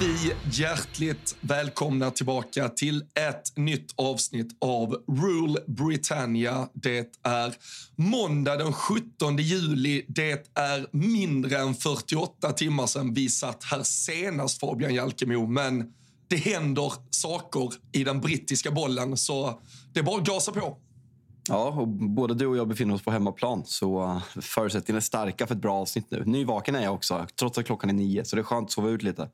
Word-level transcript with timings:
Vi 0.00 0.32
hjärtligt 0.52 1.36
välkomna 1.40 2.10
tillbaka 2.10 2.68
till 2.68 3.04
ett 3.14 3.56
nytt 3.56 3.92
avsnitt 3.96 4.56
av 4.60 4.96
Rule 5.08 5.60
Britannia. 5.66 6.68
Det 6.72 7.06
är 7.22 7.54
måndag 7.96 8.56
den 8.56 8.72
17 8.72 9.36
juli. 9.36 10.04
Det 10.08 10.58
är 10.58 10.86
mindre 10.96 11.58
än 11.58 11.74
48 11.74 12.52
timmar 12.52 12.86
sedan 12.86 13.14
vi 13.14 13.28
satt 13.28 13.64
här 13.64 13.82
senast, 13.82 14.60
Fabian 14.60 14.94
Jalkemo. 14.94 15.46
Men 15.46 15.92
det 16.28 16.36
händer 16.36 16.92
saker 17.10 17.72
i 17.92 18.04
den 18.04 18.20
brittiska 18.20 18.70
bollen, 18.70 19.16
så 19.16 19.60
det 19.92 20.00
är 20.00 20.04
bara 20.04 20.20
att 20.20 20.26
gasa 20.26 20.52
på. 20.52 20.76
Ja, 21.48 21.68
och 21.68 21.88
både 21.88 22.34
du 22.34 22.46
och 22.46 22.56
jag 22.56 22.68
befinner 22.68 22.94
oss 22.94 23.02
på 23.02 23.10
hemmaplan. 23.10 23.62
Så 23.66 24.02
eh, 24.02 24.22
förutsättningarna 24.40 24.98
är 24.98 25.00
starka 25.00 25.46
för 25.46 25.54
ett 25.54 25.60
bra 25.60 25.74
avsnitt 25.74 26.06
nu. 26.10 26.24
Nyvaken 26.24 26.74
är 26.74 26.82
jag 26.82 26.94
också, 26.94 27.26
trots 27.38 27.58
att 27.58 27.66
klockan 27.66 27.90
är 27.90 27.94
nio. 27.94 28.24
Så 28.24 28.36
det 28.36 28.42
är 28.42 28.44
skönt 28.44 28.64
att 28.64 28.72
sova 28.72 28.88
ut 28.88 29.02
lite. 29.02 29.28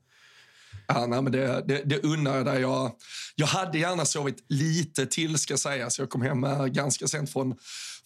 Ja, 0.86 1.06
nej, 1.06 1.22
men 1.22 1.32
det, 1.32 1.64
det, 1.68 1.82
det 1.84 2.02
unnar 2.02 2.36
jag 2.36 2.46
dig. 2.46 2.60
Jag, 2.60 2.92
jag 3.34 3.46
hade 3.46 3.78
gärna 3.78 4.04
sovit 4.04 4.44
lite 4.48 5.06
till, 5.06 5.38
ska 5.38 5.56
sägas. 5.56 5.98
Jag 5.98 6.10
kom 6.10 6.22
hem 6.22 6.44
äh, 6.44 6.66
ganska 6.66 7.08
sent 7.08 7.32
från, 7.32 7.54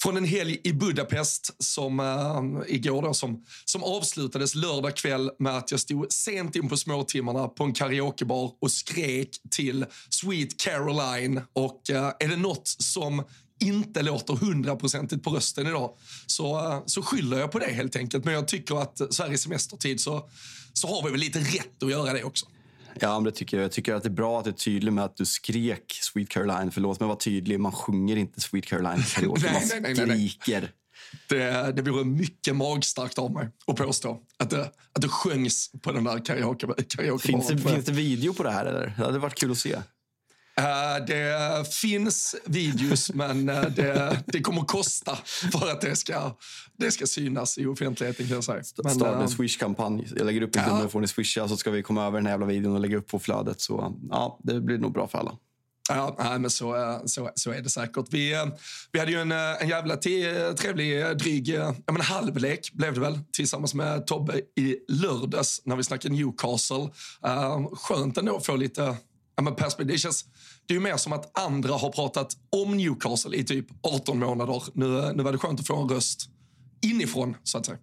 från 0.03 0.17
en 0.17 0.25
helg 0.25 0.61
i 0.65 0.73
Budapest 0.73 1.55
som, 1.59 2.01
äh, 2.01 2.75
igår 2.75 3.03
då, 3.03 3.15
som, 3.15 3.45
som 3.65 3.85
avslutades 3.85 4.55
lördag 4.55 4.97
kväll 4.97 5.31
med 5.39 5.57
att 5.57 5.71
jag 5.71 5.81
stod 5.81 6.13
sent 6.13 6.57
in 6.57 6.69
på 6.69 6.77
småtimmarna 6.77 7.49
på 7.49 7.65
en 7.65 7.73
karaokebar 7.73 8.53
och 8.61 8.71
skrek 8.71 9.31
till 9.51 9.87
Sweet 10.11 10.61
Caroline. 10.61 11.41
Och 11.53 11.91
äh, 11.91 12.13
är 12.19 12.29
det 12.29 12.37
något 12.37 12.69
som 12.69 13.25
inte 13.61 14.03
låter 14.03 14.35
hundraprocentigt 14.35 15.25
på 15.25 15.31
rösten 15.31 15.67
idag 15.67 15.97
så, 16.27 16.83
så 16.87 17.03
skyller 17.03 17.39
jag 17.39 17.53
på 17.53 17.59
det 17.59 17.73
helt 17.73 17.97
enkelt. 17.97 18.25
Men 18.25 18.35
jag 18.35 18.49
tycker 18.49 18.83
att 18.83 19.15
så 19.15 19.23
här 19.23 19.33
i 19.33 19.39
semestertid 19.39 20.01
så, 20.01 20.29
så 20.73 20.89
har 20.89 21.05
vi 21.05 21.11
väl 21.11 21.21
lite 21.21 21.39
rätt 21.39 21.83
att 21.83 21.91
göra 21.91 22.13
det 22.13 22.25
också. 22.25 22.47
Ja, 23.03 23.15
men 23.15 23.25
det 23.25 23.31
tycker 23.33 23.57
jag. 23.57 23.65
jag 23.65 23.73
tycker 23.73 23.95
att 23.95 24.03
det 24.03 24.09
är 24.09 24.11
bra 24.11 24.39
att 24.39 24.45
du 24.45 24.51
är 24.51 24.55
tydlig 24.55 24.93
med 24.93 25.05
att 25.05 25.17
du 25.17 25.27
skrek 25.27 25.99
Sweet 26.01 26.29
Caroline. 26.29 26.71
För 26.71 26.81
låt 26.81 27.01
mig 27.01 27.07
vara 27.07 27.19
tydlig, 27.19 27.61
man 27.61 27.73
sjunger 27.73 28.17
inte 28.17 28.41
Sweet 28.41 28.67
Caroline 28.67 29.03
karaoke. 29.03 29.43
Nej, 29.53 29.53
Man 29.53 29.83
nej, 29.83 29.95
nej, 29.95 30.07
nej, 30.07 30.29
skriker. 30.29 30.73
Det, 31.29 31.73
det 31.73 31.83
vore 31.83 32.05
mycket 32.05 32.57
magstarkt 32.57 33.19
av 33.19 33.33
mig 33.33 33.49
att 33.67 33.77
påstå 33.77 34.21
att 34.37 34.51
det, 34.51 34.63
att 34.93 35.03
det 35.03 35.09
sjöngs 35.09 35.73
på 35.83 35.93
den 35.93 36.05
där 36.05 36.25
karaoke, 36.25 36.67
karaoke 36.89 37.27
Finns 37.27 37.49
det, 37.49 37.59
finns 37.59 37.85
det 37.85 37.93
video 37.93 38.35
på 38.35 38.43
det 38.43 38.51
här? 38.51 38.67
Eller? 38.67 38.95
Det 38.97 39.05
hade 39.05 39.19
varit 39.19 39.35
kul 39.35 39.51
att 39.51 39.59
se. 39.59 39.77
Eh, 40.59 41.05
det 41.07 41.75
finns 41.75 42.37
videos, 42.45 43.11
men 43.15 43.49
eh, 43.49 43.63
det, 43.63 44.19
det 44.27 44.41
kommer 44.41 44.61
att 44.61 44.69
kosta 44.69 45.19
för 45.53 45.71
att 45.71 45.81
det 45.81 45.97
ska, 45.97 46.37
det 46.79 46.91
ska 46.91 47.07
synas 47.07 47.59
i 47.59 47.67
offentligheten. 47.67 48.27
Kan 48.27 48.35
jag 48.35 48.45
säga. 48.45 48.63
Men, 48.85 48.95
Starta 48.95 49.17
eh, 49.17 49.23
en 49.23 49.29
Swish-kampanj. 49.29 50.09
Jag 50.17 50.27
lägger 50.27 50.43
upp 50.43 50.57
en 50.57 50.63
Ja. 50.67 50.89
får 50.89 51.01
ni 51.01 51.09
swisha 51.09 51.49
så 51.49 51.57
ska 51.57 51.71
vi 51.71 51.83
komma 51.83 52.07
över 52.07 52.19
den 52.19 52.27
här 52.27 52.33
jävla 52.33 52.47
videon 52.47 52.75
och 52.75 52.81
lägga 52.81 52.97
upp 52.97 53.09
på 53.09 53.19
flödet. 53.19 53.61
Så 53.61 53.95
ja, 54.11 54.39
det 54.43 54.61
blir 54.61 54.79
nog 54.79 54.93
bra 54.93 55.09
för 55.09 55.19
alla. 55.19 55.33
Ja, 55.89 56.17
nej, 56.19 56.39
men 56.39 56.51
så, 56.51 56.77
eh, 56.77 56.99
så, 57.05 57.31
så 57.35 57.51
är 57.51 57.63
det 57.63 57.71
säkert. 57.71 58.07
Vi, 58.11 58.35
eh, 58.35 58.47
vi 58.93 58.99
hade 58.99 59.13
ju 59.13 59.21
en, 59.21 59.33
eh, 59.33 59.63
en 59.63 59.69
jävla 59.69 59.97
trevlig 59.97 61.03
eh, 61.03 61.11
dryg 61.11 61.49
eh, 61.49 61.73
ja, 61.87 61.93
men 61.93 62.01
halvlek, 62.01 62.73
blev 62.73 62.95
det 62.95 63.01
väl, 63.01 63.19
tillsammans 63.33 63.75
med 63.75 64.07
Tobbe 64.07 64.41
i 64.57 64.77
lördags 64.89 65.63
när 65.65 65.77
vi 65.77 65.85
snackade 65.85 66.15
Newcastle. 66.15 66.91
Uh, 67.27 67.75
skönt 67.75 68.19
ändå 68.19 68.37
att 68.37 68.47
få 68.47 68.57
lite 68.57 68.97
men 69.43 69.55
perspektiv. 69.55 69.87
Det, 69.95 69.99
känns, 69.99 70.25
det 70.67 70.75
är 70.75 70.77
ju 70.77 70.81
mer 70.81 70.97
som 70.97 71.13
att 71.13 71.39
andra 71.39 71.73
har 71.73 71.91
pratat 71.91 72.37
om 72.51 72.77
Newcastle 72.77 73.37
i 73.37 73.45
typ 73.45 73.67
18 73.83 74.19
månader. 74.19 74.63
Nu, 74.73 74.99
eh, 74.99 75.13
nu 75.15 75.23
var 75.23 75.33
det 75.33 75.39
skönt 75.39 75.61
att 75.61 75.67
få 75.67 75.83
en 75.83 75.89
röst 75.89 76.29
inifrån, 76.81 77.37
så 77.43 77.59
att 77.59 77.67
säga. 77.67 77.79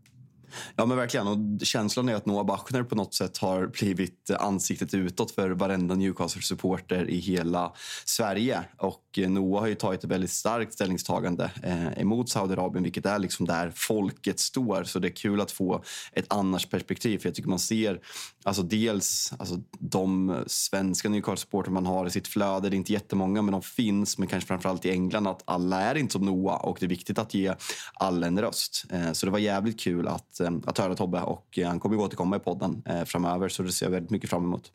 Ja, 0.75 0.85
men 0.85 0.97
verkligen. 0.97 1.27
Och 1.27 1.37
känslan 1.65 2.09
är 2.09 2.15
att 2.15 2.25
Noah 2.25 2.45
Bachner 2.45 2.83
på 2.83 2.95
något 2.95 3.13
sätt 3.13 3.37
har 3.37 3.67
blivit 3.67 4.29
ansiktet 4.39 4.93
utåt 4.93 5.31
för 5.31 5.49
varenda 5.49 5.95
Newcastle-supporter 5.95 7.09
i 7.09 7.19
hela 7.19 7.73
Sverige. 8.05 8.63
Och 8.77 9.03
eh, 9.17 9.29
Noah 9.29 9.61
har 9.61 9.67
ju 9.67 9.75
tagit 9.75 10.03
ett 10.03 10.09
väldigt 10.09 10.31
starkt 10.31 10.73
ställningstagande 10.73 11.51
eh, 11.63 12.01
emot 12.01 12.29
Saudiarabien, 12.29 12.83
vilket 12.83 13.05
är 13.05 13.19
liksom 13.19 13.45
där 13.45 13.71
folket 13.75 14.39
står. 14.39 14.83
Så 14.83 14.99
det 14.99 15.07
är 15.07 15.15
kul 15.15 15.41
att 15.41 15.51
få 15.51 15.83
ett 16.11 16.25
annars 16.27 16.65
perspektiv. 16.65 17.19
För 17.19 17.29
jag 17.29 17.35
tycker 17.35 17.49
man 17.49 17.59
ser 17.59 17.99
alltså 18.43 18.63
dels 18.63 19.33
alltså, 19.39 19.57
de 19.79 20.35
svenska 20.47 21.09
Newcastle-supporter 21.09 21.71
man 21.71 21.85
har 21.85 22.07
i 22.07 22.09
sitt 22.09 22.27
flöde. 22.27 22.69
Det 22.69 22.75
är 22.75 22.77
inte 22.77 22.93
jättemånga, 22.93 23.41
men 23.41 23.51
de 23.51 23.61
finns. 23.61 24.17
Men 24.17 24.27
kanske 24.27 24.47
framförallt 24.47 24.85
i 24.85 24.91
England 24.91 25.27
att 25.27 25.43
alla 25.45 25.81
är 25.81 25.95
inte 25.95 26.13
som 26.13 26.25
Noah 26.25 26.65
och 26.65 26.77
det 26.79 26.85
är 26.85 26.89
viktigt 26.89 27.19
att 27.19 27.33
ge 27.33 27.55
alla 27.93 28.27
en 28.27 28.41
röst. 28.41 28.85
Eh, 28.89 29.11
så 29.11 29.25
det 29.25 29.31
var 29.31 29.39
jävligt 29.39 29.79
kul 29.79 30.07
att, 30.07 30.39
Eh, 30.45 30.53
att 30.65 30.77
höra 30.77 30.95
Tobbe 30.95 31.21
och 31.21 31.59
eh, 31.59 31.67
han 31.67 31.79
kommer 31.79 31.95
ju 31.95 32.01
återkomma 32.01 32.35
i 32.35 32.39
podden 32.39 32.83
eh, 32.85 33.03
framöver 33.03 33.49
så 33.49 33.63
det 33.63 33.71
ser 33.71 33.85
jag 33.85 33.91
väldigt 33.91 34.11
mycket 34.11 34.29
fram 34.29 34.43
emot. 34.43 34.71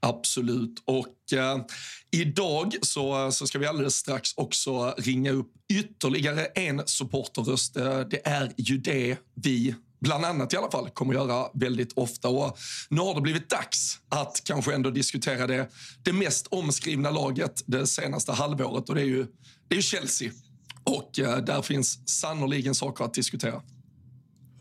Absolut. 0.00 0.82
Och 0.84 1.32
eh, 1.38 1.64
idag 2.10 2.74
så, 2.82 3.32
så 3.32 3.46
ska 3.46 3.58
vi 3.58 3.66
alldeles 3.66 3.94
strax 3.94 4.30
också 4.36 4.94
ringa 4.98 5.30
upp 5.30 5.52
ytterligare 5.72 6.44
en 6.44 6.82
supporterröst. 6.86 7.74
Det 8.10 8.20
är 8.24 8.52
ju 8.56 8.78
det 8.78 9.16
vi 9.34 9.74
bland 10.04 10.24
annat 10.24 10.52
i 10.52 10.56
alla 10.56 10.70
fall 10.70 10.90
kommer 10.90 11.14
göra 11.14 11.48
väldigt 11.54 11.92
ofta. 11.92 12.28
Och 12.28 12.58
nu 12.88 13.00
har 13.00 13.14
det 13.14 13.20
blivit 13.20 13.50
dags 13.50 13.98
att 14.08 14.40
kanske 14.44 14.74
ändå 14.74 14.90
diskutera 14.90 15.46
det, 15.46 15.70
det 16.02 16.12
mest 16.12 16.46
omskrivna 16.46 17.10
laget 17.10 17.62
det 17.66 17.86
senaste 17.86 18.32
halvåret 18.32 18.88
och 18.88 18.94
det 18.94 19.00
är 19.00 19.06
ju, 19.06 19.26
det 19.68 19.74
är 19.74 19.76
ju 19.76 19.82
Chelsea. 19.82 20.30
Och 20.84 21.18
eh, 21.18 21.36
där 21.36 21.62
finns 21.62 22.08
sannoliken 22.08 22.74
saker 22.74 23.04
att 23.04 23.14
diskutera. 23.14 23.62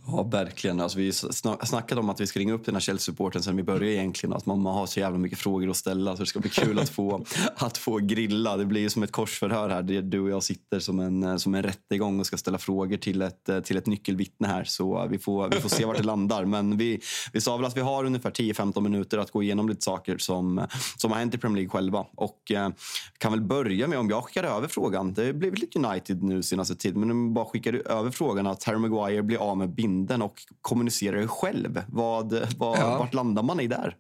Ja, 0.08 0.24
verkligen. 0.24 0.80
Alltså, 0.80 0.98
vi 0.98 1.12
sna- 1.12 1.66
snackade 1.66 2.02
om 2.02 2.10
att 2.10 2.22
vi 2.22 2.28
ska 2.28 2.40
ringa 2.40 2.54
upp 2.54 2.66
den 2.66 2.76
här 2.76 2.80
Chelsea-supporten 2.80 3.44
sen 3.44 3.56
vi 3.56 3.64
började 3.64 3.94
egentligen. 3.94 4.34
Att 4.34 4.46
man, 4.46 4.66
har 4.66 4.86
så 4.86 5.00
jävla 5.00 5.18
mycket 5.18 5.40
frågor 5.40 5.70
att 5.70 5.78
ställa 5.78 6.16
så 6.16 6.24
det 6.24 6.28
ska 6.28 6.40
bli 6.40 6.50
kul 6.50 6.80
att 6.80 6.90
få, 6.90 7.26
att 7.56 7.78
få 7.78 7.98
grilla. 7.98 8.58
Det 8.58 8.66
blir 8.66 8.90
som 8.90 9.04
ett 9.04 9.12
korsförhör 9.12 9.70
här. 9.70 10.02
Du 10.02 10.20
och 10.20 10.30
jag 10.30 10.44
sitter 10.44 10.80
som 10.80 11.00
en, 11.00 11.40
som 11.40 11.56
en 11.56 11.64
rättegång 11.64 12.20
och 12.20 12.26
ska 12.26 12.38
ställa 12.38 12.58
frågor 12.58 12.98
till 12.98 13.22
ett, 13.22 13.50
till 13.64 13.78
ett 13.78 13.86
nyckelvittne 13.86 14.48
här. 14.48 14.64
Så 14.64 15.08
vi 15.10 15.20
får, 15.20 15.50
vi 15.50 15.60
får 15.60 15.70
se 15.70 15.86
vart 15.86 15.98
det 15.98 16.04
landar. 16.04 16.46
Men 16.46 16.78
vi, 16.78 17.02
vi 17.34 17.42
sa 17.42 17.58
väl 17.58 17.66
att 17.66 17.78
vi 17.78 17.82
har 17.82 18.06
ungefär 18.06 18.32
10-15 18.32 18.82
minuter 18.82 19.18
att 19.18 19.32
gå 19.32 19.44
igenom 19.44 19.70
lite 19.70 19.82
saker 19.82 20.18
som, 20.18 20.68
som 20.98 21.12
har 21.12 21.20
hänt 21.20 21.36
i 21.36 21.38
Premier 21.38 21.56
League 21.56 21.70
själva. 21.70 22.06
Och 22.16 22.52
eh, 22.52 22.70
kan 23.18 23.32
väl 23.32 23.42
börja 23.42 23.88
med 23.88 24.00
om 24.00 24.10
jag 24.10 24.24
skickar 24.24 24.44
över 24.44 24.68
frågan. 24.68 25.14
Det 25.14 25.34
blev 25.34 25.54
lite 25.54 25.80
United 25.80 26.24
nu 26.24 26.44
senaste 26.44 26.76
tiden. 26.76 27.00
Men 27.00 27.12
om 27.12 27.34
bara 27.34 27.46
skickar 27.46 27.92
över 27.92 28.12
frågan 28.12 28.48
att 28.48 28.64
Harry 28.64 28.78
Maguire 28.78 29.24
blir 29.24 29.38
av 29.38 29.58
med 29.58 29.70
bindel 29.70 29.93
binden 29.94 30.22
och 30.22 30.36
kommunicerar 30.62 31.18
det 31.18 31.28
själv. 31.28 31.84
Vad, 31.88 32.34
vad, 32.58 32.80
ja. 32.80 32.98
Vart 32.98 33.14
landar 33.14 33.44
man 33.44 33.60
i 33.60 33.68
där? 33.68 33.96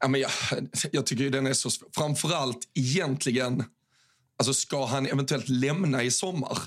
Ja, 0.00 0.08
men 0.08 0.20
jag, 0.20 0.30
jag 0.92 1.06
tycker 1.06 1.30
den 1.30 1.46
är 1.46 1.52
så 1.52 1.70
Framförallt 1.94 2.58
egentligen, 2.74 3.64
alltså 4.38 4.54
ska 4.54 4.86
han 4.86 5.06
eventuellt 5.06 5.48
lämna 5.48 6.02
i 6.02 6.10
sommar 6.10 6.58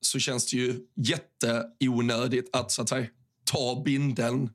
så 0.00 0.18
känns 0.18 0.50
det 0.50 0.56
ju 0.56 0.80
jätteonödigt 0.96 2.56
att, 2.56 2.72
så 2.72 2.82
att 2.82 2.88
säga, 2.88 3.06
ta 3.44 3.82
binden 3.84 4.50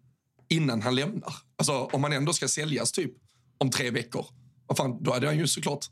innan 0.49 0.81
han 0.81 0.95
lämnar. 0.95 1.33
Alltså 1.57 1.73
om 1.73 2.03
han 2.03 2.13
ändå 2.13 2.33
ska 2.33 2.47
säljas 2.47 2.91
typ 2.91 3.11
om 3.57 3.69
tre 3.69 3.91
veckor, 3.91 4.25
vad 4.67 4.77
fan, 4.77 5.03
då 5.03 5.13
hade 5.13 5.27
han 5.27 5.37
ju 5.37 5.47
såklart 5.47 5.85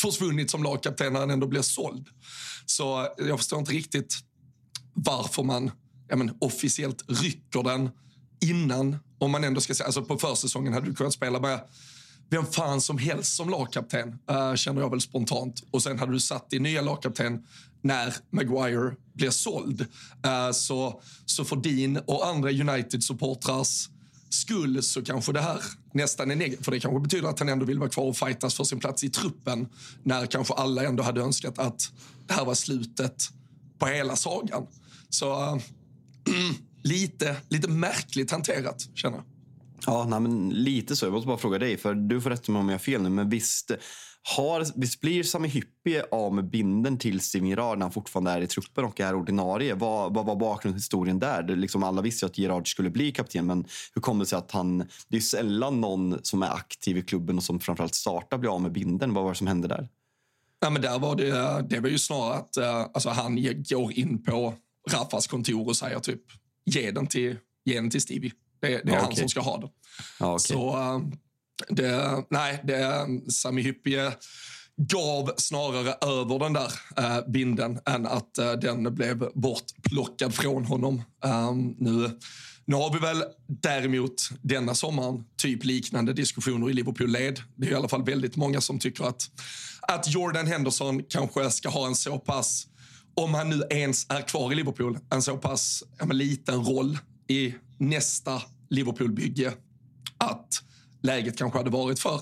försvunnit 0.00 0.50
som 0.50 0.62
lagkapten 0.62 1.12
när 1.12 1.20
han 1.20 1.30
ändå 1.30 1.46
blir 1.46 1.62
såld. 1.62 2.08
Så 2.66 3.08
jag 3.18 3.38
förstår 3.38 3.58
inte 3.58 3.72
riktigt 3.72 4.14
varför 4.94 5.42
man 5.42 5.70
ja, 6.14 6.18
men, 6.18 6.34
officiellt 6.38 7.04
rycker 7.08 7.62
den 7.62 7.90
innan. 8.40 8.96
Om 9.18 9.30
man 9.30 9.44
ändå 9.44 9.60
ska 9.60 9.74
säga, 9.74 9.86
alltså 9.86 10.02
på 10.02 10.18
försäsongen 10.18 10.72
hade 10.72 10.86
du 10.86 10.94
kunnat 10.94 11.12
spela 11.12 11.40
med 11.40 11.60
vem 12.30 12.46
fan 12.46 12.80
som 12.80 12.98
helst 12.98 13.36
som 13.36 13.50
lagkapten, 13.50 14.18
uh, 14.30 14.54
känner 14.54 14.80
jag 14.80 14.90
väl 14.90 15.00
spontant. 15.00 15.62
Och 15.70 15.82
sen 15.82 15.98
hade 15.98 16.12
du 16.12 16.20
satt 16.20 16.50
din 16.50 16.62
nya 16.62 16.82
lagkapten 16.82 17.46
när 17.82 18.14
Maguire 18.30 18.94
blir 19.12 19.30
såld. 19.30 19.80
Uh, 19.80 20.52
så, 20.52 21.02
så 21.26 21.44
för 21.44 21.56
din 21.56 21.96
och 21.96 22.26
andra 22.26 22.50
United-supportrars 22.50 23.88
skull 24.30 24.82
så 24.82 25.02
kanske 25.02 25.32
det 25.32 25.40
här 25.40 25.60
nästan 25.92 26.30
är 26.30 26.36
negativt. 26.36 26.64
För 26.64 26.72
det 26.72 26.80
kanske 26.80 27.00
betyder 27.00 27.28
att 27.28 27.38
han 27.38 27.48
ändå 27.48 27.64
vill 27.64 27.78
vara 27.78 27.90
kvar 27.90 28.04
och 28.04 28.16
fightas 28.16 28.54
för 28.54 28.64
sin 28.64 28.80
plats 28.80 29.04
i 29.04 29.10
truppen. 29.10 29.68
När 30.02 30.26
kanske 30.26 30.54
alla 30.54 30.84
ändå 30.84 31.02
hade 31.02 31.20
önskat 31.20 31.58
att 31.58 31.92
det 32.26 32.34
här 32.34 32.44
var 32.44 32.54
slutet 32.54 33.28
på 33.78 33.86
hela 33.86 34.16
sagan. 34.16 34.66
Så 35.10 35.54
uh, 35.54 35.60
lite, 36.82 37.36
lite 37.48 37.68
märkligt 37.68 38.30
hanterat, 38.30 38.88
känner 38.94 39.16
jag. 39.16 39.24
Ja, 39.86 40.06
nej, 40.08 40.20
men 40.20 40.50
lite 40.50 40.96
så. 40.96 41.06
Jag 41.06 41.12
måste 41.12 41.26
bara 41.26 41.38
fråga 41.38 41.58
dig, 41.58 41.76
för 41.76 41.94
du 41.94 42.20
får 42.20 42.30
rätta 42.30 42.52
mig 42.52 42.60
om 42.60 42.68
jag 42.68 42.74
har 42.74 42.78
fel 42.78 43.02
nu, 43.02 43.08
men 43.08 43.30
visst, 43.30 43.70
har, 44.36 44.66
visst 44.80 45.00
blir 45.00 45.22
Sami 45.22 45.48
Hyppie 45.48 46.04
av 46.10 46.34
med 46.34 46.50
binden 46.50 46.98
till 46.98 47.20
Gerrard 47.34 47.78
när 47.78 47.84
han 47.84 47.92
fortfarande 47.92 48.30
är 48.30 48.40
i 48.40 48.46
truppen 48.46 48.84
och 48.84 49.00
är 49.00 49.14
ordinarie? 49.14 49.74
Vad, 49.74 50.14
vad 50.14 50.26
var 50.26 50.36
bakgrundshistorien 50.36 51.18
där? 51.18 51.42
Det, 51.42 51.56
liksom 51.56 51.82
alla 51.82 52.02
visste 52.02 52.26
att 52.26 52.38
Gerrard 52.38 52.70
skulle 52.70 52.90
bli 52.90 53.12
kapten, 53.12 53.46
men 53.46 53.64
hur 53.94 54.02
kom 54.02 54.18
det 54.18 54.26
sig 54.26 54.38
att 54.38 54.50
han... 54.50 54.78
Det 55.08 55.16
är 55.16 55.20
sällan 55.20 55.80
någon 55.80 56.18
som 56.22 56.42
är 56.42 56.50
aktiv 56.50 56.98
i 56.98 57.02
klubben 57.02 57.36
och 57.36 57.44
som 57.44 57.60
framförallt 57.60 57.94
startar 57.94 58.38
blir 58.38 58.54
av 58.54 58.62
med 58.62 58.72
binden. 58.72 59.14
Vad 59.14 59.24
var 59.24 59.30
det 59.30 59.36
som 59.36 59.46
hände 59.46 59.68
där? 59.68 59.88
Ja, 60.60 60.70
men 60.70 60.82
där 60.82 60.98
var 60.98 61.16
det, 61.16 61.64
det 61.68 61.80
var 61.80 61.88
ju 61.88 61.98
snarare 61.98 62.34
att 62.34 62.58
uh, 62.58 62.86
alltså, 62.94 63.08
han 63.08 63.42
går 63.68 63.92
in 63.92 64.22
på 64.22 64.54
Raffas 64.90 65.26
kontor 65.26 65.68
och 65.68 65.76
säger 65.76 65.98
typ 65.98 66.22
ge 66.64 66.90
den 66.90 67.06
till, 67.06 67.36
ge 67.64 67.74
den 67.74 67.90
till 67.90 68.00
Stevie. 68.00 68.32
Det, 68.60 68.68
det 68.68 68.74
är 68.74 68.80
okay. 68.82 68.94
han 69.00 69.16
som 69.16 69.28
ska 69.28 69.40
ha 69.40 69.58
den. 69.58 69.68
okay. 70.28 70.38
Så 70.38 70.76
uh, 70.76 71.00
det, 71.68 72.24
nej, 72.30 72.60
det, 72.64 73.06
Sami 73.32 73.62
Hyppie 73.62 74.12
gav 74.76 75.32
snarare 75.36 75.94
över 76.00 76.38
den 76.38 76.52
där 76.52 76.72
uh, 76.98 77.30
binden 77.30 77.80
än 77.86 78.06
att 78.06 78.38
uh, 78.40 78.52
den 78.52 78.94
blev 78.94 79.28
bortplockad 79.34 80.34
från 80.34 80.64
honom. 80.64 81.02
Um, 81.24 81.76
nu, 81.78 82.10
nu 82.64 82.76
har 82.76 82.92
vi 82.92 82.98
väl 82.98 83.24
däremot 83.46 84.30
denna 84.42 84.74
sommaren 84.74 85.24
typ 85.36 85.64
liknande 85.64 86.12
diskussioner 86.12 86.70
i 86.70 86.72
Liverpool-led. 86.72 87.40
Det 87.56 87.66
är 87.66 87.70
i 87.70 87.74
alla 87.74 87.88
fall 87.88 88.04
väldigt 88.04 88.36
många 88.36 88.60
som 88.60 88.78
tycker 88.78 89.04
att, 89.04 89.30
att 89.80 90.14
Jordan 90.14 90.46
Henderson 90.46 91.02
kanske 91.08 91.50
ska 91.50 91.68
ha 91.68 91.86
en 91.86 91.94
så 91.94 92.18
pass, 92.18 92.66
om 93.14 93.34
han 93.34 93.50
nu 93.50 93.62
ens 93.70 94.06
är 94.08 94.22
kvar 94.22 94.52
i 94.52 94.54
Liverpool, 94.54 94.98
en 95.10 95.22
så 95.22 95.36
pass 95.36 95.84
ja, 95.98 96.06
liten 96.06 96.64
roll 96.64 96.98
i 97.28 97.54
nästa 97.78 98.42
Liverpool-bygge 98.70 99.52
att 100.18 100.62
läget 101.02 101.38
kanske 101.38 101.58
hade 101.58 101.70
varit 101.70 101.98
för 101.98 102.20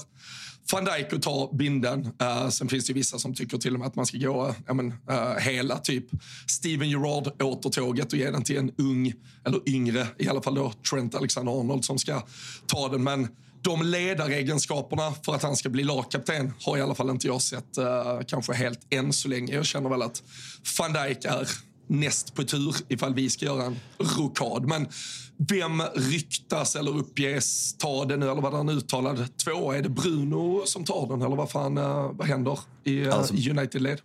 van 0.73 0.85
Dijk 0.85 1.13
att 1.13 1.23
ta 1.23 1.51
binden. 1.53 2.07
Uh, 2.23 2.49
sen 2.49 2.69
finns 2.69 2.87
det 2.87 2.93
vissa 2.93 3.19
som 3.19 3.35
tycker 3.35 3.59
till 3.59 3.75
och 3.75 3.81
med 3.81 3.89
att 3.89 3.95
man 3.95 4.07
ska 4.07 4.19
gå 4.19 4.49
uh, 4.49 4.75
men, 4.75 4.87
uh, 4.87 5.39
hela 5.41 5.79
typ 5.79 6.05
Steven 6.47 6.91
Gerrard 6.91 7.43
återtåget 7.43 8.13
och 8.13 8.19
ge 8.19 8.31
den 8.31 8.45
till 8.45 8.57
en 8.57 8.73
ung, 8.79 9.13
eller 9.45 9.69
yngre, 9.69 10.07
i 10.19 10.29
alla 10.29 10.43
fall 10.43 10.55
då 10.55 10.73
Trent 10.91 11.15
Alexander-Arnold 11.15 11.85
som 11.85 11.99
ska 11.99 12.23
ta 12.67 12.89
den. 12.89 13.05
Men 13.05 13.29
de 13.63 13.83
ledaregenskaperna 13.83 15.13
för 15.23 15.35
att 15.35 15.43
han 15.43 15.57
ska 15.57 15.69
bli 15.69 15.85
lagkapten 15.85 16.53
har 16.61 16.79
i 16.79 16.81
alla 16.81 16.95
fall 16.95 17.11
inte 17.11 17.27
jag 17.27 17.43
sett 17.43 17.79
uh, 17.79 18.21
kanske 18.27 18.53
helt 18.53 18.81
än 18.91 19.13
så 19.13 19.29
länge. 19.29 19.55
Jag 19.55 19.67
känner 19.67 19.91
väl 19.91 20.03
att 20.03 20.23
van 20.79 20.93
Dijk 20.93 21.25
är 21.25 21.49
näst 21.87 22.35
på 22.35 22.43
tur 22.43 22.75
ifall 22.89 23.15
vi 23.15 23.31
ska 23.31 23.45
göra 23.45 23.65
en 23.65 23.77
rokad. 24.19 24.69
Men 24.69 24.89
vem 25.49 25.83
ryktas 25.95 26.77
eller 26.77 26.97
uppges 26.97 27.77
ta 27.79 28.05
den 28.05 28.21
nu, 28.21 28.31
eller 28.31 28.43
vad 28.43 28.55
han 28.55 28.69
uttalad? 28.69 29.29
Två, 29.45 29.73
är 29.73 29.83
det 29.83 29.89
Bruno 29.89 30.63
som 30.67 30.85
tar 30.85 31.07
den 31.09 31.23
eller 31.23 31.37
vad 31.37 31.51
fan, 31.51 31.79
uh, 31.79 32.13
vad 32.13 32.27
händer 32.27 32.59
i, 32.85 33.01
uh, 33.01 33.15
alltså, 33.15 33.35
United-led? 33.35 33.99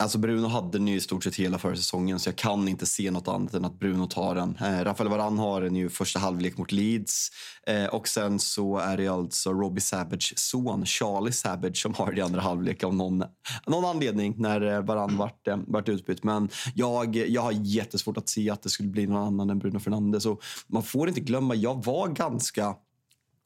Alltså 0.00 0.18
Bruno 0.18 0.46
hade 0.46 0.78
den 0.78 0.88
ju 0.88 0.96
i 0.96 1.00
stort 1.00 1.24
sett 1.24 1.36
hela 1.36 1.58
förra 1.58 1.76
säsongen 1.76 2.18
så 2.18 2.28
jag 2.28 2.36
kan 2.36 2.68
inte 2.68 2.86
se 2.86 3.10
något 3.10 3.28
annat 3.28 3.54
än 3.54 3.64
att 3.64 3.78
Bruno 3.78 4.06
tar 4.06 4.34
den. 4.34 4.56
Eh, 4.60 4.84
Rafael 4.84 5.10
Varan 5.10 5.38
har 5.38 5.60
den 5.60 5.76
ju 5.76 5.88
första 5.88 6.18
halvlek 6.18 6.58
mot 6.58 6.72
Leeds 6.72 7.30
eh, 7.66 7.86
och 7.86 8.08
sen 8.08 8.38
så 8.38 8.78
är 8.78 8.96
det 8.96 9.08
alltså 9.08 9.52
Robbie 9.52 9.80
Savage 9.80 10.32
son 10.36 10.86
Charlie 10.86 11.32
Savage 11.32 11.82
som 11.82 11.94
har 11.94 12.12
det 12.12 12.18
i 12.18 12.20
andra 12.20 12.40
halvlek 12.40 12.84
av 12.84 12.94
någon, 12.94 13.24
någon 13.66 13.84
anledning 13.84 14.34
när 14.36 14.60
eh, 14.60 14.80
Varan 14.80 15.16
vart, 15.16 15.48
eh, 15.48 15.58
vart 15.66 15.88
utbytt. 15.88 16.24
Men 16.24 16.48
jag, 16.74 17.16
jag 17.16 17.42
har 17.42 17.52
jättesvårt 17.52 18.16
att 18.16 18.28
se 18.28 18.50
att 18.50 18.62
det 18.62 18.68
skulle 18.68 18.88
bli 18.88 19.06
någon 19.06 19.26
annan 19.26 19.50
än 19.50 19.58
Bruno 19.58 19.78
Fernandes 19.78 20.26
och 20.26 20.42
man 20.66 20.82
får 20.82 21.08
inte 21.08 21.20
glömma, 21.20 21.54
jag 21.54 21.84
var 21.84 22.08
ganska 22.08 22.74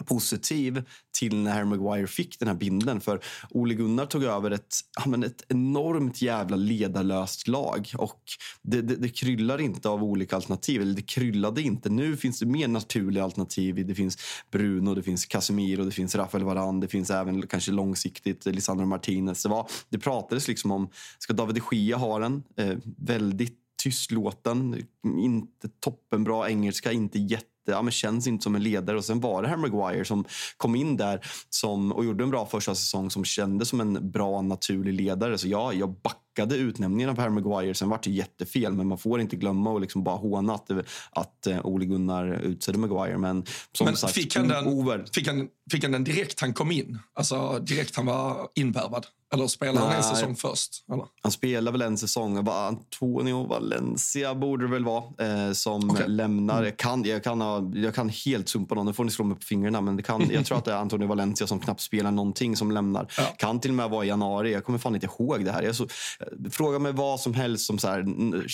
positiv 0.05 0.83
till 1.19 1.37
när 1.37 1.53
Harry 1.53 1.65
Maguire 1.65 2.07
fick 2.07 2.39
den 2.39 2.49
här 2.49 2.55
binden. 2.55 3.01
För 3.01 3.21
Ole 3.51 3.75
Gunnar 3.75 4.07
tog 4.07 4.25
över 4.25 4.51
ett, 4.51 4.77
men 5.07 5.25
ett 5.25 5.45
enormt 5.49 6.23
jävla 6.23 6.57
ledarlöst 6.57 7.49
lag. 7.49 7.93
Och 7.99 8.23
det, 8.63 8.83
det, 8.83 8.97
det, 8.97 9.09
kryllar 9.09 9.61
inte 9.61 9.89
av 9.89 10.05
olika 10.05 10.37
alternativ. 10.37 10.83
Eller 10.83 10.95
det 10.95 11.03
kryllade 11.03 11.63
inte. 11.63 11.91
Nu 11.91 12.17
finns 12.17 12.39
det 12.39 12.47
mer 12.47 12.69
naturliga 12.69 13.25
alternativ. 13.25 13.87
Det 13.87 13.95
finns 13.95 14.19
Bruno, 14.51 14.95
det 14.95 15.03
finns 15.03 15.27
Casemiro, 15.27 15.85
det 15.85 15.91
finns 15.91 16.15
Rafael 16.15 16.45
Varane. 16.45 16.81
Det 16.81 16.89
finns 16.89 17.11
även 17.11 17.47
kanske 17.47 17.73
långsiktigt 17.73 18.47
Lisandro 18.47 18.87
Martinez. 18.87 19.43
Det, 19.43 19.49
var, 19.49 19.71
det 19.89 19.99
pratades 19.99 20.49
liksom 20.49 20.71
om, 20.71 20.89
ska 21.19 21.33
David 21.33 21.55
de 21.55 21.77
Gea 21.77 21.97
ha 21.97 22.19
den? 22.19 22.43
Eh, 22.57 22.77
väldigt 22.97 23.59
tystlåten, 23.83 24.83
inte 25.19 25.69
toppenbra 25.81 26.51
engelska, 26.51 26.93
inte 26.93 27.19
jätte 27.19 27.47
ja, 27.73 27.83
men 27.83 27.93
känns 27.93 28.27
inte 28.27 28.43
som 28.43 28.55
en 28.55 28.63
ledare. 28.63 28.97
Och 28.97 29.05
Sen 29.05 29.21
var 29.21 29.43
det 29.43 29.49
Harry 29.49 29.61
Maguire 29.61 30.05
som 30.05 30.25
kom 30.57 30.75
in 30.75 30.97
där 30.97 31.27
som, 31.51 31.93
och 31.93 32.05
gjorde 32.05 32.25
en 32.25 32.31
bra 32.31 32.47
första 32.47 32.75
säsong 32.75 33.11
som 33.11 33.25
kändes 33.25 33.69
som 33.69 33.81
en 33.81 34.11
bra, 34.11 34.43
naturlig 34.43 34.95
ledare. 34.95 35.39
Så 35.39 35.49
ja, 35.49 35.73
jag 35.73 35.95
backade 36.03 36.57
utnämningen 36.57 37.11
av 37.11 37.19
Harry 37.19 37.31
Maguire. 37.31 37.75
Sen 37.75 37.89
var 37.89 38.01
det 38.03 38.11
jättefel, 38.11 38.73
men 38.73 38.87
man 38.87 38.99
får 38.99 39.21
inte 39.21 39.37
glömma 39.37 39.71
och 39.71 39.81
liksom 39.81 40.05
bara 40.05 40.17
håna 40.17 40.55
att, 40.55 40.71
att 41.11 41.47
uh, 41.49 41.67
Ole 41.67 41.85
Gunnar 41.85 42.33
utsedde 42.33 42.79
Maguire. 42.79 43.19
Men 43.19 43.45
som 43.73 43.85
men 43.85 43.97
sagt, 43.97 44.13
fick 44.13 44.37
han, 44.37 44.49
den, 44.49 45.07
fick, 45.15 45.27
han, 45.27 45.49
fick 45.71 45.83
han 45.83 45.93
den 45.93 46.05
direkt 46.05 46.41
han 46.41 46.55
kom 46.55 46.73
in? 46.73 46.99
Alltså 47.15 47.59
direkt 47.59 47.97
han 47.97 48.07
var 48.07 48.49
invärvad? 48.55 49.07
Eller 49.33 49.47
spelade 49.47 49.87
han 49.87 49.97
en 49.97 50.03
säsong 50.03 50.37
först? 50.37 50.85
Eller? 50.93 51.05
Han 51.23 51.33
spelade 51.33 51.73
väl 51.73 51.83
en 51.83 51.99
säsong. 51.99 52.49
Antonio 52.49 53.47
Valencia 53.47 54.35
borde 54.35 54.65
det 54.65 54.71
väl 54.71 54.85
vara 54.85 55.05
eh, 55.19 55.53
som 55.53 55.91
okay. 55.91 56.07
lämnar. 56.07 56.65
Jag 56.65 56.77
kan, 56.77 57.05
jag, 57.05 57.25
kan 57.25 57.41
ha, 57.41 57.58
jag 57.75 57.95
kan 57.95 58.09
helt 58.09 58.49
sumpa 58.49 58.75
någon, 58.75 58.87
nu 58.87 58.93
får 58.93 59.05
ni 59.05 59.11
slå 59.11 59.25
mig 59.25 59.37
på 59.37 59.43
fingrarna. 59.43 59.81
Men 59.81 59.97
det 59.97 60.03
kan, 60.03 60.31
jag 60.31 60.47
tror 60.47 60.59
att 60.59 60.65
det 60.65 60.73
är 60.73 60.77
Antonio 60.77 61.07
Valencia 61.07 61.47
som 61.47 61.61
knappt 61.61 61.81
spelar 61.81 62.11
någonting 62.11 62.57
som 62.57 62.71
lämnar. 62.71 63.13
Ja. 63.17 63.35
Kan 63.39 63.61
till 63.61 63.71
och 63.71 63.75
med 63.75 63.91
vara 63.91 64.05
i 64.05 64.09
januari. 64.09 64.53
Jag 64.53 64.65
kommer 64.65 64.79
fan 64.79 64.95
inte 64.95 65.07
ihåg 65.07 65.45
det 65.45 65.53
här. 65.53 65.63
Jag 65.63 65.75
så, 65.75 65.85
eh, 65.85 66.51
fråga 66.51 66.79
mig 66.79 66.93
vad 66.93 67.21
som 67.21 67.35
helst 67.35 67.67
som 67.67 67.79
så 67.79 67.89
här, 67.89 68.03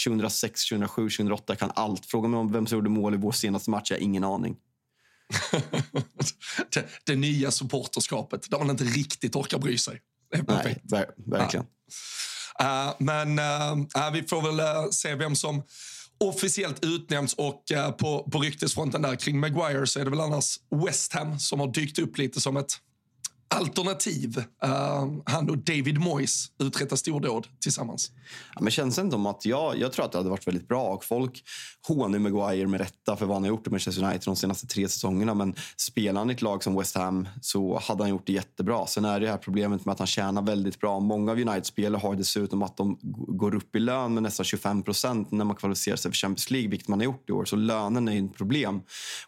2006, 0.05 0.69
2007, 0.69 1.11
2008. 1.11 1.43
Jag 1.47 1.59
kan 1.59 1.71
allt. 1.75 2.07
Fråga 2.07 2.29
mig 2.29 2.41
om 2.41 2.53
vem 2.53 2.67
som 2.67 2.79
gjorde 2.79 2.91
mål 2.91 3.15
i 3.15 3.17
vår 3.17 3.33
senaste 3.33 3.71
match. 3.71 3.91
Jag 3.91 3.97
har 3.99 4.03
ingen 4.03 4.25
aning. 4.25 4.57
det, 6.75 6.87
det 7.05 7.17
nya 7.17 7.51
supporterskapet 7.51 8.51
där 8.51 8.59
man 8.59 8.71
inte 8.71 8.85
riktigt 8.85 9.37
orkar 9.37 9.59
bry 9.59 9.79
sig. 9.79 10.01
Nej, 10.47 10.83
ver 10.83 11.07
verkligen. 11.17 11.67
Ja. 12.59 12.89
Uh, 12.89 12.95
men 12.99 13.39
uh, 13.39 14.13
vi 14.13 14.23
får 14.23 14.43
väl 14.43 14.61
uh, 14.61 14.91
se 14.91 15.15
vem 15.15 15.37
som 15.37 15.63
officiellt 16.21 16.85
utnämnts, 16.85 17.35
och 17.35 17.73
eh, 17.73 17.91
på, 17.91 18.29
på 18.33 18.39
ryktesfronten 18.39 19.03
där 19.03 19.17
kring 19.17 19.41
Maguire 19.41 19.87
så 19.87 20.01
är 20.01 20.05
det 20.05 20.11
väl 20.11 20.21
annars 20.21 20.57
West 20.87 21.13
Ham 21.13 21.39
som 21.39 21.61
har 21.61 21.73
dykt 21.73 21.99
upp 21.99 22.19
lite 22.19 22.41
som 22.41 22.57
ett 22.57 22.73
alternativ. 23.55 24.39
Uh, 24.39 25.19
han 25.27 25.51
och 25.51 25.59
David 25.59 25.99
Moyes 25.99 26.47
uträttar 26.59 26.97
stordåd 26.97 27.47
tillsammans. 27.61 28.11
Ja, 28.55 28.61
men 28.61 28.71
känns 28.71 28.97
det 28.97 29.03
inte 29.03 29.17
om 29.17 29.27
att 29.27 29.45
jag, 29.45 29.79
jag 29.79 29.93
tror 29.93 30.05
att 30.05 30.13
det 30.13 30.19
hade 30.19 30.31
varit 30.31 30.47
väldigt 30.47 30.69
bra 30.69 30.83
och 30.83 31.05
folk 31.05 31.45
hånar 31.89 32.19
Maguire 32.19 32.67
med 32.67 32.81
rätta 32.81 33.17
för 33.17 33.27
vad 33.27 33.37
han 33.37 33.43
har 33.43 33.49
gjort 33.49 33.67
i 33.67 33.71
Manchester 33.71 34.05
United 34.05 34.23
de 34.25 34.37
senaste 34.37 34.67
tre 34.67 34.89
säsongerna. 34.89 35.35
Men 35.35 35.55
spelar 35.77 36.21
han 36.21 36.31
i 36.31 36.33
ett 36.33 36.43
lag 36.43 36.63
som 36.63 36.77
West 36.77 36.97
Ham 36.97 37.29
så 37.41 37.79
hade 37.79 38.03
han 38.03 38.11
gjort 38.11 38.27
det 38.27 38.33
jättebra. 38.33 38.87
Sen 38.87 39.05
är 39.05 39.21
det 39.21 39.29
här 39.29 39.37
problemet 39.37 39.85
med 39.85 39.93
att 39.93 39.99
han 39.99 40.07
tjänar 40.07 40.43
väldigt 40.43 40.81
bra. 40.81 41.01
Många 41.01 41.33
av 41.33 41.39
United-spelare 41.39 42.01
har 42.01 42.15
dessutom 42.15 42.63
att 42.63 42.77
de 42.77 42.99
går 43.29 43.55
upp 43.55 43.77
i 43.77 43.79
lön 43.79 44.15
med 44.15 44.23
nästan 44.23 44.45
25 44.45 44.83
procent 44.83 45.31
när 45.31 45.45
man 45.45 45.57
kvalificerar 45.57 45.97
sig 45.97 46.11
för 46.11 46.17
Champions 46.17 46.51
League, 46.51 46.71
vilket 46.71 46.89
man 46.89 46.99
har 46.99 47.05
gjort 47.05 47.31
i 47.31 47.33
år. 47.33 47.45
Så 47.45 47.57
lönen 47.57 48.09
är 48.09 48.25
ett 48.25 48.37
problem. 48.37 48.81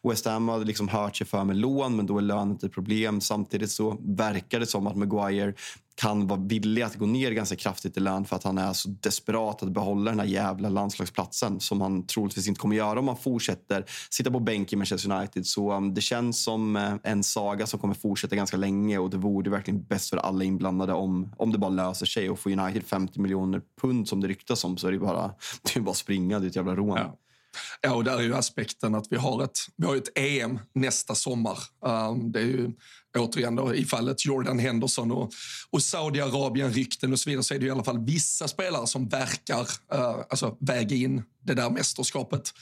West 0.02 0.26
Ham 0.26 0.49
har 0.49 0.64
liksom 0.64 0.88
hört 0.88 1.16
sig 1.16 1.26
för 1.26 1.45
med 1.45 1.56
lån, 1.56 1.97
men 1.97 2.06
då 2.06 2.18
är 2.18 2.23
lönen 2.23 2.59
ett 2.62 2.73
problem. 2.73 3.21
Samtidigt 3.21 3.71
så 3.71 3.97
verkar 4.16 4.61
det 4.61 4.66
som 4.66 4.87
att 4.87 4.96
Maguire 4.96 5.54
kan 5.96 6.26
vara 6.26 6.40
villig 6.40 6.82
att 6.82 6.96
gå 6.96 7.06
ner 7.06 7.30
ganska 7.30 7.56
kraftigt 7.56 7.96
i 7.96 8.00
lön 8.00 8.25
för 8.25 8.37
att 8.37 8.44
han 8.44 8.58
är 8.58 8.73
så 8.73 8.88
desperat 8.88 9.62
att 9.62 9.68
behålla 9.68 10.11
den 10.11 10.20
här 10.20 10.26
jävla 10.26 10.68
landslagsplatsen 10.68 11.61
som 11.61 11.80
han 11.80 12.06
troligtvis 12.06 12.49
inte 12.49 12.61
kommer 12.61 12.76
göra 12.76 12.99
om 12.99 13.08
han 13.08 13.16
fortsätter 13.16 13.85
sitta 14.11 14.30
på 14.30 14.40
bänk 14.40 14.73
i 14.73 14.76
Manchester 14.76 15.12
United. 15.12 15.46
Så 15.46 15.73
um, 15.73 15.94
det 15.94 16.00
känns 16.00 16.44
som 16.44 16.76
eh, 16.76 16.94
en 17.02 17.23
saga 17.23 17.66
som 17.66 17.80
kommer 17.80 17.94
fortsätta 17.94 18.37
ganska 18.37 18.56
länge 18.56 18.99
och 18.99 19.11
det 19.11 19.16
vore 19.16 19.50
verkligen 19.50 19.82
bäst 19.85 20.11
för 20.11 20.16
alla 20.16 20.44
inblandade 20.44 20.92
om, 20.92 21.35
om 21.37 21.52
det 21.52 21.58
bara 21.58 21.70
löser 21.70 22.06
sig 22.06 22.30
och 22.30 22.38
får 22.38 22.50
United 22.50 22.85
50 22.85 23.20
miljoner 23.20 23.62
pund 23.80 24.08
som 24.08 24.20
det 24.20 24.28
ryktas 24.28 24.64
om 24.64 24.76
så 24.76 24.88
är 24.88 24.92
det 24.92 24.99
bara, 24.99 25.30
det 25.62 25.76
är 25.76 25.80
bara 25.80 25.94
springa, 25.94 26.38
det 26.38 26.46
är 26.46 26.49
ett 26.49 26.56
jävla 26.56 26.76
rån. 26.76 26.96
Ja. 26.96 27.16
Ja, 27.80 27.94
och 27.94 28.04
där 28.04 28.18
är 28.18 28.23
ju 28.23 28.35
aspekten 28.35 28.94
att 28.94 29.06
vi 29.11 29.16
har 29.16 29.44
ett, 29.44 29.58
vi 29.76 29.87
har 29.87 29.96
ett 29.96 30.18
EM 30.18 30.58
nästa 30.73 31.14
sommar. 31.14 31.58
Um, 31.80 32.32
det 32.32 32.40
är 32.40 32.44
ju 32.44 32.73
återigen 33.18 33.56
då, 33.56 33.75
i 33.75 33.85
fallet 33.85 34.26
Jordan 34.26 34.58
Henderson 34.58 35.12
och, 35.12 35.32
och 35.70 35.82
Saudiarabien-rykten 35.82 37.12
och 37.12 37.20
så 37.20 37.30
vidare 37.30 37.44
så 37.44 37.54
är 37.54 37.58
det 37.58 37.66
i 37.66 37.70
alla 37.70 37.85
fall 37.85 38.04
vissa 38.04 38.49
spelare 38.49 38.87
som 38.87 39.08
verkar 39.08 39.61
uh, 39.61 40.25
alltså 40.30 40.56
väga 40.61 40.96
in 40.96 41.23
det 41.42 41.54
där 41.54 41.70
mästerskapet 41.70 42.52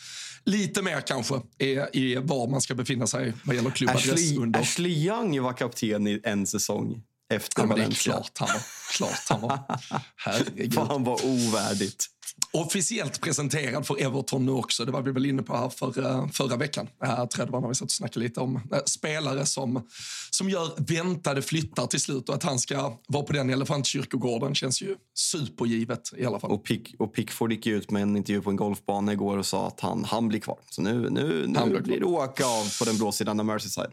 lite 0.44 0.82
mer 0.82 1.00
kanske 1.00 1.34
i, 1.58 1.66
i 1.92 2.16
var 2.16 2.48
man 2.48 2.60
ska 2.60 2.74
befinna 2.74 3.06
sig 3.06 3.32
vad 3.44 3.56
gäller 3.56 3.70
klubbadress. 3.70 4.12
Ashley, 4.12 4.38
under. 4.38 4.60
Ashley 4.60 4.92
Young 4.92 5.42
var 5.42 5.52
kapten 5.52 6.06
i 6.06 6.20
en 6.24 6.46
säsong 6.46 7.02
efter 7.30 7.62
ja, 7.62 7.66
men 7.66 7.76
det 7.76 7.82
är 7.82 7.84
Valencia. 7.84 8.12
klart 8.12 8.38
han 8.38 8.48
var. 8.48 8.62
Klart 8.92 9.28
han 9.28 9.40
var. 9.40 9.80
Herregud. 10.16 10.74
Fan 10.74 11.04
vad 11.04 11.24
ovärdigt. 11.24 12.06
Officiellt 12.52 13.20
presenterad 13.20 13.86
för 13.86 14.02
Everton 14.02 14.46
nu 14.46 14.52
också. 14.52 14.84
Det 14.84 14.92
var 14.92 15.02
vi 15.02 15.12
väl 15.12 15.26
inne 15.26 15.42
på 15.42 15.56
här 15.56 15.68
för, 15.68 16.06
eh, 16.06 16.28
förra 16.28 16.56
veckan. 16.56 16.88
Jag 17.00 17.30
tror 17.30 17.46
det 17.46 17.52
var 17.52 17.60
när 17.60 17.68
vi 17.68 17.74
satt 17.74 17.84
och 17.84 17.90
snackade 17.90 18.24
lite 18.24 18.40
om 18.40 18.56
eh, 18.56 18.78
spelare 18.86 19.46
som, 19.46 19.88
som 20.30 20.50
gör 20.50 20.70
väntade 20.76 21.42
flyttar 21.42 21.86
till 21.86 22.00
slut 22.00 22.28
och 22.28 22.34
att 22.34 22.42
han 22.42 22.58
ska 22.58 22.98
vara 23.08 23.24
på 23.24 23.32
den 23.32 23.50
elefantkyrkogården 23.50 24.54
känns 24.54 24.82
ju 24.82 24.96
supergivet 25.14 26.12
i 26.16 26.24
alla 26.24 26.40
fall. 26.40 26.50
Och, 26.50 26.64
Pick, 26.64 26.94
och 26.98 27.14
Pickford 27.14 27.52
gick 27.52 27.66
ut 27.66 27.90
med 27.90 28.02
en 28.02 28.16
intervju 28.16 28.42
på 28.42 28.50
en 28.50 28.56
golfbana 28.56 29.12
igår 29.12 29.38
och 29.38 29.46
sa 29.46 29.66
att 29.66 29.80
han, 29.80 30.04
han 30.04 30.28
blir 30.28 30.40
kvar. 30.40 30.58
Så 30.70 30.82
nu, 30.82 31.10
nu, 31.10 31.52
Han 31.56 31.68
nu 31.68 31.74
blir 31.74 31.82
blir 31.82 32.00
det 32.00 32.06
åka 32.06 32.46
av 32.46 32.78
på 32.78 32.84
den 32.84 32.96
blå 32.96 33.12
sidan 33.12 33.40
av 33.40 33.46
Merseyside. 33.46 33.90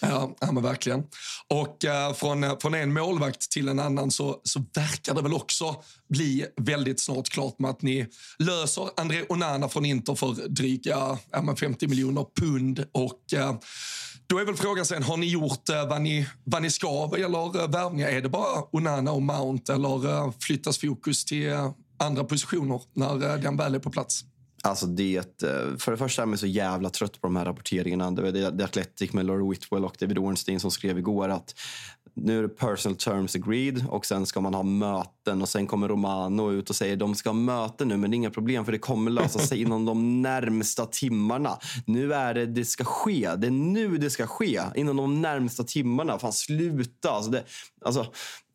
Ja, 0.00 0.36
ja 0.40 0.52
men 0.52 0.62
verkligen. 0.62 1.04
Och 1.48 1.84
eh, 1.84 2.12
från, 2.12 2.44
eh, 2.44 2.58
från 2.58 2.74
en 2.74 2.92
målvakt 2.92 3.50
till 3.50 3.68
en 3.68 3.78
annan 3.78 4.10
så, 4.10 4.40
så 4.44 4.64
verkar 4.74 5.14
det 5.14 5.22
väl 5.22 5.34
också 5.34 5.76
bli 6.08 6.46
väldigt 6.56 7.00
snart 7.00 7.28
klart 7.28 7.58
med 7.58 7.70
att 7.70 7.82
ni 7.82 8.06
löser 8.38 8.88
André 8.96 9.24
Onana 9.28 9.68
från 9.68 9.84
Inter 9.84 10.14
för 10.14 10.48
dryga 10.48 11.18
ja, 11.30 11.56
50 11.56 11.88
miljoner 11.88 12.26
pund. 12.40 12.84
Och 12.92 13.34
eh, 13.34 13.54
då 14.26 14.38
är 14.38 14.44
väl 14.44 14.56
frågan 14.56 14.86
sen, 14.86 15.02
har 15.02 15.16
ni 15.16 15.26
gjort 15.26 15.68
eh, 15.68 15.88
vad, 15.88 16.02
ni, 16.02 16.26
vad 16.44 16.62
ni 16.62 16.70
ska 16.70 17.06
vad 17.06 17.20
gäller 17.20 17.62
eh, 17.62 17.70
värvningar? 17.70 18.08
Är 18.08 18.20
det 18.20 18.28
bara 18.28 18.62
Onana 18.72 19.12
och 19.12 19.22
Mount 19.22 19.72
eller 19.74 20.08
eh, 20.08 20.32
flyttas 20.40 20.78
fokus 20.78 21.24
till 21.24 21.48
eh, 21.48 21.70
andra 21.98 22.24
positioner 22.24 22.80
när 22.94 23.30
eh, 23.30 23.40
den 23.40 23.56
väl 23.56 23.74
är 23.74 23.78
på 23.78 23.90
plats? 23.90 24.24
Alltså 24.62 24.86
det, 24.86 25.42
eh, 25.42 25.76
för 25.78 25.90
det 25.90 25.96
första 25.96 26.22
är 26.22 26.26
jag 26.26 26.38
så 26.38 26.46
jävla 26.46 26.90
trött 26.90 27.20
på 27.20 27.26
de 27.26 27.36
här 27.36 27.44
rapporteringarna. 27.44 28.10
Det 28.10 28.22
var 28.22 28.30
det, 28.30 28.50
det 28.50 28.64
Athletic 28.64 29.12
med 29.12 29.26
Laura 29.26 29.50
Whitwell 29.50 29.84
och 29.84 29.96
David 30.00 30.18
Ornstein 30.18 30.60
som 30.60 30.70
skrev 30.70 30.98
igår 30.98 31.28
att 31.28 31.54
nu 32.14 32.38
är 32.38 32.42
det 32.42 32.48
personal 32.48 32.96
terms 32.96 33.36
agreed 33.36 33.84
och 33.88 34.06
sen 34.06 34.26
ska 34.26 34.40
man 34.40 34.54
ha 34.54 34.62
möten 34.62 35.42
och 35.42 35.48
sen 35.48 35.66
kommer 35.66 35.88
Romano 35.88 36.52
ut 36.52 36.70
och 36.70 36.76
säger 36.76 36.96
de 36.96 37.14
ska 37.14 37.28
ha 37.28 37.34
möten 37.34 37.88
nu 37.88 37.96
men 37.96 38.10
det 38.10 38.14
är 38.14 38.16
inga 38.16 38.30
problem 38.30 38.64
för 38.64 38.72
det 38.72 38.78
kommer 38.78 39.10
lösa 39.10 39.38
sig 39.38 39.60
inom 39.62 39.84
de 39.84 40.22
närmsta 40.22 40.86
timmarna. 40.86 41.58
Nu 41.86 42.14
är 42.14 42.34
det 42.34 42.46
det 42.46 42.64
ska 42.64 42.84
ske. 42.84 43.30
Det 43.36 43.46
är 43.46 43.50
nu 43.50 43.98
det 43.98 44.10
ska 44.10 44.26
ske. 44.26 44.60
Inom 44.74 44.96
de 44.96 45.22
närmsta 45.22 45.64
timmarna. 45.64 46.18
Fan 46.18 46.32
sluta. 46.32 47.10
Alltså, 47.10 47.30
det, 47.30 47.44
alltså 47.84 48.06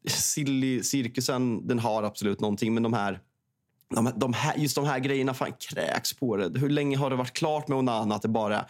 silly 0.08 0.84
cirkusen 0.84 1.68
den 1.68 1.80
har 1.80 2.04
absolut 2.04 2.42
någonting 2.42 2.74
men 2.74 2.84
de 2.84 2.94
här 2.94 3.20
de, 3.90 4.12
de 4.16 4.34
här, 4.34 4.58
just 4.58 4.76
de 4.76 4.86
här 4.86 5.00
grejerna 5.00 5.34
fan 5.34 5.54
kräks 5.70 6.14
på 6.14 6.38
det. 6.38 6.60
Hur 6.60 6.70
länge 6.70 6.98
har 6.98 7.10
det 7.10 7.16
varit 7.16 7.34
klart 7.34 7.68
med 7.68 7.78
Onana 7.78 8.16
att 8.16 8.22
det 8.22 8.28
bara 8.28 8.56
är 8.56 8.60
en 8.60 8.66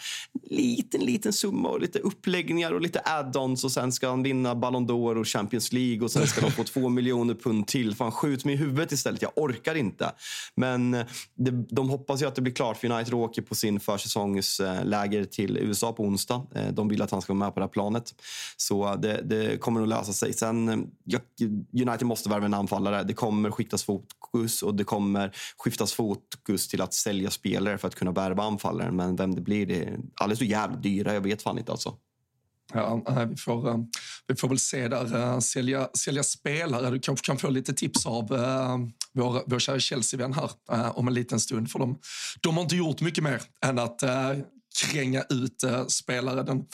liten, 0.57 1.01
liten 1.01 1.33
summa 1.33 1.69
och 1.69 1.81
lite 1.81 1.99
uppläggningar 1.99 2.71
och 2.71 2.81
lite 2.81 2.99
add-ons 2.99 3.63
och 3.65 3.71
sen 3.71 3.91
ska 3.91 4.09
han 4.09 4.23
vinna 4.23 4.55
Ballon 4.55 4.87
d'Or 4.87 5.19
och 5.19 5.27
Champions 5.27 5.73
League 5.73 6.03
och 6.03 6.11
sen 6.11 6.27
ska 6.27 6.41
de 6.41 6.51
få 6.51 6.63
två 6.73 6.89
miljoner 6.89 7.33
pund 7.33 7.67
till. 7.67 7.95
Fan, 7.95 8.11
skjut 8.11 8.45
mig 8.45 8.53
i 8.53 8.57
huvudet 8.57 8.91
istället. 8.91 9.21
Jag 9.21 9.31
orkar 9.35 9.75
inte. 9.75 10.11
Men 10.55 10.93
eh, 10.93 11.05
det, 11.35 11.51
de 11.51 11.89
hoppas 11.89 12.21
ju 12.21 12.25
att 12.25 12.35
det 12.35 12.41
blir 12.41 12.53
klart 12.53 12.77
för 12.77 12.91
United 12.91 13.13
åker 13.13 13.41
på 13.41 13.55
sin 13.55 13.79
försäsongsläger 13.79 15.25
till 15.25 15.57
USA 15.57 15.93
på 15.93 16.03
onsdag. 16.03 16.47
Eh, 16.55 16.67
De 16.67 16.87
vill 16.87 17.01
att 17.01 17.11
han 17.11 17.21
ska 17.21 17.33
vara 17.33 17.45
med 17.45 17.53
på 17.53 17.59
det 17.59 17.65
här 17.65 17.71
planet. 17.71 18.13
Så 18.57 18.95
det, 18.95 19.21
det 19.21 19.61
kommer 19.61 19.81
att 19.81 19.87
lösa 19.87 20.13
sig. 20.13 20.33
Sen, 20.33 20.69
eh, 20.69 20.75
United 21.73 22.07
måste 22.07 22.29
värva 22.29 22.45
en 22.45 22.53
anfallare. 22.53 23.03
Det 23.03 23.13
kommer 23.13 23.51
skiktas 23.51 23.83
fokus 23.83 24.63
och 24.63 24.75
det 24.75 24.83
kommer 24.83 25.04
kommer 25.05 25.31
skiftas 25.57 25.93
fokus 25.93 26.67
till 26.67 26.81
att 26.81 26.93
sälja 26.93 27.31
spelare 27.31 27.77
för 27.77 27.87
att 27.87 27.95
kunna 27.95 28.11
värva 28.11 28.43
anfallaren. 28.43 28.95
Men 28.95 29.15
vem 29.15 29.35
det 29.35 29.41
blir, 29.41 29.65
det 29.65 29.83
är 29.83 29.97
alldeles 30.15 30.39
så 30.39 30.45
jävla 30.45 30.77
dyra. 30.77 31.13
Jag 31.13 31.21
vet 31.21 31.41
fan 31.41 31.57
inte 31.57 31.71
alltså. 31.71 31.97
Ja, 32.73 33.25
vi, 33.29 33.35
får, 33.35 33.69
eh, 33.69 33.77
vi 34.27 34.35
får 34.35 34.49
väl 34.49 34.59
se 34.59 34.87
där. 34.87 35.15
Eh, 35.15 35.39
sälja, 35.39 35.89
sälja 35.97 36.23
spelare. 36.23 36.89
Du 36.89 36.99
kanske 36.99 37.25
kan 37.25 37.37
få 37.37 37.49
lite 37.49 37.73
tips 37.73 38.05
av 38.05 38.33
eh, 38.33 38.77
vår, 39.13 39.43
vår 39.47 39.59
kära 39.59 39.79
Chelsea-vän 39.79 40.33
här 40.33 40.49
om 40.99 41.07
en 41.07 41.13
liten 41.13 41.39
stund. 41.39 41.71
För 41.71 41.79
de, 41.79 41.99
de 42.41 42.55
har 42.55 42.63
inte 42.63 42.75
gjort 42.75 43.01
mycket 43.01 43.23
mer 43.23 43.41
än 43.65 43.79
att 43.79 44.03
kränga 44.81 45.23
ut 45.29 45.63
eh, 45.63 45.85
spelare 45.87 46.43
den, 46.43 46.65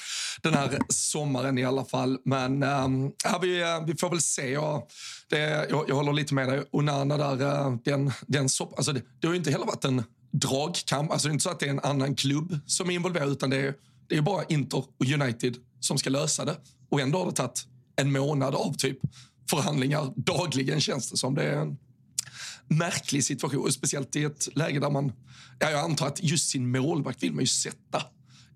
den 0.41 0.53
här 0.53 0.79
sommaren 0.89 1.57
i 1.57 1.65
alla 1.65 1.85
fall. 1.85 2.17
Men 2.25 2.63
ehm, 2.63 3.05
eh, 3.25 3.39
vi, 3.41 3.63
vi 3.87 3.95
får 3.95 4.09
väl 4.09 4.21
se. 4.21 4.51
Jag, 4.51 4.83
det, 5.29 5.67
jag, 5.69 5.85
jag 5.87 5.95
håller 5.95 6.13
lite 6.13 6.33
med 6.33 6.47
dig. 6.47 6.63
Onana 6.71 7.17
där, 7.17 7.41
eh, 7.41 7.75
den, 7.85 8.11
den 8.27 8.49
sopp, 8.49 8.73
alltså 8.77 8.93
det, 8.93 9.01
det 9.19 9.27
har 9.27 9.33
ju 9.33 9.37
inte 9.37 9.51
heller 9.51 9.65
varit 9.65 9.85
en 9.85 10.03
dragkamp. 10.31 11.11
Alltså 11.11 11.27
det 11.27 11.31
är 11.31 11.33
inte 11.33 11.43
så 11.43 11.49
att 11.49 11.59
det 11.59 11.65
är 11.65 11.69
en 11.69 11.79
annan 11.79 12.15
klubb 12.15 12.59
som 12.65 12.89
är 12.89 12.93
involverad 12.93 13.29
utan 13.29 13.49
det 13.49 13.57
är, 13.57 13.73
det 14.09 14.17
är 14.17 14.21
bara 14.21 14.43
Inter 14.43 14.77
och 14.77 15.05
United 15.21 15.55
som 15.79 15.97
ska 15.97 16.09
lösa 16.09 16.45
det. 16.45 16.55
Och 16.89 17.01
ändå 17.01 17.19
har 17.19 17.25
det 17.25 17.31
tagit 17.31 17.65
en 17.95 18.11
månad 18.11 18.55
av 18.55 18.73
typ 18.73 18.97
förhandlingar 19.49 20.13
dagligen 20.15 20.81
känns 20.81 21.11
det 21.11 21.17
som. 21.17 21.35
Det 21.35 21.43
är 21.43 21.57
en 21.57 21.77
märklig 22.71 23.23
situation. 23.23 23.61
Och 23.61 23.73
speciellt 23.73 24.15
i 24.15 24.23
ett 24.23 24.55
läge 24.55 24.79
där 24.79 24.89
man, 24.89 25.11
ja, 25.59 25.69
jag 25.69 25.79
antar 25.79 26.07
att 26.07 26.23
just 26.23 26.49
sin 26.49 26.71
målvakt 26.71 27.23
vill 27.23 27.33
man 27.33 27.43
ju 27.43 27.47
sätta 27.47 28.03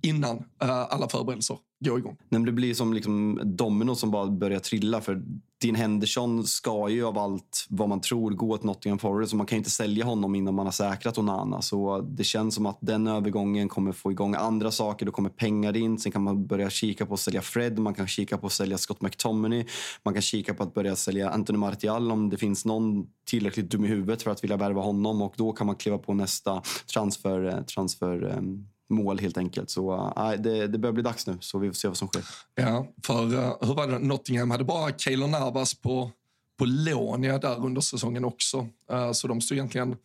innan 0.01 0.37
uh, 0.37 0.43
alla 0.69 1.09
förberedelser 1.09 1.57
går 1.89 1.99
igång. 1.99 2.15
Nej, 2.19 2.39
men 2.39 2.45
det 2.45 2.51
blir 2.51 2.73
som 2.73 2.93
liksom 2.93 3.39
domino 3.43 3.95
som 3.95 4.11
bara 4.11 4.31
börjar 4.31 4.59
trilla. 4.59 5.01
För 5.01 5.21
Dean 5.61 5.75
Henderson 5.75 6.43
ska 6.43 6.89
ju 6.89 7.05
av 7.05 7.17
allt 7.17 7.65
vad 7.69 7.89
man 7.89 8.01
tror 8.01 8.31
gå 8.31 8.57
till 8.57 8.65
Nottingham 8.65 8.99
Forest. 8.99 9.31
Så 9.31 9.37
man 9.37 9.45
kan 9.45 9.55
ju 9.55 9.57
inte 9.57 9.69
sälja 9.69 10.05
honom 10.05 10.35
innan 10.35 10.55
man 10.55 10.65
har 10.65 10.71
säkrat 10.71 11.17
Onana. 11.17 11.61
Så 11.61 12.01
det 12.01 12.23
känns 12.23 12.55
som 12.55 12.65
att 12.65 12.77
den 12.81 13.07
övergången 13.07 13.69
kommer 13.69 13.91
få 13.91 14.11
igång 14.11 14.35
andra 14.35 14.71
saker. 14.71 15.05
Då 15.05 15.11
kommer 15.11 15.29
pengar 15.29 15.77
in. 15.77 15.99
Sen 15.99 16.11
kan 16.11 16.23
man 16.23 16.47
börja 16.47 16.69
kika 16.69 17.05
på 17.05 17.13
att 17.13 17.19
sälja 17.19 17.41
Fred. 17.41 17.79
Man 17.79 17.93
kan 17.93 18.07
kika 18.07 18.37
på 18.37 18.47
att 18.47 18.53
sälja 18.53 18.77
Scott 18.77 19.01
McTominay. 19.01 19.65
Man 20.03 20.13
kan 20.13 20.21
kika 20.21 20.53
på 20.53 20.63
att 20.63 20.73
börja 20.73 20.95
sälja 20.95 21.29
Anthony 21.29 21.59
Martial 21.59 22.11
om 22.11 22.29
det 22.29 22.37
finns 22.37 22.65
någon 22.65 23.07
tillräckligt 23.25 23.71
dum 23.71 23.85
i 23.85 23.87
huvudet 23.87 24.21
för 24.21 24.31
att 24.31 24.43
vilja 24.43 24.57
värva 24.57 24.81
honom. 24.81 25.21
Och 25.21 25.33
då 25.37 25.51
kan 25.51 25.67
man 25.67 25.75
kliva 25.75 25.97
på 25.97 26.13
nästa 26.13 26.61
transfer, 26.93 27.45
eh, 27.45 27.61
transfer 27.61 28.27
eh, 28.29 28.41
mål 28.89 29.19
helt 29.19 29.37
enkelt. 29.37 29.69
Så 29.69 30.13
äh, 30.17 30.31
det, 30.31 30.67
det 30.67 30.77
börjar 30.77 30.93
bli 30.93 31.03
dags 31.03 31.27
nu, 31.27 31.37
så 31.39 31.59
vi 31.59 31.67
får 31.67 31.73
se 31.73 31.87
vad 31.87 31.97
som 31.97 32.07
sker. 32.07 32.23
Ja, 32.55 32.87
för 33.03 33.33
uh, 33.33 33.55
hur 33.61 33.73
var 33.73 33.87
det? 33.87 33.99
Nottingham 33.99 34.51
hade 34.51 34.63
bara 34.63 34.97
Keylor 34.97 35.27
Navas 35.27 35.73
på, 35.73 36.11
på 36.59 36.65
lån 36.65 37.23
ja, 37.23 37.37
där 37.37 37.65
under 37.65 37.81
säsongen 37.81 38.25
också. 38.25 38.67
Uh, 38.91 39.11
så 39.11 39.27
de 39.27 39.41
stod 39.41 39.57
egentligen 39.57 39.95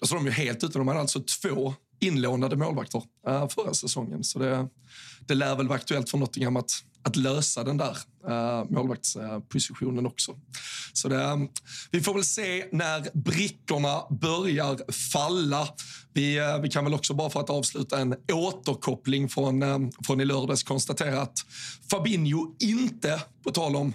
då 0.00 0.06
stod 0.06 0.18
de 0.18 0.26
är 0.26 0.30
helt 0.30 0.64
ute. 0.64 0.78
De 0.78 0.88
hade 0.88 1.00
alltså 1.00 1.20
två 1.42 1.74
inlånade 2.00 2.56
målvakter 2.56 3.02
uh, 3.28 3.48
förra 3.48 3.74
säsongen. 3.74 4.24
Så 4.24 4.38
det, 4.38 4.68
det 5.20 5.34
lär 5.34 5.56
väl 5.56 5.68
vara 5.68 5.78
aktuellt 5.78 6.10
för 6.10 6.18
Nottingham 6.18 6.56
att, 6.56 6.72
att 7.02 7.16
lösa 7.16 7.64
den 7.64 7.76
där 7.76 7.96
uh, 8.28 8.70
målvaktspositionen 8.70 10.06
också. 10.06 10.36
Så 10.92 11.08
det, 11.08 11.22
eh, 11.22 11.36
vi 11.90 12.00
får 12.00 12.14
väl 12.14 12.24
se 12.24 12.66
när 12.72 13.18
brickorna 13.18 14.02
börjar 14.10 14.92
falla. 14.92 15.68
Vi, 16.12 16.40
uh, 16.40 16.60
vi 16.62 16.68
kan 16.68 16.84
väl 16.84 16.94
också 16.94 17.14
bara 17.14 17.30
för 17.30 17.40
att 17.40 17.50
avsluta 17.50 18.00
en 18.00 18.14
återkoppling 18.32 19.28
från, 19.28 19.62
från 20.06 20.20
i 20.20 20.24
lördags 20.24 20.62
konstatera 20.62 21.22
att 21.22 21.38
Fabinho 21.90 22.54
inte, 22.58 23.22
på 23.44 23.50
tal 23.50 23.76
om 23.76 23.94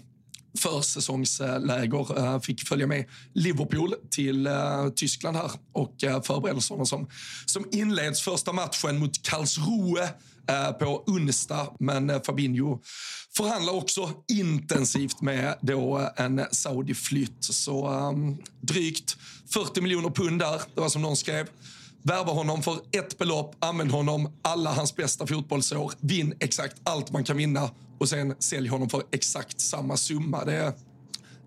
försäsongsläger. 0.60 2.40
Fick 2.40 2.68
följa 2.68 2.88
med 2.88 3.06
Liverpool 3.34 3.94
till 4.12 4.50
Tyskland 4.96 5.38
här 5.38 5.52
och 5.72 5.96
förberedelserna 6.00 6.86
som, 6.86 7.08
som 7.46 7.66
inleds 7.72 8.22
första 8.22 8.54
matchen 8.54 9.00
mot 9.00 9.22
Karlsruhe 9.24 10.10
Eh, 10.48 10.72
på 10.72 11.04
onsdag. 11.08 11.68
Men 11.80 12.10
eh, 12.10 12.22
Fabinho 12.22 12.80
förhandlar 13.38 13.74
också 13.74 14.10
intensivt 14.28 15.22
med 15.22 15.56
då 15.62 16.00
eh, 16.00 16.26
en 16.26 16.46
Saudi-flytt. 16.52 17.44
Så 17.44 17.90
um, 17.90 18.38
drygt 18.62 19.18
40 19.50 19.82
miljoner 19.82 20.10
pund 20.10 20.40
där, 20.40 20.62
det 20.76 20.82
var 20.82 20.90
som 20.90 21.02
någon 21.02 21.16
skrev. 21.16 21.48
Värva 22.04 22.32
honom 22.32 22.64
för 22.64 22.78
ett 22.92 23.18
belopp, 23.18 23.56
använd 23.60 23.92
honom 23.92 24.40
alla 24.42 24.74
hans 24.74 24.96
bästa 24.96 25.28
fotbollsår, 25.28 25.92
vinn 26.00 26.34
exakt 26.40 26.76
allt 26.84 27.12
man 27.12 27.24
kan 27.24 27.38
vinna 27.38 27.70
och 28.00 28.10
sen 28.10 28.36
sälj 28.40 28.68
honom 28.68 28.90
för 28.90 29.04
exakt 29.12 29.62
samma 29.62 29.98
summa. 29.98 30.46
Det 30.46 30.54
är, 30.54 30.74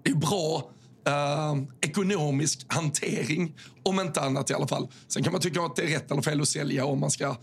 det 0.03 0.11
är 0.11 0.15
bra 0.15 0.71
eh, 1.07 1.57
ekonomisk 1.81 2.67
hantering, 2.69 3.55
om 3.83 4.01
inte 4.01 4.21
annat 4.21 4.51
i 4.51 4.55
alla 4.55 4.69
fall. 4.69 4.89
Sen 5.09 5.23
kan 5.23 5.33
man 5.33 5.41
tycka 5.41 5.61
att 5.61 5.77
det 5.77 5.83
är 5.83 5.87
rätt 5.87 6.11
eller 6.11 6.23
fel 6.23 6.41
att 6.41 6.49
sälja 6.49 6.85
om 6.85 7.01
man 7.01 7.11
ska 7.11 7.37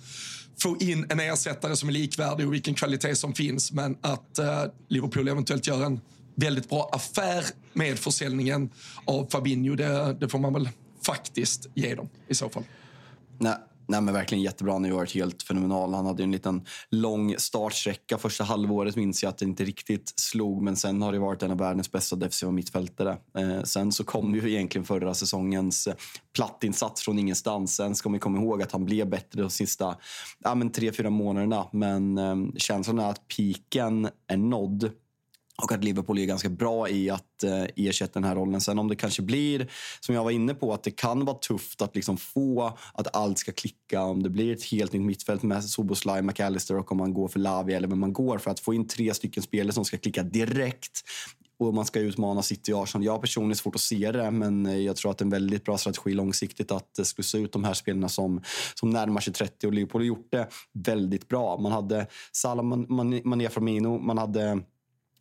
få 0.58 0.78
in 0.80 1.06
en 1.10 1.20
ersättare 1.20 1.76
som 1.76 1.90
är 1.90 1.94
likvärdig 1.94 2.48
och 2.48 2.54
vilken 2.54 2.74
kvalitet 2.74 3.16
som 3.16 3.34
finns. 3.34 3.72
Men 3.72 3.98
att 4.02 4.40
eh, 4.40 4.64
Liverpool 4.88 5.28
eventuellt 5.28 5.68
gör 5.68 5.86
en 5.86 6.02
väldigt 6.36 6.70
bra 6.70 6.90
affär 6.94 7.46
med 7.74 8.00
försäljningen 8.00 8.70
av 9.06 9.28
Fabinho, 9.32 9.76
det, 9.76 10.18
det 10.20 10.30
får 10.30 10.40
man 10.40 10.54
väl 10.54 10.70
faktiskt 11.06 11.68
ge 11.74 11.96
dem 11.96 12.10
i 12.28 12.36
så 12.36 12.50
fall. 12.50 12.64
Nej, 13.38 13.56
Nej, 13.88 14.02
men 14.02 14.14
verkligen 14.14 14.44
jättebra. 14.44 14.74
Han 14.74 14.84
har 14.84 14.92
varit 14.92 15.16
helt 15.16 15.44
fenomenal. 15.44 15.94
Han 15.94 16.06
hade 16.06 16.24
en 16.24 16.32
liten 16.32 16.66
lång 16.90 17.36
startsträcka. 17.38 18.18
Första 18.18 18.44
halvåret 18.44 18.96
minns 18.96 19.24
jag 19.24 19.30
att 19.30 19.38
det 19.38 19.46
inte 19.46 19.64
riktigt 19.64 20.14
slog, 20.16 20.62
men 20.62 20.76
sen 20.76 21.02
har 21.02 21.12
det 21.12 21.20
varit 21.20 21.44
en 21.44 21.52
av 21.52 21.58
världens 21.58 21.92
bästa 21.92 22.16
defensiva 22.16 22.52
mittfältare. 22.52 23.18
Eh, 23.38 23.64
sen 23.64 23.92
så 23.92 24.04
kom 24.04 24.36
ju 24.36 24.52
egentligen 24.52 24.86
förra 24.86 25.14
säsongens 25.14 25.88
eh, 25.88 25.96
plattinsats 26.36 27.02
från 27.02 27.20
ingenstans. 27.20 27.76
Sen 27.76 27.96
ska 27.96 28.10
man 28.10 28.20
komma 28.20 28.38
ihåg 28.38 28.62
att 28.62 28.72
han 28.72 28.86
blev 28.86 29.10
bättre 29.10 29.42
de 29.42 29.50
sista 29.50 29.98
ja, 30.40 30.56
men 30.56 30.72
tre, 30.72 30.92
fyra 30.92 31.10
månaderna. 31.10 31.68
Men 31.74 32.18
eh, 32.18 32.36
känslan 32.58 33.00
är 33.00 33.10
att 33.10 33.28
piken 33.28 34.10
är 34.28 34.38
nådd 34.38 34.92
och 35.64 35.72
att 35.72 35.84
Liverpool 35.84 36.20
är 36.20 36.26
ganska 36.26 36.50
bra 36.50 36.90
i 36.90 37.10
att 37.10 37.44
eh, 37.44 37.64
ersätta 37.76 38.14
den 38.14 38.24
här 38.24 38.36
rollen. 38.36 38.62
Sen 38.62 38.80
om 38.80 38.88
det 38.88 38.96
kanske 38.96 39.22
blir, 39.22 39.72
som 40.00 40.16
jag 40.16 40.24
var 40.24 40.32
inne 40.32 40.54
på, 40.54 40.74
att 40.74 40.84
det 40.84 40.92
kan 40.92 41.26
vara 41.26 41.38
tufft 41.38 41.82
att 41.82 41.96
liksom 41.96 42.18
få 42.18 42.78
att 42.94 43.16
allt 43.16 43.40
ska 43.40 43.52
klicka. 43.52 44.04
Om 44.04 44.24
det 44.24 44.30
blir 44.30 44.54
ett 44.54 44.64
helt 44.64 44.94
nytt 44.94 45.02
mittfält 45.02 45.44
med 45.44 45.64
Soboslaj, 45.64 46.22
McAllister 46.22 46.78
och 46.78 46.92
om 46.92 46.98
man 46.98 47.14
går 47.14 47.28
för 47.28 47.40
Lavi 47.40 47.74
eller 47.74 47.88
vem 47.88 48.00
man 48.00 48.14
går 48.14 48.38
för 48.38 48.52
att 48.52 48.60
få 48.60 48.74
in 48.74 48.88
tre 48.88 49.14
stycken 49.14 49.44
spelare 49.44 49.74
som 49.74 49.86
ska 49.86 49.98
klicka 49.98 50.24
direkt 50.24 51.04
och 51.60 51.74
man 51.74 51.86
ska 51.86 52.00
utmana 52.00 52.42
City 52.42 52.74
och 52.74 52.84
Arsenal. 52.84 53.06
Jag 53.06 53.12
har 53.12 53.20
personligen 53.20 53.56
svårt 53.56 53.76
att 53.76 53.82
se 53.82 54.12
det, 54.12 54.32
men 54.32 54.66
eh, 54.66 54.78
jag 54.78 54.96
tror 54.96 55.12
att 55.12 55.18
det 55.18 55.22
är 55.22 55.26
en 55.26 55.30
väldigt 55.30 55.64
bra 55.64 55.78
strategi 55.78 56.14
långsiktigt 56.14 56.72
att 56.72 57.00
eh, 57.00 57.04
slussa 57.04 57.38
ut 57.38 57.52
de 57.52 57.64
här 57.64 57.74
spelarna 57.74 58.10
som, 58.10 58.42
som 58.74 58.90
närmar 58.90 59.22
sig 59.22 59.34
30 59.34 59.68
och 59.68 59.74
Liverpool 59.74 60.02
har 60.02 60.06
gjort 60.06 60.32
det 60.32 60.48
väldigt 60.74 61.28
bra. 61.28 61.58
Man 61.58 61.72
hade 61.72 62.08
Salah, 62.32 62.66
Mané, 62.66 63.50
Firmino, 63.50 64.00
man 64.00 64.18
hade 64.18 64.62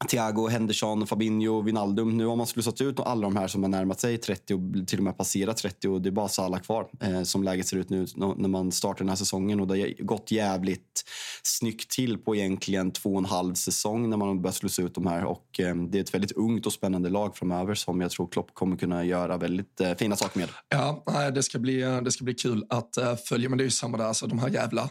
Thiago, 0.09 0.49
Henderson, 0.49 1.07
Fabinho, 1.07 1.63
Vinaldum. 1.63 2.17
Nu 2.17 2.27
har 2.27 2.37
man 2.37 2.47
slussat 2.47 2.81
ut 2.81 3.01
alla 3.01 3.23
de 3.23 3.37
här 3.37 3.49
som 3.49 3.63
har 3.63 3.71
närmat 3.71 4.01
sig 4.01 4.19
30 4.19 4.55
och 4.55 4.89
till 4.89 4.99
och 4.99 5.05
med 5.05 5.19
passerat 5.19 5.57
30 5.57 5.89
och 5.89 6.03
det 6.03 6.09
är 6.09 6.11
bara 6.11 6.29
Salah 6.29 6.61
kvar 6.61 6.89
eh, 7.01 7.23
som 7.23 7.43
läget 7.43 7.67
ser 7.67 7.77
ut 7.77 7.91
nu 7.91 8.07
när 8.17 8.49
man 8.49 8.73
startar 8.73 8.99
den 8.99 9.09
här 9.09 9.17
säsongen. 9.17 9.61
Och 9.61 9.67
det 9.67 9.81
har 9.81 10.05
gått 10.05 10.31
jävligt 10.31 11.05
snyggt 11.43 11.91
till 11.91 12.19
på 12.19 12.37
egentligen 12.37 12.91
två 12.91 13.13
och 13.13 13.19
en 13.19 13.25
halv 13.25 13.55
säsong 13.55 14.11
när 14.11 14.17
man 14.17 14.29
har 14.29 14.35
börjat 14.35 14.57
slussa 14.57 14.83
ut 14.83 14.95
de 14.95 15.07
här. 15.07 15.25
Och 15.25 15.61
eh, 15.61 15.77
det 15.77 15.99
är 15.99 16.03
ett 16.03 16.15
väldigt 16.15 16.33
ungt 16.33 16.67
och 16.67 16.73
spännande 16.73 17.09
lag 17.09 17.37
framöver 17.37 17.75
som 17.75 18.01
jag 18.01 18.11
tror 18.11 18.29
Klopp 18.29 18.55
kommer 18.55 18.77
kunna 18.77 19.05
göra 19.05 19.37
väldigt 19.37 19.81
eh, 19.81 19.95
fina 19.95 20.17
saker 20.17 20.41
med. 20.41 20.49
Ja, 20.69 21.05
det 21.35 21.43
ska 21.43 21.59
bli, 21.59 21.83
eh, 21.83 22.01
det 22.01 22.13
ska 22.13 22.25
bli 22.25 22.35
kul 22.35 22.65
att 22.69 22.99
uh, 23.01 23.17
följa. 23.17 23.49
Men 23.49 23.59
det 23.59 23.63
är 23.63 23.67
ju 23.67 23.71
samma 23.71 23.97
där, 23.97 24.05
alltså 24.05 24.27
de 24.27 24.39
här 24.39 24.49
jävla 24.49 24.91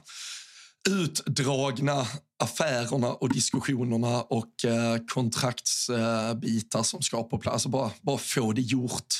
utdragna 0.89 2.07
affärerna 2.43 3.13
och 3.13 3.33
diskussionerna 3.33 4.21
och 4.21 4.65
eh, 4.65 4.97
kontraktsbitar 5.07 6.79
eh, 6.79 6.83
som 6.83 7.01
ska 7.01 7.23
på 7.23 7.37
plats. 7.37 7.65
Bara, 7.65 7.91
bara 8.01 8.17
få 8.17 8.51
det 8.51 8.61
gjort. 8.61 9.13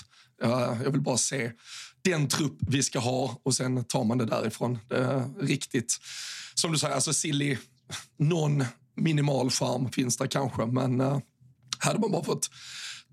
Uh, 0.44 0.82
jag 0.84 0.92
vill 0.92 1.02
bara 1.02 1.18
se 1.18 1.52
den 2.02 2.28
trupp 2.28 2.58
vi 2.60 2.84
ska 2.84 3.00
ha 3.00 3.38
och 3.44 3.54
sen 3.54 3.84
tar 3.84 4.04
man 4.04 4.18
det 4.18 4.26
därifrån. 4.26 4.80
Det 4.90 4.98
är 4.98 5.30
riktigt, 5.40 5.98
som 6.54 6.72
du 6.72 6.78
säger, 6.78 6.96
alltså 6.96 7.14
silly, 7.14 7.58
någon 8.18 8.66
minimal 8.96 9.50
charm 9.50 9.92
finns 9.92 10.18
det 10.18 10.28
kanske, 10.28 10.66
men 10.66 11.02
uh, 11.02 11.20
hade 11.80 12.00
man 12.00 12.12
bara 12.12 12.24
fått 12.24 12.50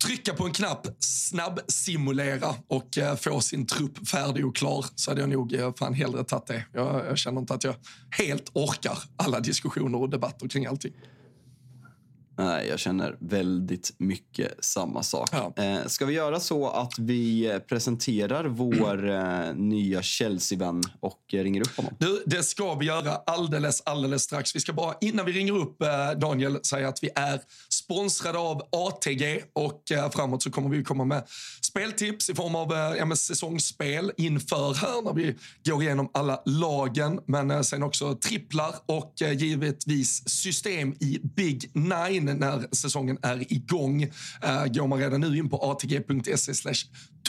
trycka 0.02 0.34
på 0.34 0.44
en 0.44 0.52
knapp, 0.52 0.86
snabbsimulera 0.98 2.54
och 2.68 2.98
eh, 2.98 3.16
få 3.16 3.40
sin 3.40 3.66
trupp 3.66 4.08
färdig 4.08 4.46
och 4.46 4.56
klar 4.56 4.84
så 4.94 5.10
hade 5.10 5.20
jag 5.20 5.30
nog 5.30 5.54
eh, 5.54 5.74
fan 5.74 5.94
hellre 5.94 6.24
tagit 6.24 6.46
det. 6.46 6.64
Jag, 6.72 7.06
jag 7.06 7.18
känner 7.18 7.40
inte 7.40 7.54
att 7.54 7.64
jag 7.64 7.74
helt 8.10 8.50
orkar 8.52 8.98
alla 9.16 9.40
diskussioner 9.40 9.98
och 9.98 10.10
debatter 10.10 10.48
kring 10.48 10.66
allting. 10.66 10.92
Nej, 12.44 12.68
jag 12.68 12.78
känner 12.78 13.16
väldigt 13.20 13.92
mycket 13.98 14.64
samma 14.64 15.02
sak. 15.02 15.28
Ja. 15.32 15.52
Eh, 15.56 15.86
ska 15.86 16.06
vi 16.06 16.14
göra 16.14 16.40
så 16.40 16.68
att 16.68 16.98
vi 16.98 17.58
presenterar 17.68 18.44
vår 18.44 19.10
eh, 19.10 19.54
nya 19.54 20.02
Chelsea-vän 20.02 20.82
och 21.00 21.20
ringer 21.30 21.60
upp 21.60 21.76
honom? 21.76 21.94
Du, 21.98 22.22
det 22.26 22.42
ska 22.42 22.74
vi 22.74 22.86
göra 22.86 23.16
alldeles, 23.26 23.82
alldeles 23.84 24.22
strax. 24.22 24.56
Vi 24.56 24.60
ska 24.60 24.72
bara, 24.72 24.94
innan 25.00 25.26
vi 25.26 25.32
ringer 25.32 25.56
upp 25.56 25.82
eh, 25.82 26.10
Daniel, 26.18 26.64
säga 26.64 26.88
att 26.88 26.98
vi 27.02 27.10
är 27.14 27.40
sponsrade 27.68 28.38
av 28.38 28.62
ATG 28.72 29.42
och 29.52 29.92
eh, 29.92 30.10
framåt 30.10 30.42
så 30.42 30.50
kommer 30.50 30.68
vi 30.68 30.84
komma 30.84 31.04
med 31.04 31.22
speltips 31.70 32.30
i 32.30 32.34
form 32.34 32.54
av 32.54 32.72
eh, 32.72 33.14
säsongsspel 33.14 34.12
inför 34.16 34.74
här 34.74 35.02
när 35.02 35.12
vi 35.12 35.34
går 35.64 35.82
igenom 35.82 36.10
alla 36.14 36.42
lagen, 36.44 37.20
men 37.26 37.50
eh, 37.50 37.60
sen 37.60 37.82
också 37.82 38.14
tripplar 38.14 38.74
och 38.86 39.22
eh, 39.22 39.32
givetvis 39.32 40.28
system 40.28 40.94
i 41.00 41.20
Big 41.22 41.70
Nine 41.74 42.29
när 42.34 42.74
säsongen 42.74 43.18
är 43.22 43.52
igång. 43.52 44.02
Eh, 44.42 44.66
går 44.66 44.86
man 44.86 44.98
redan 44.98 45.20
nu 45.20 45.38
in 45.38 45.48
på 45.48 45.56
atg.se 45.56 46.54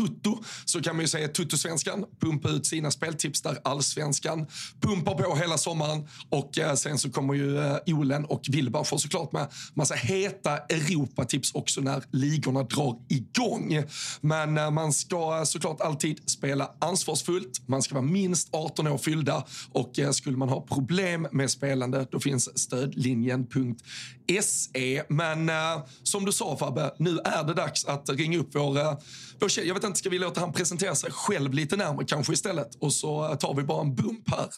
Tutto 0.02 0.44
så 0.66 0.82
kan 0.82 0.96
man 0.96 1.04
ju 1.04 1.08
säga 1.08 1.28
Tuttosvenskan, 1.28 2.06
pumpa 2.20 2.50
ut 2.50 2.66
sina 2.66 2.92
speltips 2.92 3.42
där 3.42 3.58
allsvenskan 3.64 4.48
pumpar 4.82 5.14
på 5.14 5.36
hela 5.36 5.58
sommaren 5.58 6.08
och 6.30 6.58
eh, 6.58 6.76
sen 6.76 6.98
så 6.98 7.12
kommer 7.12 7.34
ju 7.34 7.58
eh, 7.58 7.78
Olen 7.86 8.26
och 8.26 8.42
Wilbach 8.50 8.88
såklart 8.88 9.32
med 9.32 9.48
massa 9.74 9.96
heta 9.96 10.58
Europatips 10.58 11.54
också 11.54 11.82
när 11.82 12.04
ligorna 12.12 12.64
drar 12.64 12.98
igång. 13.10 13.84
Men 14.22 14.58
eh, 14.58 14.72
man 14.72 14.94
ska 14.94 15.46
såklart 15.46 15.82
alltid 15.82 16.30
spela 16.30 16.72
ansvarsfullt. 16.80 17.68
Man 17.68 17.82
ska 17.82 17.96
vara 17.96 18.06
minst 18.06 18.50
18 18.52 18.88
år 18.88 18.98
fyllda 18.98 19.46
och 19.72 20.00
eh, 20.00 20.12
skulle 20.12 20.38
man 20.38 20.50
ha 20.50 20.62
problem 20.62 21.28
med 21.32 21.52
spelande 21.52 22.08
då 22.12 22.20
finns 22.20 22.60
stödlinjen.se. 22.60 25.04
Men 25.10 25.50
eh, 25.50 25.84
som 26.04 26.26
du 26.26 26.32
sa 26.32 26.58
Fabbe, 26.58 26.94
nu 26.98 27.20
är 27.20 27.44
det 27.44 27.54
dags 27.54 27.86
att 27.86 28.10
ringa 28.10 28.38
upp 28.38 28.56
vår, 28.56 28.80
eh, 28.80 28.98
vår 29.40 29.50
tjej. 29.50 29.68
Jag 29.68 29.74
vet 29.74 29.84
inte, 29.84 29.91
ska 29.98 30.10
vi 30.10 30.20
låta 30.20 30.40
han 30.40 30.54
presentera 30.54 30.96
sig 30.96 31.12
själv 31.12 31.54
lite 31.54 31.76
närmare 31.76 32.06
kanske 32.06 32.34
istället? 32.34 32.76
Och 32.76 32.94
så 32.94 33.36
tar 33.36 33.54
vi 33.54 33.64
bara 33.64 33.82
en 33.82 33.96
bump 33.96 34.30
här. 34.30 34.50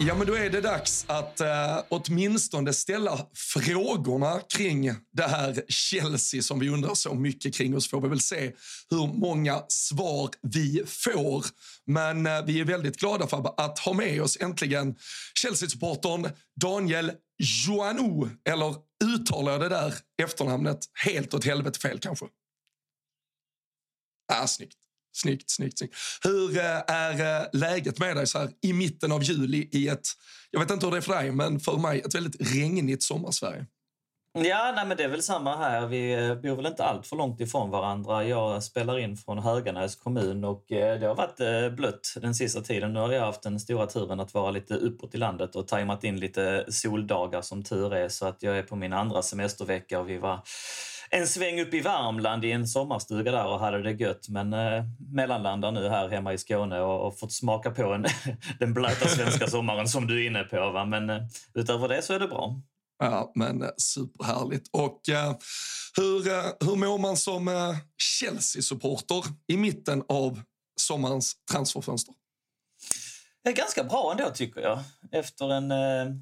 Ja, 0.00 0.14
men 0.14 0.26
då 0.26 0.34
är 0.34 0.50
det 0.50 0.60
dags 0.60 1.04
att 1.08 1.40
eh, 1.40 1.78
åtminstone 1.88 2.72
ställa 2.72 3.26
frågorna 3.34 4.40
kring 4.56 4.90
det 5.12 5.22
här 5.22 5.62
Chelsea 5.68 6.42
som 6.42 6.58
vi 6.58 6.68
undrar 6.68 6.94
så 6.94 7.14
mycket 7.14 7.54
kring. 7.54 7.74
Och 7.74 7.82
så 7.82 7.88
får 7.88 8.00
vi 8.00 8.08
väl 8.08 8.20
se 8.20 8.52
hur 8.90 9.06
många 9.06 9.62
svar 9.68 10.30
vi 10.42 10.82
får. 10.86 11.44
Men 11.86 12.26
eh, 12.26 12.44
vi 12.46 12.60
är 12.60 12.64
väldigt 12.64 12.96
glada 12.96 13.26
för 13.26 13.54
att 13.56 13.78
ha 13.78 13.92
med 13.92 14.22
oss 14.22 14.38
äntligen 14.40 14.94
Chelsea-supportern 15.34 16.30
Daniel 16.60 17.12
Joannou. 17.38 18.28
Eller 18.48 18.74
uttalar 19.04 19.52
jag 19.52 19.60
det 19.60 19.68
där 19.68 19.94
efternamnet 20.22 20.78
helt 21.04 21.34
åt 21.34 21.44
helvete 21.44 21.78
fel 21.78 21.98
kanske? 21.98 22.26
Ah, 24.32 24.46
snyggt. 24.46 24.76
Snyggt, 25.16 25.50
snyggt, 25.50 25.78
snyggt. 25.78 25.94
Hur 26.22 26.58
eh, 26.58 26.82
är 26.88 27.40
eh, 27.40 27.46
läget 27.52 27.98
med 27.98 28.16
dig 28.16 28.26
så 28.26 28.38
här 28.38 28.50
i 28.62 28.72
mitten 28.72 29.12
av 29.12 29.22
juli 29.22 29.68
i 29.72 29.88
ett, 29.88 30.08
jag 30.50 30.60
vet 30.60 30.70
inte 30.70 30.86
hur 30.86 30.90
det 30.90 30.98
är 30.98 31.02
för 31.02 31.14
dig, 31.14 31.32
men 31.32 31.60
för 31.60 31.78
mig 31.78 32.00
ett 32.00 32.14
väldigt 32.14 32.54
regnigt 32.54 33.02
sommarsverige? 33.02 33.66
Ja, 34.38 34.72
nej, 34.76 34.86
men 34.86 34.96
det 34.96 35.04
är 35.04 35.08
väl 35.08 35.22
samma 35.22 35.56
här. 35.56 35.86
Vi 35.86 36.12
eh, 36.12 36.34
bor 36.34 36.56
väl 36.56 36.66
inte 36.66 36.84
allt 36.84 37.06
för 37.06 37.16
långt 37.16 37.40
ifrån 37.40 37.70
varandra. 37.70 38.24
Jag 38.24 38.62
spelar 38.62 38.98
in 38.98 39.16
från 39.16 39.38
Höganäs 39.38 39.96
kommun 39.96 40.44
och 40.44 40.64
det 40.68 41.06
har 41.06 41.14
varit 41.14 41.76
blött 41.76 42.14
den 42.20 42.34
sista 42.34 42.60
tiden. 42.60 42.92
Nu 42.92 43.00
har 43.00 43.12
jag 43.12 43.26
haft 43.26 43.42
den 43.42 43.60
stora 43.60 43.86
turen 43.86 44.20
att 44.20 44.34
vara 44.34 44.50
lite 44.50 44.74
uppåt 44.74 45.14
i 45.14 45.18
landet 45.18 45.56
och 45.56 45.68
tajmat 45.68 46.04
in 46.04 46.20
lite 46.20 46.64
soldagar 46.68 47.42
som 47.42 47.62
tur 47.64 47.94
är. 47.94 48.08
Så 48.08 48.26
att 48.26 48.42
jag 48.42 48.58
är 48.58 48.62
på 48.62 48.76
min 48.76 48.92
andra 48.92 49.22
semestervecka 49.22 50.00
och 50.00 50.08
vi 50.08 50.18
var 50.18 50.40
en 51.14 51.28
sväng 51.28 51.60
upp 51.60 51.74
i 51.74 51.80
Värmland 51.80 52.44
i 52.44 52.52
en 52.52 52.68
sommarstuga 52.68 53.32
där 53.32 53.46
och 53.46 53.60
hade 53.60 53.82
det 53.82 53.92
gött. 53.92 54.28
Men 54.28 54.52
eh, 54.52 54.84
mellanlandar 55.12 55.72
nu 55.72 55.88
här 55.88 56.08
hemma 56.08 56.32
i 56.32 56.38
Skåne 56.38 56.80
och, 56.80 57.06
och 57.06 57.18
fått 57.18 57.32
smaka 57.32 57.70
på 57.70 57.92
en, 57.92 58.06
den 58.58 58.74
blöta 58.74 59.08
svenska 59.08 59.46
sommaren 59.46 59.88
som 59.88 60.06
du 60.06 60.22
är 60.22 60.26
inne 60.26 60.44
på. 60.44 60.70
Va? 60.70 60.84
Men 60.84 61.10
eh, 61.10 61.22
utöver 61.54 61.88
det 61.88 62.02
så 62.02 62.14
är 62.14 62.18
det 62.18 62.28
bra. 62.28 62.60
Ja, 62.98 63.32
men 63.34 63.62
eh, 63.62 63.68
superhärligt. 63.76 64.68
Och 64.72 65.08
eh, 65.08 65.36
hur, 65.96 66.28
eh, 66.28 66.44
hur 66.60 66.76
mår 66.76 66.98
man 66.98 67.16
som 67.16 67.48
eh, 67.48 67.76
Chelsea-supporter 67.98 69.24
i 69.46 69.56
mitten 69.56 70.02
av 70.08 70.40
sommarens 70.80 71.34
transferfönster? 71.50 72.14
Det 73.44 73.50
är 73.50 73.54
ganska 73.54 73.84
bra 73.84 74.12
ändå 74.12 74.30
tycker 74.30 74.60
jag. 74.60 74.78
Efter 75.12 75.52
en 75.52 75.70
eh, 75.70 76.14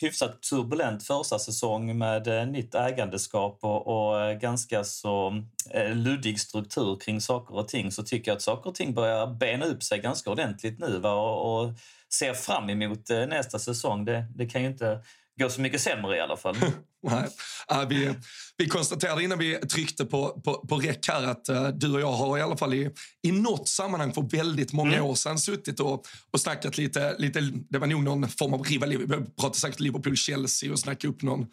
hyfsat 0.00 0.42
turbulent 0.42 1.02
första 1.02 1.38
säsong 1.38 1.98
med 1.98 2.28
eh, 2.28 2.46
nytt 2.46 2.74
ägandeskap 2.74 3.58
och, 3.62 3.86
och 3.86 4.20
eh, 4.20 4.38
ganska 4.38 4.84
så 4.84 5.42
eh, 5.70 5.96
luddig 5.96 6.40
struktur 6.40 6.98
kring 7.00 7.20
saker 7.20 7.54
och 7.54 7.68
ting 7.68 7.92
så 7.92 8.02
tycker 8.02 8.30
jag 8.30 8.36
att 8.36 8.42
saker 8.42 8.70
och 8.70 8.74
ting 8.74 8.94
börjar 8.94 9.26
bena 9.26 9.66
upp 9.66 9.82
sig 9.82 9.98
ganska 9.98 10.30
ordentligt 10.30 10.78
nu 10.78 10.98
va? 10.98 11.12
Och, 11.12 11.62
och 11.62 11.74
ser 12.14 12.34
fram 12.34 12.70
emot 12.70 13.08
nästa 13.08 13.58
säsong. 13.58 14.04
Det, 14.04 14.26
det 14.34 14.46
kan 14.46 14.62
ju 14.62 14.68
inte 14.68 15.04
gå 15.40 15.48
så 15.48 15.60
mycket 15.60 15.80
sämre 15.80 16.16
i 16.16 16.20
alla 16.20 16.36
fall. 16.36 16.56
Nej. 17.02 17.28
Ja, 17.68 17.86
vi, 17.88 18.14
vi 18.56 18.68
konstaterade 18.68 19.24
innan 19.24 19.38
vi 19.38 19.54
tryckte 19.54 20.04
på, 20.04 20.40
på, 20.44 20.66
på 20.66 20.76
räck 20.76 21.08
här 21.08 21.22
att 21.22 21.48
uh, 21.50 21.68
du 21.68 21.92
och 21.92 22.00
jag 22.00 22.12
har 22.12 22.38
i 22.38 22.42
alla 22.42 22.56
fall 22.56 22.74
i, 22.74 22.90
i 23.22 23.32
något 23.32 23.68
sammanhang 23.68 24.12
för 24.12 24.22
väldigt 24.22 24.72
många 24.72 24.96
mm. 24.96 25.04
år 25.04 25.14
sedan 25.14 25.38
suttit 25.38 25.80
och, 25.80 26.06
och 26.30 26.40
snackat 26.40 26.78
lite, 26.78 27.16
lite, 27.18 27.40
det 27.70 27.78
var 27.78 27.86
nog 27.86 28.02
någon 28.02 28.28
form 28.28 28.54
av 28.54 28.64
rivalitet, 28.64 29.10
vi 29.10 29.16
pratade 29.40 29.58
säkert 29.58 29.80
Liverpool-Chelsea 29.80 30.72
och 30.72 30.78
snackat 30.78 31.04
upp 31.04 31.22
någon, 31.22 31.46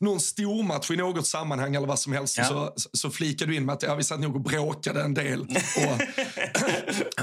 någon 0.00 0.20
stormatch 0.20 0.90
i 0.90 0.96
något 0.96 1.26
sammanhang 1.26 1.74
eller 1.74 1.86
vad 1.86 1.98
som 1.98 2.12
helst. 2.12 2.38
Ja. 2.38 2.44
Så, 2.44 2.74
så 2.92 3.10
flikade 3.10 3.50
du 3.50 3.56
in 3.56 3.66
med 3.66 3.72
att 3.72 3.82
ja, 3.82 3.94
vi 3.94 4.04
satt 4.04 4.20
nog 4.20 4.34
och 4.34 4.40
bråkade 4.40 5.02
en 5.02 5.14
del. 5.14 5.40
Och 5.40 6.00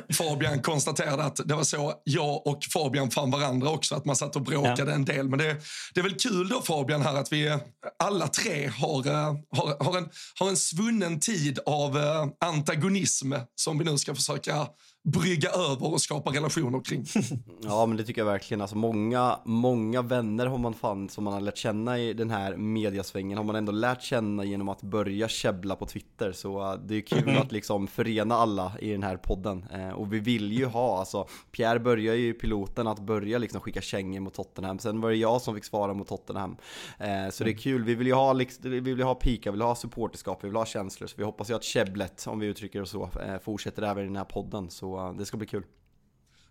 Fabian 0.16 0.62
konstaterade 0.62 1.24
att 1.24 1.40
det 1.46 1.56
var 1.56 1.64
så 1.64 1.94
jag 2.04 2.48
och 2.48 2.64
Fabian 2.74 3.12
fann 3.12 3.32
varandra 3.32 3.70
också, 3.70 3.96
att 3.96 4.06
man 4.06 4.16
satt 4.16 4.36
och 4.36 4.42
bråkade 4.42 4.92
ja. 4.92 4.96
en 4.96 5.06
del. 5.06 5.30
Men 5.30 5.40
det, 5.40 5.56
det 5.94 6.00
är 6.00 6.04
väl 6.04 6.16
kul 6.16 6.50
då 6.50 6.62
Fabian 6.62 7.02
här 7.02 7.16
att 7.16 7.34
vi 7.34 7.58
alla 8.00 8.28
tre 8.28 8.68
har, 8.68 9.08
eh, 9.08 9.36
har, 9.52 9.84
har, 9.84 9.98
en, 9.98 10.10
har 10.40 10.50
en 10.50 10.58
svunnen 10.58 11.20
tid 11.20 11.60
av 11.66 11.98
eh, 11.98 12.28
antagonism 12.40 13.34
som 13.56 13.78
vi 13.78 13.86
nu 13.86 13.98
ska 13.98 14.16
försöka 14.16 14.68
brygga 15.08 15.50
över 15.50 15.94
och 15.94 16.02
skapa 16.02 16.32
relationer 16.32 16.82
kring. 16.82 17.06
Ja 17.64 17.86
men 17.86 17.98
det 17.98 18.04
tycker 18.04 18.22
jag 18.22 18.26
verkligen. 18.26 18.62
Alltså 18.62 18.78
många, 18.78 19.40
många 19.46 20.02
vänner 20.02 20.46
har 20.46 20.58
man 20.58 20.74
fan 20.74 21.10
som 21.10 21.24
man 21.24 21.34
har 21.34 21.42
lärt 21.42 21.58
känna 21.58 22.00
i 22.00 22.14
den 22.14 22.30
här 22.30 22.56
mediasvängen 22.58 23.38
har 23.38 23.46
man 23.46 23.56
ändå 23.56 23.72
lärt 23.72 24.02
känna 24.02 24.44
genom 24.44 24.70
att 24.70 24.82
börja 24.82 25.28
käbbla 25.28 25.76
på 25.76 25.86
Twitter. 25.86 26.32
Så 26.32 26.74
uh, 26.74 26.80
det 26.86 26.96
är 26.96 27.02
kul 27.02 27.30
mm. 27.30 27.42
att 27.42 27.52
liksom 27.52 27.88
förena 27.88 28.36
alla 28.36 28.74
i 28.82 28.92
den 28.92 29.04
här 29.04 29.18
podden. 29.18 29.66
Uh, 29.76 29.90
och 29.90 30.14
vi 30.14 30.20
vill 30.20 30.52
ju 30.52 30.66
ha, 30.66 31.00
alltså 31.00 31.28
Pierre 31.52 31.80
börjar 31.80 32.16
ju 32.16 32.34
piloten 32.34 32.88
att 32.88 33.00
börja 33.00 33.38
liksom 33.38 33.62
skicka 33.62 33.82
kängor 33.82 34.20
mot 34.20 34.34
Tottenham. 34.34 34.80
Sen 34.80 35.02
var 35.02 35.10
det 35.10 35.16
jag 35.16 35.42
som 35.42 35.56
fick 35.56 35.66
svara 35.66 35.94
mot 35.94 36.08
Tottenham. 36.08 36.52
Uh, 36.52 37.30
så 37.32 37.44
det 37.44 37.50
är 37.50 37.54
mm. 37.54 37.58
kul. 37.58 37.84
Vi 37.84 37.96
vill 37.96 38.08
ju 38.08 38.14
ha, 38.14 38.34
liksom, 38.34 38.72
vi 38.72 38.80
vill 38.80 39.02
ha 39.02 39.16
pika, 39.16 39.52
vi 39.52 39.56
vill 39.56 39.62
ha 39.62 39.76
supporterskap, 39.76 40.44
vi 40.44 40.48
vill 40.48 40.58
ha 40.58 40.66
känslor. 40.66 41.08
Så 41.08 41.14
vi 41.18 41.24
hoppas 41.24 41.50
ju 41.50 41.54
att 41.54 41.64
käbblet, 41.64 42.28
om 42.28 42.40
vi 42.40 42.48
uttrycker 42.48 42.80
det 42.80 42.86
så, 42.86 43.10
fortsätter 43.44 43.82
även 43.82 44.04
i 44.04 44.08
den 44.08 44.16
här 44.16 44.24
podden. 44.24 44.70
Så 44.70 44.97
det 45.18 45.26
ska 45.26 45.38
bli 45.38 45.48
kul. 45.48 45.64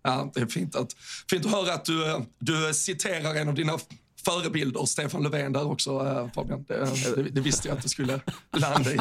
Ja, 0.03 0.31
det 0.35 0.41
är 0.41 0.47
fint 0.47 0.77
att, 0.77 0.93
fint 1.31 1.47
att 1.47 1.53
höra 1.53 1.75
att 1.75 1.85
du, 1.85 2.27
du 2.39 2.75
citerar 2.75 3.35
en 3.35 3.49
av 3.49 3.55
dina 3.55 3.79
förebilder, 4.25 4.87
Stefan 4.87 5.23
Löfven 5.23 5.53
där 5.53 5.71
också 5.71 5.91
äh, 6.07 6.33
Fabian. 6.33 6.65
Det, 6.69 7.15
det, 7.17 7.23
det, 7.23 7.41
visste 7.41 7.69
jag 7.69 7.77
att 7.77 7.83
det 7.83 7.89
skulle 7.89 8.21
landa 8.53 8.93
i. 8.93 8.99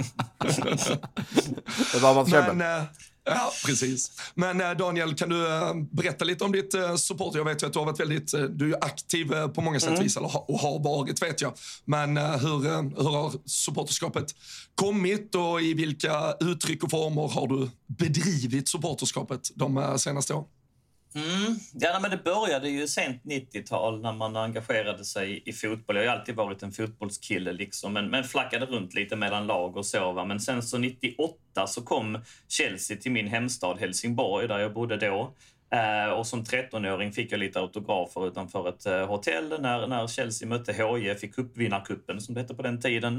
det 1.94 2.00
var 2.02 2.54
Men, 2.54 2.62
äh, 2.62 2.84
Ja, 3.26 3.52
precis. 3.66 4.12
Men 4.36 4.62
äh, 4.62 4.78
Daniel, 4.78 5.16
kan 5.16 5.30
du 5.30 5.48
äh, 5.48 5.74
berätta 5.92 6.26
lite 6.26 6.44
om 6.44 6.52
ditt 6.52 6.74
äh, 6.74 6.96
support? 6.96 7.36
Jag 7.36 7.46
vet 7.46 7.64
ju 7.64 7.68
att 7.68 7.74
du 7.74 7.80
har 7.80 7.86
varit 7.86 8.00
väldigt 8.00 8.34
du 8.50 8.74
är 8.74 8.84
aktiv 8.84 9.48
på 9.48 9.62
många 9.62 9.80
sätt 9.80 9.90
mm. 9.90 10.04
vis, 10.04 10.18
eller, 10.18 10.52
och 10.52 10.60
har 10.60 10.80
varit 10.84 11.22
vet 11.22 11.42
jag. 11.42 11.54
Men 11.86 12.18
hur, 12.18 12.60
hur 13.04 13.10
har 13.10 13.34
supporterskapet 13.46 14.36
kommit 14.76 15.36
och 15.36 15.62
i 15.62 15.74
vilka 15.74 16.34
uttryck 16.40 16.84
och 16.84 16.92
former 16.92 17.28
har 17.28 17.48
du 17.48 17.70
bedrivit 17.88 18.70
supporterskapet 18.70 19.52
de 19.56 20.00
senaste 20.00 20.34
åren? 20.34 20.46
Mm. 21.16 21.56
Ja, 21.74 22.00
men 22.02 22.12
det 22.12 22.24
började 22.24 22.70
ju 22.70 22.88
sent 22.88 23.24
90-tal 23.24 24.02
när 24.02 24.14
man 24.14 24.36
engagerade 24.36 25.06
sig 25.06 25.44
i 25.46 25.54
fotboll. 25.54 25.96
Jag 25.96 26.12
har 26.12 26.18
alltid 26.18 26.36
varit 26.36 26.64
en 26.64 26.72
fotbollskille, 26.72 27.54
liksom, 27.54 27.94
men, 27.94 28.10
men 28.10 28.24
flackade 28.24 28.66
runt 28.66 28.94
lite 28.94 29.16
mellan 29.16 29.48
lag 29.48 29.78
och 29.78 29.86
så. 29.86 30.12
Va? 30.12 30.26
Men 30.26 30.40
sen 30.40 30.64
så 30.64 30.78
98 30.78 31.68
så 31.68 31.82
kom 31.82 32.20
Chelsea 32.48 32.98
till 32.98 33.12
min 33.12 33.28
hemstad 33.28 33.80
Helsingborg, 33.80 34.48
där 34.48 34.60
jag 34.60 34.74
bodde 34.74 34.98
då. 34.98 35.34
Eh, 35.76 36.10
och 36.10 36.28
som 36.28 36.44
13-åring 36.44 37.12
fick 37.12 37.32
jag 37.32 37.40
lite 37.40 37.60
autografer 37.60 38.28
utanför 38.28 38.70
ett 38.70 38.86
eh, 38.86 39.08
hotell 39.08 39.62
när, 39.62 39.88
när 39.88 40.08
Chelsea 40.08 40.48
mötte 40.48 40.74
HIF 40.74 41.24
i 41.24 41.28
cupvinnarcupen, 41.28 42.22
som 42.22 42.36
det 42.36 42.42
hette 42.42 42.56
på 42.56 42.62
den 42.62 42.82
tiden. 42.82 43.18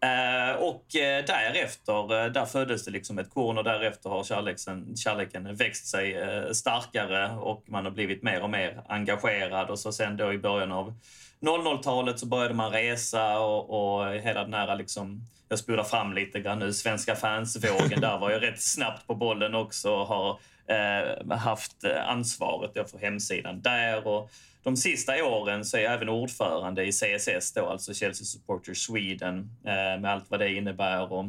Eh, 0.00 0.62
och 0.62 0.84
därefter, 1.26 2.30
där 2.30 2.44
föddes 2.44 2.84
det 2.84 2.90
liksom 2.90 3.18
ett 3.18 3.30
korn 3.30 3.58
och 3.58 3.64
därefter 3.64 4.10
har 4.10 4.24
kärleken, 4.24 4.96
kärleken 4.96 5.54
växt 5.54 5.86
sig 5.86 6.16
starkare 6.52 7.36
och 7.36 7.64
man 7.66 7.84
har 7.84 7.92
blivit 7.92 8.22
mer 8.22 8.42
och 8.42 8.50
mer 8.50 8.82
engagerad. 8.88 9.70
Och 9.70 9.78
så 9.78 9.92
sen 9.92 10.16
då 10.16 10.32
i 10.32 10.38
början 10.38 10.72
av 10.72 10.94
00-talet 11.40 12.18
så 12.18 12.26
började 12.26 12.54
man 12.54 12.72
resa 12.72 13.38
och, 13.38 13.98
och 13.98 14.14
hela 14.14 14.44
den 14.44 14.54
här 14.54 14.76
liksom, 14.76 15.20
jag 15.48 15.58
spolar 15.58 15.84
fram 15.84 16.12
lite 16.12 16.40
grann 16.40 16.58
nu, 16.58 16.72
svenska 16.72 17.16
fansvågen, 17.16 18.00
där 18.00 18.18
var 18.18 18.30
jag 18.30 18.42
rätt 18.42 18.62
snabbt 18.62 19.06
på 19.06 19.14
bollen 19.14 19.54
också 19.54 19.90
och 19.90 20.06
har 20.06 20.38
Eh, 20.68 21.36
haft 21.36 21.84
eh, 21.84 22.08
ansvaret 22.08 22.90
för 22.90 22.98
hemsidan 22.98 23.60
där. 23.60 24.06
Och, 24.06 24.30
de 24.62 24.76
sista 24.76 25.24
åren 25.24 25.64
så 25.64 25.76
är 25.76 25.80
jag 25.80 25.92
även 25.92 26.08
ordförande 26.08 26.84
i 26.84 26.92
CSS, 26.92 27.52
då, 27.52 27.66
alltså 27.66 27.94
Chelsea 27.94 28.24
Supporters 28.24 28.86
Sweden, 28.86 29.50
eh, 29.64 30.00
med 30.00 30.06
allt 30.06 30.30
vad 30.30 30.40
det 30.40 30.54
innebär. 30.54 31.12
Och 31.12 31.24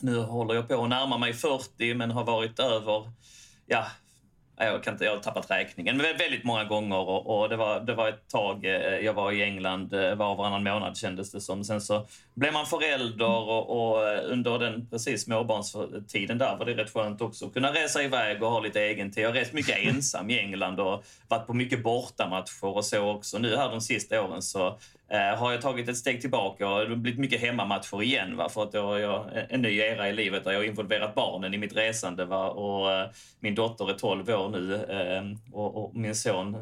nu 0.00 0.16
håller 0.18 0.54
jag 0.54 0.68
på 0.68 0.82
att 0.82 0.88
närma 0.88 1.18
mig 1.18 1.32
40 1.32 1.94
men 1.94 2.10
har 2.10 2.24
varit 2.24 2.58
över 2.58 3.10
ja, 3.66 3.86
jag, 4.56 4.82
kan 4.82 4.94
inte, 4.94 5.04
jag 5.04 5.12
har 5.12 5.18
tappat 5.18 5.50
räkningen, 5.50 5.96
men 5.96 6.18
väldigt 6.18 6.44
många 6.44 6.64
gånger. 6.64 6.98
Och, 6.98 7.40
och, 7.40 7.48
det, 7.48 7.56
var, 7.56 7.80
det 7.80 7.94
var 7.94 8.08
ett 8.08 8.28
tag, 8.28 8.64
eh, 8.64 8.98
jag 8.98 9.14
var 9.14 9.32
i 9.32 9.42
England 9.42 9.94
eh, 9.94 10.14
var 10.14 10.30
och 10.30 10.36
varannan 10.36 10.64
månad 10.64 10.96
kändes 10.96 11.32
det 11.32 11.40
som. 11.40 11.64
Sen 11.64 11.80
så 11.80 12.06
blev 12.34 12.52
man 12.52 12.66
förälder 12.66 13.28
och, 13.28 13.70
och 13.70 14.08
eh, 14.08 14.20
under 14.24 14.58
den 14.58 14.86
precis 14.90 15.24
småbarnstiden 15.24 16.38
där 16.38 16.56
var 16.56 16.66
det 16.66 16.74
rätt 16.74 16.92
skönt 16.92 17.20
också 17.20 17.46
att 17.46 17.54
kunna 17.54 17.72
resa 17.72 18.02
iväg 18.02 18.42
och 18.42 18.50
ha 18.50 18.60
lite 18.60 18.80
egen 18.80 19.10
tid. 19.10 19.24
Jag 19.24 19.28
har 19.28 19.34
rest 19.34 19.52
mycket 19.52 19.78
ensam 19.78 20.30
i 20.30 20.38
England 20.38 20.80
och 20.80 21.04
varit 21.28 21.46
på 21.46 21.54
mycket 21.54 21.82
bortamatcher 21.82 22.64
och 22.64 22.84
så 22.84 23.10
också. 23.10 23.38
Nu 23.38 23.56
här 23.56 23.70
de 23.70 23.80
sista 23.80 24.22
åren 24.22 24.42
så 24.42 24.78
har 25.12 25.52
jag 25.52 25.60
tagit 25.60 25.88
ett 25.88 25.96
steg 25.96 26.20
tillbaka 26.20 26.68
och 26.68 26.80
det 26.80 26.88
har 26.88 26.96
blivit 26.96 27.20
mycket 27.20 27.40
hemmamatcher 27.40 28.02
igen. 28.02 28.36
Va? 28.36 28.48
För 28.48 28.62
att 28.62 28.74
jag 28.74 28.82
har 28.82 29.46
en 29.50 29.62
ny 29.62 29.78
era 29.78 30.08
i 30.08 30.12
livet 30.12 30.44
där 30.44 30.52
jag 30.52 30.58
har 30.58 30.64
involverat 30.64 31.14
barnen 31.14 31.54
i 31.54 31.58
mitt 31.58 31.76
resande. 31.76 32.24
Va? 32.24 32.50
Och, 32.50 32.88
uh, 32.88 33.10
min 33.40 33.54
dotter 33.54 33.90
är 33.90 33.94
12 33.94 34.30
år 34.30 34.48
nu 34.48 34.74
uh, 34.74 35.54
och, 35.58 35.96
min 35.96 36.14
son 36.14 36.54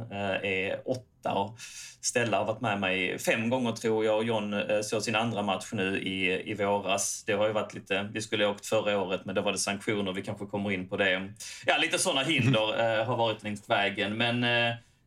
är 0.43 0.89
8. 0.89 1.33
Och 1.35 1.57
Stella 2.01 2.39
har 2.39 2.45
varit 2.45 2.61
med 2.61 2.81
mig 2.81 3.19
fem 3.19 3.51
gånger 3.51 3.73
tror 3.73 4.05
jag 4.05 4.17
och 4.17 4.25
John 4.25 4.55
såg 4.83 5.03
sin 5.03 5.17
andra 5.17 5.43
match 5.43 5.69
nu 5.73 5.99
i, 5.99 6.51
i 6.51 6.55
våras. 6.55 7.25
Det 7.27 7.33
har 7.33 7.47
ju 7.47 7.53
varit 7.53 7.75
lite, 7.75 8.11
vi 8.13 8.21
skulle 8.21 8.45
ha 8.45 8.53
åkt 8.53 8.67
förra 8.67 9.01
året 9.01 9.21
men 9.25 9.35
då 9.35 9.43
var 9.43 9.53
det 9.53 9.59
sanktioner, 9.59 10.13
vi 10.13 10.23
kanske 10.23 10.47
kommer 10.47 10.73
in 10.73 10.89
på 10.89 10.97
det. 10.97 11.33
Ja, 11.67 11.77
lite 11.77 11.99
sådana 11.99 12.23
hinder 12.23 13.05
har 13.05 13.17
varit 13.17 13.43
längs 13.43 13.71
vägen. 13.71 14.17
Men 14.17 14.45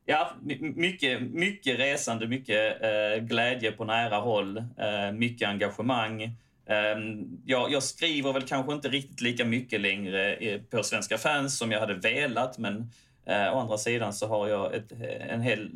Ja, 0.06 0.32
mycket, 0.76 1.22
mycket 1.22 1.80
resande, 1.80 2.28
mycket 2.28 2.82
eh, 2.82 3.24
glädje 3.24 3.72
på 3.72 3.86
nära 3.86 4.16
håll, 4.16 4.58
eh, 4.58 5.12
mycket 5.14 5.50
engagemang. 5.50 6.24
Eh, 6.66 6.98
jag, 7.46 7.72
jag, 7.72 7.84
skriver 7.84 8.34
väl 8.34 8.42
kanske 8.42 8.74
inte 8.74 8.90
riktigt 8.90 9.22
lika 9.22 9.46
mycket 9.46 9.82
längre 9.82 10.36
eh, 10.36 10.62
på 10.62 10.84
Svenska 10.84 11.18
fans 11.18 11.58
som 11.58 11.72
jag 11.72 11.80
hade 11.80 11.94
velat, 11.94 12.58
men 12.58 12.92
eh, 13.26 13.56
å 13.56 13.60
andra 13.60 13.78
sidan 13.78 14.14
så 14.14 14.28
har 14.28 14.48
jag 14.48 14.76
ett, 14.76 14.92
eh, 14.92 15.34
en 15.34 15.42
hel 15.42 15.72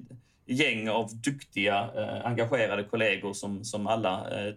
gäng 0.46 0.90
av 0.90 1.22
duktiga, 1.22 1.90
eh, 1.96 2.26
engagerade 2.26 2.84
kollegor 2.84 3.34
som, 3.34 3.64
som 3.64 3.88
alla 3.88 4.28
eh, 4.32 4.54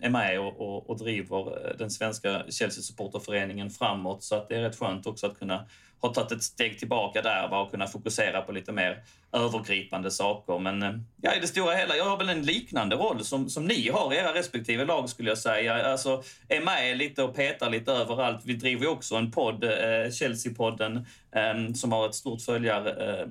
är 0.00 0.10
med 0.10 0.40
och, 0.40 0.60
och, 0.60 0.90
och 0.90 0.98
driver 0.98 1.74
den 1.78 1.90
svenska 1.90 2.42
Chelsea-supporterföreningen 2.48 3.70
framåt. 3.70 4.22
Så 4.22 4.34
att 4.34 4.48
det 4.48 4.56
är 4.56 4.62
rätt 4.62 4.78
skönt 4.78 5.06
också 5.06 5.26
att 5.26 5.38
kunna 5.38 5.66
har 6.04 6.14
tagit 6.14 6.32
ett 6.32 6.42
steg 6.42 6.78
tillbaka 6.78 7.22
där 7.22 7.48
va, 7.48 7.60
och 7.60 7.70
kunnat 7.70 7.92
fokusera 7.92 8.40
på 8.40 8.52
lite 8.52 8.72
mer 8.72 9.02
övergripande 9.32 10.10
saker. 10.10 10.58
Men 10.58 10.82
eh, 10.82 10.92
ja, 11.22 11.34
i 11.34 11.40
det 11.40 11.46
stora 11.46 11.74
hela, 11.74 11.96
jag 11.96 12.04
har 12.04 12.16
väl 12.16 12.28
en 12.28 12.42
liknande 12.42 12.96
roll 12.96 13.24
som, 13.24 13.48
som 13.50 13.64
ni 13.64 13.88
har 13.88 14.14
i 14.14 14.16
era 14.16 14.34
respektive 14.34 14.84
lag 14.84 15.08
skulle 15.08 15.28
jag 15.28 15.38
säga. 15.38 15.86
Alltså, 15.86 16.22
är 16.48 16.60
med 16.60 16.98
lite 16.98 17.22
och 17.22 17.34
petar 17.34 17.70
lite 17.70 17.92
överallt. 17.92 18.40
Vi 18.44 18.54
driver 18.54 18.82
ju 18.82 18.88
också 18.88 19.14
en 19.16 19.30
podd, 19.30 19.64
eh, 19.64 20.10
Chelsea-podden, 20.10 21.06
eh, 21.36 21.72
som 21.74 21.92
har 21.92 22.08
ett 22.08 22.14
stort 22.14 22.42
följar, 22.42 22.86
eh, 22.86 23.26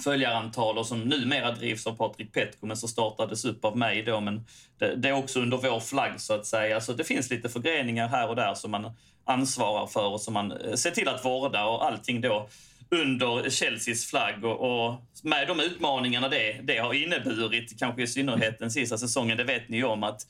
följarantal 0.00 0.78
och 0.78 0.86
som 0.86 1.00
numera 1.00 1.52
drivs 1.52 1.86
av 1.86 1.92
Patrik 1.92 2.32
Petko 2.32 2.66
men 2.66 2.76
som 2.76 2.88
startades 2.88 3.44
upp 3.44 3.64
av 3.64 3.76
mig 3.76 4.02
då. 4.02 4.20
Men 4.20 4.46
det, 4.78 4.94
det, 4.96 5.08
är 5.08 5.12
också 5.12 5.40
under 5.40 5.56
vår 5.56 5.80
flagg 5.80 6.20
så 6.20 6.34
att 6.34 6.46
säga. 6.46 6.80
Så 6.80 6.92
det 6.92 7.04
finns 7.04 7.30
lite 7.30 7.48
förgreningar 7.48 8.08
här 8.08 8.28
och 8.28 8.36
där 8.36 8.54
som 8.54 8.70
man 8.70 8.92
ansvarar 9.24 9.86
för 9.86 10.06
och 10.06 10.20
som 10.20 10.34
man 10.34 10.52
eh, 10.52 10.74
ser 10.74 10.90
till 10.90 11.08
att 11.08 11.24
vårda 11.24 11.64
och 11.64 11.86
allting 11.86 12.20
då 12.20 12.48
under 12.90 13.50
Chelseas 13.50 14.06
flagg 14.06 14.44
och, 14.44 14.86
och, 14.86 15.00
med 15.22 15.48
de 15.48 15.60
utmaningarna 15.60 16.28
det, 16.28 16.60
det 16.62 16.78
har 16.78 16.94
inneburit, 16.94 17.78
kanske 17.78 18.02
i 18.02 18.06
synnerhet 18.06 18.58
den 18.58 18.70
sista 18.70 18.98
säsongen, 18.98 19.36
det 19.36 19.44
vet 19.44 19.68
ni 19.68 19.84
om 19.84 20.02
att 20.02 20.26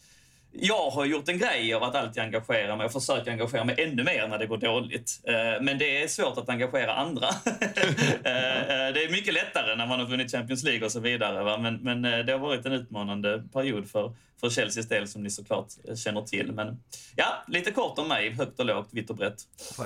jag 0.52 0.90
har 0.90 1.04
gjort 1.04 1.28
en 1.28 1.38
grej 1.38 1.74
av 1.74 1.82
att 1.82 1.94
alltid 1.94 2.22
engagera 2.22 2.76
mig 2.76 2.86
och 2.86 2.92
försöka 2.92 3.30
engagera 3.30 3.64
mig 3.64 3.74
ännu 3.78 4.04
mer 4.04 4.28
när 4.28 4.38
det 4.38 4.46
går 4.46 4.56
dåligt. 4.56 5.20
Eh, 5.24 5.62
men 5.62 5.78
det 5.78 6.02
är 6.02 6.08
svårt 6.08 6.38
att 6.38 6.48
engagera 6.48 6.94
andra. 6.94 7.28
Eh, 8.24 8.60
eh, 8.60 8.92
det 8.94 9.04
är 9.04 9.12
mycket 9.12 9.34
lättare 9.34 9.76
när 9.76 9.86
man 9.86 10.00
har 10.00 10.06
vunnit 10.06 10.32
Champions 10.32 10.64
League 10.64 10.84
och 10.84 10.92
så 10.92 11.00
vidare. 11.00 11.58
Men, 11.58 11.74
men 11.76 12.26
det 12.26 12.32
har 12.32 12.38
varit 12.38 12.66
en 12.66 12.72
utmanande 12.72 13.42
period 13.52 13.90
för, 13.90 14.14
för 14.40 14.50
Chelseas 14.50 14.88
del 14.88 15.09
som 15.09 15.22
ni 15.22 15.31
såklart 15.31 15.66
känner 15.96 16.22
till. 16.22 16.53
Men 16.53 16.83
ja, 17.16 17.26
lite 17.48 17.70
kort 17.70 17.98
om 17.98 18.09
mig, 18.09 18.31
högt 18.31 18.61
och 18.61 18.66
lågt, 18.66 18.88
vitt 18.90 19.11
och 19.11 19.16
brett. 19.16 19.42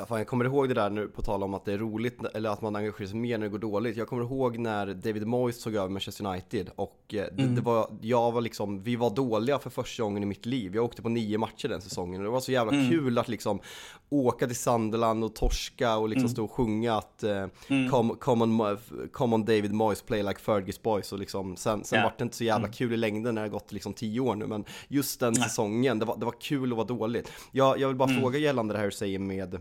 Fan, 0.09 0.19
jag 0.19 0.27
kommer 0.27 0.45
ihåg 0.45 0.69
det 0.69 0.75
där 0.75 0.90
nu 0.90 1.09
på 1.09 1.23
tal 1.23 1.43
om 1.43 1.55
att 1.55 1.64
det 1.64 1.73
är 1.73 1.79
roligt 1.79 2.25
eller 2.35 2.51
att 2.51 2.62
man 2.62 2.77
engagerar 2.77 3.09
sig 3.09 3.17
mer 3.17 3.38
när 3.38 3.47
det 3.47 3.51
går 3.51 3.59
dåligt. 3.59 3.97
Jag 3.97 4.09
kommer 4.09 4.23
ihåg 4.23 4.59
när 4.59 4.87
David 4.87 5.27
Moyes 5.27 5.62
tog 5.62 5.75
över 5.75 5.88
Manchester 5.88 6.27
United 6.27 6.71
och 6.77 7.01
eh, 7.09 7.25
det, 7.33 7.43
mm. 7.43 7.55
det, 7.55 7.61
var, 7.61 7.99
jag 8.01 8.33
var 8.33 8.40
liksom, 8.40 8.83
vi 8.83 8.97
var 8.97 9.11
dåliga 9.11 9.59
för 9.59 9.71
första 9.71 10.03
gången 10.03 10.23
i 10.23 10.27
mitt 10.27 10.47
liv. 10.47 10.75
Jag 10.75 10.85
åkte 10.85 11.03
på 11.03 11.09
nio 11.09 11.38
matcher 11.38 11.69
den 11.69 11.81
säsongen 11.81 12.21
och 12.21 12.25
det 12.25 12.31
var 12.31 12.40
så 12.40 12.53
jävla 12.53 12.73
mm. 12.73 12.90
kul 12.90 13.19
att 13.19 13.29
liksom 13.29 13.61
åka 14.09 14.47
till 14.47 14.57
Sunderland 14.57 15.25
och 15.25 15.35
torska 15.35 15.97
och 15.97 16.09
liksom 16.09 16.25
mm. 16.25 16.33
stå 16.33 16.45
och 16.45 16.53
sjunga 16.53 16.95
att 16.97 17.25
uh, 17.25 17.88
come, 17.90 18.14
come, 18.21 18.45
on, 18.45 18.79
come 19.12 19.35
on 19.35 19.45
David 19.45 19.73
Moyes 19.73 20.03
play 20.03 20.23
like 20.23 20.40
Fergus 20.40 20.83
boys 20.83 21.12
och 21.12 21.19
liksom 21.19 21.57
sen, 21.57 21.85
sen 21.85 21.97
yeah. 21.97 22.11
var 22.11 22.14
det 22.19 22.25
inte 22.25 22.37
så 22.37 22.45
jävla 22.45 22.67
mm. 22.67 22.73
kul 22.73 22.93
i 22.93 22.97
längden 22.97 23.35
när 23.35 23.43
det 23.43 23.49
gått 23.49 23.73
liksom 23.73 23.93
tio 23.95 24.21
år 24.21 24.35
nu 24.35 24.44
men 24.47 24.65
just 24.89 25.21
den 25.21 25.35
säsongen, 25.35 25.99
det 25.99 26.05
var, 26.05 26.17
det 26.17 26.25
var 26.25 26.41
kul 26.41 26.73
att 26.73 26.77
vara 26.77 26.87
dåligt. 26.87 27.33
Jag, 27.53 27.79
jag 27.79 27.89
vill 27.89 27.97
bara 27.97 28.09
mm. 28.09 28.21
fråga 28.21 28.39
gällande 28.39 28.75
det 28.75 28.79
här 28.79 28.87
du 28.87 28.93
säger 28.93 29.19
med 29.19 29.61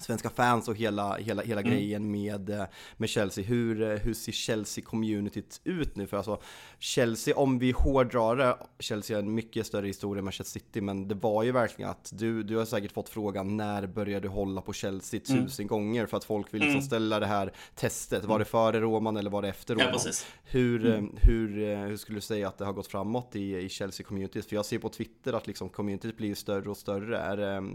svenska 0.00 0.30
fans 0.30 0.68
och 0.68 0.76
hela, 0.76 1.16
hela, 1.16 1.42
hela 1.42 1.60
mm. 1.60 1.72
grejen 1.72 2.10
med, 2.10 2.50
eh, 2.50 2.64
med 2.96 3.08
Chelsea. 3.08 3.44
Hur, 3.44 3.82
eh, 3.82 3.98
hur 3.98 4.14
ser 4.14 4.32
Chelsea-communityt 4.32 5.60
ut 5.64 5.96
nu? 5.96 6.06
För 6.06 6.16
alltså, 6.16 6.40
Chelsea, 6.78 7.36
om 7.36 7.58
vi 7.58 7.70
hårdrar 7.70 8.36
det, 8.36 8.56
Chelsea 8.78 9.16
har 9.16 9.22
en 9.22 9.34
mycket 9.34 9.66
större 9.66 9.86
historia 9.86 10.18
än 10.18 10.24
Manchester 10.24 10.60
City, 10.60 10.80
men 10.80 11.08
det 11.08 11.14
var 11.14 11.42
ju 11.42 11.52
verkligen 11.52 11.90
att 11.90 12.12
du, 12.14 12.42
du 12.42 12.56
har 12.56 12.64
säkert 12.64 12.92
fått 12.92 13.08
frågan 13.08 13.56
när 13.56 13.86
började 13.86 14.20
du 14.20 14.28
hålla 14.28 14.60
på 14.60 14.72
Chelsea 14.72 15.20
mm. 15.28 15.44
tusen 15.44 15.62
mm. 15.62 15.68
gånger 15.68 16.06
för 16.06 16.16
att 16.16 16.24
folk 16.24 16.54
vill 16.54 16.60
liksom 16.60 16.78
mm. 16.78 16.86
ställa 16.86 17.20
det 17.20 17.26
här 17.26 17.52
testet. 17.74 18.24
Var 18.24 18.38
det 18.38 18.44
före 18.44 18.80
Roman 18.80 19.16
eller 19.16 19.30
var 19.30 19.42
det 19.42 19.48
efter 19.48 19.74
Roman? 19.74 20.00
Ja, 20.04 20.12
hur, 20.44 20.86
mm. 20.86 21.04
eh, 21.04 21.10
hur, 21.22 21.86
hur 21.86 21.96
skulle 21.96 22.16
du 22.16 22.20
säga 22.20 22.48
att 22.48 22.58
det 22.58 22.64
har 22.64 22.72
gått 22.72 22.86
framåt 22.86 23.36
i, 23.36 23.56
i 23.56 23.68
Chelsea-communityt? 23.68 24.48
För 24.48 24.56
jag 24.56 24.66
ser 24.66 24.78
på 24.78 24.88
Twitter 24.88 25.32
att 25.32 25.46
liksom 25.46 25.68
communityt 25.68 26.16
blir 26.16 26.34
större 26.34 26.70
och 26.70 26.76
större. 26.76 27.18
Är 27.18 27.36
det, 27.36 27.68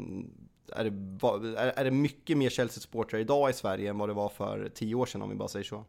är 0.72 0.84
det, 0.84 1.58
är 1.58 1.84
det 1.84 1.92
mycket 1.92 2.38
mer 2.38 2.50
Chelsea-supportrar 2.50 3.20
idag 3.20 3.50
i 3.50 3.54
Sverige 3.54 3.90
än 3.90 3.98
vad 3.98 4.10
det 4.10 4.14
var 4.14 4.30
för 4.30 4.70
tio 4.74 4.96
år 4.96 5.06
sedan 5.06 5.22
om 5.22 5.30
vi 5.30 5.36
bara 5.36 5.48
säger 5.48 5.66
så? 5.66 5.86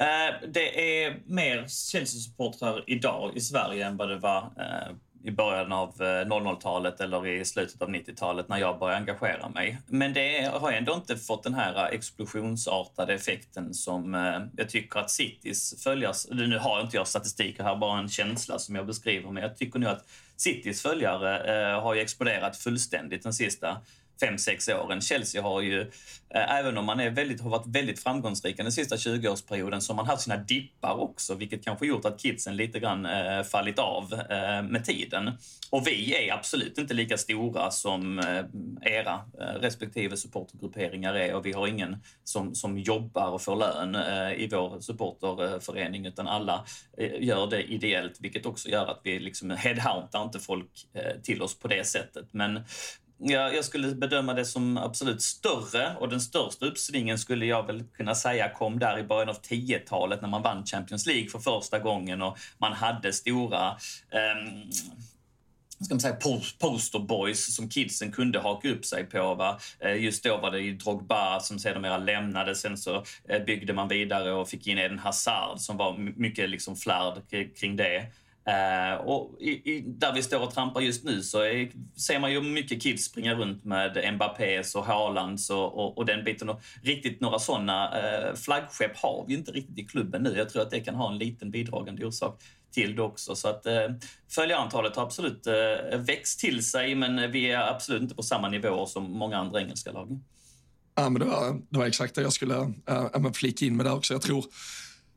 Eh, 0.00 0.48
det 0.48 1.02
är 1.04 1.22
mer 1.26 1.66
Chelsea-supportrar 1.68 2.84
idag 2.86 3.32
i 3.36 3.40
Sverige 3.40 3.86
än 3.86 3.96
vad 3.96 4.08
det 4.08 4.18
var 4.18 4.52
eh, 4.56 4.96
i 5.22 5.30
början 5.30 5.72
av 5.72 5.88
eh, 6.02 6.04
00-talet 6.04 7.00
eller 7.00 7.26
i 7.26 7.44
slutet 7.44 7.82
av 7.82 7.88
90-talet 7.88 8.48
när 8.48 8.58
jag 8.58 8.78
började 8.78 9.00
engagera 9.00 9.48
mig. 9.48 9.78
Men 9.86 10.12
det 10.12 10.50
har 10.52 10.72
ändå 10.72 10.94
inte 10.94 11.16
fått 11.16 11.42
den 11.42 11.54
här 11.54 11.74
eh, 11.74 11.94
explosionsartade 11.94 13.14
effekten 13.14 13.74
som 13.74 14.14
eh, 14.14 14.40
jag 14.56 14.68
tycker 14.68 15.00
att 15.00 15.10
Citys 15.10 15.82
följare... 15.84 16.14
Nu 16.30 16.58
har 16.58 16.80
inte 16.80 16.96
jag 16.96 17.08
statistik 17.08 17.60
här, 17.60 17.76
bara 17.76 17.98
en 17.98 18.08
känsla 18.08 18.58
som 18.58 18.74
jag 18.74 18.86
beskriver, 18.86 19.30
men 19.30 19.42
jag 19.42 19.56
tycker 19.56 19.78
nu 19.78 19.86
att 19.86 20.04
Citys 20.36 20.82
följare 20.82 21.80
har 21.82 21.94
ju 21.94 22.00
exploderat 22.00 22.56
fullständigt 22.56 23.22
den 23.22 23.32
sista 23.32 23.80
fem 24.20 24.38
sex 24.38 24.68
åren. 24.68 25.00
Chelsea 25.00 25.42
har 25.42 25.60
ju, 25.60 25.80
eh, 26.34 26.58
även 26.58 26.78
om 26.78 26.86
man 26.86 27.00
är 27.00 27.10
väldigt, 27.10 27.40
har 27.40 27.50
varit 27.50 27.66
väldigt 27.66 28.00
framgångsrika 28.00 28.62
den 28.62 28.72
sista 28.72 28.96
20-årsperioden, 28.96 29.80
så 29.80 29.92
har 29.92 29.96
man 29.96 30.06
haft 30.06 30.22
sina 30.22 30.36
dippar 30.36 31.00
också, 31.00 31.34
vilket 31.34 31.64
kanske 31.64 31.86
gjort 31.86 32.04
att 32.04 32.20
kidsen 32.20 32.56
lite 32.56 32.80
grann 32.80 33.06
eh, 33.06 33.42
fallit 33.42 33.78
av 33.78 34.12
eh, 34.12 34.62
med 34.62 34.84
tiden. 34.84 35.30
Och 35.70 35.86
vi 35.86 36.28
är 36.28 36.34
absolut 36.34 36.78
inte 36.78 36.94
lika 36.94 37.18
stora 37.18 37.70
som 37.70 38.18
eh, 38.18 38.44
era 38.82 39.20
eh, 39.40 39.60
respektive 39.60 40.16
supportergrupperingar 40.16 41.14
är 41.14 41.34
och 41.34 41.46
vi 41.46 41.52
har 41.52 41.66
ingen 41.66 41.96
som, 42.24 42.54
som 42.54 42.78
jobbar 42.78 43.30
och 43.30 43.42
får 43.42 43.56
lön 43.56 43.94
eh, 43.94 44.32
i 44.32 44.48
vår 44.52 44.80
supporterförening, 44.80 46.06
utan 46.06 46.28
alla 46.28 46.64
eh, 46.98 47.22
gör 47.22 47.46
det 47.46 47.62
ideellt, 47.62 48.20
vilket 48.20 48.46
också 48.46 48.68
gör 48.68 48.86
att 48.86 49.00
vi 49.04 49.18
liksom 49.18 49.50
headhuntar 49.50 50.22
inte 50.22 50.38
folk 50.38 50.86
eh, 50.94 51.20
till 51.22 51.42
oss 51.42 51.58
på 51.58 51.68
det 51.68 51.86
sättet. 51.86 52.26
Men 52.32 52.60
Ja, 53.22 53.52
jag 53.52 53.64
skulle 53.64 53.94
bedöma 53.94 54.34
det 54.34 54.44
som 54.44 54.76
absolut 54.76 55.22
större 55.22 55.96
och 55.96 56.08
den 56.08 56.20
största 56.20 56.66
uppsvingen 56.66 57.18
skulle 57.18 57.46
jag 57.46 57.66
väl 57.66 57.84
kunna 57.84 58.14
säga 58.14 58.48
kom 58.48 58.78
där 58.78 58.98
i 58.98 59.02
början 59.02 59.28
av 59.28 59.40
10-talet 59.40 60.22
när 60.22 60.28
man 60.28 60.42
vann 60.42 60.66
Champions 60.66 61.06
League 61.06 61.30
för 61.30 61.38
första 61.38 61.78
gången 61.78 62.22
och 62.22 62.38
man 62.58 62.72
hade 62.72 63.12
stora 63.12 63.76
um 64.10 64.70
ska 65.84 65.94
man 65.94 66.00
säga, 66.00 66.16
posterboys 66.58 67.54
som 67.54 67.68
kidsen 67.68 68.12
kunde 68.12 68.40
haka 68.40 68.68
upp 68.68 68.84
sig 68.84 69.04
på. 69.04 69.34
Va? 69.34 69.58
Eh, 69.80 70.04
just 70.04 70.24
då 70.24 70.36
var 70.36 70.50
det 70.50 70.60
ju 70.60 70.76
Drogba 70.76 71.40
som 71.40 71.58
sedermera 71.58 71.98
lämnade. 71.98 72.54
Sen 72.54 72.78
så 72.78 73.04
eh, 73.28 73.44
byggde 73.46 73.72
man 73.72 73.88
vidare 73.88 74.32
och 74.32 74.48
fick 74.48 74.66
in 74.66 74.78
Eden 74.78 74.98
Hazard 74.98 75.58
som 75.58 75.76
var 75.76 75.96
mycket 75.96 76.50
liksom 76.50 76.76
flärd 76.76 77.22
kring 77.60 77.76
det. 77.76 78.06
Uh, 78.48 79.00
och 79.00 79.40
i, 79.40 79.50
i, 79.50 79.84
där 79.86 80.12
vi 80.12 80.22
står 80.22 80.40
och 80.40 80.54
trampar 80.54 80.80
just 80.80 81.04
nu 81.04 81.22
så 81.22 81.40
är, 81.40 81.70
ser 81.96 82.18
man 82.18 82.32
ju 82.32 82.40
mycket 82.40 82.82
kids 82.82 83.04
springa 83.04 83.34
runt 83.34 83.64
med 83.64 84.14
Mbappés 84.14 84.74
och 84.74 84.84
Haalands 84.84 85.50
och, 85.50 85.78
och, 85.78 85.98
och, 85.98 86.06
den 86.06 86.24
biten. 86.24 86.48
Och 86.48 86.60
riktigt 86.82 87.20
några 87.20 87.38
sådana 87.38 87.88
uh, 87.88 88.34
flaggskepp 88.34 88.96
har 88.96 89.24
vi 89.28 89.34
inte 89.34 89.50
riktigt 89.50 89.78
i 89.78 89.84
klubben 89.84 90.22
nu. 90.22 90.34
Jag 90.36 90.48
tror 90.48 90.62
att 90.62 90.70
det 90.70 90.80
kan 90.80 90.94
ha 90.94 91.12
en 91.12 91.18
liten 91.18 91.50
bidragande 91.50 92.06
orsak 92.06 92.42
till 92.72 92.96
det 92.96 93.02
också. 93.02 93.36
Så 93.36 93.48
att 93.48 93.66
uh, 93.66 93.96
följarantalet 94.28 94.96
har 94.96 95.02
absolut 95.02 95.46
uh, 95.46 95.98
växt 95.98 96.40
till 96.40 96.64
sig 96.64 96.94
men 96.94 97.32
vi 97.32 97.50
är 97.50 97.70
absolut 97.70 98.02
inte 98.02 98.14
på 98.14 98.22
samma 98.22 98.48
nivå 98.48 98.86
som 98.86 99.12
många 99.12 99.36
andra 99.36 99.60
engelska 99.60 99.92
lag. 99.92 100.20
Ja, 100.94 101.08
men 101.08 101.20
det, 101.20 101.26
var, 101.26 101.60
det 101.68 101.78
var 101.78 101.86
exakt 101.86 102.14
det 102.14 102.22
jag 102.22 102.32
skulle 102.32 102.54
uh, 102.54 103.32
flika 103.34 103.66
in 103.66 103.76
med 103.76 103.86
där 103.86 103.94
också. 103.94 104.14
Jag 104.14 104.22
tror 104.22 104.44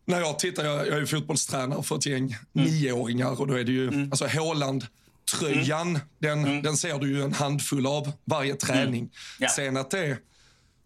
när 0.05 0.19
jag 0.19 0.39
tittar, 0.39 0.65
jag, 0.65 0.87
jag 0.87 0.97
är 0.97 1.05
fotbollstränare 1.05 1.83
för 1.83 1.95
ett 1.95 2.05
gäng 2.05 2.37
mm. 2.55 2.67
nioåringar 2.67 3.41
och 3.41 3.47
då 3.47 3.53
är 3.53 3.63
det 3.63 3.71
ju, 3.71 3.87
mm. 3.87 4.11
alltså 4.11 4.27
Håland, 4.27 4.85
tröjan, 5.39 5.89
mm. 5.89 6.01
Den, 6.19 6.39
mm. 6.39 6.61
den 6.63 6.77
ser 6.77 6.99
du 6.99 7.09
ju 7.09 7.23
en 7.23 7.33
handfull 7.33 7.85
av 7.85 8.11
varje 8.25 8.55
träning. 8.55 8.99
Mm. 8.99 9.09
Ja. 9.39 9.49
Sen 9.49 9.77
att 9.77 9.91
det, 9.91 10.17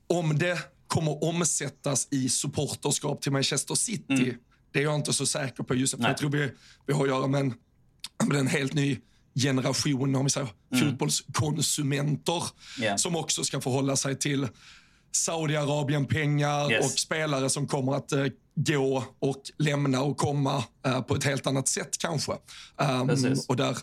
om 0.08 0.38
det 0.38 0.60
kommer 0.88 1.24
omsättas 1.24 2.08
i 2.12 2.30
supporterskap 2.30 3.22
till 3.22 3.32
Manchester 3.32 3.76
City, 3.76 4.04
mm. 4.10 4.36
det 4.72 4.80
är 4.80 4.84
jag 4.84 4.96
inte 4.96 5.14
så 5.14 5.26
säker 5.26 5.64
på 5.64 5.76
just 5.76 5.96
jag 6.00 6.18
tror 6.18 6.30
vi, 6.30 6.52
vi 6.86 6.94
har 6.94 7.04
att 7.04 7.10
göra 7.10 7.28
med 7.28 7.42
en, 7.42 7.54
med 8.28 8.38
en 8.38 8.48
helt 8.48 8.74
ny 8.74 8.98
generation 9.44 10.16
om 10.16 10.24
vi 10.24 10.30
säger, 10.30 10.50
mm. 10.74 10.86
fotbollskonsumenter 10.86 12.44
yeah. 12.82 12.98
som 12.98 13.16
också 13.16 13.44
ska 13.44 13.62
förhålla 13.62 13.96
sig 13.96 14.16
till 14.16 14.48
Saudiarabien-pengar 15.12 16.72
yes. 16.72 16.86
och 16.86 17.00
spelare 17.00 17.50
som 17.50 17.68
kommer 17.68 17.96
att 17.96 18.12
eh, 18.12 18.26
gå 18.56 19.04
och 19.20 19.42
lämna 19.58 20.02
och 20.02 20.18
komma 20.18 20.64
eh, 20.86 21.02
på 21.02 21.16
ett 21.16 21.24
helt 21.24 21.48
annat 21.48 21.68
sätt 21.68 21.98
kanske. 21.98 22.32
Um, 22.78 23.36
och 23.48 23.56
där, 23.56 23.78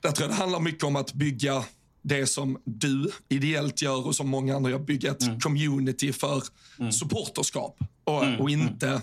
där 0.00 0.12
tror 0.12 0.28
jag 0.28 0.30
det 0.30 0.40
handlar 0.40 0.60
mycket 0.60 0.84
om 0.84 0.96
att 0.96 1.12
bygga 1.12 1.64
det 2.02 2.26
som 2.26 2.58
du 2.64 3.10
ideellt 3.28 3.82
gör 3.82 4.06
och 4.06 4.16
som 4.16 4.28
många 4.28 4.56
andra 4.56 4.70
gör, 4.70 4.78
bygga 4.78 5.10
ett 5.10 5.22
mm. 5.22 5.40
community 5.40 6.12
för 6.12 6.42
mm. 6.78 6.92
supporterskap 6.92 7.78
och, 8.04 8.24
mm. 8.24 8.40
och 8.40 8.50
inte 8.50 8.88
mm. 8.88 9.00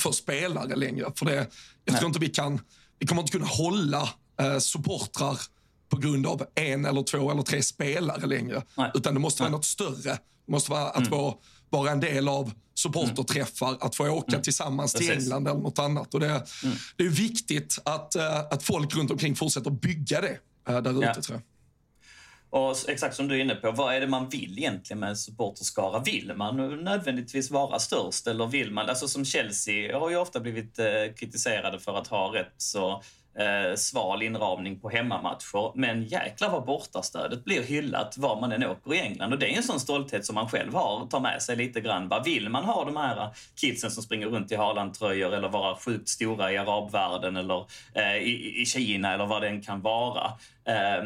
för 0.00 0.12
spelare 0.12 0.76
längre. 0.76 1.12
För 1.16 1.26
det, 1.26 1.34
jag 1.34 1.46
Nej. 1.92 1.98
tror 1.98 2.08
inte 2.08 2.20
vi 2.20 2.28
kan, 2.28 2.60
vi 2.98 3.06
kommer 3.06 3.22
inte 3.22 3.32
kunna 3.32 3.46
hålla 3.46 4.08
eh, 4.40 4.58
supportrar 4.58 5.38
på 5.88 5.96
grund 5.96 6.26
av 6.26 6.46
en 6.54 6.84
eller 6.84 7.02
två 7.02 7.30
eller 7.30 7.42
tre 7.42 7.62
spelare 7.62 8.26
längre. 8.26 8.62
Nej. 8.76 8.90
Utan 8.94 9.14
det 9.14 9.20
måste 9.20 9.42
vara 9.42 9.52
något 9.52 9.64
större. 9.64 10.18
Måste 10.48 10.70
vara 10.70 10.88
att 10.88 11.06
mm. 11.06 11.10
vår 11.10 11.34
vara 11.70 11.90
en 11.90 12.00
del 12.00 12.28
av 12.28 12.52
supporterträffar, 12.74 13.76
att 13.80 13.94
få 13.94 14.08
åka 14.08 14.32
mm. 14.32 14.42
tillsammans 14.42 14.92
till 14.92 15.06
Precis. 15.06 15.24
England 15.24 15.48
eller 15.48 15.60
något 15.60 15.78
annat. 15.78 16.14
Och 16.14 16.20
det, 16.20 16.26
mm. 16.26 16.76
det 16.96 17.04
är 17.04 17.08
viktigt 17.08 17.78
att, 17.84 18.16
uh, 18.16 18.38
att 18.38 18.62
folk 18.62 18.96
runt 18.96 19.10
omkring 19.10 19.36
fortsätter 19.36 19.70
bygga 19.70 20.20
det 20.20 20.38
uh, 20.70 20.82
där 20.82 20.98
ute, 20.98 21.06
ja. 21.06 21.22
tror 21.22 21.36
jag. 21.36 21.42
Och 22.60 22.76
exakt 22.88 23.16
som 23.16 23.28
du 23.28 23.34
är 23.34 23.40
inne 23.40 23.54
på, 23.54 23.70
vad 23.70 23.94
är 23.94 24.00
det 24.00 24.06
man 24.06 24.28
vill 24.28 24.58
egentligen 24.58 25.00
med 25.00 25.18
supporterskara? 25.18 25.98
Vill 25.98 26.32
man 26.36 26.84
nödvändigtvis 26.84 27.50
vara 27.50 27.78
störst 27.78 28.26
eller 28.26 28.46
vill 28.46 28.70
man, 28.70 28.88
alltså 28.88 29.08
som 29.08 29.24
Chelsea 29.24 29.98
har 29.98 30.10
ju 30.10 30.16
ofta 30.16 30.40
blivit 30.40 30.78
eh, 30.78 30.86
kritiserade 31.16 31.78
för 31.78 31.98
att 31.98 32.06
ha 32.06 32.34
rätt 32.34 32.54
så 32.56 33.02
eh, 33.38 33.74
sval 33.76 34.22
inramning 34.22 34.80
på 34.80 34.88
hemmamatcher. 34.88 35.72
Men 35.74 36.04
jäklar 36.04 36.50
vad 36.50 36.64
bortastödet 36.64 37.44
blir 37.44 37.62
hyllat 37.62 38.18
var 38.18 38.40
man 38.40 38.52
än 38.52 38.64
åker 38.64 38.94
i 38.94 39.00
England. 39.00 39.32
Och 39.32 39.38
det 39.38 39.52
är 39.52 39.56
en 39.56 39.62
sån 39.62 39.80
stolthet 39.80 40.26
som 40.26 40.34
man 40.34 40.48
själv 40.48 40.74
har, 40.74 41.06
tar 41.06 41.20
med 41.20 41.42
sig 41.42 41.56
lite 41.56 41.80
grann. 41.80 42.08
Vad 42.08 42.24
vill 42.24 42.48
man 42.48 42.64
ha 42.64 42.84
de 42.84 42.96
här 42.96 43.28
kidsen 43.60 43.90
som 43.90 44.02
springer 44.02 44.26
runt 44.26 44.52
i 44.52 44.56
Haaland-tröjor 44.56 45.34
eller 45.34 45.48
vara 45.48 45.76
sjukt 45.76 46.08
stora 46.08 46.52
i 46.52 46.58
arabvärlden 46.58 47.36
eller 47.36 47.66
eh, 47.94 48.16
i, 48.16 48.60
i 48.62 48.66
Kina 48.66 49.14
eller 49.14 49.26
vad 49.26 49.42
det 49.42 49.48
än 49.48 49.62
kan 49.62 49.80
vara. 49.80 50.26
Eh, 50.64 51.04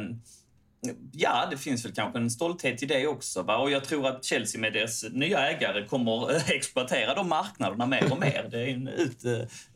Ja, 1.13 1.49
det 1.51 1.57
finns 1.57 1.85
väl 1.85 1.93
kanske 1.93 2.19
en 2.19 2.31
stolthet 2.31 2.83
i 2.83 2.87
det 2.87 3.07
också. 3.07 3.43
Va? 3.43 3.57
Och 3.57 3.71
jag 3.71 3.85
tror 3.85 4.07
att 4.07 4.25
Chelsea 4.25 4.61
med 4.61 4.73
dess 4.73 5.05
nya 5.11 5.51
ägare 5.51 5.87
kommer 5.87 6.35
eh, 6.35 6.51
exploatera 6.51 7.15
de 7.15 7.29
marknaderna 7.29 7.87
mer 7.87 8.13
och 8.13 8.21
mer. 8.21 8.49
Det 8.51 8.61
är 8.61 8.69
en 8.69 8.89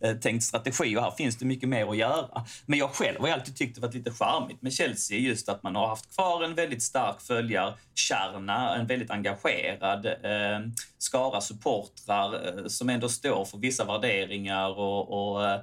uttänkt 0.01 0.45
strategi 0.45 0.97
och 0.97 1.03
här 1.03 1.11
finns 1.11 1.37
det 1.37 1.45
mycket 1.45 1.69
mer 1.69 1.87
att 1.91 1.97
göra. 1.97 2.45
Men 2.67 2.79
jag 2.79 2.91
själv 2.91 3.21
har 3.21 3.29
alltid 3.29 3.57
tyckt 3.57 3.75
det 3.75 3.81
varit 3.81 3.95
lite 3.95 4.11
charmigt 4.11 4.63
med 4.63 4.73
Chelsea 4.73 5.19
just 5.19 5.49
att 5.49 5.63
man 5.63 5.77
har 5.77 5.87
haft 5.87 6.15
kvar 6.15 6.45
en 6.45 6.55
väldigt 6.55 6.83
stark 6.83 7.21
följarkärna, 7.21 8.77
en 8.77 8.87
väldigt 8.87 9.11
engagerad 9.11 10.07
eh, 10.07 10.61
skara 10.99 11.41
supportrar 11.41 12.35
eh, 12.35 12.67
som 12.67 12.89
ändå 12.89 13.09
står 13.09 13.45
för 13.45 13.59
vissa 13.59 13.85
värderingar 13.85 14.79
och, 14.79 15.33
och 15.33 15.51
Eh, 15.51 15.61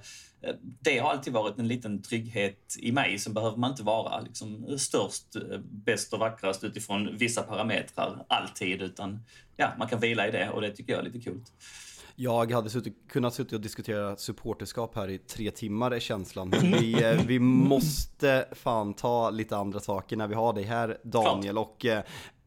det 0.82 1.00
har 1.00 1.10
alltid 1.10 1.34
varit 1.34 1.60
en 1.60 1.68
liten 1.68 2.02
trygghet 2.02 2.76
i 2.80 2.92
mig. 2.92 3.20
Sen 3.20 3.34
behöver 3.34 3.58
man 3.58 3.72
inte 3.72 3.84
vara 3.84 4.20
liksom 4.20 4.78
störst, 4.80 5.36
eh, 5.36 5.60
bäst 5.60 6.14
och 6.14 6.20
vackrast 6.20 6.64
utifrån 6.64 7.18
vissa 7.18 7.44
parametrar 7.44 8.26
alltid. 8.30 8.82
Utan 8.82 9.20
ja, 9.56 9.72
man 9.80 9.88
kan 9.88 10.00
vila 10.00 10.28
i 10.28 10.32
det 10.32 10.50
och 10.50 10.62
det 10.62 10.72
tycker 10.72 10.94
jag 10.94 11.00
är 11.00 11.06
lite 11.06 11.20
kul. 11.20 11.42
Jag 12.20 12.52
hade 12.52 12.70
suttit, 12.70 12.96
kunnat 13.10 13.34
sitta 13.34 13.56
och 13.56 13.62
diskutera 13.62 14.18
supporterskap 14.18 14.96
här 14.96 15.10
i 15.10 15.18
tre 15.18 15.52
timmar 15.52 15.92
är 15.92 16.00
känslan. 16.00 16.50
Vi, 16.50 17.04
eh, 17.04 17.22
vi 17.28 17.40
måste 17.40 18.48
fan 18.52 18.94
ta 18.94 19.30
lite 19.30 19.58
andra 19.58 19.80
saker 19.80 20.18
när 20.18 20.28
vi 20.28 20.36
har 20.36 20.54
dig 20.54 20.64
här 20.64 20.98
Daniel. 21.04 21.54
Klart. 21.54 21.68
Och 21.68 21.86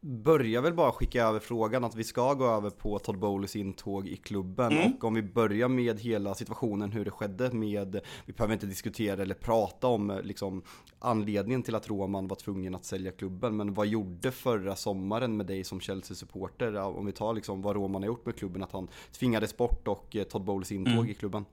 börjar 0.01 0.61
väl 0.61 0.73
bara 0.73 0.91
skicka 0.91 1.23
över 1.23 1.39
frågan 1.39 1.83
att 1.83 1.95
vi 1.95 2.03
ska 2.03 2.33
gå 2.33 2.45
över 2.45 2.69
på 2.69 2.99
Todd 2.99 3.19
Bowleys 3.19 3.55
intåg 3.55 4.07
i 4.07 4.15
klubben 4.15 4.71
mm. 4.71 4.93
och 4.93 5.03
om 5.03 5.13
vi 5.13 5.21
börjar 5.21 5.67
med 5.67 5.99
hela 5.99 6.35
situationen 6.35 6.91
hur 6.91 7.05
det 7.05 7.11
skedde 7.11 7.51
med, 7.51 7.99
vi 8.25 8.33
behöver 8.33 8.53
inte 8.53 8.65
diskutera 8.65 9.21
eller 9.21 9.35
prata 9.35 9.87
om 9.87 10.19
liksom 10.23 10.63
anledningen 10.99 11.63
till 11.63 11.75
att 11.75 11.89
Roman 11.89 12.27
var 12.27 12.35
tvungen 12.35 12.75
att 12.75 12.85
sälja 12.85 13.11
klubben 13.11 13.57
men 13.57 13.73
vad 13.73 13.87
gjorde 13.87 14.31
förra 14.31 14.75
sommaren 14.75 15.37
med 15.37 15.45
dig 15.45 15.63
som 15.63 15.79
Chelsea-supporter 15.79 16.75
om 16.75 17.05
vi 17.05 17.11
tar 17.11 17.33
liksom 17.33 17.61
vad 17.61 17.75
Roman 17.75 18.01
har 18.01 18.07
gjort 18.07 18.25
med 18.25 18.35
klubben 18.35 18.63
att 18.63 18.71
han 18.71 18.87
tvingades 19.11 19.57
bort 19.57 19.87
och 19.87 20.15
eh, 20.15 20.23
Todd 20.23 20.43
Bowleys 20.43 20.71
intåg 20.71 20.93
mm. 20.93 21.09
i 21.09 21.13
klubben? 21.13 21.45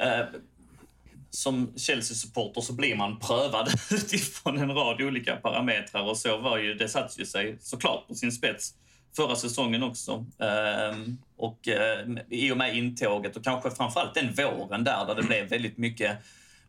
Uh 0.00 0.40
som 1.36 1.72
Chelsea-supporter 1.76 2.60
så 2.60 2.72
blir 2.72 2.96
man 2.96 3.18
prövad 3.18 3.68
utifrån 3.90 4.58
en 4.58 4.74
rad 4.74 5.02
olika 5.02 5.36
parametrar 5.36 6.02
och 6.02 6.16
så 6.16 6.38
var 6.38 6.58
ju, 6.58 6.74
det 6.74 6.88
satt 6.88 7.18
ju 7.18 7.26
sig 7.26 7.56
såklart 7.60 8.08
på 8.08 8.14
sin 8.14 8.32
spets 8.32 8.74
förra 9.16 9.36
säsongen 9.36 9.82
också. 9.82 10.26
Ehm, 10.38 11.18
och 11.36 11.68
eh, 11.68 12.08
i 12.30 12.52
och 12.52 12.56
med 12.56 12.76
intåget 12.76 13.36
och 13.36 13.44
kanske 13.44 13.70
framförallt 13.70 14.14
den 14.14 14.34
våren 14.34 14.84
där, 14.84 15.06
där 15.06 15.14
det 15.14 15.22
blev 15.22 15.48
väldigt 15.48 15.78
mycket 15.78 16.18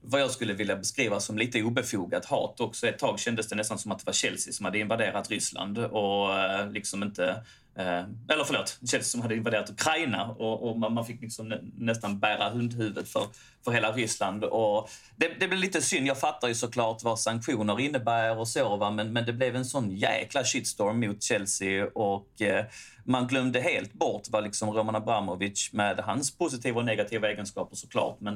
vad 0.02 0.22
jag 0.22 0.32
skulle 0.32 0.54
vilja 0.54 0.76
beskriva 0.76 1.20
som 1.20 1.38
lite 1.38 1.64
obefogat 1.64 2.26
hat 2.26 2.60
också. 2.60 2.88
Ett 2.88 3.00
tag 3.00 3.20
kändes 3.20 3.48
det 3.48 3.56
nästan 3.56 3.78
som 3.78 3.92
att 3.92 4.00
det 4.00 4.06
var 4.06 4.14
Chelsea 4.14 4.54
som 4.54 4.66
hade 4.66 4.80
invaderat 4.80 5.30
Ryssland 5.30 5.78
och 5.78 6.40
eh, 6.40 6.72
liksom 6.72 7.04
inte 7.04 7.44
Eh, 7.78 8.04
eller 8.30 8.44
förlåt, 8.46 8.80
Chelsea 8.80 9.04
som 9.04 9.22
hade 9.22 9.36
invaderat 9.36 9.70
Ukraina 9.70 10.26
och, 10.26 10.70
och 10.70 10.80
man, 10.80 10.94
man, 10.94 11.06
fick 11.06 11.22
liksom 11.22 11.50
nä, 11.50 11.60
nästan 11.78 12.20
bära 12.20 12.50
hundhuvudet 12.50 13.10
för, 13.10 13.28
för 13.66 13.72
hela 13.72 13.92
Ryssland. 13.92 14.44
Och 14.44 14.90
det, 15.16 15.28
det 15.40 15.48
blev 15.48 15.60
lite 15.60 15.82
synd. 15.82 16.08
Jag 16.08 16.20
fattar 16.20 16.48
ju 16.48 16.56
såklart 16.56 17.04
vad 17.04 17.20
sanktioner 17.20 17.80
innebär 17.80 18.38
och 18.38 18.48
så, 18.48 18.78
va? 18.78 18.92
Men, 18.92 19.14
men 19.14 19.26
det 19.26 19.34
blev 19.34 19.56
en 19.56 19.66
sån 19.66 19.92
jäkla 19.92 20.44
shitstorm 20.44 21.00
mot 21.00 21.24
Chelsea 21.24 21.88
och 21.88 22.42
eh, 22.42 22.66
man 23.08 23.28
glömde 23.28 23.60
helt 23.60 23.94
bort 23.94 24.28
vad 24.30 24.44
liksom 24.44 24.70
Roman 24.70 24.96
Abramovic 24.96 25.70
med 25.74 26.00
hans 26.00 26.38
positiva 26.38 26.80
och 26.80 26.86
negativa 26.86 27.30
egenskaper 27.30 27.76
såklart, 27.76 28.20
men 28.20 28.36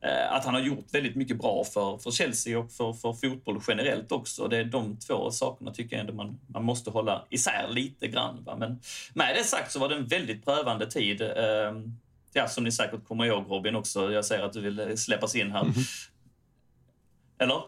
eh, 0.00 0.32
att 0.32 0.44
han 0.44 0.54
har 0.54 0.60
gjort 0.60 0.94
väldigt 0.94 1.16
mycket 1.16 1.38
bra 1.38 1.64
för, 1.64 1.98
för 1.98 2.10
Chelsea 2.10 2.58
och 2.58 2.72
för, 2.72 2.92
för 2.92 3.12
fotboll 3.12 3.60
generellt 3.68 4.12
också. 4.12 4.48
Det 4.48 4.56
är 4.56 4.64
de 4.64 4.96
två 4.96 5.30
sakerna 5.30 5.70
tycker 5.70 5.96
jag 5.96 6.00
ändå 6.00 6.12
man, 6.12 6.40
man 6.46 6.64
måste 6.64 6.90
hålla 6.90 7.26
isär 7.30 7.68
lite 7.70 8.08
grann. 8.08 8.44
Va? 8.44 8.56
Men 8.56 8.80
med 9.14 9.36
det 9.36 9.44
sagt 9.44 9.72
så 9.72 9.78
var 9.78 9.88
det 9.88 9.94
en 9.94 10.06
väldigt 10.06 10.44
prövande 10.44 10.90
tid. 10.90 11.22
Eh, 11.22 11.28
ja, 12.32 12.48
som 12.48 12.64
ni 12.64 12.72
säkert 12.72 13.04
kommer 13.04 13.24
ihåg 13.24 13.50
Robin 13.50 13.76
också. 13.76 14.12
Jag 14.12 14.24
ser 14.24 14.42
att 14.42 14.52
du 14.52 14.60
vill 14.60 14.98
släppas 14.98 15.34
in 15.34 15.52
här. 15.52 15.62
Mm. 15.62 15.74
Eller? 17.38 17.62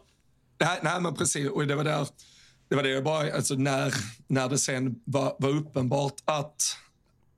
Nej, 0.61 0.79
nej, 0.83 1.01
men 1.01 1.15
precis. 1.15 1.51
Och 1.51 1.67
det 1.67 1.75
var 1.75 1.85
där 1.85 2.07
det 2.69 2.77
var 2.77 2.83
det 2.83 2.89
jag 2.89 3.05
bara, 3.05 3.33
alltså 3.33 3.55
när, 3.55 3.95
när 4.27 4.49
det 4.49 4.59
sen 4.59 5.01
var, 5.05 5.37
var 5.39 5.51
uppenbart 5.51 6.15
att 6.25 6.77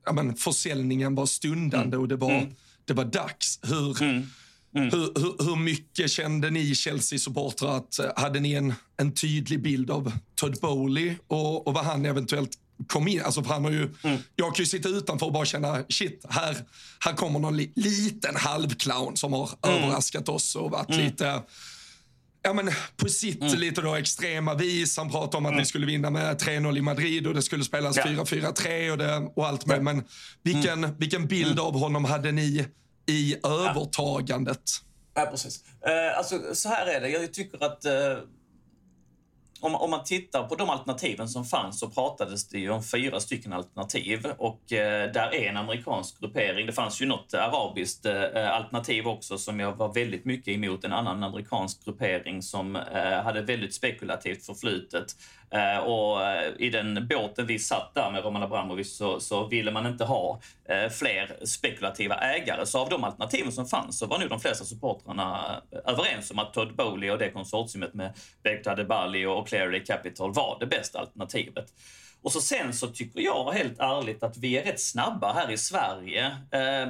ja, 0.07 0.12
men, 0.12 0.37
försäljningen 0.37 1.15
var 1.15 1.27
stundande 1.27 1.97
mm. 1.97 2.01
och 2.01 2.09
det 2.09 2.17
var, 2.17 2.31
mm. 2.31 2.55
det 2.85 2.93
var 2.93 3.05
dags. 3.05 3.61
Hur, 3.62 4.03
mm. 4.03 4.27
Mm. 4.77 4.91
Hur, 4.91 5.12
hur, 5.21 5.45
hur, 5.45 5.57
mycket 5.57 6.11
kände 6.11 6.51
ni 6.51 6.75
Chelsea-supportrar 6.75 7.77
att 7.77 7.99
eh, 7.99 8.11
hade 8.17 8.41
ni 8.41 8.53
en, 8.53 8.75
en 8.97 9.12
tydlig 9.12 9.62
bild 9.62 9.91
av 9.91 10.12
Todd 10.35 10.59
Bowley 10.61 11.15
och, 11.27 11.67
och 11.67 11.75
vad 11.75 11.85
han 11.85 12.07
eventuellt 12.07 12.51
kom 12.89 13.09
in. 13.09 13.23
Alltså 13.23 13.43
han 13.43 13.65
har 13.65 13.71
ju, 13.71 13.95
mm. 14.03 14.19
Jag 14.37 14.55
kan 14.55 14.62
ju 14.62 14.67
sitta 14.67 14.89
utanför 14.89 15.27
och 15.27 15.33
bara 15.33 15.45
känna, 15.45 15.85
shit, 15.89 16.25
här, 16.29 16.57
här 17.01 17.12
kommer 17.12 17.39
någon 17.39 17.57
li, 17.57 17.73
liten 17.75 18.37
halvclown 18.37 19.17
som 19.17 19.33
har 19.33 19.51
mm. 19.62 19.77
överraskat 19.77 20.29
oss 20.29 20.57
och 20.57 20.71
varit 20.71 20.91
mm. 20.91 21.05
lite 21.05 21.43
ja, 22.47 22.53
men 22.53 22.71
på 22.97 23.09
sitt 23.09 23.43
mm. 23.43 23.59
lite 23.59 23.81
då 23.81 23.95
extrema 23.95 24.55
vis. 24.55 24.97
Han 24.97 25.11
pratade 25.11 25.37
om 25.37 25.47
att 25.47 25.53
mm. 25.53 25.62
vi 25.62 25.67
skulle 25.67 25.87
vinna 25.87 26.11
med 26.11 26.43
3-0 26.43 26.79
i 26.79 26.81
Madrid 26.81 27.27
och 27.27 27.35
det 27.35 27.43
skulle 27.43 27.65
spelas 27.65 27.97
ja. 27.97 28.05
4-4-3 28.05 28.91
och, 28.91 28.99
det, 28.99 29.17
och 29.35 29.47
allt 29.47 29.67
med. 29.67 29.83
Men 29.83 30.05
vilken, 30.43 30.85
mm. 30.85 30.97
vilken 30.99 31.27
bild 31.27 31.61
av 31.61 31.79
honom 31.79 32.05
hade 32.05 32.33
ni 32.33 32.67
i 33.07 33.37
övertagandet? 33.45 34.62
Ja, 35.15 35.27
precis. 35.31 35.65
Uh, 35.87 36.19
alltså, 36.19 36.41
så 36.55 36.69
här 36.69 36.87
är 36.87 37.01
det. 37.01 37.09
Jag 37.09 37.33
tycker 37.33 37.65
att 37.65 37.87
uh, 37.87 37.93
om, 39.61 39.75
om, 39.75 39.90
man 39.90 40.05
tittar 40.05 40.42
på 40.42 40.55
de 40.55 40.71
alternativen 40.71 41.29
som 41.29 41.45
fanns 41.45 41.81
så 41.81 41.90
pratades 41.90 42.49
det 42.49 42.59
ju 42.59 42.71
om 42.71 42.83
fyra 42.83 43.21
stycken 43.21 43.53
alternativ 43.53 44.27
och 44.38 44.73
eh, 44.73 45.12
där 45.12 45.35
är 45.35 45.49
en 45.49 45.57
amerikansk 45.57 46.21
gruppering. 46.21 46.66
Det 46.66 46.73
fanns 46.73 47.03
ju 47.03 47.07
något 47.07 47.35
arabiskt 47.35 48.07
eh, 48.07 48.23
eh 48.23 48.51
alternativ 48.51 49.07
också 49.07 49.38
som 49.38 49.61
jag 49.61 49.77
var 49.77 49.95
väldigt 49.95 50.25
mycket 50.25 50.55
emot. 50.55 50.85
En 50.85 50.92
annan 50.92 51.23
amerikansk 51.23 51.85
gruppering 51.85 52.42
som 52.42 52.77
eh, 52.77 53.23
hade 53.23 53.42
väldigt 53.42 53.75
spekulativt 53.75 54.47
förflutet 54.47 55.16
Eh, 55.51 55.79
och 55.79 56.25
eh, 56.25 56.53
i 56.59 56.71
den 56.71 57.09
båten 57.09 57.47
vi 57.47 57.59
satt 57.59 57.95
där 57.95 58.11
med 58.11 58.25
Roman 58.25 58.43
Abramovic 58.43 58.97
så, 58.97 59.21
så 59.21 59.47
ville 59.47 59.73
man 59.73 59.87
inte 59.87 60.05
ha 60.05 60.41
eh, 60.69 60.89
fler 60.91 61.45
spekulativa 61.45 62.15
ägare. 62.15 62.67
Så 62.67 62.79
av 62.79 62.89
de 62.89 63.05
alternativen 63.05 63.53
som 63.53 63.67
fanns 63.67 63.99
så 63.99 64.07
var 64.07 64.19
nog 64.19 64.29
de 64.29 64.41
flesta 64.41 64.65
supportrarna 64.65 65.63
eh, 65.71 65.79
överens 65.93 66.31
om 66.31 66.39
att 66.39 66.55
Todd 66.55 66.77
Bowley 66.77 67.11
och 67.11 67.19
det 67.19 67.31
konsortiumet 67.31 67.95
med 67.95 68.13
Bekta 68.43 68.75
Debali 68.75 69.27
och 69.27 69.49
Clearly 69.49 69.85
Capital 69.85 70.33
var 70.33 70.57
det 70.61 70.67
bästa 70.67 70.99
alternativet. 70.99 71.73
Och 72.27 72.33
så 72.33 72.41
sen 72.41 72.73
så 72.73 72.87
tycker 72.87 73.21
jag 73.21 73.53
helt 73.53 73.79
ärligt 73.79 74.23
att 74.23 74.37
vi 74.37 74.59
är 74.59 74.65
rätt 74.65 74.81
snabba 74.81 75.33
här 75.33 75.51
i 75.51 75.59
Sverige, 75.59 76.27
eh, 76.27 76.89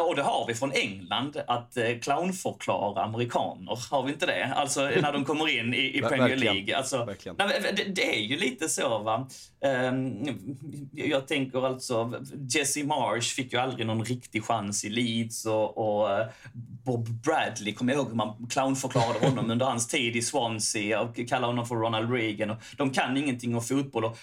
och 0.00 0.16
det 0.16 0.22
har 0.22 0.46
vi 0.46 0.54
från 0.54 0.72
England, 0.72 1.36
att 1.46 1.76
eh, 1.76 1.98
clownförklara 2.02 3.02
amerikaner. 3.02 3.78
Har 3.90 4.02
vi 4.02 4.12
inte 4.12 4.26
det? 4.26 4.52
Alltså 4.56 4.80
när 4.80 5.12
de 5.12 5.24
kommer 5.24 5.58
in 5.58 5.74
i, 5.74 5.98
i 5.98 6.00
Premier 6.08 6.36
League. 6.36 6.76
Alltså, 6.76 7.04
nej, 7.38 7.74
det, 7.76 7.84
det, 7.84 8.16
är 8.16 8.20
ju 8.20 8.36
lite 8.36 8.68
så 8.68 8.98
va. 8.98 9.28
Eh, 9.64 9.92
jag 10.92 11.28
tänker 11.28 11.66
alltså, 11.66 12.12
Jesse 12.48 12.84
Marsh 12.84 13.34
fick 13.34 13.52
ju 13.52 13.58
aldrig 13.58 13.86
någon 13.86 14.04
riktig 14.04 14.44
chans 14.44 14.84
i 14.84 14.88
Leeds 14.88 15.46
och, 15.46 15.78
och 15.78 16.10
eh, 16.10 16.26
Bob 16.84 17.08
Bradley, 17.08 17.74
kommer 17.74 17.92
jag 17.92 18.00
ihåg 18.00 18.08
hur 18.08 18.16
man 18.16 18.46
clownförklarade 18.50 19.26
honom 19.26 19.50
under 19.50 19.66
hans 19.66 19.86
tid 19.86 20.16
i 20.16 20.22
Swansea 20.22 21.00
och 21.00 21.16
kallade 21.28 21.46
honom 21.46 21.66
för 21.66 21.74
Ronald 21.74 22.12
Reagan. 22.12 22.50
Och 22.50 22.56
de 22.76 22.90
kan 22.90 23.16
ingenting 23.16 23.54
om 23.54 23.62
fotboll. 23.62 24.04
Och 24.04 24.18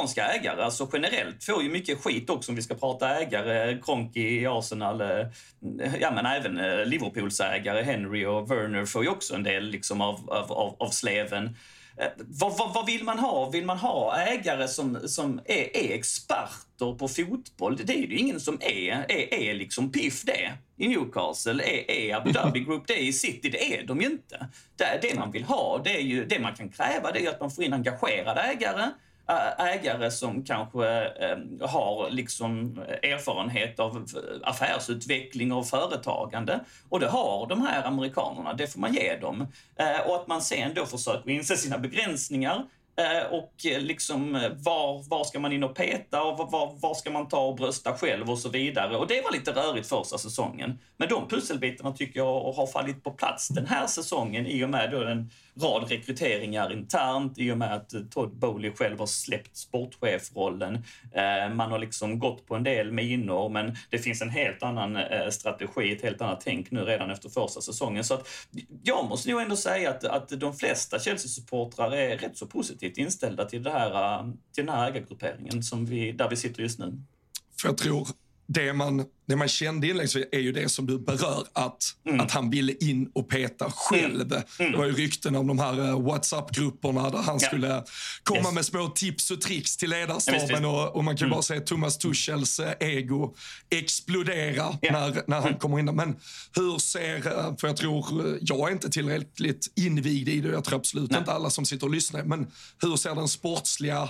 amerikanska 0.00 0.26
ägare, 0.26 0.62
alltså 0.62 0.88
generellt, 0.92 1.44
får 1.44 1.62
ju 1.62 1.70
mycket 1.70 2.04
skit 2.04 2.30
också 2.30 2.52
om 2.52 2.56
vi 2.56 2.62
ska 2.62 2.74
prata 2.74 3.20
ägare. 3.20 3.78
Kroenke 3.82 4.20
i 4.20 4.46
Arsenal, 4.46 5.00
eh, 5.00 5.26
ja 6.00 6.10
men 6.10 6.26
även 6.26 6.58
eh, 6.58 6.86
Liverpools 6.86 7.40
ägare 7.40 7.82
Henry 7.82 8.24
och 8.24 8.50
Werner 8.50 8.86
får 8.86 9.02
ju 9.02 9.08
också 9.08 9.34
en 9.34 9.42
del 9.42 9.64
liksom 9.64 10.00
av, 10.00 10.30
av, 10.30 10.52
av, 10.52 10.76
av 10.78 10.90
sleven. 10.90 11.56
vad, 12.16 12.58
vad, 12.58 12.74
vad, 12.74 12.86
vill 12.86 13.04
man 13.04 13.18
ha? 13.18 13.50
Vill 13.50 13.64
man 13.64 13.78
ha 13.78 14.16
ägare 14.16 14.68
som, 14.68 15.08
som 15.08 15.40
är, 15.44 15.76
är 15.76 15.94
experter 15.94 16.98
på 16.98 17.08
fotboll? 17.08 17.76
Det 17.76 17.92
är 17.92 18.06
ju 18.06 18.16
ingen 18.16 18.40
som 18.40 18.58
är, 18.60 19.04
är, 19.08 19.34
är 19.34 19.54
liksom 19.54 19.92
piff 19.92 20.22
det 20.24 20.52
i 20.76 20.88
Newcastle. 20.88 21.62
Är, 21.62 21.90
är 21.90 22.16
Abu 22.16 22.32
Dhabi 22.32 22.60
Group 22.66 22.86
det 22.86 22.98
i 22.98 23.12
City? 23.12 23.50
Det 23.50 23.74
är 23.74 23.86
de 23.86 24.00
ju 24.00 24.06
inte. 24.06 24.48
Det, 24.76 24.98
det 25.02 25.18
man 25.18 25.32
vill 25.32 25.44
ha, 25.44 25.80
det 25.84 25.96
är 25.96 26.02
ju 26.02 26.24
det 26.24 26.38
man 26.38 26.54
kan 26.54 26.68
kräva, 26.68 27.12
det 27.12 27.26
är 27.26 27.30
att 27.30 27.40
man 27.40 27.50
får 27.50 27.64
in 27.64 27.72
engagerade 27.72 28.40
ägare 28.40 28.90
ägare 29.58 30.10
som 30.10 30.44
kanske 30.44 30.88
ehm, 30.88 31.60
har 31.60 32.10
liksom 32.10 32.78
eh, 32.88 33.10
erfarenhet 33.10 33.80
av 33.80 33.96
eh, 33.96 34.02
affärsutveckling 34.42 35.52
och 35.52 35.66
företagande. 35.66 36.60
Och 36.88 37.00
det 37.00 37.08
har 37.08 37.46
de 37.46 37.62
här 37.62 37.86
amerikanerna, 37.86 38.54
det 38.54 38.66
får 38.66 38.80
man 38.80 38.94
ge 38.94 39.16
dem. 39.16 39.46
Eh, 39.76 40.08
och 40.08 40.16
att 40.16 40.26
man 40.26 40.42
sen 40.42 40.74
då 40.74 40.86
försöker 40.86 41.30
inse 41.30 41.56
sina 41.56 41.78
begränsningar 41.78 42.64
och 43.30 43.52
liksom 43.64 44.32
var, 44.56 45.08
var 45.08 45.24
ska 45.24 45.40
man 45.40 45.52
in 45.52 45.64
och 45.64 45.74
peta 45.74 46.22
och 46.22 46.38
var, 46.38 46.78
var 46.80 46.94
ska 46.94 47.10
man 47.10 47.28
ta 47.28 47.40
och 47.40 47.56
brösta 47.56 47.94
själv 47.94 48.30
och 48.30 48.38
så 48.38 48.48
vidare. 48.48 48.96
Och 48.96 49.06
det 49.06 49.22
var 49.22 49.32
lite 49.32 49.50
rörigt 49.50 49.88
första 49.88 50.18
säsongen. 50.18 50.78
Men 50.96 51.08
de 51.08 51.28
pusselbitarna 51.28 51.92
tycker 51.92 52.20
jag 52.20 52.52
har 52.52 52.66
fallit 52.66 53.04
på 53.04 53.10
plats 53.10 53.48
den 53.48 53.66
här 53.66 53.86
säsongen 53.86 54.46
i 54.46 54.64
och 54.64 54.70
med 54.70 54.90
då 54.90 55.00
den 55.00 55.30
rad 55.60 55.88
rekryteringar 55.90 56.72
internt 56.72 57.38
i 57.38 57.52
och 57.52 57.58
med 57.58 57.74
att 57.74 57.94
eh, 57.94 58.00
Todd 58.00 58.36
Bowley 58.36 58.72
själv 58.72 58.98
har 58.98 59.06
släppt 59.06 59.56
sportchefrollen. 59.56 60.74
Eh, 61.12 61.54
man 61.54 61.70
har 61.70 61.78
liksom 61.78 62.18
gått 62.18 62.46
på 62.46 62.54
en 62.54 62.64
del 62.64 62.92
minor 62.92 63.48
men 63.48 63.76
det 63.90 63.98
finns 63.98 64.22
en 64.22 64.30
helt 64.30 64.62
annan 64.62 64.96
eh, 64.96 65.28
strategi, 65.30 65.92
ett 65.92 66.02
helt 66.02 66.20
annat 66.20 66.40
tänk 66.40 66.70
nu 66.70 66.80
redan 66.80 67.10
efter 67.10 67.28
första 67.28 67.60
säsongen. 67.60 68.04
Så 68.04 68.14
att 68.14 68.28
jag 68.82 69.08
måste 69.08 69.30
nog 69.30 69.40
ändå 69.40 69.56
säga 69.56 69.90
att, 69.90 70.04
att 70.04 70.28
de 70.28 70.54
flesta 70.54 70.98
Chelsea-supportrar 70.98 71.92
är 71.94 72.18
rätt 72.18 72.36
så 72.36 72.46
positivt 72.46 72.98
inställda 72.98 73.44
till, 73.44 73.62
det 73.62 73.70
här, 73.70 74.22
till 74.54 74.66
den 74.66 74.74
här 74.74 74.90
ägargrupperingen 74.90 75.62
som 75.62 75.86
vi, 75.86 76.12
där 76.12 76.28
vi 76.28 76.36
sitter 76.36 76.62
just 76.62 76.78
nu. 76.78 77.02
För 77.60 77.68
jag 77.68 77.78
tror 77.78 78.08
det 78.52 78.72
man, 78.72 79.04
det 79.26 79.36
man 79.36 79.48
kände 79.48 79.86
inledningsvis 79.86 80.26
är 80.32 80.38
ju 80.38 80.52
det 80.52 80.68
som 80.68 80.86
du 80.86 80.98
berör, 80.98 81.44
att, 81.52 81.96
mm. 82.06 82.20
att 82.20 82.30
han 82.30 82.50
ville 82.50 82.72
in 82.72 83.10
och 83.14 83.28
peta 83.28 83.70
själv. 83.70 84.32
Mm. 84.32 84.42
Mm. 84.58 84.72
Det 84.72 84.78
var 84.78 84.84
ju 84.84 84.92
rykten 84.92 85.36
om 85.36 85.46
de 85.46 85.58
här 85.58 85.80
uh, 85.80 86.00
WhatsApp-grupperna 86.00 87.10
där 87.10 87.18
han 87.18 87.38
ja. 87.40 87.46
skulle 87.48 87.84
komma 88.22 88.40
yes. 88.40 88.52
med 88.52 88.64
små 88.64 88.88
tips 88.88 89.30
och 89.30 89.40
tricks 89.40 89.76
till 89.76 89.90
ledarstaben. 89.90 90.64
Och, 90.64 90.96
och, 90.96 91.04
man 91.04 91.16
kan 91.16 91.26
mm. 91.26 91.34
bara 91.34 91.42
se 91.42 91.60
Thomas 91.60 91.98
Tuchels 91.98 92.60
uh, 92.60 92.66
ego 92.80 93.34
explodera 93.70 94.78
ja. 94.80 94.92
när, 94.92 95.22
när 95.26 95.36
han 95.36 95.48
mm. 95.48 95.58
kommer 95.58 95.78
in 95.78 95.86
där. 95.86 95.92
Men 95.92 96.16
hur 96.56 96.78
ser, 96.78 97.16
uh, 97.16 97.56
för 97.56 97.66
jag 97.66 97.76
tror, 97.76 98.38
jag 98.40 98.68
är 98.68 98.72
inte 98.72 98.90
tillräckligt 98.90 99.72
invigd 99.76 100.28
i 100.28 100.40
det, 100.40 100.48
jag 100.48 100.64
tror 100.64 100.78
absolut 100.78 101.10
Nej. 101.10 101.18
inte 101.18 101.32
alla 101.32 101.50
som 101.50 101.64
sitter 101.64 101.86
och 101.86 101.92
lyssnar, 101.94 102.24
men 102.24 102.46
hur 102.82 102.96
ser 102.96 103.14
den 103.14 103.28
sportsliga 103.28 104.08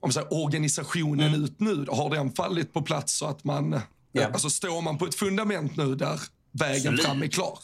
om 0.00 0.12
säger, 0.12 0.32
organisationen 0.44 1.28
mm. 1.28 1.44
ut 1.44 1.60
nu? 1.60 1.86
Har 1.88 2.10
den 2.10 2.32
fallit 2.32 2.72
på 2.72 2.82
plats 2.82 3.12
så 3.12 3.26
att 3.26 3.44
man... 3.44 3.80
Ja. 4.12 4.26
Alltså 4.26 4.50
står 4.50 4.82
man 4.82 4.98
på 4.98 5.06
ett 5.06 5.14
fundament 5.14 5.76
nu 5.76 5.94
där 5.94 6.20
vägen 6.52 6.76
Absolut. 6.76 7.04
fram 7.04 7.22
är 7.22 7.26
klar? 7.26 7.58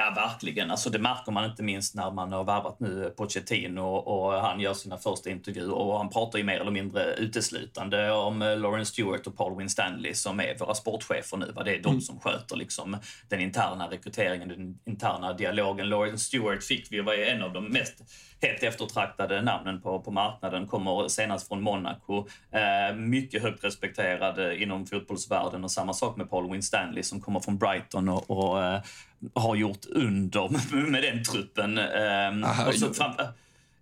Ja, 0.00 0.12
verkligen. 0.14 0.70
Alltså, 0.70 0.90
det 0.90 0.98
märker 0.98 1.32
man 1.32 1.44
inte 1.44 1.62
minst 1.62 1.94
när 1.94 2.10
man 2.10 2.32
har 2.32 2.44
värvat 2.44 2.80
nu 2.80 3.14
Pochettino 3.16 3.80
och, 3.80 4.32
han 4.32 4.60
gör 4.60 4.74
sina 4.74 4.98
första 4.98 5.30
intervjuer 5.30 5.74
och 5.74 5.98
han 5.98 6.10
pratar 6.10 6.38
ju 6.38 6.44
mer 6.44 6.60
eller 6.60 6.70
mindre 6.70 7.14
uteslutande 7.14 8.12
om 8.12 8.42
eh, 8.42 8.58
Lawrence 8.58 8.92
Stewart 8.92 9.26
och 9.26 9.36
Paul 9.36 9.58
Winstanley 9.58 10.14
som 10.14 10.40
är 10.40 10.58
våra 10.58 10.74
sportchefer 10.74 11.36
nu. 11.36 11.52
Det 11.64 11.76
är 11.76 11.82
de 11.82 11.88
mm. 11.88 12.00
som 12.00 12.20
sköter 12.20 12.56
liksom 12.56 12.96
den 13.28 13.40
interna 13.40 13.90
rekryteringen, 13.90 14.48
den 14.48 14.78
interna 14.84 15.32
dialogen. 15.32 15.88
Lawrence 15.88 16.24
Stewart 16.24 16.64
fick 16.64 16.92
vi 16.92 17.00
var 17.00 17.14
en 17.14 17.42
av 17.42 17.52
de 17.52 17.64
mest 17.64 17.94
helt 18.42 18.62
eftertraktade 18.62 19.42
namnen 19.42 19.80
på, 19.80 20.00
på 20.00 20.10
marknaden. 20.10 20.66
Kommer 20.66 21.08
senast 21.08 21.48
från 21.48 21.62
Monaco. 21.62 22.26
Eh, 22.52 22.96
mycket 22.96 23.42
högt 23.42 23.64
respekterad 23.64 24.60
inom 24.62 24.86
fotbollsvärlden 24.86 25.64
och 25.64 25.70
samma 25.70 25.92
sak 25.92 26.16
med 26.16 26.30
Paul 26.30 26.52
Winstanley 26.52 27.02
som 27.02 27.20
kommer 27.20 27.40
från 27.40 27.58
Brighton 27.58 28.08
och, 28.08 28.30
och 28.30 28.62
eh, 28.64 28.80
har 29.34 29.56
gjort 29.56 29.86
under 29.86 30.48
med 30.90 31.02
den 31.02 31.24
truppen. 31.24 31.78
Eh, 31.78 32.50
Aha, 32.50 32.68
och 32.68 32.74
så 32.74 32.94
fram, 32.94 33.12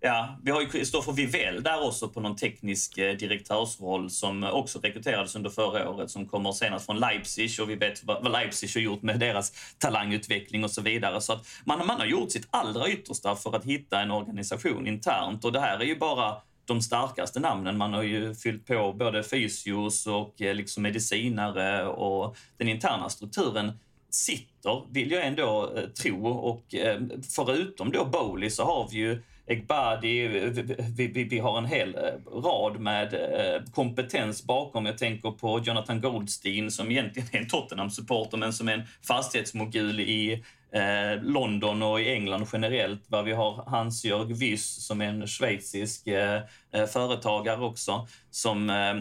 Ja, 0.01 0.37
vi 0.43 0.51
har 0.51 0.61
ju 0.61 0.69
Kristoffer 0.69 1.11
Vivell 1.11 1.63
där 1.63 1.87
också 1.87 2.09
på 2.09 2.19
någon 2.19 2.35
teknisk 2.35 2.97
eh, 2.97 3.17
direktörsroll 3.17 4.09
som 4.09 4.43
också 4.43 4.79
rekryterades 4.79 5.35
under 5.35 5.49
förra 5.49 5.89
året 5.89 6.11
som 6.11 6.27
kommer 6.27 6.51
senast 6.51 6.85
från 6.85 6.99
Leipzig 6.99 7.49
och 7.61 7.69
vi 7.69 7.75
vet 7.75 8.03
vad 8.03 8.31
Leipzig 8.31 8.69
har 8.75 8.81
gjort 8.81 9.01
med 9.01 9.19
deras 9.19 9.51
talangutveckling 9.77 10.63
och 10.63 10.71
så 10.71 10.81
vidare. 10.81 11.21
Så 11.21 11.33
att 11.33 11.47
man, 11.65 11.87
man 11.87 11.99
har 11.99 12.05
gjort 12.05 12.31
sitt 12.31 12.47
allra 12.49 12.89
yttersta 12.89 13.35
för 13.35 13.55
att 13.55 13.65
hitta 13.65 14.01
en 14.01 14.11
organisation 14.11 14.87
internt 14.87 15.45
och 15.45 15.51
det 15.51 15.59
här 15.59 15.79
är 15.79 15.85
ju 15.85 15.95
bara 15.95 16.35
de 16.65 16.81
starkaste 16.81 17.39
namnen. 17.39 17.77
Man 17.77 17.93
har 17.93 18.03
ju 18.03 18.35
fyllt 18.35 18.67
på 18.67 18.93
både 18.93 19.23
fysios 19.23 20.07
och 20.07 20.41
eh, 20.41 20.55
liksom 20.55 20.83
medicinare 20.83 21.85
och 21.85 22.35
den 22.57 22.69
interna 22.69 23.09
strukturen 23.09 23.79
sitter, 24.09 24.83
vill 24.91 25.11
jag 25.11 25.25
ändå 25.25 25.73
eh, 25.75 25.83
tro. 25.83 26.27
Och 26.27 26.75
eh, 26.75 27.01
förutom 27.35 27.91
då 27.91 28.05
Bowley 28.05 28.49
så 28.49 28.63
har 28.63 28.89
vi 28.91 28.97
ju 28.97 29.21
Egbadi, 29.49 30.25
eh, 30.25 30.49
vi, 30.95 31.07
vi, 31.07 31.23
vi, 31.23 31.39
har 31.39 31.57
en 31.57 31.65
hel 31.65 31.95
eh, 31.95 32.41
rad 32.43 32.79
med 32.79 33.13
eh, 33.13 33.61
kompetens 33.71 34.43
bakom. 34.43 34.85
Jag 34.85 34.97
tänker 34.97 35.31
på 35.31 35.59
Jonathan 35.59 36.01
Goldstein 36.01 36.71
som 36.71 36.91
egentligen 36.91 37.29
är 37.31 37.37
en 37.37 37.47
Tottenham-supporter 37.47 38.37
men 38.37 38.53
som 38.53 38.67
är 38.67 38.73
en 38.73 38.83
fastighetsmogul 39.07 39.99
i 39.99 40.43
eh, 40.71 41.23
London 41.23 41.83
och 41.83 42.01
i 42.01 42.11
England 42.11 42.47
generellt. 42.53 43.01
Vi 43.25 43.31
har 43.31 43.63
Hans-Jörg 43.67 44.33
Wyss 44.33 44.87
som 44.87 45.01
är 45.01 45.05
en 45.05 45.27
schweizisk 45.27 46.07
eh, 46.07 46.41
eh, 46.73 46.85
företagare 46.85 47.65
också. 47.65 48.07
Som, 48.31 48.69
eh, 48.69 48.95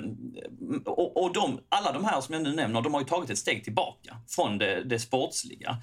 och, 0.84 1.22
och 1.22 1.32
de, 1.32 1.60
alla 1.68 1.92
de 1.92 2.04
här 2.04 2.20
som 2.20 2.34
jag 2.34 2.42
nu 2.42 2.54
nämner, 2.54 2.80
de 2.80 2.94
har 2.94 3.00
ju 3.00 3.06
tagit 3.06 3.30
ett 3.30 3.38
steg 3.38 3.64
tillbaka 3.64 4.16
från 4.28 4.58
det, 4.58 4.84
det 4.84 4.98
sportsliga 4.98 5.76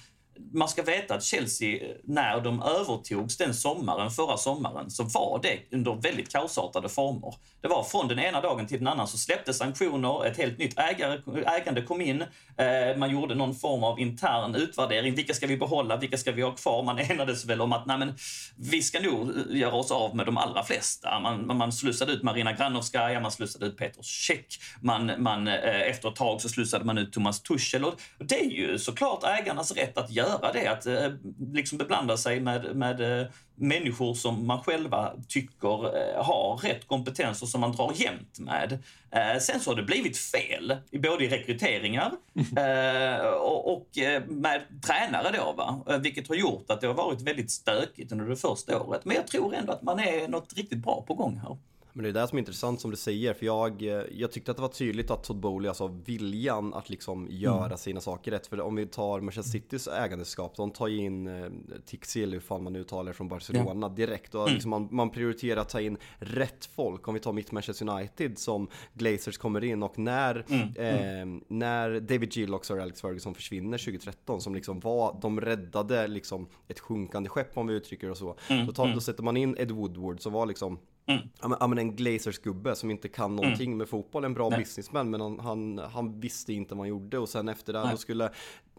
man 0.53 0.67
ska 0.67 0.83
veta 0.83 1.15
att 1.15 1.23
Chelsea, 1.23 1.83
eh, 1.83 1.95
när 2.03 2.41
de 2.41 2.61
övertogs 2.61 3.37
den 3.37 3.53
sommaren, 3.53 4.11
förra 4.11 4.37
sommaren, 4.37 4.91
så 4.91 5.03
var 5.03 5.39
det 5.43 5.59
under 5.71 5.95
väldigt 6.01 6.31
kaosartade 6.31 6.89
former. 6.89 7.35
Det 7.61 7.67
var 7.67 7.83
från 7.83 8.07
den 8.07 8.19
ena 8.19 8.41
dagen 8.41 8.67
till 8.67 8.77
den 8.77 8.87
andra 8.87 9.07
så 9.07 9.17
släpptes 9.17 9.57
sanktioner, 9.57 10.25
ett 10.25 10.37
helt 10.37 10.57
nytt 10.57 10.79
ägare, 10.79 11.19
ägande 11.45 11.81
kom 11.81 12.01
in, 12.01 12.21
eh, 12.57 12.97
man 12.97 13.11
gjorde 13.11 13.35
någon 13.35 13.55
form 13.55 13.83
av 13.83 13.99
intern 13.99 14.55
utvärdering. 14.55 15.15
Vilka 15.15 15.33
ska 15.33 15.47
vi 15.47 15.57
behålla, 15.57 15.97
vilka 15.97 16.17
ska 16.17 16.31
vi 16.31 16.41
ha 16.41 16.51
kvar? 16.51 16.83
Man 16.83 16.99
enades 17.09 17.45
väl 17.45 17.61
om 17.61 17.73
att 17.73 17.85
nej, 17.85 17.97
men, 17.97 18.13
vi 18.55 18.81
ska 18.81 18.99
nog 18.99 19.29
eh, 19.29 19.57
göra 19.57 19.75
oss 19.75 19.91
av 19.91 20.15
med 20.15 20.25
de 20.25 20.37
allra 20.37 20.63
flesta. 20.63 21.19
Man, 21.19 21.57
man 21.57 21.71
slussade 21.71 22.11
ut 22.11 22.23
Marina 22.23 22.53
Granovskaja, 22.53 23.19
man 23.19 23.31
slussade 23.31 23.65
ut 23.65 23.77
Peter 23.77 24.03
Cech, 24.03 24.59
man, 24.81 25.11
man, 25.17 25.47
eh, 25.47 25.81
efter 25.81 26.09
ett 26.09 26.15
tag 26.15 26.41
så 26.41 26.49
slussade 26.49 26.85
man 26.85 26.97
ut 26.97 27.13
Thomas 27.13 27.41
Tuchel. 27.41 27.85
Och 27.85 27.95
det 28.19 28.39
är 28.39 28.49
ju 28.49 28.79
såklart 28.79 29.23
ägarnas 29.23 29.71
rätt 29.71 29.97
att 29.97 30.11
göra 30.11 30.24
det, 30.53 30.67
att 30.67 30.85
eh, 30.85 31.11
liksom 31.53 31.77
beblanda 31.77 32.17
sig 32.17 32.39
med, 32.39 32.75
med 32.75 33.21
eh, 33.21 33.27
människor 33.55 34.13
som 34.13 34.47
man 34.47 34.63
själva 34.63 35.13
tycker 35.27 35.97
eh, 35.97 36.23
har 36.23 36.57
rätt 36.57 36.87
kompetens 36.87 37.41
och 37.41 37.49
som 37.49 37.61
man 37.61 37.71
drar 37.71 37.91
jämnt 37.95 38.39
med. 38.39 38.79
Eh, 39.11 39.39
sen 39.39 39.59
så 39.59 39.71
har 39.71 39.75
det 39.75 39.83
blivit 39.83 40.17
fel, 40.17 40.77
både 40.91 41.25
i 41.25 41.29
rekryteringar 41.29 42.11
eh, 42.57 43.27
och 43.43 43.87
med 44.27 44.61
tränare 44.85 45.37
då, 45.37 45.53
va? 45.57 45.99
vilket 45.99 46.27
har 46.27 46.35
gjort 46.35 46.71
att 46.71 46.81
det 46.81 46.87
har 46.87 46.93
varit 46.93 47.21
väldigt 47.21 47.51
stökigt 47.51 48.11
under 48.11 48.25
det 48.25 48.35
första 48.35 48.81
året. 48.81 49.05
Men 49.05 49.15
jag 49.15 49.27
tror 49.27 49.55
ändå 49.55 49.73
att 49.73 49.81
man 49.81 49.99
är 49.99 50.27
något 50.27 50.53
riktigt 50.53 50.79
bra 50.79 51.03
på 51.07 51.13
gång 51.13 51.37
här. 51.37 51.57
Men 51.95 52.03
det 52.03 52.09
är 52.09 52.13
det 52.13 52.27
som 52.27 52.37
är 52.37 52.39
intressant 52.39 52.81
som 52.81 52.91
du 52.91 52.97
säger, 52.97 53.33
för 53.33 53.45
jag, 53.45 53.81
jag 54.11 54.31
tyckte 54.31 54.51
att 54.51 54.57
det 54.57 54.61
var 54.61 54.69
tydligt 54.69 55.11
att 55.11 55.23
Todd 55.23 55.39
Bowley, 55.39 55.69
alltså 55.69 55.87
viljan 55.87 56.73
att 56.73 56.89
liksom 56.89 57.27
göra 57.31 57.65
mm. 57.65 57.77
sina 57.77 58.01
saker 58.01 58.31
rätt. 58.31 58.47
För 58.47 58.61
om 58.61 58.75
vi 58.75 58.85
tar 58.85 59.21
Manchester 59.21 59.51
Citys 59.51 59.87
ägandeskap, 59.87 60.55
de 60.55 60.71
tar 60.71 60.87
ju 60.87 60.97
in 60.97 61.27
eh, 61.27 61.49
Tixil, 61.85 62.33
hur 62.33 62.39
fan 62.39 62.63
man 62.63 62.73
nu 62.73 62.83
talar 62.83 63.13
från 63.13 63.27
Barcelona, 63.27 63.87
ja. 63.87 63.89
direkt. 63.89 64.35
Och 64.35 64.41
mm. 64.41 64.53
liksom 64.53 64.69
man, 64.69 64.87
man 64.91 65.09
prioriterar 65.09 65.61
att 65.61 65.69
ta 65.69 65.81
in 65.81 65.97
rätt 66.17 66.65
folk. 66.65 67.07
Om 67.07 67.13
vi 67.13 67.19
tar 67.19 67.33
mitt 67.33 67.51
Manchester 67.51 67.89
United 67.89 68.39
som 68.39 68.67
Glazers 68.93 69.37
kommer 69.37 69.63
in 69.63 69.83
och 69.83 69.99
när, 69.99 70.45
mm. 70.49 70.69
mm. 70.77 71.37
Eh, 71.37 71.41
när 71.47 71.99
David 71.99 72.37
Gillox 72.37 72.69
och 72.69 72.77
Alex 72.77 73.01
Ferguson 73.01 73.35
försvinner 73.35 73.77
2013, 73.77 74.41
som 74.41 74.55
liksom 74.55 74.79
var, 74.79 75.19
de 75.21 75.41
räddade 75.41 76.07
liksom 76.07 76.47
ett 76.67 76.79
sjunkande 76.79 77.29
skepp 77.29 77.57
om 77.57 77.67
vi 77.67 77.73
uttrycker 77.73 78.09
det 78.09 78.15
så. 78.15 78.35
Mm. 78.49 78.65
Då, 78.65 78.73
tar, 78.73 78.83
mm. 78.83 78.95
då 78.95 79.01
sätter 79.01 79.23
man 79.23 79.37
in 79.37 79.55
Ed 79.57 79.71
Woodward 79.71 80.21
som 80.21 80.33
var 80.33 80.45
liksom 80.45 80.79
Mm. 81.07 81.21
Ja, 81.59 81.67
men 81.67 81.77
en 81.77 81.95
Glazers-gubbe 81.95 82.75
som 82.75 82.91
inte 82.91 83.07
kan 83.07 83.35
någonting 83.35 83.67
mm. 83.67 83.77
med 83.77 83.89
fotboll, 83.89 84.23
en 84.23 84.33
bra 84.33 84.49
Nej. 84.49 84.59
businessman 84.59 85.09
men 85.09 85.21
han, 85.21 85.39
han, 85.39 85.77
han, 85.77 86.19
visste 86.19 86.53
inte 86.53 86.75
vad 86.75 86.79
han 86.79 86.87
gjorde 86.87 87.19
och 87.19 87.29
sen 87.29 87.49
efter 87.49 87.73
det 87.73 87.89
då 87.91 87.97
skulle 87.97 88.29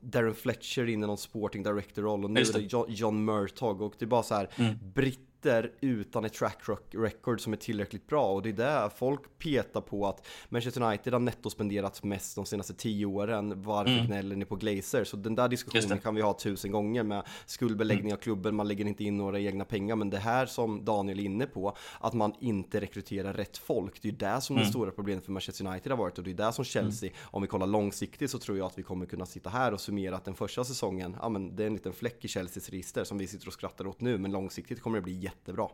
Darren 0.01 0.35
Fletcher 0.35 0.89
in 0.89 1.05
i 1.05 1.07
någon 1.07 1.19
sporting 1.19 1.63
director-roll 1.63 2.25
och 2.25 2.31
nu 2.31 2.41
är 2.41 2.53
det 2.53 2.73
John, 2.73 2.87
John 2.89 3.25
Murtog 3.25 3.83
och 3.83 3.95
det 3.99 4.05
är 4.05 4.07
bara 4.07 4.23
så 4.23 4.35
här 4.35 4.49
mm. 4.57 4.75
britter 4.95 5.23
sitter 5.47 5.71
utan 5.81 6.25
ett 6.25 6.33
track 6.33 6.59
record 6.91 7.41
som 7.41 7.53
är 7.53 7.57
tillräckligt 7.57 8.07
bra 8.07 8.33
och 8.33 8.43
det 8.43 8.49
är 8.49 8.53
där 8.53 8.89
folk 8.89 9.39
petar 9.39 9.81
på 9.81 10.07
att 10.07 10.27
Manchester 10.49 10.83
United 10.83 11.13
har 11.13 11.21
netto 11.21 11.51
spenderat 11.51 12.03
mest 12.03 12.37
de 12.37 12.47
senaste 12.47 12.75
tio 12.75 13.07
åren. 13.07 13.63
Varför 13.63 13.93
mm. 13.93 14.07
gnäller 14.07 14.37
ni 14.37 14.45
på 14.45 14.57
Glazer? 14.57 15.05
Så 15.05 15.17
den 15.17 15.35
där 15.35 15.49
diskussionen 15.49 15.99
kan 15.99 16.15
vi 16.15 16.23
ha 16.23 16.33
tusen 16.33 16.73
gånger 16.73 17.03
med 17.03 17.23
skuldbeläggning 17.47 18.13
av 18.13 18.17
klubben, 18.17 18.57
man 18.57 18.69
lägger 18.69 18.85
inte 18.85 19.05
in 19.05 19.17
några 19.17 19.41
egna 19.41 19.65
pengar. 19.65 19.97
Men 19.97 20.11
det 20.11 20.19
här 20.19 20.47
som 20.47 20.85
Daniel 20.85 21.21
är 21.21 21.25
inne 21.25 21.47
på, 21.47 21.77
att 22.01 22.15
man 22.15 22.35
inte 22.41 22.81
rekryterar 22.81 23.33
rätt 23.33 23.59
folk. 23.59 24.03
Det 24.03 24.09
är 24.09 24.13
ju 24.13 24.19
där 24.19 24.41
som 24.41 24.57
mm. 24.57 24.67
det 24.67 24.71
stora 24.71 24.91
problemet 24.91 25.25
för 25.25 25.33
Manchester 25.33 25.67
United 25.67 25.93
har 25.93 25.99
varit 25.99 26.19
och 26.19 26.25
det 26.25 26.31
är 26.31 26.35
där 26.35 26.53
som 26.53 26.65
Chelsea, 26.65 27.09
mm. 27.09 27.21
om 27.23 27.43
vi 27.43 27.49
kollar 27.49 27.67
långsiktigt 27.67 28.31
så 28.31 28.39
tror 28.39 28.59
jag 28.59 28.67
att 28.67 28.79
vi 28.79 28.83
kommer 28.83 29.07
kunna 29.07 29.27
sitta 29.27 29.51
här 29.51 29.75
och 29.75 29.81
summera 29.81 30.17
att 30.17 30.25
den 30.25 30.35
första 30.35 30.65
säsongen, 30.65 31.17
ja 31.21 31.29
men 31.29 31.57
det 31.57 31.63
är 31.63 31.67
en 31.67 31.73
liten 31.73 31.93
fläck 31.93 32.25
i 32.25 32.29
Chelseas 32.29 32.69
register 32.69 33.05
som 33.05 33.19
vi 33.19 33.27
sitter 33.27 33.47
och 33.47 33.53
skrattar 33.53 33.87
åt 33.87 34.01
nu, 34.01 34.19
men 34.19 34.33
långsiktigt 34.33 34.81
kommer 34.81 34.99
det 34.99 35.03
bli 35.03 35.31
jättebra. 35.37 35.69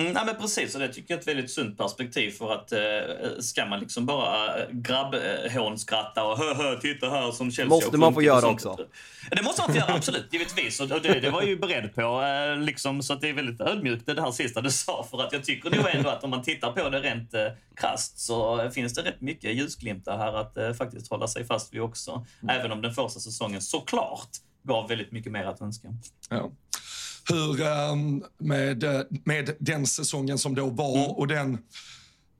Mm, 0.00 0.12
ja, 0.12 0.24
men 0.24 0.36
precis, 0.36 0.74
och 0.74 0.80
det 0.80 0.88
tycker 0.88 1.14
jag 1.14 1.16
är 1.16 1.20
ett 1.20 1.28
väldigt 1.28 1.50
sunt 1.50 1.78
perspektiv 1.78 2.30
för 2.30 2.54
att 2.54 2.72
eh, 2.72 3.38
ska 3.40 3.66
man 3.66 3.80
liksom 3.80 4.06
bara 4.06 4.58
eh, 4.58 4.68
grabbhånskratta 4.70 6.24
och 6.24 6.38
hö, 6.38 6.54
hö, 6.54 6.80
titta 6.80 7.10
här 7.10 7.32
som 7.32 7.50
Chelsea 7.50 7.68
Måste 7.68 7.96
man 7.96 8.14
få 8.14 8.22
göra 8.22 8.48
också? 8.48 8.76
Det 9.30 9.42
måste 9.42 9.62
man 9.62 9.72
få 9.72 9.78
göra, 9.78 9.94
absolut, 9.94 10.32
givetvis. 10.32 10.80
Och 10.80 10.88
det, 10.88 11.20
det 11.20 11.30
var 11.30 11.40
jag 11.40 11.48
ju 11.48 11.58
beredd 11.58 11.94
på, 11.94 12.22
eh, 12.22 12.56
liksom, 12.56 13.02
så 13.02 13.12
att 13.12 13.20
det 13.20 13.28
är 13.28 13.32
väldigt 13.32 13.60
ödmjukt 13.60 14.06
det 14.06 14.20
här 14.20 14.30
sista 14.30 14.60
du 14.60 14.70
sa. 14.70 15.06
För 15.10 15.22
att 15.22 15.32
jag 15.32 15.44
tycker 15.44 15.70
nog 15.70 15.86
ändå 15.88 16.10
att 16.10 16.24
om 16.24 16.30
man 16.30 16.42
tittar 16.42 16.72
på 16.72 16.88
det 16.88 17.00
rent 17.00 17.34
eh, 17.34 17.46
krasst 17.76 18.18
så 18.18 18.70
finns 18.70 18.94
det 18.94 19.02
rätt 19.02 19.20
mycket 19.20 19.54
ljusglimtar 19.54 20.18
här 20.18 20.32
att 20.32 20.56
eh, 20.56 20.72
faktiskt 20.72 21.10
hålla 21.10 21.28
sig 21.28 21.44
fast 21.44 21.74
vid 21.74 21.80
också. 21.80 22.26
Mm. 22.42 22.60
Även 22.60 22.72
om 22.72 22.82
den 22.82 22.94
första 22.94 23.20
säsongen 23.20 23.62
såklart 23.62 24.30
gav 24.62 24.88
väldigt 24.88 25.12
mycket 25.12 25.32
mer 25.32 25.44
att 25.44 25.62
önska. 25.62 25.88
Ja 26.30 26.50
hur 27.28 27.62
ehm, 27.62 28.24
med, 28.38 28.84
med 29.24 29.56
den 29.60 29.86
säsongen 29.86 30.38
som 30.38 30.54
då 30.54 30.66
var 30.66 30.96
mm. 30.96 31.10
och 31.10 31.26
den 31.26 31.58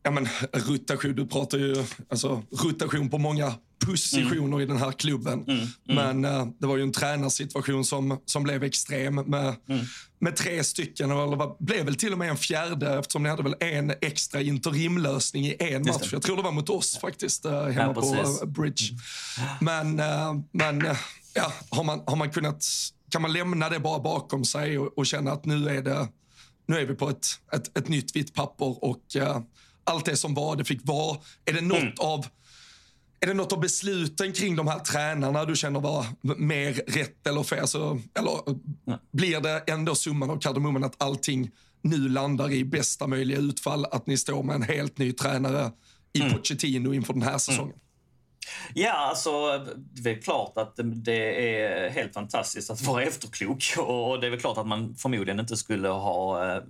ja, 0.03 0.11
men, 0.11 0.29
rotation, 0.53 1.15
du 1.15 1.27
pratar 1.27 1.59
ju 1.59 1.85
alltså, 2.09 2.43
rotation 2.51 3.11
på 3.11 3.19
många 3.19 3.55
positioner 3.87 4.47
mm. 4.47 4.61
i 4.61 4.67
den 4.67 4.77
här 4.77 4.93
klubben. 4.93 5.45
Mm. 5.49 5.59
Mm. 5.89 6.21
Men 6.21 6.25
uh, 6.25 6.49
det 6.59 6.67
var 6.67 6.77
ju 6.77 6.83
en 6.83 6.93
tränarsituation 6.93 7.85
som, 7.85 8.21
som 8.25 8.43
blev 8.43 8.65
extrem 8.65 9.15
med, 9.15 9.55
mm. 9.69 9.85
med 10.19 10.37
tre 10.37 10.65
stycken, 10.65 11.11
eller 11.11 11.37
var, 11.37 11.57
blev 11.65 11.85
väl 11.85 11.95
till 11.95 12.13
och 12.13 12.19
med 12.19 12.31
en 12.31 12.37
fjärde 12.37 12.99
eftersom 12.99 13.23
ni 13.23 13.29
hade 13.29 13.43
väl 13.43 13.57
en 13.61 13.93
extra 14.01 14.41
interimlösning 14.41 15.47
i 15.47 15.57
en 15.59 15.83
match. 15.83 16.13
Jag 16.13 16.23
tror 16.23 16.37
det 16.37 16.43
var 16.43 16.53
mot 16.53 16.71
oss 16.71 16.99
faktiskt, 17.01 17.47
uh, 17.47 17.53
hemma 17.53 17.77
ja, 17.77 17.95
på 17.95 18.45
uh, 18.45 18.51
Bridge. 18.53 18.85
Men, 19.61 19.97
men 20.53 20.97
ja, 21.35 21.53
har, 21.71 21.85
man, 21.85 22.03
har 22.07 22.17
man 22.17 22.31
kunnat 22.31 22.65
kan 23.09 23.23
man 23.23 23.33
lämna 23.33 23.69
det 23.69 23.81
bara 23.81 23.99
bakom 23.99 24.45
sig 24.45 24.79
och, 24.79 24.99
och 24.99 25.07
känna 25.07 25.33
att 25.33 25.45
nu 25.45 25.69
är, 25.69 25.83
det, 25.83 26.09
nu 26.67 26.77
är 26.77 26.87
vi 26.87 26.95
på 26.95 27.09
ett, 27.09 27.27
ett, 27.53 27.79
ett 27.79 27.89
nytt 27.89 28.17
vitt 28.17 28.35
papper 28.35 28.85
och 28.85 29.03
uh, 29.17 29.41
allt 29.85 30.05
det 30.05 30.17
som 30.17 30.35
var, 30.35 30.57
det 30.57 30.65
fick 30.65 30.81
vara. 30.85 31.19
Är 31.45 31.53
det 31.53 31.61
något 31.61 31.79
mm. 31.79 31.95
av 31.99 32.27
är 33.21 33.27
det 33.27 33.35
något 33.35 33.53
av 33.53 33.61
besluten 33.61 34.33
kring 34.33 34.57
de 34.57 34.69
här 34.69 34.79
tränarna 34.79 35.45
du 35.45 35.57
känner 35.57 35.81
var 35.81 36.07
mer 36.21 36.73
rätt 36.73 37.27
eller 37.27 37.43
fel? 37.43 37.61
Alltså, 37.61 38.01
eller 38.15 38.41
Nej. 38.85 38.99
blir 39.13 39.41
det 39.41 39.59
ändå 39.67 39.95
summan 39.95 40.31
av 40.31 40.39
kardemumman 40.41 40.85
att 40.85 41.03
allting 41.03 41.51
nu 41.83 42.09
landar 42.09 42.53
i 42.53 42.65
bästa 42.65 43.07
möjliga 43.07 43.39
utfall? 43.39 43.85
Att 43.85 44.07
ni 44.07 44.17
står 44.17 44.43
med 44.43 44.55
en 44.55 44.63
helt 44.63 44.99
ny 44.99 45.13
tränare 45.13 45.73
i 46.13 46.21
mm. 46.21 46.33
Pochettino 46.33 46.95
inför 46.95 47.13
den 47.13 47.23
här 47.23 47.29
mm. 47.29 47.39
säsongen? 47.39 47.73
Mm. 47.73 47.88
Ja, 48.75 48.93
alltså 48.93 49.67
det 49.77 50.11
är 50.11 50.23
klart 50.23 50.57
att 50.57 50.73
det 50.85 51.61
är 51.61 51.91
helt 51.91 52.15
fantastiskt 52.15 52.71
att 52.71 52.83
vara 52.83 53.03
efterklok 53.03 53.65
och 53.79 54.21
det 54.21 54.27
är 54.27 54.31
väl 54.31 54.41
klart 54.41 54.59
att 54.59 54.67
man 54.67 54.95
förmodligen 54.95 55.41
inte 55.41 55.57
skulle 55.57 55.89
ha 55.89 56.55
eh, 56.55 56.63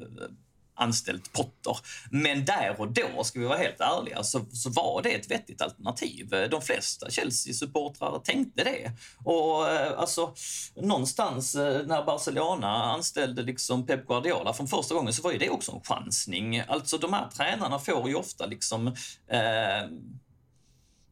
anställt 0.79 1.33
Potter. 1.33 1.77
Men 2.11 2.45
där 2.45 2.75
och 2.79 2.93
då, 2.93 3.25
ska 3.25 3.41
vi 3.41 3.45
vara 3.45 3.59
helt 3.59 3.81
ärliga, 3.81 4.23
så, 4.23 4.45
så 4.53 4.71
var 4.71 5.03
det 5.03 5.11
ett 5.11 5.31
vettigt 5.31 5.63
alternativ. 5.63 6.49
De 6.51 6.63
flesta 6.63 7.11
Chelsea-supportrar 7.11 8.19
tänkte 8.25 8.65
det. 8.65 8.93
Och 9.25 9.71
eh, 9.71 9.99
alltså, 9.99 10.35
någonstans 10.75 11.55
eh, 11.55 11.87
när 11.87 12.05
Barcelona 12.05 12.69
anställde 12.69 13.43
liksom 13.43 13.87
Pep 13.87 14.07
Guardiola 14.07 14.53
från 14.53 14.69
första 14.69 14.95
gången 14.95 15.13
så 15.13 15.23
var 15.23 15.33
ju 15.33 15.39
det 15.39 15.51
också 15.51 15.73
en 15.73 15.81
chansning. 15.81 16.61
Alltså 16.69 16.99
de 16.99 17.13
här 17.13 17.29
tränarna 17.37 17.79
får 17.79 18.09
ju 18.09 18.15
ofta 18.15 18.47
liksom 18.47 18.87
eh, 19.29 19.89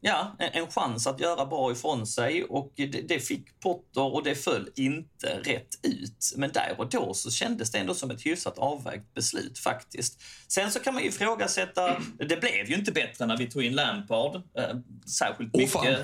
ja, 0.01 0.35
en 0.39 0.67
chans 0.67 1.07
att 1.07 1.19
göra 1.19 1.45
bra 1.45 1.71
ifrån 1.71 2.07
sig 2.07 2.43
och 2.43 2.71
det, 2.75 2.85
det, 2.85 3.19
fick 3.19 3.59
Potter 3.59 4.13
och 4.13 4.23
det 4.23 4.35
föll 4.35 4.69
inte 4.75 5.27
rätt 5.43 5.67
ut. 5.83 6.33
Men 6.35 6.51
där 6.51 6.75
och 6.77 6.89
då 6.89 7.13
så 7.13 7.31
kändes 7.31 7.71
det 7.71 7.77
ändå 7.77 7.93
som 7.93 8.11
ett 8.11 8.25
hyfsat 8.25 8.57
avvägt 8.57 9.13
beslut 9.13 9.59
faktiskt. 9.59 10.21
Sen 10.47 10.71
så 10.71 10.79
kan 10.79 10.93
man 10.93 11.03
ju 11.03 11.09
ifrågasätta, 11.09 12.01
det 12.17 12.39
blev 12.39 12.69
ju 12.69 12.75
inte 12.75 12.91
bättre 12.91 13.25
när 13.25 13.37
vi 13.37 13.51
tog 13.51 13.63
in 13.63 13.75
Lampard. 13.75 14.35
Eh, 14.35 14.75
särskilt 15.19 15.55
oh, 15.55 15.61
mycket. 15.61 15.99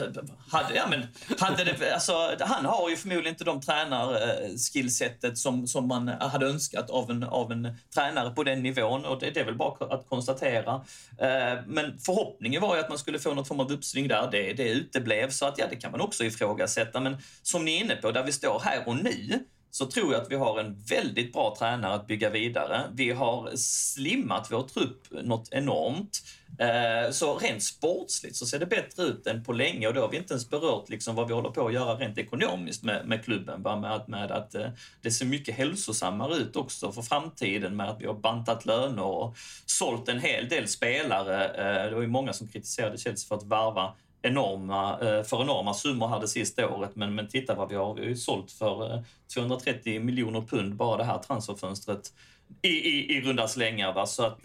Hade, 0.50 0.76
ja, 0.76 0.88
men, 0.90 1.08
hade 1.40 1.64
det, 1.64 1.94
alltså, 1.94 2.36
han 2.40 2.66
har 2.66 2.90
ju 2.90 2.96
förmodligen 2.96 3.34
inte 3.34 3.44
de 3.44 3.62
tränarskillsetet 3.62 5.38
som, 5.38 5.68
som 5.68 5.88
man 5.88 6.08
hade 6.08 6.46
önskat 6.46 6.90
av 6.90 7.12
en, 7.12 7.24
av 7.24 7.52
en 7.52 7.78
tränare 7.96 8.30
på 8.30 8.44
den 8.44 8.64
nivån 8.64 9.06
och 9.06 9.20
det, 9.20 9.32
det 9.32 9.40
är 9.40 9.46
väl 9.46 9.58
bara 9.58 9.96
att 9.96 10.10
konstatera. 10.10 10.74
Eh, 11.18 11.60
men 11.68 12.00
förhoppningen 12.00 12.62
var 12.62 12.76
ju 12.76 12.82
att 12.82 12.90
man 12.90 12.98
skulle 12.98 13.20
få 13.20 13.34
något 13.34 13.48
form 13.48 13.60
av 13.60 13.68
uppsving 13.84 14.08
där. 14.08 14.32
Det, 14.32 14.54
det 14.54 14.70
uteblev, 14.70 15.30
så 15.30 15.46
att 15.46 15.58
ja, 15.58 15.66
det 15.70 15.76
kan 15.76 15.92
man 15.92 16.02
också 16.02 16.24
ifrågasätta. 16.24 17.00
Men 17.00 17.18
som 17.42 17.66
ni 17.66 17.78
är 17.78 17.84
inne 17.84 17.96
på, 17.96 18.12
där 18.12 18.24
vi 18.24 18.32
står 18.32 18.60
här 18.60 18.88
och 18.88 18.96
nu, 18.96 19.46
så 19.72 19.86
tror 19.86 20.14
jag 20.14 20.22
att 20.22 20.32
vi 20.32 20.36
har 20.36 20.60
en 20.60 20.76
väldigt 20.90 21.34
bra 21.34 21.56
tränare 21.60 21.94
att 21.94 22.08
bygga 22.08 22.30
vidare. 22.30 22.82
Vi 22.94 23.12
har 23.12 23.52
slimmat 23.56 24.52
vår 24.52 24.64
trupp 24.64 25.08
något 25.12 25.50
enormt. 25.52 26.22
Eh, 26.58 27.12
så 27.12 27.38
rent 27.38 27.64
sportsligt 27.64 28.36
så 28.36 28.46
ser 28.46 28.60
det 28.60 28.66
bättre 28.66 29.04
ut 29.04 29.28
än 29.28 29.44
på 29.44 29.54
länge 29.54 29.88
och 29.88 29.94
då 29.94 30.02
har 30.02 30.10
vi 30.10 30.18
inte 30.18 30.34
ens 30.34 30.50
berört 30.50 30.90
liksom 30.90 31.16
vad 31.16 31.28
vi 31.28 31.34
håller 31.34 31.50
på 31.50 31.68
att 31.68 31.74
göra 31.74 31.96
rent 31.96 32.18
ekonomiskt 32.18 32.84
med, 32.84 33.08
med 33.08 33.24
klubben. 33.24 33.64
Bara 33.64 33.80
med 33.80 33.94
att, 33.94 34.08
med 34.08 34.32
att 34.32 34.56
eh, 34.56 34.68
det 35.02 35.12
ser 35.12 35.26
mycket 35.26 35.56
hälsosammare 35.56 36.36
ut 36.36 36.56
också 36.56 36.92
för 36.92 37.02
framtiden 37.02 37.76
med 37.76 37.90
att 37.90 38.02
vi 38.02 38.06
har 38.06 38.14
bantat 38.14 38.66
löner 38.66 39.04
och 39.04 39.36
sålt 39.66 40.10
en 40.10 40.20
hel 40.20 40.50
del 40.50 40.68
spelare. 40.68 41.46
Eh, 41.48 41.90
det 41.90 41.96
var 41.96 42.02
ju 42.02 42.08
många 42.08 42.34
som 42.34 42.48
kritiserade 42.48 42.98
Chelsea 42.98 43.28
för 43.28 43.36
att 43.36 43.44
varva 43.44 43.94
enorma, 44.22 44.98
för 45.00 45.42
enorma 45.42 45.74
summor 45.74 46.08
här 46.08 46.20
det 46.20 46.28
sista 46.28 46.70
året. 46.70 46.96
Men, 46.96 47.16
men 47.16 47.28
titta 47.28 47.56
vad 47.56 47.70
vi 47.70 47.76
har. 47.76 47.94
Vi 47.94 48.02
har 48.02 48.08
ju 48.08 48.16
sålt 48.16 48.52
för 48.52 49.04
230 49.34 50.00
miljoner 50.00 50.42
pund 50.42 50.76
bara 50.76 50.98
det 50.98 51.04
här 51.04 51.18
transferfönstret 51.18 52.14
i, 52.62 52.68
i, 52.68 53.18
i 53.18 53.22
runda 53.22 53.48
slängar. 53.48 53.94
Va? 53.94 54.06
Så 54.06 54.24
att, 54.24 54.40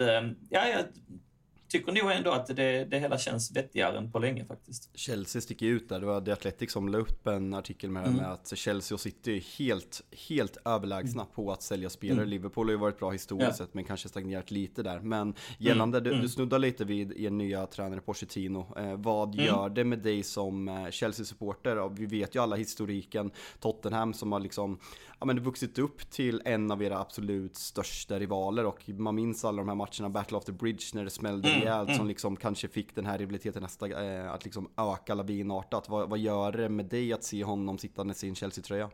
ja, 0.51 0.65
tycker 1.69 1.93
nog 1.93 2.11
ändå 2.11 2.31
att 2.31 2.47
det, 2.47 2.85
det 2.85 2.99
hela 2.99 3.19
känns 3.19 3.57
vettigare 3.57 3.99
än 3.99 4.13
på 4.13 4.19
länge 4.19 4.45
faktiskt. 4.45 4.91
Chelsea 4.95 5.43
sticker 5.43 5.67
ut 5.67 5.89
där. 5.89 6.01
Det 6.01 6.07
var 6.07 6.21
The 6.21 6.33
Athletic 6.33 6.73
som 6.73 6.89
la 6.89 6.99
upp 6.99 7.27
en 7.27 7.55
artikel 7.55 7.91
med, 7.91 8.07
mm. 8.07 8.17
med 8.17 8.33
att 8.33 8.57
Chelsea 8.57 8.95
och 8.95 9.01
City 9.01 9.37
är 9.37 9.59
helt, 9.59 10.03
helt 10.29 10.57
överlägsna 10.65 11.23
mm. 11.23 11.35
på 11.35 11.53
att 11.53 11.63
sälja 11.63 11.91
spelare. 11.91 12.19
Mm. 12.19 12.29
Liverpool 12.29 12.67
har 12.67 12.73
ju 12.73 12.79
varit 12.79 12.99
bra 12.99 13.11
historiskt 13.11 13.51
ja. 13.51 13.65
sett 13.65 13.75
men 13.75 13.85
kanske 13.85 14.09
stagnerat 14.09 14.51
lite 14.51 14.83
där. 14.83 15.01
Men 15.01 15.35
gällande, 15.59 16.01
du, 16.01 16.11
mm. 16.11 16.23
du 16.23 16.29
snuddar 16.29 16.59
lite 16.59 16.85
vid 16.85 17.13
er 17.21 17.31
nya 17.31 17.67
tränare 17.67 18.01
Pochettino. 18.01 18.75
Eh, 18.77 18.97
vad 18.97 19.35
mm. 19.35 19.47
gör 19.47 19.69
det 19.69 19.85
med 19.85 19.99
dig 19.99 20.23
som 20.23 20.69
eh, 20.69 20.91
Chelsea-supporter? 20.91 21.89
Vi 21.89 22.07
vet 22.07 22.35
ju 22.35 22.43
alla 22.43 22.57
historiken. 22.57 23.31
Tottenham 23.61 24.15
som 24.15 24.33
har 24.33 24.41
liksom 24.41 24.79
ja, 25.21 25.27
men 25.27 25.41
vuxit 25.41 25.79
upp 25.79 26.11
till 26.11 26.43
en 26.45 26.71
av 26.71 26.83
era 26.83 26.99
absolut 26.99 27.57
största 27.57 28.19
rivaler 28.19 28.67
och 28.67 28.89
man 28.89 29.15
minns 29.15 29.45
alla 29.45 29.59
de 29.59 29.69
här 29.69 29.75
matcherna, 29.75 30.09
Battle 30.11 30.37
of 30.37 30.45
the 30.45 30.53
Bridge 30.53 30.85
när 30.93 31.05
det 31.05 31.11
smällde 31.11 31.58
mm, 31.61 31.69
rejält 31.69 31.89
mm. 31.89 31.99
som 31.99 32.09
liksom 32.09 32.37
kanske 32.37 32.69
fick 32.69 32.95
den 32.95 33.07
här 33.07 33.19
rivaliteten 33.19 33.63
nästa, 33.63 34.05
eh, 34.05 34.33
att 34.33 34.45
liksom 34.45 34.71
öka 34.77 35.15
lavinartat. 35.15 35.89
Vad, 35.89 36.11
vad 36.11 36.19
gör 36.19 36.53
det 36.53 36.69
med 36.69 36.87
dig 36.87 37.13
att 37.13 37.25
se 37.25 37.45
honom 37.45 37.79
sitta 37.79 38.11
i 38.11 38.15
sin 38.15 38.35
Chelsea-tröja? 38.35 38.91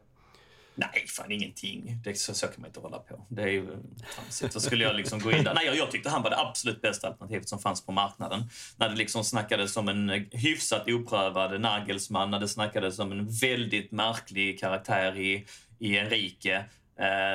Nej, 0.76 1.06
fan 1.08 1.32
ingenting. 1.32 2.00
Det, 2.04 2.18
så, 2.18 2.34
så 2.34 2.46
kan 2.46 2.54
man 2.58 2.66
inte 2.66 2.80
hålla 2.80 2.98
på. 2.98 3.26
Det 3.28 3.42
är 3.42 3.48
ju 3.48 3.66
tramsigt. 4.14 4.52
Så 4.52 4.60
skulle 4.60 4.84
jag 4.84 4.96
liksom 4.96 5.18
gå 5.18 5.32
in 5.32 5.44
där. 5.44 5.54
Nej, 5.54 5.66
jag, 5.66 5.76
jag 5.76 5.90
tyckte 5.90 6.10
han 6.10 6.22
var 6.22 6.30
det 6.30 6.38
absolut 6.38 6.82
bästa 6.82 7.08
alternativet 7.08 7.48
som 7.48 7.58
fanns 7.58 7.86
på 7.86 7.92
marknaden. 7.92 8.42
När 8.76 8.88
det 8.88 8.96
liksom 8.96 9.24
snackades 9.24 9.76
om 9.76 9.88
en 9.88 10.26
hyfsat 10.32 10.88
oprövad 10.88 11.60
Nagelsman, 11.60 12.30
när 12.30 12.40
det 12.40 12.48
snackades 12.48 12.98
om 12.98 13.12
en 13.12 13.28
väldigt 13.28 13.92
märklig 13.92 14.60
karaktär 14.60 15.18
i 15.18 15.46
i 15.78 15.98
Enrique 15.98 16.64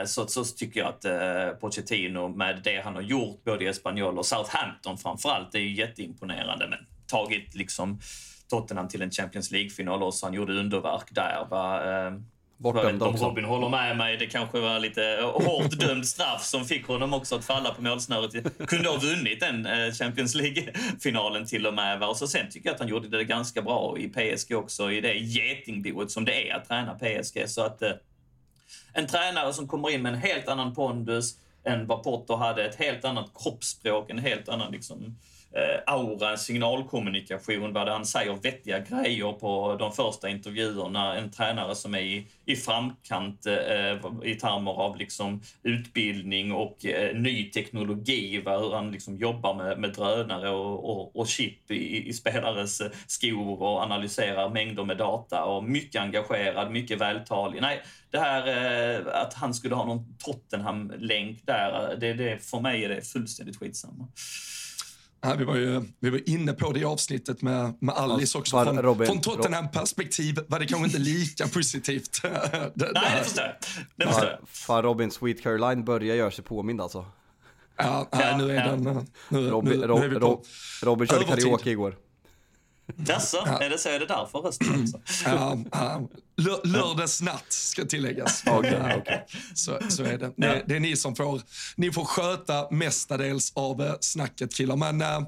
så, 0.05 0.27
så 0.27 0.43
tycker 0.43 0.79
jag 0.79 0.89
att 0.89 1.05
eh, 1.05 1.49
Pochettino 1.59 2.27
med 2.27 2.61
det 2.63 2.81
han 2.83 2.95
har 2.95 3.01
gjort 3.01 3.43
både 3.43 3.63
i 3.63 3.67
Espanyol 3.67 4.17
och 4.17 4.25
Southampton 4.25 4.97
framförallt 4.97 5.55
är 5.55 5.59
ju 5.59 5.73
jätteimponerande. 5.73 6.67
Men 6.67 6.79
tagit 7.07 7.55
liksom 7.55 7.99
Tottenham 8.49 8.87
till 8.87 9.01
en 9.01 9.11
Champions 9.11 9.51
League-final 9.51 10.03
och 10.03 10.13
så 10.13 10.25
han 10.25 10.33
gjorde 10.33 10.53
underverk 10.53 11.07
där. 11.11 11.47
Va? 11.49 12.05
Eh, 12.05 12.13
Bortdömd 12.57 13.03
om 13.03 13.15
Robin 13.15 13.45
håller 13.45 13.69
med 13.69 13.97
mig. 13.97 14.17
Det 14.17 14.25
kanske 14.25 14.59
var 14.59 14.79
lite 14.79 15.01
hårt 15.21 15.79
dömd 15.79 16.07
straff 16.07 16.43
som 16.43 16.65
fick 16.65 16.87
honom 16.87 17.13
också 17.13 17.35
att 17.35 17.45
falla 17.45 17.73
på 17.73 17.81
målsnöret. 17.81 18.67
Kunde 18.67 18.89
ha 18.89 18.97
vunnit 18.97 19.39
den 19.39 19.67
Champions 19.93 20.35
League-finalen 20.35 21.45
till 21.45 21.67
och 21.67 21.73
med. 21.73 22.03
Och 22.03 22.17
så 22.17 22.27
sen 22.27 22.49
tycker 22.49 22.69
jag 22.69 22.73
att 22.73 22.79
han 22.79 22.89
gjorde 22.89 23.07
det 23.07 23.23
ganska 23.23 23.61
bra 23.61 23.97
i 23.97 24.07
PSG 24.07 24.55
också, 24.55 24.91
i 24.91 25.01
det 25.01 25.13
getingboet 25.13 26.11
som 26.11 26.25
det 26.25 26.49
är 26.49 26.55
att 26.55 26.67
träna 26.67 26.95
PSG. 26.95 27.49
Så 27.49 27.61
att 27.61 27.81
en 28.93 29.07
tränare 29.07 29.53
som 29.53 29.67
kommer 29.67 29.89
in 29.89 30.01
med 30.01 30.13
en 30.13 30.19
helt 30.19 30.47
annan 30.47 30.75
pondus, 30.75 31.37
än 31.63 31.87
vad 31.87 32.03
Potter 32.03 32.35
hade. 32.35 32.65
Ett 32.65 32.75
helt 32.75 33.05
annat 33.05 33.31
kroppsspråk, 33.35 34.09
en 34.09 34.19
helt 34.19 34.49
annan 34.49 34.71
liksom, 34.71 35.17
eh, 35.51 35.93
aura, 35.93 36.37
signalkommunikation, 36.37 37.73
vad 37.73 37.89
han 37.89 38.05
säger 38.05 38.33
vettiga 38.33 38.79
grejer 38.79 39.31
på 39.31 39.75
de 39.79 39.91
första 39.91 40.29
intervjuerna. 40.29 41.15
En 41.15 41.31
tränare 41.31 41.75
som 41.75 41.95
är 41.95 41.99
i, 41.99 42.27
i 42.45 42.55
framkant 42.55 43.45
eh, 43.45 44.23
i 44.23 44.35
termer 44.35 44.71
av 44.71 44.97
liksom 44.97 45.41
utbildning 45.63 46.51
och 46.51 46.85
eh, 46.85 47.15
ny 47.15 47.49
teknologi, 47.49 48.41
va? 48.41 48.57
hur 48.57 48.73
han 48.73 48.91
liksom 48.91 49.17
jobbar 49.17 49.53
med, 49.53 49.79
med 49.79 49.93
drönare 49.93 50.49
och, 50.49 50.89
och, 50.89 51.15
och 51.15 51.27
chip 51.27 51.71
i, 51.71 52.09
i 52.09 52.13
spelares 52.13 52.81
eh, 52.81 52.91
skor 53.07 53.61
och 53.61 53.81
analyserar 53.81 54.49
mängder 54.49 54.83
med 54.83 54.97
data 54.97 55.43
och 55.43 55.63
mycket 55.63 56.01
engagerad, 56.01 56.71
mycket 56.71 57.01
vältalig. 57.01 57.61
Nej, 57.61 57.81
det 58.11 58.19
här 58.19 58.47
eh, 58.47 59.21
att 59.21 59.33
han 59.33 59.53
skulle 59.53 59.75
ha 59.75 59.85
någon 59.85 60.15
Tottenham-länk 60.17 61.45
där, 61.45 61.91
eh, 61.91 61.99
det, 61.99 62.13
det, 62.13 62.45
för 62.45 62.59
mig 62.59 62.85
är 62.85 62.89
det 62.89 63.01
fullständigt 63.01 63.59
skitsamma. 63.59 64.07
Ja, 65.21 65.35
vi, 65.37 65.43
var 65.45 65.55
ju, 65.55 65.83
vi 65.99 66.09
var 66.09 66.29
inne 66.29 66.53
på 66.53 66.71
det 66.71 66.79
i 66.79 66.83
avsnittet 66.83 67.41
med, 67.41 67.73
med 67.79 67.95
Alice 67.95 68.37
också. 68.37 68.55
Var, 68.55 68.65
från, 68.65 68.81
Robin, 68.81 69.07
från 69.07 69.21
Tottenham-perspektiv 69.21 70.39
var 70.47 70.59
det 70.59 70.65
kanske 70.65 70.85
inte 70.85 70.99
lika 70.99 71.47
positivt. 71.53 72.21
det, 72.21 72.91
Nej, 72.93 73.17
det 73.17 73.23
förstår 73.23 73.43
jag. 73.43 73.55
Det 73.95 74.05
förstår 74.05 74.29
jag. 74.29 74.39
Fan, 74.49 74.83
Robin, 74.83 75.11
Sweet 75.11 75.41
Caroline 75.41 75.83
börjar 75.83 76.15
göra 76.15 76.31
sig 76.31 76.43
påmind 76.43 76.81
alltså. 76.81 77.05
Ja, 77.77 78.07
ja, 78.11 78.37
nu 78.37 78.51
är 78.51 78.67
ja. 78.67 78.71
den... 78.71 79.07
Nu, 79.29 79.49
Robin, 79.49 79.79
nu, 79.79 79.87
nu 79.87 79.93
är 79.93 80.09
vi 80.09 80.19
på 80.19 80.43
Robin 80.83 81.07
körde 81.07 81.25
karaoke 81.25 81.71
igår. 81.71 81.95
Jaså, 83.07 83.37
ja. 83.45 83.59
är 83.59 83.69
det 83.69 83.77
så? 83.77 83.89
Är 83.89 83.99
det 83.99 84.05
därför 84.05 84.39
rösten 84.39 84.81
också? 84.83 84.99
Ja, 85.25 85.57
ja. 85.71 86.09
Lördagsnatt 86.63 87.45
ska 87.49 87.85
tilläggas. 87.85 88.43
okay, 88.57 88.97
okay. 88.97 89.17
Så, 89.55 89.79
så 89.89 90.03
är 90.03 90.17
det. 90.17 90.31
Det, 90.37 90.63
det, 90.67 90.75
är 90.75 90.79
ni 90.79 90.95
som 90.95 91.15
får, 91.15 91.41
ni 91.75 91.91
får 91.91 92.05
sköta 92.05 92.71
mestadels 92.71 93.51
av 93.55 93.81
eh, 93.81 93.93
snacket 94.01 94.53
killar. 94.55 94.75
Men 94.75 95.01
äh, 95.01 95.21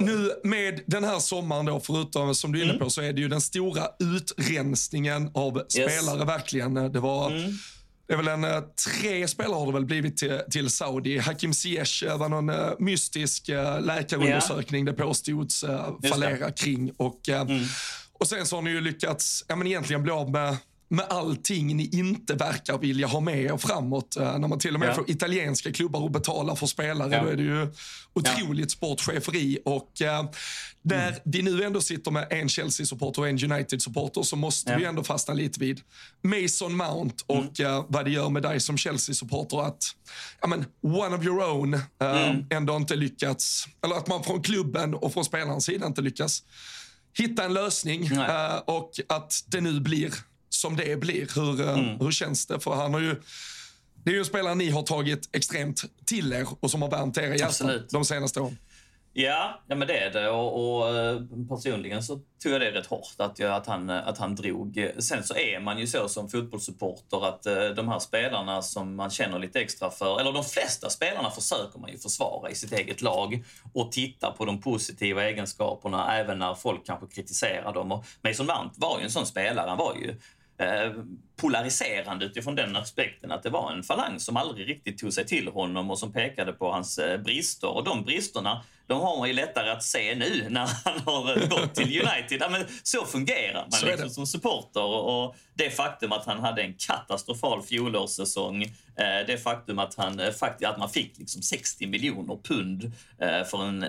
nu 0.00 0.32
med 0.44 0.80
den 0.86 1.04
här 1.04 1.18
sommaren 1.18 1.66
då, 1.66 1.80
förutom 1.80 2.34
som 2.34 2.52
du 2.52 2.58
är 2.58 2.62
inne 2.62 2.72
mm. 2.72 2.84
på, 2.84 2.90
så 2.90 3.02
är 3.02 3.12
det 3.12 3.20
ju 3.20 3.28
den 3.28 3.40
stora 3.40 3.82
utrensningen 3.98 5.30
av 5.34 5.56
yes. 5.56 5.72
spelare 5.72 6.24
verkligen. 6.24 6.74
Det 6.74 7.00
var 7.00 7.30
mm 7.30 7.52
det 8.08 8.14
är 8.14 8.16
väl 8.16 8.28
en 8.28 8.44
eh, 8.44 8.60
tre 8.60 9.28
spelare 9.28 9.58
har 9.58 9.66
det 9.66 9.72
väl 9.72 9.84
blivit 9.84 10.16
till, 10.16 10.40
till 10.50 10.70
Saudi. 10.70 11.18
Hakim 11.18 11.54
Ziyech 11.54 12.04
var 12.18 12.28
någon 12.28 12.50
uh, 12.50 12.72
mystisk 12.78 13.48
läkarundersökning 13.80 14.84
yeah. 14.84 14.96
det 14.96 15.02
påstods 15.02 15.64
fallera 16.10 16.50
kring. 16.50 16.90
Och, 16.96 17.28
mm. 17.28 17.64
och 18.12 18.28
sen 18.28 18.46
så 18.46 18.56
har 18.56 18.62
ni 18.62 18.70
ju 18.70 18.80
lyckats 18.80 19.44
ja, 19.48 19.56
men 19.56 19.66
egentligen 19.66 20.02
bli 20.02 20.12
av 20.12 20.30
med 20.30 20.56
med 20.88 21.06
allting 21.08 21.76
ni 21.76 21.88
inte 21.92 22.34
verkar 22.34 22.78
vilja 22.78 23.06
ha 23.06 23.20
med 23.20 23.42
er 23.42 23.56
framåt. 23.56 24.16
Uh, 24.20 24.38
när 24.38 24.48
man 24.48 24.58
till 24.58 24.74
och 24.74 24.80
med 24.80 24.88
ja. 24.88 24.94
får 24.94 25.10
italienska 25.10 25.72
klubbar 25.72 26.06
att 26.06 26.12
betala 26.12 26.56
för 26.56 26.66
spelare, 26.66 27.14
ja. 27.14 27.22
då 27.22 27.28
är 27.28 27.36
det 27.36 27.42
ju 27.42 27.68
otroligt 28.14 28.66
ja. 28.66 28.68
sportcheferi. 28.68 29.58
Och 29.64 29.92
uh, 30.02 30.30
där 30.82 31.08
mm. 31.08 31.20
de 31.24 31.42
nu 31.42 31.64
ändå 31.64 31.80
sitter 31.80 32.10
med 32.10 32.26
en 32.30 32.48
Chelsea-supporter 32.48 33.22
och 33.22 33.28
en 33.28 33.52
United-supporter 33.52 34.22
så 34.22 34.36
måste 34.36 34.72
ja. 34.72 34.78
vi 34.78 34.84
ändå 34.84 35.04
fastna 35.04 35.34
lite 35.34 35.60
vid 35.60 35.80
Mason 36.22 36.76
Mount 36.76 37.24
och 37.26 37.60
mm. 37.60 37.72
uh, 37.72 37.84
vad 37.88 38.04
det 38.04 38.10
gör 38.10 38.28
med 38.28 38.42
dig 38.42 38.60
som 38.60 38.76
Chelsea-supporter 38.76 39.66
att 39.66 39.82
ja, 40.40 40.48
men, 40.48 40.64
one 40.82 41.16
of 41.16 41.24
your 41.24 41.50
own 41.50 41.74
uh, 41.74 41.80
mm. 42.00 42.46
ändå 42.50 42.76
inte 42.76 42.96
lyckats, 42.96 43.66
eller 43.84 43.96
att 43.96 44.08
man 44.08 44.24
från 44.24 44.42
klubben 44.42 44.94
och 44.94 45.12
från 45.12 45.24
spelarens 45.24 45.64
sida 45.64 45.86
inte 45.86 46.02
lyckas 46.02 46.42
hitta 47.18 47.44
en 47.44 47.54
lösning 47.54 48.12
uh, 48.12 48.56
och 48.64 48.90
att 49.08 49.44
det 49.46 49.60
nu 49.60 49.80
blir 49.80 50.12
som 50.58 50.76
det 50.76 51.00
blir. 51.00 51.28
Hur, 51.34 51.60
eh, 51.60 51.78
mm. 51.78 52.00
hur 52.00 52.10
känns 52.10 52.46
det? 52.46 52.60
För 52.60 52.74
han 52.74 52.94
har 52.94 53.00
ju, 53.00 53.16
det 54.04 54.10
är 54.10 54.14
ju 54.14 54.18
en 54.18 54.24
spelare 54.24 54.54
ni 54.54 54.70
har 54.70 54.82
tagit 54.82 55.36
extremt 55.36 55.84
till 56.04 56.32
er 56.32 56.46
och 56.60 56.70
som 56.70 56.82
har 56.82 56.90
värmt 56.90 57.18
era 57.18 57.36
hjärtan 57.36 57.82
de 57.90 58.04
senaste 58.04 58.40
åren. 58.40 58.58
Ja, 59.12 59.60
ja 59.66 59.76
men 59.76 59.88
det 59.88 59.98
är 59.98 60.10
det. 60.10 60.30
Och, 60.30 60.78
och, 60.78 60.96
eh, 60.96 61.20
personligen 61.48 62.02
så 62.02 62.20
tog 62.42 62.52
jag 62.52 62.60
det 62.60 62.70
rätt 62.70 62.86
hårt 62.86 63.14
att, 63.16 63.38
jag, 63.38 63.52
att, 63.52 63.66
han, 63.66 63.90
att 63.90 64.18
han 64.18 64.34
drog. 64.34 64.90
Sen 64.98 65.24
så 65.24 65.36
är 65.36 65.60
man 65.60 65.78
ju 65.78 65.86
så 65.86 66.08
som 66.08 66.28
fotbollssupporter 66.28 67.28
att 67.28 67.42
de 67.76 67.88
här 67.88 67.98
spelarna 67.98 68.62
som 68.62 68.96
man 68.96 69.10
känner 69.10 69.38
lite 69.38 69.60
extra 69.60 69.90
för, 69.90 70.20
eller 70.20 70.32
de 70.32 70.44
flesta 70.44 70.90
spelarna 70.90 71.30
försöker 71.30 71.78
man 71.78 71.90
ju 71.90 71.98
försvara 71.98 72.50
i 72.50 72.54
sitt 72.54 72.72
eget 72.72 73.02
lag 73.02 73.44
och 73.72 73.92
titta 73.92 74.30
på 74.30 74.44
de 74.44 74.60
positiva 74.60 75.24
egenskaperna 75.24 76.16
även 76.16 76.38
när 76.38 76.54
folk 76.54 76.86
kanske 76.86 77.06
kritiserar 77.06 77.74
dem. 77.74 77.92
Och 77.92 78.04
Mason 78.22 78.46
Mount 78.46 78.74
var 78.76 78.98
ju 78.98 79.04
en 79.04 79.10
sån 79.10 79.26
spelare. 79.26 79.68
Han 79.68 79.78
var 79.78 79.94
ju 79.94 80.08
Eh, 80.10 80.37
polariserande 81.36 82.24
utifrån 82.24 82.54
den 82.54 82.76
aspekten 82.76 83.32
att 83.32 83.42
det 83.42 83.50
var 83.50 83.72
en 83.72 83.82
falang 83.82 84.20
som 84.20 84.36
aldrig 84.36 84.68
riktigt 84.68 84.98
tog 84.98 85.12
sig 85.12 85.26
till 85.26 85.48
honom 85.48 85.90
och 85.90 85.98
som 85.98 86.12
pekade 86.12 86.52
på 86.52 86.72
hans 86.72 86.98
eh, 86.98 87.20
brister. 87.20 87.68
Och 87.68 87.84
de 87.84 88.04
bristerna 88.04 88.64
de 88.86 89.00
har 89.00 89.18
man 89.18 89.28
ju 89.28 89.34
lättare 89.34 89.70
att 89.70 89.82
se 89.82 90.14
nu 90.14 90.46
när 90.50 90.68
han 90.84 91.00
har 91.04 91.48
gått 91.48 91.74
till 91.74 92.00
United. 92.00 92.40
Ja, 92.40 92.48
men 92.48 92.64
så 92.82 93.04
fungerar 93.04 93.60
man 93.60 93.72
så 93.72 93.86
liksom 93.86 94.10
som 94.10 94.26
supporter. 94.26 94.84
Och 94.84 95.36
det 95.54 95.70
faktum 95.70 96.12
att 96.12 96.26
han 96.26 96.40
hade 96.40 96.62
en 96.62 96.74
katastrofal 96.74 97.62
fjolårssäsong, 97.62 98.62
eh, 98.62 99.26
det 99.26 99.42
faktum 99.42 99.78
att, 99.78 99.94
han, 99.94 100.20
att 100.62 100.78
man 100.78 100.90
fick 100.90 101.18
liksom 101.18 101.42
60 101.42 101.86
miljoner 101.86 102.38
pund 102.42 102.92
för 103.50 103.64
en 103.64 103.86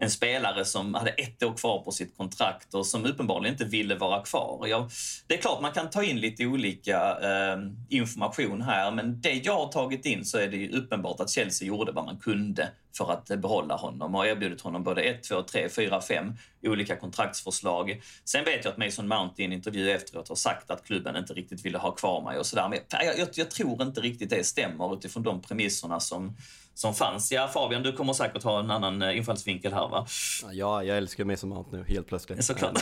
en 0.00 0.10
spelare 0.10 0.64
som 0.64 0.94
hade 0.94 1.10
ett 1.10 1.42
år 1.42 1.56
kvar 1.56 1.82
på 1.82 1.92
sitt 1.92 2.16
kontrakt 2.16 2.74
och 2.74 2.86
som 2.86 3.04
uppenbarligen 3.04 3.54
inte 3.54 3.64
ville 3.64 3.94
vara 3.94 4.22
kvar. 4.22 4.66
Jag, 4.66 4.90
det 5.26 5.34
är 5.34 5.38
klart 5.38 5.62
man 5.62 5.72
kan 5.72 5.90
ta 5.90 6.04
in 6.04 6.20
lite 6.20 6.46
olika 6.46 7.18
eh, 7.22 7.58
information 7.88 8.62
här 8.62 8.90
men 8.90 9.20
det 9.20 9.32
jag 9.32 9.56
har 9.56 9.72
tagit 9.72 10.06
in 10.06 10.24
så 10.24 10.38
är 10.38 10.48
det 10.48 10.56
ju 10.56 10.70
uppenbart 10.78 11.20
att 11.20 11.30
Chelsea 11.30 11.68
gjorde 11.68 11.92
vad 11.92 12.04
man 12.04 12.18
kunde 12.18 12.68
för 12.96 13.12
att 13.12 13.26
behålla 13.26 13.76
honom 13.76 14.14
och 14.14 14.26
erbjudit 14.26 14.60
honom 14.60 14.84
både 14.84 15.02
ett, 15.02 15.22
två, 15.22 15.42
tre, 15.42 15.68
fyra, 15.68 16.00
fem 16.00 16.34
olika 16.62 16.96
kontraktsförslag. 16.96 18.02
Sen 18.24 18.44
vet 18.44 18.64
jag 18.64 18.72
att 18.72 18.78
Mason 18.78 19.08
Mount 19.08 19.42
i 19.42 19.44
en 19.44 19.52
intervju 19.52 19.90
efteråt 19.90 20.28
har 20.28 20.36
sagt 20.36 20.70
att 20.70 20.84
klubben 20.84 21.16
inte 21.16 21.32
riktigt 21.32 21.64
ville 21.64 21.78
ha 21.78 21.90
kvar 21.90 22.22
mig 22.22 22.38
och 22.38 22.46
sådär. 22.46 22.68
Men 22.68 22.78
jag, 22.90 23.18
jag, 23.18 23.28
jag 23.34 23.50
tror 23.50 23.82
inte 23.82 24.00
riktigt 24.00 24.30
det 24.30 24.44
stämmer 24.44 24.94
utifrån 24.94 25.22
de 25.22 25.42
premisserna 25.42 26.00
som 26.00 26.36
som 26.80 26.94
fanns. 26.94 27.32
Ja, 27.32 27.48
Fabian, 27.48 27.82
du 27.82 27.92
kommer 27.92 28.12
säkert 28.12 28.42
ha 28.42 28.60
en 28.60 28.70
annan 28.70 29.02
eh, 29.02 29.16
infallsvinkel 29.16 29.72
här 29.72 29.88
va? 29.88 30.06
Ja, 30.52 30.84
jag 30.84 30.96
älskar 30.96 31.24
mig 31.24 31.36
som 31.36 31.48
Mount 31.48 31.76
nu, 31.76 31.84
helt 31.88 32.06
plötsligt. 32.06 32.44
Såklart. 32.44 32.78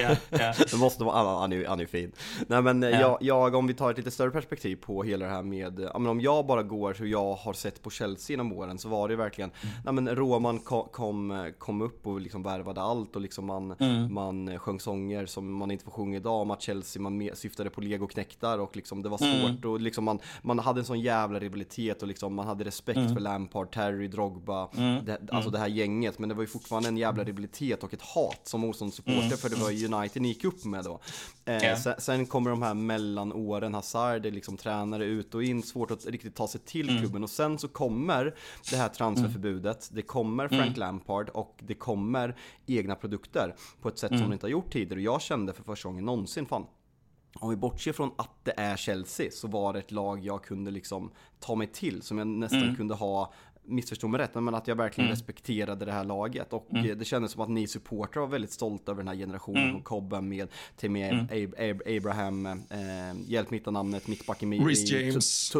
ja, 0.00 0.16
ja. 0.38 0.54
Det 0.70 0.76
måste 0.76 1.04
vara, 1.04 1.38
han, 1.40 1.52
är, 1.52 1.66
han 1.66 1.80
är 1.80 1.86
fin. 1.86 2.12
Nej 2.46 2.62
men 2.62 2.82
ja. 2.82 2.90
jag, 2.90 3.18
jag, 3.20 3.54
om 3.54 3.66
vi 3.66 3.74
tar 3.74 3.90
ett 3.90 3.96
lite 3.96 4.10
större 4.10 4.30
perspektiv 4.30 4.76
på 4.76 5.02
hela 5.02 5.26
det 5.26 5.32
här 5.32 5.42
med, 5.42 5.80
ja, 5.92 5.98
men 5.98 6.10
om 6.10 6.20
jag 6.20 6.46
bara 6.46 6.62
går 6.62 6.94
hur 6.98 7.06
jag 7.06 7.34
har 7.34 7.52
sett 7.52 7.82
på 7.82 7.90
Chelsea 7.90 8.34
genom 8.34 8.52
åren 8.52 8.78
så 8.78 8.88
var 8.88 9.08
det 9.08 9.16
verkligen, 9.16 9.50
mm. 9.50 9.74
nej 9.84 9.94
men 9.94 10.16
Roman 10.16 10.58
kom, 10.58 10.88
kom, 10.92 11.52
kom 11.58 11.82
upp 11.82 12.06
och 12.06 12.20
liksom 12.20 12.42
värvade 12.42 12.82
allt 12.82 13.16
och 13.16 13.22
liksom 13.22 13.46
man, 13.46 13.74
mm. 13.78 14.14
man 14.14 14.58
sjöng 14.58 14.80
sånger 14.80 15.26
som 15.26 15.52
man 15.52 15.70
inte 15.70 15.84
får 15.84 15.92
sjunga 15.92 16.16
idag 16.16 16.40
om 16.40 16.50
att 16.50 16.62
Chelsea, 16.62 17.02
man 17.02 17.30
syftade 17.34 17.70
på 17.70 17.80
legoknektar 17.80 18.58
och 18.58 18.76
liksom 18.76 19.02
det 19.02 19.08
var 19.08 19.18
svårt 19.18 19.64
mm. 19.64 19.70
och 19.70 19.80
liksom 19.80 20.04
man, 20.04 20.18
man 20.42 20.58
hade 20.58 20.80
en 20.80 20.84
sån 20.84 21.00
jävla 21.00 21.38
rivalitet 21.38 22.02
och 22.02 22.08
liksom 22.08 22.34
man 22.34 22.46
hade 22.46 22.64
respekt 22.64 23.03
mm. 23.04 23.14
för 23.14 23.20
Lampard, 23.20 23.72
Terry, 23.72 24.08
Drogba, 24.08 24.68
mm. 24.76 25.04
det, 25.04 25.12
alltså 25.12 25.36
mm. 25.36 25.52
det 25.52 25.58
här 25.58 25.66
gänget. 25.66 26.18
Men 26.18 26.28
det 26.28 26.34
var 26.34 26.42
ju 26.42 26.46
fortfarande 26.46 26.88
en 26.88 26.96
jävla 26.96 27.24
rivalitet 27.24 27.82
och 27.82 27.94
ett 27.94 28.02
hat 28.02 28.40
som 28.42 28.60
motståndssupporter 28.60 29.26
mm. 29.26 29.36
för 29.36 29.48
det 29.48 29.56
var 29.56 29.70
ju 29.70 29.94
United 29.94 30.22
ni 30.22 30.28
gick 30.28 30.44
upp 30.44 30.64
med 30.64 30.84
då. 30.84 31.00
Eh, 31.44 31.62
yeah. 31.62 31.78
sen, 31.78 31.94
sen, 31.98 32.26
kommer 32.26 32.50
de 32.50 32.62
här 32.62 32.74
mellanåren, 32.74 33.74
Hazard 33.74 34.26
är 34.26 34.30
liksom 34.30 34.56
tränare 34.56 35.04
ut 35.04 35.34
och 35.34 35.44
in, 35.44 35.62
svårt 35.62 35.90
att 35.90 36.06
riktigt 36.06 36.34
ta 36.34 36.48
sig 36.48 36.60
till 36.60 36.88
mm. 36.88 37.00
klubben. 37.00 37.22
Och 37.22 37.30
sen 37.30 37.58
så 37.58 37.68
kommer 37.68 38.34
det 38.70 38.76
här 38.76 38.88
transferförbudet, 38.88 39.90
det 39.92 40.02
kommer 40.02 40.48
Frank 40.48 40.76
mm. 40.76 40.78
Lampard 40.78 41.28
och 41.28 41.60
det 41.62 41.74
kommer 41.74 42.36
egna 42.66 42.94
produkter 42.94 43.54
på 43.82 43.88
ett 43.88 43.98
sätt 43.98 44.08
som 44.08 44.20
de 44.20 44.32
inte 44.32 44.46
har 44.46 44.50
gjort 44.50 44.72
tidigare. 44.72 44.94
Och 44.94 45.04
jag 45.04 45.22
kände 45.22 45.52
för 45.52 45.62
första 45.62 45.88
gången 45.88 46.04
någonsin, 46.04 46.46
fan 46.46 46.66
om 47.34 47.50
vi 47.50 47.56
bortser 47.56 47.92
från 47.92 48.10
att 48.16 48.44
det 48.44 48.54
är 48.56 48.76
Chelsea 48.76 49.30
så 49.30 49.48
var 49.48 49.72
det 49.72 49.78
ett 49.78 49.90
lag 49.90 50.24
jag 50.24 50.44
kunde 50.44 50.70
liksom 50.70 51.10
ta 51.40 51.54
mig 51.54 51.66
till, 51.66 52.02
som 52.02 52.18
jag 52.18 52.26
nästan 52.26 52.62
mm. 52.62 52.76
kunde 52.76 52.94
ha 52.94 53.32
missförstå 53.66 54.08
mig 54.08 54.20
rätt, 54.20 54.34
men 54.34 54.54
att 54.54 54.68
jag 54.68 54.76
verkligen 54.76 55.06
mm. 55.06 55.16
respekterade 55.16 55.84
det 55.84 55.92
här 55.92 56.04
laget. 56.04 56.52
Och 56.52 56.66
mm. 56.70 56.98
det 56.98 57.04
kändes 57.04 57.32
som 57.32 57.42
att 57.42 57.48
ni 57.48 57.66
supportrar 57.66 58.20
var 58.22 58.28
väldigt 58.28 58.52
stolta 58.52 58.92
över 58.92 59.02
den 59.02 59.08
här 59.08 59.16
generationen. 59.16 59.62
Mm. 59.62 59.76
Och 59.76 59.84
Cobben 59.84 60.28
med 60.28 60.48
Timmy 60.76 61.02
mm. 61.02 61.24
Ab 61.24 61.54
Ab 61.58 61.82
Abraham, 61.96 62.46
eh, 62.46 62.52
hjälp 63.26 63.50
mitt 63.50 63.66
namnet, 63.66 64.08
mittbacken 64.08 64.48
med 64.48 64.66
Rhys 64.66 64.90
James, 64.90 65.50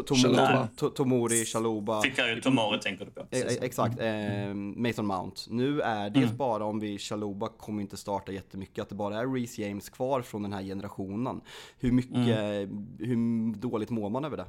Tomori, 0.95 1.45
Chaluba. 1.45 2.03
Fikayo 2.03 2.41
Tomori 2.41 2.81
tänker 2.81 3.05
du 3.05 3.11
på. 3.11 3.21
E 3.31 3.59
exakt, 3.61 4.01
eh, 4.01 4.55
Mason 4.55 5.07
Mount. 5.07 5.41
Nu 5.49 5.81
är 5.81 6.11
det 6.11 6.23
mm. 6.23 6.37
bara 6.37 6.65
om 6.65 6.81
vi, 6.81 6.99
Chaluba 6.99 7.49
kommer 7.49 7.83
inte 7.83 7.97
starta 7.97 8.33
jättemycket, 8.33 8.83
att 8.83 8.89
det 8.89 8.95
bara 8.95 9.21
är 9.21 9.27
Rhys 9.35 9.59
James 9.59 9.89
kvar 9.89 10.23
från 10.23 10.43
den 10.43 10.53
här 10.53 10.63
generationen. 10.63 11.41
Hur 11.79 11.93
mycket, 11.93 12.39
mm. 12.39 12.97
hur 12.99 13.55
dåligt 13.55 13.91
mår 13.91 14.11
man 14.11 14.25
över 14.25 14.37
det? 14.37 14.47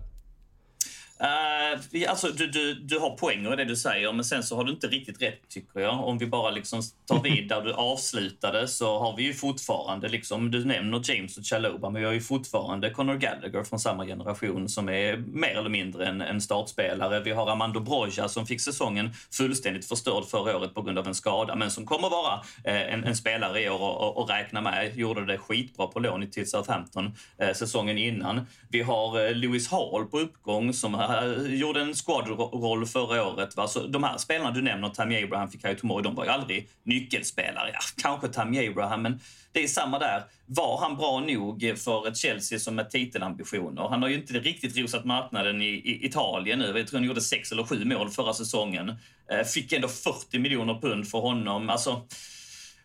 Uh, 1.21 2.09
alltså, 2.09 2.27
du, 2.27 2.47
du, 2.47 2.73
du 2.73 2.99
har 2.99 3.09
poänger 3.09 3.53
i 3.53 3.55
det 3.55 3.65
du 3.65 3.75
säger, 3.75 4.11
men 4.11 4.25
sen 4.25 4.43
så 4.43 4.55
har 4.55 4.63
du 4.63 4.71
inte 4.71 4.87
riktigt 4.87 5.21
rätt 5.21 5.49
tycker 5.49 5.79
jag. 5.79 6.07
Om 6.07 6.17
vi 6.17 6.27
bara 6.27 6.51
liksom 6.51 6.81
tar 7.07 7.21
vid 7.21 7.47
där 7.47 7.61
du 7.61 7.73
avslutade 7.73 8.67
så 8.67 8.99
har 8.99 9.15
vi 9.17 9.23
ju 9.23 9.33
fortfarande, 9.33 10.09
liksom, 10.09 10.51
du 10.51 10.65
nämner 10.65 11.01
James 11.03 11.37
och 11.37 11.43
Chaloba, 11.43 11.89
men 11.89 12.01
vi 12.01 12.05
har 12.05 12.13
ju 12.13 12.21
fortfarande 12.21 12.89
Conor 12.89 13.15
Gallagher 13.15 13.63
från 13.63 13.79
samma 13.79 14.05
generation 14.05 14.69
som 14.69 14.89
är 14.89 15.17
mer 15.17 15.57
eller 15.57 15.69
mindre 15.69 16.05
en, 16.05 16.21
en 16.21 16.41
startspelare. 16.41 17.19
Vi 17.19 17.31
har 17.31 17.51
Amando 17.51 17.79
Broja 17.79 18.27
som 18.27 18.45
fick 18.45 18.61
säsongen 18.61 19.13
fullständigt 19.31 19.85
förstörd 19.85 20.25
förra 20.25 20.57
året 20.57 20.73
på 20.73 20.81
grund 20.81 20.99
av 20.99 21.07
en 21.07 21.15
skada, 21.15 21.55
men 21.55 21.71
som 21.71 21.85
kommer 21.85 22.09
vara 22.09 22.33
eh, 22.63 22.93
en, 22.93 23.03
en, 23.03 23.15
spelare 23.15 23.61
i 23.61 23.69
år 23.69 23.81
och, 23.81 24.01
och, 24.01 24.17
och, 24.17 24.29
räkna 24.29 24.61
med. 24.61 24.97
Gjorde 24.97 25.25
det 25.25 25.37
skitbra 25.37 25.87
på 25.87 25.99
lån 25.99 26.31
till 26.31 26.49
Southampton 26.49 27.15
eh, 27.37 27.53
säsongen 27.53 27.97
innan. 27.97 28.47
Vi 28.69 28.81
har 28.81 29.25
eh, 29.25 29.35
Lewis 29.35 29.71
Hall 29.71 30.05
på 30.05 30.19
uppgång 30.19 30.73
som 30.73 31.04
Eh, 31.05 31.55
gjorde 31.55 31.81
en 31.81 31.95
squad-roll 31.95 32.85
förra 32.85 33.27
året. 33.27 33.55
Va? 33.55 33.67
Så 33.67 33.87
de 33.87 34.03
här 34.03 34.17
spelarna 34.17 34.51
du 34.51 34.61
nämner, 34.61 34.89
Tammy 34.89 35.23
Abraham, 35.23 35.49
Fikayo 35.49 35.75
Tomori, 35.75 36.03
de 36.03 36.15
var 36.15 36.25
ju 36.25 36.31
aldrig 36.31 36.69
nyckelspelare. 36.83 37.69
Ja, 37.73 37.79
kanske 38.01 38.27
Tammy 38.27 38.67
Abraham, 38.67 39.01
men 39.01 39.19
det 39.51 39.63
är 39.63 39.67
samma 39.67 39.99
där. 39.99 40.23
Var 40.45 40.77
han 40.81 40.97
bra 40.97 41.19
nog 41.19 41.73
för 41.77 42.07
ett 42.07 42.17
Chelsea 42.17 42.59
som 42.59 42.75
med 42.75 42.89
titelambitioner? 42.89 43.87
Han 43.87 44.01
har 44.01 44.09
ju 44.09 44.15
inte 44.15 44.33
riktigt 44.33 44.77
rosat 44.77 45.05
marknaden 45.05 45.61
i, 45.61 45.65
i 45.65 46.05
Italien 46.05 46.59
nu. 46.59 46.77
Jag 46.77 46.87
tror 46.87 46.99
han 46.99 47.07
gjorde 47.07 47.21
sex 47.21 47.51
eller 47.51 47.63
sju 47.63 47.85
mål 47.85 48.09
förra 48.09 48.33
säsongen. 48.33 48.89
Eh, 49.31 49.43
fick 49.45 49.73
ändå 49.73 49.87
40 49.87 50.39
miljoner 50.39 50.73
pund 50.81 51.07
för 51.07 51.19
honom. 51.19 51.69
Alltså, 51.69 52.01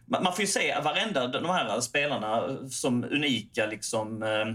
man, 0.06 0.22
man 0.22 0.32
får 0.32 0.40
ju 0.40 0.46
se 0.46 0.80
varenda 0.84 1.28
de 1.28 1.46
här 1.46 1.80
spelarna 1.80 2.56
som 2.70 3.04
unika 3.04 3.66
liksom, 3.66 4.22
eh, 4.22 4.54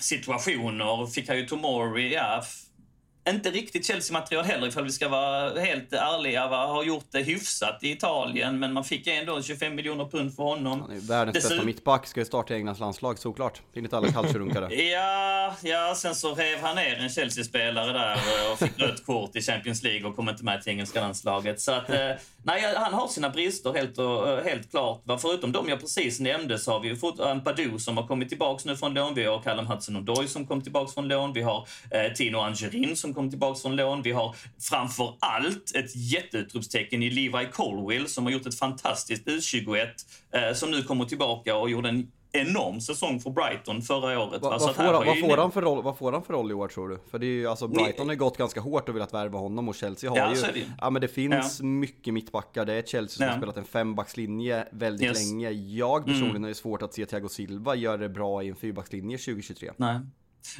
situationer. 0.00 1.06
Fick 1.06 1.28
han 1.28 1.36
ju 1.36 1.46
Tomori, 1.46 2.14
ja, 2.14 2.42
inte 3.28 3.50
riktigt 3.50 3.86
Chelsea-material 3.86 4.44
heller 4.44 4.68
ifall 4.68 4.84
vi 4.84 4.90
ska 4.90 5.08
vara 5.08 5.60
helt 5.60 5.92
ärliga. 5.92 6.48
Va? 6.48 6.66
Har 6.66 6.84
gjort 6.84 7.06
det 7.10 7.22
hyfsat 7.22 7.78
i 7.82 7.90
Italien, 7.90 8.58
men 8.58 8.72
man 8.72 8.84
fick 8.84 9.06
ändå 9.06 9.42
25 9.42 9.74
miljoner 9.74 10.04
pund 10.04 10.34
för 10.34 10.42
honom. 10.42 10.80
Han 10.80 10.90
är 10.90 11.00
världens 11.00 11.34
Dessutom... 11.34 11.56
bästa 11.56 11.66
mittback, 11.66 12.06
ska 12.06 12.20
ju 12.20 12.26
starta 12.26 12.54
i 12.54 12.56
Englands 12.56 12.80
landslag 12.80 13.18
såklart. 13.18 13.62
Enligt 13.74 13.92
alla 13.92 14.12
culture 14.12 14.74
ja, 14.92 15.54
ja, 15.62 15.94
sen 15.96 16.14
så 16.14 16.34
rev 16.34 16.58
han 16.62 16.76
ner 16.76 16.96
en 16.96 17.10
Chelsea-spelare 17.10 17.92
där 17.92 18.18
och 18.52 18.58
fick 18.58 18.78
rött 18.78 19.06
kort 19.06 19.36
i 19.36 19.42
Champions 19.42 19.82
League 19.82 20.08
och 20.08 20.16
kom 20.16 20.28
inte 20.28 20.44
med 20.44 20.62
till 20.62 20.72
engelska 20.72 21.00
landslaget. 21.00 21.60
Så 21.60 21.72
att, 21.72 21.90
eh, 21.90 22.10
nej, 22.42 22.74
han 22.76 22.94
har 22.94 23.08
sina 23.08 23.30
brister 23.30 23.72
helt, 23.72 23.98
och, 23.98 24.28
eh, 24.28 24.44
helt 24.44 24.70
klart. 24.70 25.02
Förutom 25.20 25.52
de 25.52 25.68
jag 25.68 25.80
precis 25.80 26.20
nämnde 26.20 26.58
så 26.58 26.72
har 26.72 26.80
vi 26.80 26.96
fått 26.96 27.16
Badou 27.44 27.78
som 27.78 27.96
har 27.96 28.06
kommit 28.06 28.28
tillbaka 28.28 28.62
nu 28.64 28.76
från 28.76 28.94
lån. 28.94 29.14
Vi 29.14 29.24
har 29.24 29.42
Callum 29.42 29.66
Hudson-Odoi 29.66 30.26
som 30.26 30.46
kom 30.46 30.62
tillbaka 30.62 30.92
från 30.92 31.08
lån. 31.08 31.32
Vi 31.32 31.42
har 31.42 31.66
eh, 31.90 32.12
Tino 32.12 32.38
Angerin 32.38 32.96
som 32.96 33.09
kom 33.14 33.30
tillbaka 33.30 33.60
från 33.60 33.76
lån. 33.76 34.02
Vi 34.02 34.12
har 34.12 34.36
framför 34.60 35.14
allt 35.20 35.72
ett 35.74 35.96
jätteutropstecken 35.96 37.02
i 37.02 37.10
Levi 37.10 37.46
Colwill 37.52 38.06
som 38.06 38.24
har 38.24 38.32
gjort 38.32 38.46
ett 38.46 38.58
fantastiskt 38.58 39.26
U21 39.26 39.86
eh, 40.34 40.54
som 40.54 40.70
nu 40.70 40.82
kommer 40.82 41.04
tillbaka 41.04 41.56
och 41.56 41.70
gjorde 41.70 41.88
en 41.88 42.10
enorm 42.32 42.80
säsong 42.80 43.20
för 43.20 43.30
Brighton 43.30 43.82
förra 43.82 44.20
året. 44.20 44.42
Va, 44.42 44.58
vad, 44.60 44.74
får, 44.74 44.82
han, 44.82 45.06
vad, 45.06 45.20
får 45.20 45.36
han 45.36 45.52
för 45.52 45.62
roll, 45.62 45.82
vad 45.82 45.98
får 45.98 46.12
han 46.12 46.22
för 46.22 46.32
roll 46.32 46.50
i 46.50 46.54
år 46.54 46.68
tror 46.68 46.88
du? 46.88 46.98
För 47.10 47.18
det 47.18 47.26
är 47.26 47.28
ju, 47.28 47.46
alltså 47.46 47.68
Brighton 47.68 48.08
har 48.08 48.14
gått 48.14 48.36
ganska 48.36 48.60
hårt 48.60 48.88
och 48.88 48.96
velat 48.96 49.14
värva 49.14 49.38
honom 49.38 49.68
och 49.68 49.74
Chelsea 49.74 50.10
har 50.10 50.16
ja, 50.16 50.34
ju... 50.34 50.40
Det. 50.40 50.66
Ja 50.80 50.90
men 50.90 51.02
det 51.02 51.08
finns 51.08 51.60
ja. 51.60 51.66
mycket 51.66 52.14
mittbackar. 52.14 52.64
Det 52.64 52.74
är 52.74 52.82
Chelsea 52.82 53.16
som 53.16 53.24
ja. 53.24 53.30
har 53.30 53.38
spelat 53.38 53.56
en 53.56 53.64
fembackslinje 53.64 54.68
väldigt 54.72 55.06
yes. 55.06 55.30
länge. 55.30 55.50
Jag 55.50 56.04
personligen 56.04 56.30
mm. 56.30 56.42
har 56.42 56.48
ju 56.48 56.54
svårt 56.54 56.82
att 56.82 56.94
se 56.94 57.06
Thiago 57.06 57.28
Silva 57.28 57.74
göra 57.74 57.96
det 57.96 58.08
bra 58.08 58.42
i 58.42 58.48
en 58.48 58.56
fyrbackslinje 58.56 59.18
2023. 59.18 59.70
Nej. 59.76 60.00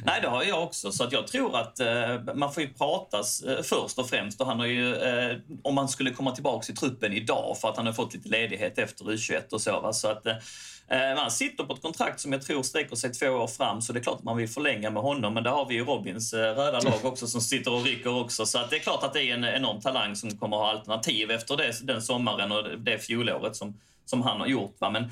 Nej, 0.05 0.21
det 0.21 0.27
har 0.27 0.43
jag 0.43 0.63
också. 0.63 0.91
Så 0.91 1.03
att 1.03 1.11
jag 1.11 1.27
tror 1.27 1.57
att 1.57 1.79
eh, 1.79 2.35
man 2.35 2.53
får 2.53 2.63
ju 2.63 2.73
pratas 2.73 3.41
eh, 3.41 3.63
först 3.63 3.99
och 3.99 4.09
främst. 4.09 4.41
Och 4.41 4.47
han 4.47 4.59
har 4.59 4.65
ju, 4.65 4.95
eh, 4.95 5.37
om 5.63 5.75
man 5.75 5.89
skulle 5.89 6.11
komma 6.11 6.31
tillbaka 6.31 6.71
i 6.71 6.75
truppen 6.75 7.13
idag 7.13 7.57
för 7.61 7.69
att 7.69 7.77
han 7.77 7.85
har 7.85 7.93
fått 7.93 8.13
lite 8.13 8.29
ledighet 8.29 8.77
efter 8.77 9.05
U21 9.05 9.53
och 9.53 9.61
så. 9.61 9.81
Va? 9.81 9.93
Så 9.93 10.07
att 10.07 10.25
eh, 10.25 11.15
man 11.15 11.31
sitter 11.31 11.63
på 11.63 11.73
ett 11.73 11.81
kontrakt 11.81 12.19
som 12.19 12.31
jag 12.31 12.41
tror 12.41 12.63
sträcker 12.63 12.95
sig 12.95 13.13
två 13.13 13.27
år 13.27 13.47
fram, 13.47 13.81
så 13.81 13.93
det 13.93 13.99
är 13.99 14.03
klart 14.03 14.17
att 14.17 14.23
man 14.23 14.37
vill 14.37 14.49
förlänga 14.49 14.89
med 14.89 15.03
honom. 15.03 15.33
Men 15.33 15.43
där 15.43 15.51
har 15.51 15.65
vi 15.65 15.75
ju 15.75 15.85
Robins 15.85 16.33
eh, 16.33 16.55
röda 16.55 16.79
lag 16.79 17.05
också 17.05 17.27
som 17.27 17.41
sitter 17.41 17.73
och 17.73 17.83
rycker 17.83 18.19
också. 18.21 18.45
Så 18.45 18.59
att 18.59 18.69
det 18.69 18.75
är 18.75 18.79
klart 18.79 19.03
att 19.03 19.13
det 19.13 19.23
är 19.23 19.33
en 19.33 19.45
enorm 19.45 19.81
talang 19.81 20.15
som 20.15 20.37
kommer 20.37 20.57
att 20.57 20.63
ha 20.63 20.71
alternativ 20.71 21.31
efter 21.31 21.57
det, 21.57 21.73
den 21.81 22.01
sommaren 22.01 22.51
och 22.51 22.79
det 22.79 22.99
fjolåret 22.99 23.55
som, 23.55 23.79
som 24.05 24.21
han 24.21 24.39
har 24.39 24.47
gjort. 24.47 24.75
Va? 24.79 24.89
Men 24.89 25.11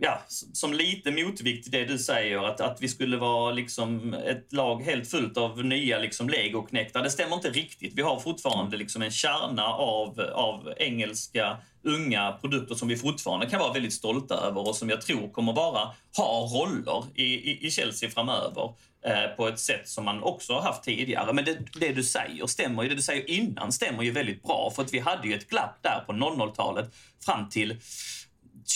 ja, 0.00 0.22
som 0.52 0.72
lite 0.72 1.10
motvikt 1.10 1.62
till 1.62 1.72
det 1.72 1.84
du 1.84 1.98
säger, 1.98 2.38
att, 2.38 2.60
att 2.60 2.82
vi 2.82 2.88
skulle 2.88 3.16
vara 3.16 3.52
liksom 3.52 4.14
ett 4.14 4.52
lag 4.52 4.82
helt 4.82 5.10
fullt 5.10 5.36
av 5.36 5.64
nya 5.64 5.98
liksom 5.98 6.28
legoknäckta. 6.28 7.02
Det 7.02 7.10
stämmer 7.10 7.36
inte 7.36 7.50
riktigt. 7.50 7.92
Vi 7.96 8.02
har 8.02 8.20
fortfarande 8.20 8.76
liksom 8.76 9.02
en 9.02 9.10
kärna 9.10 9.66
av, 9.66 10.20
av 10.20 10.72
engelska 10.76 11.56
unga 11.82 12.32
produkter 12.32 12.74
som 12.74 12.88
vi 12.88 12.96
fortfarande 12.96 13.46
kan 13.46 13.60
vara 13.60 13.72
väldigt 13.72 13.92
stolta 13.92 14.34
över 14.34 14.68
och 14.68 14.76
som 14.76 14.90
jag 14.90 15.00
tror 15.00 15.32
kommer 15.32 15.52
vara, 15.52 15.90
ha 16.16 16.50
roller 16.54 17.04
i, 17.14 17.22
i, 17.22 17.66
i 17.66 17.70
Chelsea 17.70 18.10
framöver 18.10 18.74
eh, 19.06 19.36
på 19.36 19.48
ett 19.48 19.58
sätt 19.58 19.88
som 19.88 20.04
man 20.04 20.22
också 20.22 20.52
har 20.52 20.62
haft 20.62 20.84
tidigare. 20.84 21.32
Men 21.32 21.44
det, 21.44 21.58
det, 21.80 21.92
du 21.92 22.02
säger 22.02 22.46
stämmer 22.46 22.82
ju. 22.82 22.88
Det 22.88 22.94
du 22.94 23.02
säger 23.02 23.30
innan 23.30 23.72
stämmer 23.72 24.02
ju 24.02 24.10
väldigt 24.10 24.42
bra 24.42 24.72
för 24.76 24.82
att 24.82 24.94
vi 24.94 24.98
hade 24.98 25.28
ju 25.28 25.34
ett 25.34 25.48
glapp 25.48 25.78
där 25.82 26.04
på 26.06 26.12
00-talet 26.12 26.94
fram 27.24 27.48
till 27.48 27.80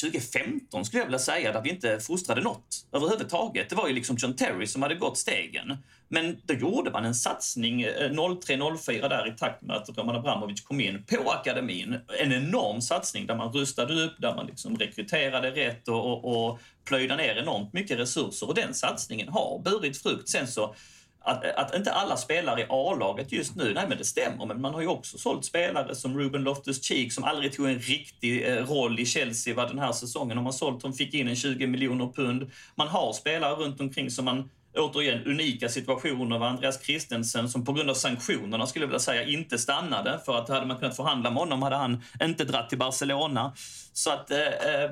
2015 0.00 0.84
skulle 0.84 1.00
jag 1.00 1.06
vilja 1.06 1.18
säga, 1.18 1.52
där 1.52 1.62
vi 1.62 1.70
inte 1.70 2.00
fostrade 2.00 2.40
något 2.40 2.86
överhuvudtaget. 2.92 3.70
Det 3.70 3.76
var 3.76 3.88
ju 3.88 3.94
liksom 3.94 4.16
John 4.18 4.36
Terry 4.36 4.66
som 4.66 4.82
hade 4.82 4.94
gått 4.94 5.18
stegen. 5.18 5.76
Men 6.08 6.36
då 6.44 6.54
gjorde 6.54 6.90
man 6.90 7.04
en 7.04 7.14
satsning 7.14 7.82
eh, 7.82 8.10
03-04 8.10 9.08
där 9.08 9.34
i 9.34 9.38
takt 9.38 9.62
med 9.62 9.76
att 9.76 9.98
Roman 9.98 10.16
Abramovic 10.16 10.60
kom 10.60 10.80
in 10.80 11.04
på 11.04 11.30
akademin. 11.30 12.00
En 12.22 12.32
enorm 12.32 12.80
satsning 12.80 13.26
där 13.26 13.34
man 13.34 13.52
rustade 13.52 14.04
upp, 14.04 14.14
där 14.18 14.34
man 14.34 14.46
liksom 14.46 14.76
rekryterade 14.76 15.50
rätt 15.50 15.88
och, 15.88 16.06
och, 16.06 16.50
och 16.50 16.60
plöjde 16.84 17.16
ner 17.16 17.36
enormt 17.36 17.72
mycket 17.72 17.98
resurser. 17.98 18.48
Och 18.48 18.54
den 18.54 18.74
satsningen 18.74 19.28
har 19.28 19.62
burit 19.64 20.02
frukt. 20.02 20.28
Sen 20.28 20.48
så 20.48 20.74
att, 21.20 21.44
att 21.44 21.74
inte 21.74 21.92
alla 21.92 22.16
spelar 22.16 22.60
i 22.60 22.66
A-laget 22.68 23.32
just 23.32 23.56
nu, 23.56 23.74
nej 23.74 23.84
men 23.88 23.98
det 23.98 24.04
stämmer, 24.04 24.46
men 24.46 24.60
man 24.60 24.74
har 24.74 24.80
ju 24.80 24.86
också 24.86 25.18
sålt 25.18 25.44
spelare 25.44 25.94
som 25.94 26.18
Ruben 26.18 26.44
Loftus-Cheek 26.44 27.10
som 27.10 27.24
aldrig 27.24 27.52
tog 27.52 27.66
en 27.66 27.78
riktig 27.78 28.48
eh, 28.48 28.66
roll 28.66 29.00
i 29.00 29.06
Chelsea 29.06 29.54
var 29.54 29.66
den 29.66 29.78
här 29.78 29.92
säsongen. 29.92 30.36
De 30.36 30.44
man 30.44 30.52
sålt, 30.52 30.82
de 30.82 30.92
fick 30.92 31.14
in 31.14 31.28
en 31.28 31.36
20 31.36 31.66
miljoner 31.66 32.12
pund. 32.12 32.50
Man 32.74 32.88
har 32.88 33.12
spelare 33.12 33.54
runt 33.54 33.80
omkring 33.80 34.10
som 34.10 34.24
man 34.24 34.50
återigen 34.76 35.24
unika 35.26 35.68
situationer 35.68 36.38
var 36.38 36.46
Andreas 36.46 36.84
Christensen 36.84 37.48
som 37.48 37.64
på 37.64 37.72
grund 37.72 37.90
av 37.90 37.94
sanktionerna 37.94 38.66
skulle 38.66 38.82
jag 38.82 38.88
vilja 38.88 39.00
säga 39.00 39.24
inte 39.24 39.58
stannade. 39.58 40.20
För 40.24 40.38
att 40.38 40.48
hade 40.48 40.66
man 40.66 40.78
kunnat 40.78 40.96
förhandla 40.96 41.30
med 41.30 41.38
honom 41.38 41.62
hade 41.62 41.76
han 41.76 42.02
inte 42.22 42.44
dratt 42.44 42.68
till 42.68 42.78
Barcelona. 42.78 43.52
Så 43.92 44.10
att 44.10 44.30
eh, 44.30 44.38
eh 44.38 44.90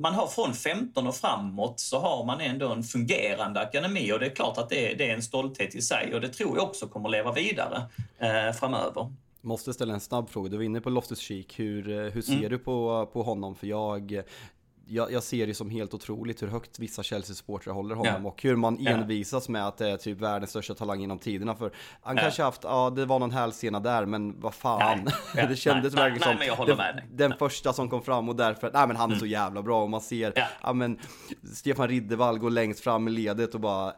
man 0.00 0.14
har 0.14 0.26
från 0.26 0.54
15 0.54 1.06
och 1.06 1.16
framåt 1.16 1.80
så 1.80 1.98
har 1.98 2.24
man 2.24 2.40
ändå 2.40 2.72
en 2.72 2.82
fungerande 2.82 3.60
akademi 3.60 4.12
och 4.12 4.18
det 4.18 4.26
är 4.26 4.34
klart 4.34 4.58
att 4.58 4.68
det 4.68 4.92
är, 4.92 4.96
det 4.96 5.10
är 5.10 5.14
en 5.14 5.22
stolthet 5.22 5.74
i 5.74 5.82
sig 5.82 6.14
och 6.14 6.20
det 6.20 6.28
tror 6.28 6.56
jag 6.56 6.68
också 6.68 6.88
kommer 6.88 7.08
leva 7.08 7.32
vidare 7.32 7.82
eh, 8.18 8.52
framöver. 8.52 9.12
Måste 9.40 9.74
ställa 9.74 9.94
en 9.94 10.00
snabb 10.00 10.30
fråga. 10.30 10.48
Du 10.48 10.56
var 10.56 10.64
inne 10.64 10.80
på 10.80 10.90
Loftus 10.90 11.18
Cheek. 11.18 11.58
Hur, 11.58 11.90
eh, 11.90 12.12
hur 12.12 12.22
ser 12.22 12.32
mm. 12.32 12.50
du 12.50 12.58
på, 12.58 13.10
på 13.12 13.22
honom? 13.22 13.54
För 13.54 13.66
jag, 13.66 14.22
jag, 14.90 15.12
jag, 15.12 15.22
ser 15.22 15.46
det 15.46 15.54
som 15.54 15.70
helt 15.70 15.94
otroligt 15.94 16.42
hur 16.42 16.48
högt 16.48 16.78
vissa 16.78 17.02
Chelsea-supportrar 17.02 17.72
håller 17.72 17.94
honom 17.94 18.22
ja. 18.22 18.28
och 18.28 18.42
hur 18.42 18.56
man 18.56 18.86
envisas 18.86 19.48
med 19.48 19.66
att 19.66 19.76
det 19.76 19.90
är 19.90 19.96
typ 19.96 20.20
världens 20.20 20.50
största 20.50 20.74
talang 20.74 21.00
genom 21.00 21.18
tiderna. 21.18 21.54
För 21.54 21.72
han 22.02 22.16
ja. 22.16 22.22
kanske 22.22 22.42
haft, 22.42 22.64
ja 22.64 22.90
det 22.90 23.06
var 23.06 23.18
någon 23.18 23.30
hälsena 23.30 23.80
där, 23.80 24.06
men 24.06 24.40
vad 24.40 24.54
fan. 24.54 25.08
Nej. 25.34 25.46
det 25.48 25.56
kändes 25.56 25.94
nej, 25.94 26.10
verkligen 26.10 26.38
nej, 26.38 26.56
som 26.56 26.66
den, 26.66 27.00
den, 27.10 27.38
första 27.38 27.72
som 27.72 27.88
kom 27.88 28.02
fram 28.02 28.28
och 28.28 28.36
därför, 28.36 28.70
nej 28.74 28.86
men 28.86 28.96
han 28.96 29.10
är 29.10 29.14
mm. 29.14 29.20
så 29.20 29.26
jävla 29.26 29.62
bra 29.62 29.82
och 29.82 29.90
man 29.90 30.00
ser, 30.00 30.32
ja, 30.36 30.46
ja 30.62 30.72
men 30.72 30.98
Stefan 31.54 31.88
Riddervall 31.88 32.38
går 32.38 32.50
längst 32.50 32.80
fram 32.80 33.08
i 33.08 33.10
ledet 33.10 33.54
och 33.54 33.60
bara 33.60 33.92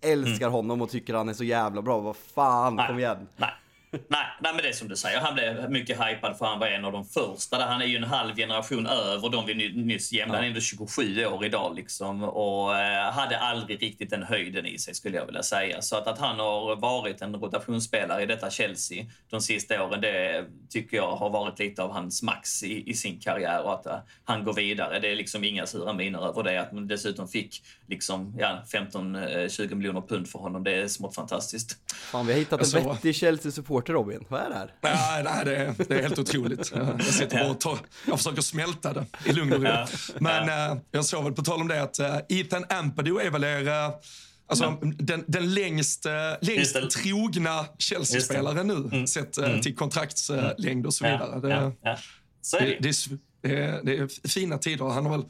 älskar 0.00 0.46
mm. 0.46 0.52
honom 0.52 0.82
och 0.82 0.90
tycker 0.90 1.14
han 1.14 1.28
är 1.28 1.34
så 1.34 1.44
jävla 1.44 1.82
bra. 1.82 2.00
Vad 2.00 2.16
fan, 2.16 2.80
kom 2.88 2.98
igen. 2.98 3.28
Nej 3.36 3.50
nej, 3.92 4.26
nej, 4.40 4.52
men 4.54 4.56
det 4.56 4.68
är 4.68 4.72
som 4.72 4.88
du 4.88 4.96
säger. 4.96 5.20
Han 5.20 5.34
blev 5.34 5.70
mycket 5.70 6.00
hypad 6.00 6.38
för 6.38 6.46
han 6.46 6.58
var 6.58 6.66
en 6.66 6.84
av 6.84 6.92
de 6.92 7.04
första. 7.04 7.64
Han 7.64 7.82
är 7.82 7.86
ju 7.86 7.96
en 7.96 8.04
halv 8.04 8.36
generation 8.36 8.86
över 8.86 9.28
de 9.28 9.46
vi 9.46 9.72
nyss 9.72 10.12
jämnade. 10.12 10.38
Han 10.38 10.44
är 10.44 10.48
ändå 10.48 10.60
27 10.60 11.26
år 11.26 11.44
idag 11.44 11.74
liksom 11.76 12.22
och 12.22 12.78
eh, 12.78 13.12
hade 13.12 13.38
aldrig 13.38 13.82
riktigt 13.82 14.10
den 14.10 14.22
höjden 14.22 14.66
i 14.66 14.78
sig 14.78 14.94
skulle 14.94 15.16
jag 15.16 15.26
vilja 15.26 15.42
säga. 15.42 15.82
Så 15.82 15.96
att, 15.96 16.06
att 16.06 16.18
han 16.18 16.38
har 16.38 16.76
varit 16.76 17.22
en 17.22 17.34
rotationsspelare 17.34 18.22
i 18.22 18.26
detta 18.26 18.50
Chelsea 18.50 19.04
de 19.30 19.40
sista 19.40 19.84
åren, 19.84 20.00
det 20.00 20.44
tycker 20.68 20.96
jag 20.96 21.16
har 21.16 21.30
varit 21.30 21.58
lite 21.58 21.82
av 21.82 21.92
hans 21.92 22.22
max 22.22 22.62
i, 22.62 22.90
i 22.90 22.94
sin 22.94 23.20
karriär 23.20 23.62
och 23.62 23.74
att 23.74 23.86
uh, 23.86 23.92
han 24.24 24.44
går 24.44 24.52
vidare. 24.52 24.98
Det 24.98 25.08
är 25.08 25.16
liksom 25.16 25.44
inga 25.44 25.66
sura 25.66 25.92
miner 25.92 26.28
över 26.28 26.42
det. 26.42 26.60
Att 26.60 26.72
man 26.72 26.88
dessutom 26.88 27.28
fick 27.28 27.62
liksom, 27.86 28.34
ja, 28.38 28.62
15-20 28.72 29.74
miljoner 29.74 30.00
pund 30.00 30.28
för 30.28 30.38
honom, 30.38 30.64
det 30.64 30.74
är 30.74 30.88
smått 30.88 31.14
fantastiskt. 31.14 31.76
Fan, 31.94 32.26
vi 32.26 32.32
har 32.32 32.38
hittat 32.38 32.74
en 32.74 32.84
vettig 32.84 33.14
Chelsea-support 33.14 33.79
supporter 33.80 33.92
Robin. 33.92 34.24
Vad 34.28 34.40
är 34.40 34.48
det 34.48 34.54
här? 34.54 34.74
Nej, 34.80 35.22
nej 35.24 35.44
det, 35.44 35.56
är, 35.56 35.74
det 35.88 35.94
är 35.94 36.02
helt 36.02 36.18
otroligt. 36.18 36.72
Jag 36.74 37.04
sitter 37.04 37.38
bara 37.38 37.50
och 37.50 37.60
tar, 37.60 37.78
jag 38.06 38.18
försöker 38.18 38.42
smälta 38.42 38.92
det 38.92 39.06
i 39.24 39.32
lugn 39.32 39.52
och 39.52 39.62
ro. 39.62 39.86
Men 40.18 40.48
ja. 40.48 40.72
Eh, 40.72 40.78
jag 40.90 41.04
såg 41.04 41.24
väl 41.24 41.32
på 41.32 41.42
tal 41.42 41.60
om 41.60 41.68
det 41.68 41.82
att 41.82 42.00
uh, 42.00 42.18
Ethan 42.28 42.64
Ampadu 42.68 43.18
är 43.18 43.30
väl 43.30 43.44
er 43.44 43.68
uh, 43.68 43.94
Alltså, 44.50 44.78
den, 44.82 45.24
den 45.26 45.54
längst, 45.54 46.06
eh, 46.06 46.12
längst 46.40 46.76
trogna 46.90 47.66
Chelsea-spelaren 47.78 48.66
nu, 48.66 48.74
mm. 48.74 49.06
sett 49.06 49.38
eh, 49.38 49.44
mm. 49.44 49.60
till 49.60 49.76
kontraktslängd 49.76 50.86
och 50.86 50.94
så 50.94 51.04
vidare. 51.04 51.40
Det, 51.40 51.72
ja, 51.82 51.96
Så 52.42 52.56
är 52.56 52.60
det. 52.60 52.66
det, 52.66 52.88
det 52.88 53.18
det 53.42 53.56
är, 53.56 53.80
det 53.82 53.96
är, 53.96 54.28
fina 54.28 54.58
tider. 54.58 54.84
Han 54.84 55.06
har 55.06 55.16
väl 55.18 55.26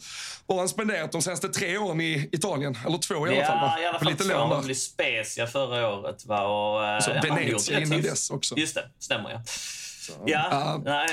bara 0.46 0.68
spenderat 0.68 1.12
de 1.12 1.22
senaste 1.22 1.48
tre 1.48 1.78
åren 1.78 2.00
i 2.00 2.28
Italien. 2.32 2.78
Eller 2.86 2.98
två 2.98 3.28
i 3.28 3.30
alla 3.30 3.46
fall. 3.46 3.56
Ja, 3.56 3.82
i 3.82 3.86
alla 3.86 3.98
fall 3.98 4.08
lite 4.08 4.24
två. 4.24 4.38
Han 4.38 4.64
blev 4.64 4.74
Spezia 4.74 5.46
förra 5.46 5.88
året. 5.88 6.26
Va? 6.26 6.42
Och, 6.42 6.86
eh, 6.86 7.00
så 7.00 7.12
Venezia 7.12 7.80
in 7.80 7.92
i 7.92 8.00
dess 8.00 8.30
också. 8.30 8.56
Just 8.56 8.74
det, 8.74 8.84
stämmer 8.98 9.30
ja. 9.30 9.42
Så, 10.00 10.12
ja, 10.26 10.74
uh, 10.76 10.82
nej, 10.84 11.08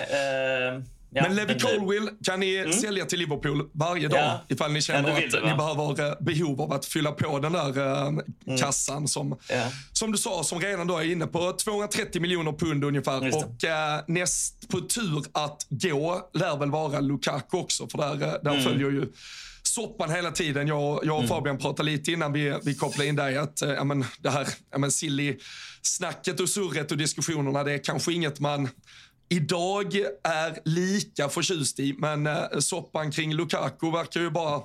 uh, 0.75 0.83
Ja, 1.09 1.23
men 1.23 1.35
Levi 1.35 1.59
Colwill 1.59 2.09
kan 2.23 2.39
ni 2.39 2.55
mm. 2.55 2.73
sälja 2.73 3.05
till 3.05 3.19
Liverpool 3.19 3.69
varje 3.73 4.07
dag 4.07 4.19
ja. 4.19 4.41
ifall 4.47 4.71
ni 4.71 4.81
känner 4.81 5.09
ja, 5.09 5.17
att 5.17 5.31
det, 5.31 5.45
ni 5.45 5.55
behöver 5.55 6.09
eh, 6.09 6.13
behov 6.19 6.61
av 6.61 6.73
att 6.73 6.85
fylla 6.85 7.11
på 7.11 7.39
den 7.39 7.53
där 7.53 7.77
uh, 7.77 8.07
mm. 8.07 8.23
kassan 8.59 9.07
som, 9.07 9.37
som 9.93 10.11
du 10.11 10.17
sa, 10.17 10.43
som 10.43 10.59
redan 10.59 10.87
då 10.87 10.97
är 10.97 11.11
inne 11.11 11.27
på 11.27 11.53
230 11.53 12.21
miljoner 12.21 12.51
pund 12.51 12.83
ungefär. 12.83 13.35
Och 13.35 13.63
uh, 13.63 14.03
näst 14.07 14.69
på 14.69 14.81
tur 14.81 15.23
att 15.31 15.65
gå 15.69 16.29
lär 16.33 16.57
väl 16.57 16.71
vara 16.71 16.99
Lukaku 16.99 17.57
också, 17.57 17.87
för 17.87 17.97
där, 17.97 18.15
där 18.43 18.51
mm. 18.51 18.63
följer 18.63 18.91
ju 18.91 19.11
soppan 19.77 20.11
hela 20.11 20.31
tiden. 20.31 20.67
Jag, 20.67 20.99
jag 21.03 21.15
och 21.15 21.23
mm. 21.23 21.27
Fabian 21.27 21.57
pratade 21.57 21.91
lite 21.91 22.11
innan 22.11 22.33
vi, 22.33 22.59
vi 22.63 22.75
kopplade 22.75 23.09
in 23.09 23.15
dig 23.15 23.37
att 23.37 23.61
äh, 23.61 23.83
men, 23.83 24.05
det 24.19 24.29
här 24.29 24.47
ja, 24.71 24.89
silly 24.89 25.37
snacket 25.81 26.39
och 26.39 26.49
surret 26.49 26.91
och 26.91 26.97
diskussionerna, 26.97 27.63
det 27.63 27.73
är 27.73 27.83
kanske 27.83 28.13
inget 28.13 28.39
man 28.39 28.69
idag 29.29 29.95
är 30.23 30.59
lika 30.65 31.29
förtjust 31.29 31.79
i. 31.79 31.95
Men 31.97 32.27
eh, 32.27 32.59
soppan 32.59 33.11
kring 33.11 33.33
Lukaku 33.33 33.91
verkar 33.91 34.19
ju 34.19 34.29
bara 34.29 34.61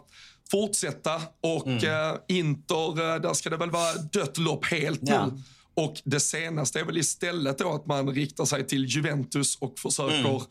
fortsätta. 0.51 1.23
Och 1.41 1.67
mm. 1.67 2.11
eh, 2.11 2.17
Inter, 2.29 3.15
eh, 3.15 3.21
där 3.21 3.35
ska 3.35 3.51
det 3.51 3.57
väl 3.57 3.71
vara 3.71 3.93
dött 3.95 4.39
lopp 4.39 4.67
helt 4.67 5.01
ja. 5.03 5.27
nu. 5.27 5.43
Och 5.75 5.95
det 6.05 6.21
senaste 6.21 6.81
är 6.81 6.85
väl 6.85 6.99
istället 6.99 7.59
då 7.59 7.73
att 7.73 7.87
man 7.87 8.15
riktar 8.15 8.45
sig 8.45 8.67
till 8.67 8.85
Juventus 8.85 9.57
och 9.57 9.79
försöker 9.79 10.29
mm. 10.29 10.43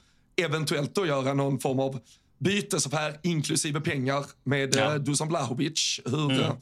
eventuellt 0.42 0.96
då 0.96 1.06
göra 1.06 1.34
någon 1.34 1.60
form 1.60 1.80
av 1.80 2.00
bytesaffär 2.40 3.20
inklusive 3.24 3.82
pengar 3.82 4.26
med 4.44 4.76
ja. 4.76 4.94
eh, 4.94 4.96
Dusan 4.96 5.28
Blahovic. 5.28 6.00
Hur, 6.06 6.32
mm. 6.32 6.56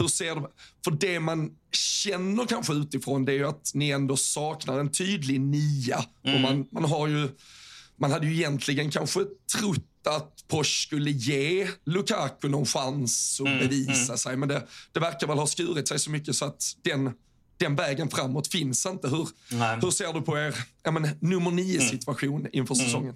Hur 0.00 0.08
ser 0.08 0.34
du? 0.34 0.46
För 0.84 0.90
det 0.90 1.20
man 1.20 1.50
känner 1.72 2.46
kanske 2.46 2.72
utifrån 2.72 3.24
det 3.24 3.32
är 3.32 3.36
ju 3.36 3.46
att 3.46 3.70
ni 3.74 3.90
ändå 3.90 4.16
saknar 4.16 4.78
en 4.78 4.92
tydlig 4.92 5.40
nia. 5.40 6.04
Mm. 6.24 6.34
Och 6.34 6.40
man, 6.40 6.66
man, 6.72 6.84
har 6.84 7.06
ju, 7.06 7.28
man 7.96 8.12
hade 8.12 8.26
ju 8.26 8.34
egentligen 8.34 8.90
kanske 8.90 9.20
trott 9.58 10.06
att 10.06 10.44
Porsche 10.48 10.86
skulle 10.86 11.10
ge 11.10 11.68
Lukaku 11.84 12.48
någon 12.48 12.66
chans 12.66 13.40
att 13.40 13.46
mm. 13.46 13.58
bevisa 13.58 14.12
mm. 14.12 14.18
sig. 14.18 14.36
Men 14.36 14.48
det, 14.48 14.66
det 14.92 15.00
verkar 15.00 15.26
väl 15.26 15.38
ha 15.38 15.46
skurit 15.46 15.88
sig 15.88 15.98
så 15.98 16.10
mycket 16.10 16.36
så 16.36 16.44
att 16.44 16.76
den, 16.82 17.12
den 17.56 17.76
vägen 17.76 18.10
framåt 18.10 18.48
finns 18.48 18.86
inte. 18.86 19.08
Hur, 19.08 19.28
hur 19.82 19.90
ser 19.90 20.12
du 20.12 20.22
på 20.22 20.38
er 20.38 20.54
ja, 20.82 20.90
men, 20.90 21.08
nummer 21.20 21.50
nio-situation 21.50 22.46
inför 22.52 22.74
mm. 22.74 22.86
säsongen? 22.86 23.14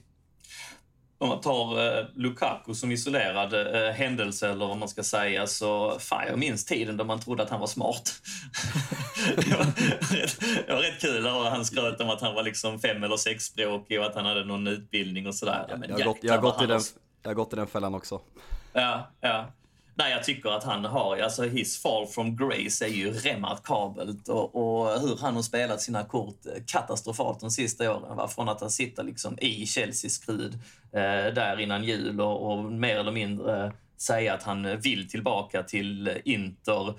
Om 1.19 1.29
man 1.29 1.41
tar 1.41 1.99
eh, 1.99 2.05
Lukaku 2.15 2.75
som 2.75 2.93
isolerad 2.93 3.55
eh, 3.55 3.93
händelse, 3.93 4.51
eller 4.51 4.67
vad 4.67 4.77
man 4.77 4.89
ska 4.89 5.03
säga, 5.03 5.47
så 5.47 5.99
fan, 5.99 6.27
jag 6.29 6.39
minns 6.39 6.65
tiden 6.65 6.97
då 6.97 7.05
man 7.05 7.21
trodde 7.21 7.43
att 7.43 7.51
han 7.51 7.61
var 7.61 7.67
smart. 7.67 8.13
det, 9.37 9.57
var 9.57 9.65
rätt, 10.17 10.67
det 10.67 10.73
var 10.73 10.83
rätt 10.83 11.01
kul. 11.01 11.27
Och 11.27 11.33
han 11.33 11.65
skröt 11.65 12.01
om 12.01 12.11
att 12.11 12.21
han 12.21 12.35
var 12.35 12.43
liksom 12.43 12.79
fem 12.79 13.03
eller 13.05 13.17
sexspråkig 13.17 14.01
och 14.01 14.07
att 14.07 14.15
han 14.15 14.25
hade 14.25 14.45
någon 14.45 14.67
utbildning 14.67 15.27
och 15.27 15.35
sådär. 15.35 15.67
Ja, 15.69 15.77
jag, 15.89 15.99
har 15.99 16.05
gått, 16.05 16.19
jag, 16.21 16.35
har 16.35 16.41
gått 16.41 16.63
i 16.63 16.67
den, 16.67 16.81
jag 17.23 17.31
har 17.31 17.35
gått 17.35 17.53
i 17.53 17.57
den 17.57 17.67
fällan 17.67 17.95
också. 17.95 18.21
Ja, 18.73 19.11
ja. 19.21 19.47
Nej, 19.97 20.13
jag 20.13 20.25
tycker 20.25 20.51
att 20.51 20.65
han 20.65 20.85
har, 20.85 21.19
alltså 21.19 21.43
his 21.43 21.83
fall 21.83 22.07
from 22.07 22.37
grace 22.37 22.85
är 22.85 22.89
ju 22.89 23.13
remarkabelt 23.13 24.29
och, 24.29 24.55
och 24.55 25.01
hur 25.01 25.17
han 25.21 25.35
har 25.35 25.43
spelat 25.43 25.81
sina 25.81 26.05
kort 26.05 26.47
eh, 26.47 26.63
katastrofalt 26.67 27.41
de 27.41 27.51
sista 27.51 27.97
åren. 27.97 28.17
Va? 28.17 28.29
Från 28.29 28.49
att 28.49 28.61
han 28.61 28.71
sitter 28.71 29.03
liksom 29.03 29.39
i 29.39 29.67
Chelseas 29.67 30.13
skrud 30.13 30.55
eh, 30.93 31.35
där 31.35 31.61
innan 31.61 31.85
jul 31.85 32.21
och, 32.21 32.53
och 32.53 32.65
mer 32.65 32.97
eller 32.97 33.13
mindre 33.13 33.73
säga 33.99 34.35
att 34.35 34.43
han 34.43 34.81
vill 34.81 35.09
tillbaka 35.09 35.63
till 35.63 36.21
Inter 36.25 36.95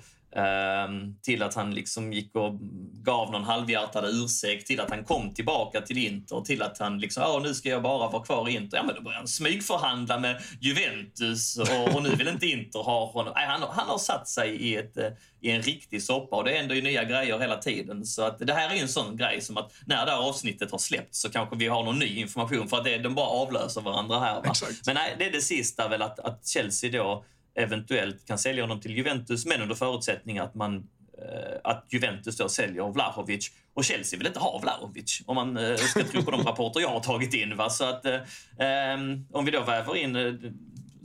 till 1.22 1.42
att 1.42 1.54
han 1.54 1.74
liksom 1.74 2.12
gick 2.12 2.34
och 2.34 2.58
gav 2.92 3.30
någon 3.30 3.44
halvhjärtad 3.44 4.04
ursäkt, 4.04 4.66
till 4.66 4.80
att 4.80 4.90
han 4.90 5.04
kom 5.04 5.34
tillbaka 5.34 5.80
till 5.80 5.98
Inter, 5.98 6.40
till 6.40 6.62
att 6.62 6.78
han 6.78 6.98
liksom, 6.98 7.22
ja 7.22 7.40
nu 7.42 7.54
ska 7.54 7.68
jag 7.68 7.82
bara 7.82 8.10
vara 8.10 8.24
kvar 8.24 8.48
i 8.48 8.54
Inter. 8.54 8.76
Ja 8.76 8.82
men 8.82 8.94
då 8.94 9.00
började 9.00 9.18
han 9.18 9.28
smygförhandla 9.28 10.18
med 10.18 10.42
Juventus 10.60 11.58
och, 11.58 11.96
och 11.96 12.02
nu 12.02 12.14
vill 12.14 12.28
inte 12.28 12.46
Inter 12.46 12.78
ha 12.78 13.06
honom. 13.06 13.32
Nej, 13.36 13.46
han, 13.46 13.62
han 13.70 13.88
har 13.88 13.98
satt 13.98 14.28
sig 14.28 14.50
i, 14.50 14.76
ett, 14.76 14.96
eh, 14.96 15.08
i 15.40 15.50
en 15.50 15.62
riktig 15.62 16.02
soppa 16.02 16.36
och 16.36 16.44
det 16.44 16.50
händer 16.50 16.74
ju 16.74 16.82
nya 16.82 17.04
grejer 17.04 17.38
hela 17.38 17.56
tiden. 17.56 18.06
Så 18.06 18.22
att 18.22 18.38
det 18.38 18.52
här 18.52 18.70
är 18.70 18.74
ju 18.74 18.80
en 18.80 18.88
sån 18.88 19.16
grej 19.16 19.40
som 19.40 19.56
att 19.56 19.72
när 19.86 20.06
det 20.06 20.12
här 20.12 20.28
avsnittet 20.28 20.70
har 20.70 20.78
släppts 20.78 21.20
så 21.20 21.30
kanske 21.30 21.56
vi 21.56 21.66
har 21.66 21.84
någon 21.84 21.98
ny 21.98 22.20
information 22.20 22.68
för 22.68 22.76
att 22.76 22.84
det, 22.84 22.98
de 22.98 23.14
bara 23.14 23.26
avlöser 23.26 23.80
varandra 23.80 24.20
här. 24.20 24.34
Va? 24.34 24.52
Men 24.86 24.94
nej, 24.94 25.16
det 25.18 25.24
är 25.24 25.32
det 25.32 25.40
sista 25.40 25.88
väl 25.88 26.02
att, 26.02 26.18
att 26.18 26.46
Chelsea 26.46 26.90
då 26.90 27.24
eventuellt 27.56 28.26
kan 28.26 28.38
sälja 28.38 28.62
honom 28.62 28.80
till 28.80 28.96
Juventus, 28.96 29.46
men 29.46 29.62
under 29.62 29.74
förutsättning 29.74 30.38
att 30.38 30.54
man 30.54 30.76
eh, 31.18 31.58
att 31.64 31.86
Juventus 31.90 32.36
då 32.36 32.48
säljer 32.48 32.92
Vlahovic. 32.92 33.50
Och 33.74 33.84
Chelsea 33.84 34.18
vill 34.18 34.26
inte 34.26 34.38
ha 34.38 34.58
Vlahovic, 34.62 35.22
om 35.26 35.34
man 35.34 35.56
eh, 35.56 35.76
ska 35.76 36.04
tro 36.04 36.22
på 36.22 36.30
de 36.30 36.42
rapporter 36.42 36.80
jag 36.80 36.88
har 36.88 37.00
tagit 37.00 37.34
in. 37.34 37.56
Va? 37.56 37.70
Så 37.70 37.84
att, 37.84 38.06
eh, 38.06 38.20
ehm, 38.58 39.26
om 39.32 39.44
vi 39.44 39.50
då 39.50 39.64
väver 39.64 39.96
in 39.96 40.16
eh, 40.16 40.32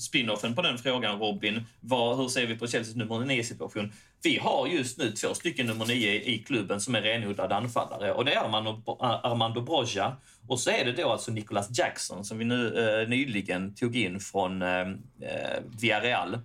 spinoffen 0.02 0.56
på 0.56 0.62
den 0.62 0.78
frågan, 0.78 1.20
Robin. 1.20 1.66
Vad, 1.80 2.18
hur 2.18 2.28
ser 2.28 2.47
vi 2.47 2.56
på 2.56 2.68
Chelseas 2.68 2.95
nummer 2.95 3.16
9-situation? 3.16 3.93
Vi 4.24 4.38
har 4.38 4.68
just 4.68 4.97
nu 4.97 5.12
två 5.12 5.34
stycken 5.34 5.68
nummer 5.68 5.86
9 5.86 6.12
i 6.14 6.43
klubben 6.47 6.82
som 6.82 6.95
är 6.95 7.02
renodlade 7.02 7.56
anfallare. 7.56 8.14
Och 8.14 8.26
det 8.26 8.34
är 8.34 8.43
Armando, 8.43 8.97
Armando 8.99 9.62
Broja 9.62 10.16
och 10.47 10.60
så 10.60 10.70
är 10.70 10.86
det 10.86 10.91
då 10.91 11.10
alltså 11.10 11.32
Nicholas 11.32 11.80
Jackson 11.80 12.26
som 12.26 12.38
vi 12.38 12.45
nu 12.45 12.68
eh, 13.02 13.10
nyligen 13.10 13.76
tog 13.76 13.95
in 13.95 14.20
från 14.20 14.62
eh, 14.62 14.80
eh 14.80 15.60
Villarreal. 15.82 16.39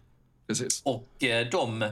Precis. 0.46 0.82
Och 0.84 1.24
eh, 1.24 1.46
de 1.50 1.82
eh, 1.82 1.88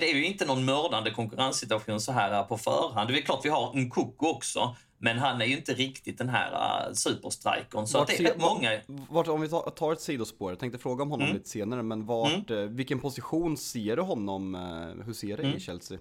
det 0.00 0.10
är 0.10 0.14
ju 0.14 0.24
inte 0.24 0.46
någon 0.46 0.64
mördande 0.64 1.10
konkurrenssituation 1.10 2.00
så 2.00 2.12
här 2.12 2.42
på 2.42 2.58
förhand. 2.58 3.10
Det 3.10 3.18
är 3.18 3.22
klart 3.22 3.44
vi 3.44 3.48
har 3.48 3.76
en 3.76 3.90
Koko 3.90 4.26
också, 4.26 4.76
men 5.04 5.18
han 5.18 5.40
är 5.40 5.46
ju 5.46 5.56
inte 5.56 5.74
riktigt 5.74 6.18
den 6.18 6.28
här 6.28 6.50
uh, 6.52 6.92
superstrikern. 6.92 7.86
Så 7.86 8.04
det 8.04 8.18
är 8.18 8.22
rätt 8.22 8.40
många... 8.40 8.70
Vart, 8.86 9.28
om 9.28 9.40
vi 9.40 9.48
tar 9.48 9.92
ett 9.92 10.00
sidospår, 10.00 10.50
jag 10.50 10.58
tänkte 10.58 10.78
fråga 10.78 11.02
om 11.02 11.10
honom 11.10 11.24
mm. 11.24 11.36
lite 11.36 11.48
senare, 11.48 11.82
men 11.82 12.06
vart, 12.06 12.50
mm. 12.50 12.76
vilken 12.76 13.00
position 13.00 13.56
ser 13.56 13.96
du 13.96 14.02
honom, 14.02 14.54
hur 15.06 15.12
ser 15.12 15.36
du 15.36 15.42
mm. 15.42 15.56
i 15.56 15.60
Chelsea? 15.60 15.98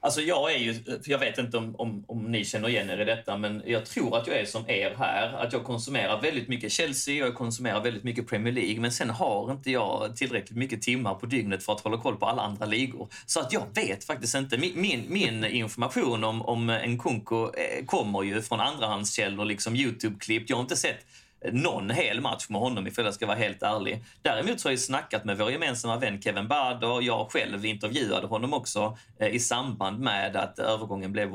Alltså 0.00 0.20
jag 0.20 0.54
är 0.54 0.58
ju, 0.58 0.74
jag 1.04 1.18
vet 1.18 1.38
inte 1.38 1.56
om, 1.56 1.76
om, 1.76 2.04
om, 2.08 2.24
ni 2.24 2.44
känner 2.44 2.68
igen 2.68 2.90
er 2.90 3.00
i 3.00 3.04
detta, 3.04 3.36
men 3.36 3.62
jag 3.66 3.86
tror 3.86 4.16
att 4.16 4.26
jag 4.26 4.36
är 4.36 4.44
som 4.44 4.70
er 4.70 4.94
här. 4.98 5.32
Att 5.32 5.52
jag 5.52 5.64
konsumerar 5.64 6.20
väldigt 6.20 6.48
mycket 6.48 6.72
Chelsea 6.72 7.22
och 7.22 7.28
jag 7.28 7.36
konsumerar 7.36 7.82
väldigt 7.82 8.04
mycket 8.04 8.28
Premier 8.28 8.52
League. 8.52 8.80
Men 8.80 8.92
sen 8.92 9.10
har 9.10 9.52
inte 9.52 9.70
jag 9.70 10.16
tillräckligt 10.16 10.58
mycket 10.58 10.82
timmar 10.82 11.14
på 11.14 11.26
dygnet 11.26 11.62
för 11.62 11.72
att 11.72 11.80
hålla 11.80 11.96
koll 11.96 12.16
på 12.16 12.26
alla 12.26 12.42
andra 12.42 12.66
ligor. 12.66 13.08
Så 13.26 13.40
att 13.40 13.52
jag 13.52 13.62
vet 13.74 14.04
faktiskt 14.04 14.34
inte. 14.34 14.58
Min, 14.58 14.80
min, 14.80 15.04
min 15.08 15.44
information 15.44 16.24
om, 16.24 16.42
om 16.42 16.70
en 16.70 16.92
eh, 16.92 17.84
kommer 17.86 18.22
ju 18.22 18.42
från 18.42 18.60
andrahandskällor, 18.60 19.44
liksom 19.44 19.76
Youtube-klipp. 19.76 20.44
Jag 20.46 20.56
har 20.56 20.62
inte 20.62 20.76
sett 20.76 21.06
någon 21.52 21.90
hel 21.90 22.20
match 22.20 22.46
med 22.48 22.60
honom 22.60 22.86
ifall 22.86 23.04
jag 23.04 23.14
ska 23.14 23.26
vara 23.26 23.36
helt 23.36 23.62
ärlig. 23.62 24.04
Däremot 24.22 24.60
så 24.60 24.68
har 24.68 24.72
jag 24.72 24.80
snackat 24.80 25.24
med 25.24 25.38
vår 25.38 25.50
gemensamma 25.50 25.96
vän 25.96 26.22
Kevin 26.22 26.48
Bad 26.48 26.84
och 26.84 27.02
jag 27.02 27.30
själv 27.30 27.64
intervjuade 27.66 28.26
honom 28.26 28.54
också 28.54 28.98
eh, 29.20 29.28
i 29.28 29.40
samband 29.40 29.98
med 30.00 30.36
att 30.36 30.58
övergången 30.58 31.12
blev 31.12 31.34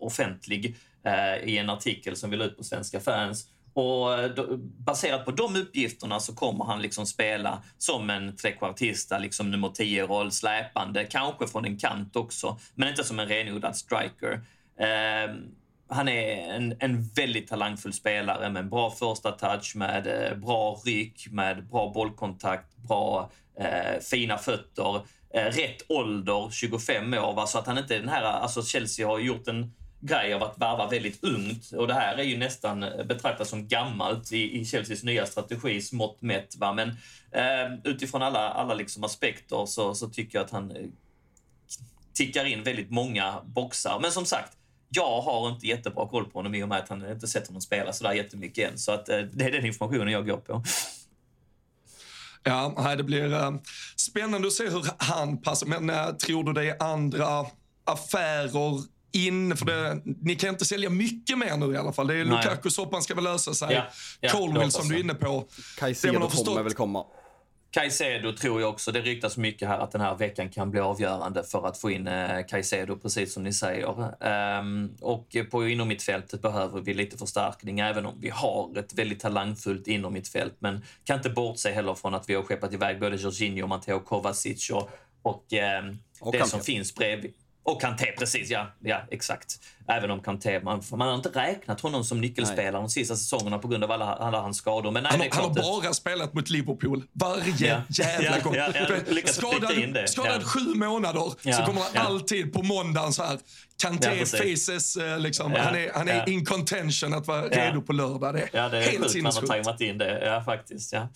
offentlig 0.00 0.76
eh, 1.04 1.48
i 1.48 1.58
en 1.58 1.70
artikel 1.70 2.16
som 2.16 2.30
vi 2.30 2.36
la 2.36 2.44
ut 2.44 2.56
på 2.56 2.64
Svenska 2.64 3.00
fans. 3.00 3.48
Och 3.72 4.14
eh, 4.14 4.30
då, 4.30 4.56
baserat 4.56 5.24
på 5.24 5.30
de 5.30 5.56
uppgifterna 5.56 6.20
så 6.20 6.34
kommer 6.34 6.64
han 6.64 6.82
liksom 6.82 7.06
spela 7.06 7.62
som 7.78 8.10
en 8.10 8.36
trekvartista, 8.36 9.18
liksom 9.18 9.50
nummer 9.50 9.68
10-roll, 9.68 10.32
släpande, 10.32 11.04
kanske 11.04 11.46
från 11.46 11.64
en 11.64 11.78
kant 11.78 12.16
också, 12.16 12.58
men 12.74 12.88
inte 12.88 13.04
som 13.04 13.20
en 13.20 13.28
renodlad 13.28 13.76
striker. 13.76 14.40
Eh, 14.80 15.34
han 15.90 16.08
är 16.08 16.54
en, 16.54 16.74
en 16.78 17.02
väldigt 17.02 17.48
talangfull 17.48 17.92
spelare 17.92 18.50
med 18.50 18.62
en 18.62 18.70
bra 18.70 18.90
första 18.90 19.32
touch, 19.32 19.72
med 19.76 20.06
eh, 20.06 20.36
bra 20.36 20.82
ryck, 20.84 21.26
med 21.30 21.66
bra 21.66 21.92
bollkontakt, 21.94 22.76
bra 22.76 23.30
eh, 23.58 24.00
fina 24.10 24.38
fötter, 24.38 24.94
eh, 25.34 25.44
rätt 25.44 25.82
ålder, 25.88 26.50
25 26.50 27.14
år. 27.14 27.34
Va? 27.34 27.46
Så 27.46 27.58
att 27.58 27.66
han 27.66 27.78
inte 27.78 27.98
den 27.98 28.08
här, 28.08 28.22
alltså 28.22 28.62
Chelsea 28.62 29.06
har 29.06 29.18
gjort 29.18 29.48
en 29.48 29.72
grej 30.00 30.34
av 30.34 30.42
att 30.42 30.58
värva 30.58 30.86
väldigt 30.86 31.24
ungt 31.24 31.72
och 31.72 31.86
det 31.86 31.94
här 31.94 32.16
är 32.16 32.22
ju 32.22 32.36
nästan 32.36 32.82
eh, 32.82 33.04
betraktat 33.04 33.48
som 33.48 33.68
gammalt 33.68 34.32
i, 34.32 34.60
i 34.60 34.64
Chelseas 34.64 35.02
nya 35.02 35.26
strategi 35.26 35.80
smått 35.80 36.22
mätt. 36.22 36.56
Va? 36.56 36.72
Men 36.72 36.88
eh, 37.32 37.78
utifrån 37.84 38.22
alla, 38.22 38.50
alla 38.50 38.74
liksom 38.74 39.04
aspekter 39.04 39.66
så, 39.66 39.94
så 39.94 40.08
tycker 40.08 40.38
jag 40.38 40.44
att 40.44 40.50
han 40.50 40.70
eh, 40.70 40.86
tickar 42.14 42.44
in 42.44 42.62
väldigt 42.62 42.90
många 42.90 43.40
boxar. 43.44 43.98
Men 44.02 44.12
som 44.12 44.26
sagt, 44.26 44.52
jag 44.90 45.20
har 45.20 45.48
inte 45.48 45.66
jättebra 45.66 46.08
koll 46.08 46.24
på 46.24 46.38
honom 46.38 46.54
i 46.54 46.62
och 46.62 46.68
med 46.68 46.78
att 46.78 46.88
han 46.88 47.10
inte 47.10 47.28
sett 47.28 47.46
honom 47.46 47.62
spela 47.62 47.92
sådär 47.92 48.12
jättemycket 48.12 48.70
än. 48.70 48.78
Så 48.78 48.92
att, 48.92 49.08
eh, 49.08 49.18
det 49.18 49.44
är 49.44 49.52
den 49.52 49.66
informationen 49.66 50.12
jag 50.12 50.26
går 50.26 50.36
på. 50.36 50.62
Ja, 52.42 52.94
det 52.96 53.02
blir 53.02 53.34
uh, 53.34 53.60
spännande 53.96 54.48
att 54.48 54.54
se 54.54 54.68
hur 54.68 54.84
han 54.98 55.42
passar. 55.42 55.66
Men 55.66 55.90
uh, 55.90 56.16
tror 56.16 56.44
du 56.44 56.52
det 56.52 56.70
är 56.70 56.82
andra 56.82 57.46
affärer 57.84 58.82
in, 59.12 59.56
för 59.56 59.66
det, 59.66 60.02
ni 60.04 60.36
kan 60.36 60.48
inte 60.48 60.64
sälja 60.64 60.90
mycket 60.90 61.38
mer 61.38 61.56
nu 61.56 61.72
i 61.72 61.76
alla 61.76 61.92
fall. 61.92 62.06
Det 62.06 62.14
är 62.14 62.24
Lukaku-soppan 62.24 63.02
ska 63.02 63.14
väl 63.14 63.24
lösa 63.24 63.54
sig. 63.54 63.74
Ja, 63.74 63.84
ja, 64.20 64.30
Colwell 64.30 64.70
som 64.70 64.88
du 64.88 64.94
är 64.94 65.00
inne 65.00 65.14
på. 65.14 65.44
Caicedo 65.78 66.28
kommer 66.28 66.62
väl 66.62 66.74
komma. 66.74 67.04
Caicedo 67.72 68.32
tror 68.32 68.60
jag 68.60 68.70
också. 68.70 68.92
Det 68.92 69.00
ryktas 69.00 69.36
mycket 69.36 69.68
här 69.68 69.78
att 69.78 69.92
den 69.92 70.00
här 70.00 70.14
veckan 70.14 70.48
kan 70.48 70.70
bli 70.70 70.80
avgörande 70.80 71.44
för 71.44 71.66
att 71.66 71.78
få 71.78 71.90
in 71.90 72.06
eh, 72.06 72.46
Caicedo, 72.48 72.96
precis 72.96 73.32
som 73.32 73.42
ni 73.42 73.52
säger. 73.52 74.24
Um, 74.60 74.96
och 75.00 75.36
på 75.50 75.68
innermittfältet 75.68 76.42
behöver 76.42 76.80
vi 76.80 76.94
lite 76.94 77.18
förstärkning, 77.18 77.80
även 77.80 78.06
om 78.06 78.14
vi 78.20 78.28
har 78.30 78.78
ett 78.78 78.94
väldigt 78.94 79.20
talangfullt 79.20 79.86
innermittfält. 79.86 80.54
Men 80.58 80.84
kan 81.04 81.16
inte 81.16 81.30
bortse 81.30 81.70
heller 81.70 81.94
från 81.94 82.14
att 82.14 82.28
vi 82.30 82.34
har 82.34 82.42
skeppat 82.42 82.72
iväg 82.72 83.00
både 83.00 83.16
Jorginho, 83.16 83.66
Matteo 83.66 84.00
Kovacic 84.00 84.70
och, 84.70 84.90
och, 85.22 85.52
eh, 85.52 85.84
och 86.20 86.32
det 86.32 86.44
som 86.44 86.60
finns 86.60 86.94
bredvid. 86.94 87.34
Och 87.62 87.80
Kanté, 87.80 88.06
precis. 88.18 88.50
Ja, 88.50 88.66
ja 88.80 89.00
exakt. 89.10 89.60
Även 89.88 90.10
om 90.10 90.20
Kanté, 90.20 90.60
man, 90.60 90.82
man 90.90 91.08
har 91.08 91.14
inte 91.14 91.28
räknat 91.28 91.80
honom 91.80 92.04
som 92.04 92.20
nyckelspelare 92.20 92.72
nej. 92.72 92.80
de 92.80 92.88
sista 92.90 93.16
säsongerna 93.16 93.58
på 93.58 93.68
grund 93.68 93.84
av 93.84 93.90
alla, 93.90 94.14
alla 94.14 94.40
hans 94.40 94.56
skador. 94.56 94.90
Men 94.90 95.02
nej, 95.02 95.12
han, 95.12 95.20
han 95.32 95.44
har 95.44 95.82
bara 95.82 95.94
spelat 95.94 96.34
mot 96.34 96.50
Liverpool 96.50 97.02
varje 97.12 97.54
ja. 97.58 97.82
jävla 97.88 98.38
gång. 98.38 98.54
Ja, 98.54 98.68
ja, 98.74 99.26
skadad 99.26 100.08
skadad 100.08 100.44
sju 100.44 100.74
månader 100.74 101.52
så 101.52 101.62
kommer 101.62 101.80
han 101.80 102.06
alltid 102.06 102.52
på 102.52 102.62
måndagen 102.62 103.12
så 103.12 103.22
här. 103.22 103.38
Kanté 103.82 104.26
faces, 104.26 104.96
eh, 104.96 105.18
liksom. 105.18 105.52
han 105.52 105.74
är, 105.74 105.90
han 105.94 106.08
är 106.08 106.28
in 106.28 106.44
contention 106.44 107.14
att 107.14 107.26
vara 107.26 107.48
redo 107.48 107.82
på 107.82 107.92
lördag. 107.92 108.34
Det 108.34 108.40
är, 108.40 108.48
ja, 108.52 108.68
det 108.68 108.78
är 108.78 108.90
helt 108.90 109.10
sinnessjukt. 109.10 109.48
Man 109.48 109.56
har 109.58 109.64
tajmat 109.64 109.80
in 109.80 109.98
det, 109.98 110.24
ja 110.24 110.44
faktiskt. 110.44 110.92
Ja. 110.92 111.08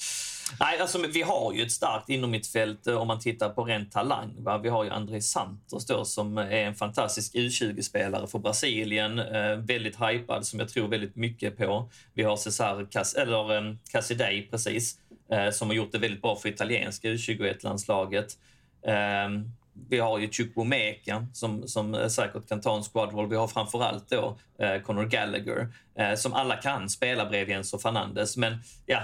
Nej, 0.60 0.78
alltså, 0.80 1.06
vi 1.14 1.22
har 1.22 1.52
ju 1.52 1.62
ett 1.62 1.72
starkt 1.72 2.08
innermittfält 2.08 2.86
eh, 2.86 2.94
om 2.94 3.06
man 3.06 3.20
tittar 3.20 3.48
på 3.48 3.64
rent 3.64 3.92
talang. 3.92 4.34
Va? 4.38 4.58
Vi 4.58 4.68
har 4.68 4.84
ju 4.84 4.90
André 4.90 5.20
Santos 5.20 5.86
då, 5.86 6.04
som 6.04 6.38
är 6.38 6.50
en 6.50 6.74
fantastisk 6.74 7.34
U20-spelare 7.34 8.26
för 8.26 8.38
Brasilien. 8.38 9.18
Eh, 9.18 9.56
väldigt 9.56 9.96
hypad, 10.00 10.46
som 10.46 10.58
jag 10.60 10.68
tror 10.68 10.88
väldigt 10.88 11.16
mycket 11.16 11.56
på. 11.56 11.90
Vi 12.14 12.22
har 12.22 12.36
Cesar 12.36 12.86
Cas 12.90 13.14
eller, 13.14 13.56
eh, 13.56 13.74
Cassidei, 13.92 14.48
precis, 14.50 14.98
eh, 15.30 15.50
som 15.50 15.68
har 15.68 15.74
gjort 15.74 15.92
det 15.92 15.98
väldigt 15.98 16.22
bra 16.22 16.36
för 16.36 16.48
italienska 16.48 17.08
U21-landslaget. 17.08 18.38
Eh, 18.86 19.28
vi 19.88 19.98
har 19.98 20.18
ju 20.18 20.30
Chukwumeka 20.30 21.26
som, 21.32 21.68
som 21.68 21.94
eh, 21.94 22.08
säkert 22.08 22.48
kan 22.48 22.60
ta 22.60 22.76
en 22.76 22.82
squadroll. 22.82 23.28
Vi 23.28 23.36
har 23.36 23.48
framförallt 23.48 24.10
då 24.10 24.38
eh, 24.58 24.82
Conor 24.82 25.04
Gallagher 25.04 25.68
eh, 25.94 26.14
som 26.14 26.32
alla 26.32 26.56
kan 26.56 26.88
spela 26.88 27.26
bredvid 27.26 27.56
Enzo 27.56 27.78
Fernandes. 27.78 28.36
Men 28.36 28.56
ja, 28.86 29.00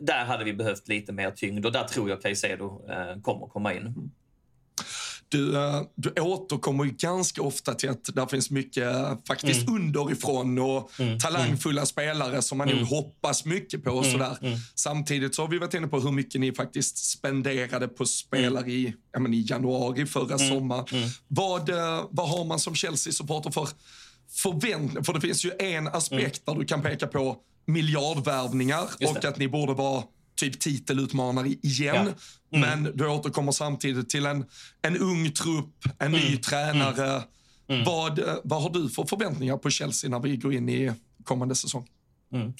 där 0.00 0.24
hade 0.24 0.44
vi 0.44 0.52
behövt 0.52 0.88
lite 0.88 1.12
mer 1.12 1.30
tyngd 1.30 1.66
och 1.66 1.72
där 1.72 1.84
tror 1.84 2.10
jag 2.10 2.22
Caicedo 2.22 2.82
eh, 2.90 3.20
kommer 3.22 3.46
komma 3.46 3.74
in. 3.74 4.10
Du, 5.28 5.56
eh, 5.56 5.82
du 5.94 6.20
återkommer 6.20 6.84
ju 6.84 6.90
ganska 6.90 7.42
ofta 7.42 7.74
till 7.74 7.90
att 7.90 8.04
det 8.14 8.26
finns 8.30 8.50
mycket 8.50 8.94
eh, 8.94 9.14
faktiskt 9.28 9.68
mm. 9.68 9.74
underifrån 9.74 10.58
och 10.58 10.90
mm. 11.00 11.18
talangfulla 11.18 11.80
mm. 11.80 11.86
spelare 11.86 12.42
som 12.42 12.58
man 12.58 12.68
mm. 12.68 12.80
nog 12.80 12.88
hoppas 12.88 13.44
mycket 13.44 13.84
på. 13.84 13.90
Och 13.90 14.04
mm. 14.04 14.12
sådär. 14.12 14.36
Mm. 14.42 14.58
Samtidigt 14.74 15.34
så 15.34 15.42
har 15.42 15.48
vi 15.48 15.58
varit 15.58 15.74
inne 15.74 15.86
på 15.86 16.00
hur 16.00 16.12
mycket 16.12 16.40
ni 16.40 16.52
faktiskt 16.52 17.10
spenderade 17.10 17.88
på 17.88 18.06
spelare 18.06 18.70
i, 18.70 18.94
men, 19.18 19.34
i 19.34 19.46
januari 19.48 20.06
förra 20.06 20.34
mm. 20.34 20.48
sommaren. 20.48 20.84
Vad, 21.28 21.68
eh, 21.68 22.04
vad 22.10 22.28
har 22.28 22.44
man 22.44 22.58
som 22.58 22.74
Chelsea-supporter 22.74 23.50
för 23.50 23.68
förväntningar? 24.30 25.02
För 25.02 25.12
det 25.12 25.20
finns 25.20 25.44
ju 25.44 25.52
en 25.58 25.88
aspekt 25.88 26.46
där 26.46 26.54
du 26.54 26.64
kan 26.64 26.82
peka 26.82 27.06
på 27.06 27.36
miljardvärvningar 27.66 28.88
och 29.08 29.24
att 29.24 29.38
ni 29.38 29.48
borde 29.48 29.74
vara 29.74 30.02
typ 30.36 30.60
titelutmanare 30.60 31.48
igen. 31.48 32.14
Ja. 32.50 32.58
Mm. 32.58 32.82
Men 32.82 32.96
du 32.96 33.08
återkommer 33.08 33.52
samtidigt 33.52 34.10
till 34.10 34.26
en, 34.26 34.44
en 34.82 34.96
ung 34.96 35.32
trupp, 35.32 35.84
en 35.98 36.06
mm. 36.06 36.20
ny 36.20 36.36
tränare. 36.36 37.08
Mm. 37.08 37.22
mm. 37.68 37.84
Vad, 37.84 38.20
vad 38.44 38.62
har 38.62 38.70
du 38.70 38.88
för 38.88 39.04
förväntningar 39.04 39.56
på 39.56 39.70
Chelsea 39.70 40.10
när 40.10 40.20
vi 40.20 40.36
går 40.36 40.54
in 40.54 40.68
i 40.68 40.92
kommande 41.24 41.54
säsong? 41.54 41.88
Mm. 42.32 42.52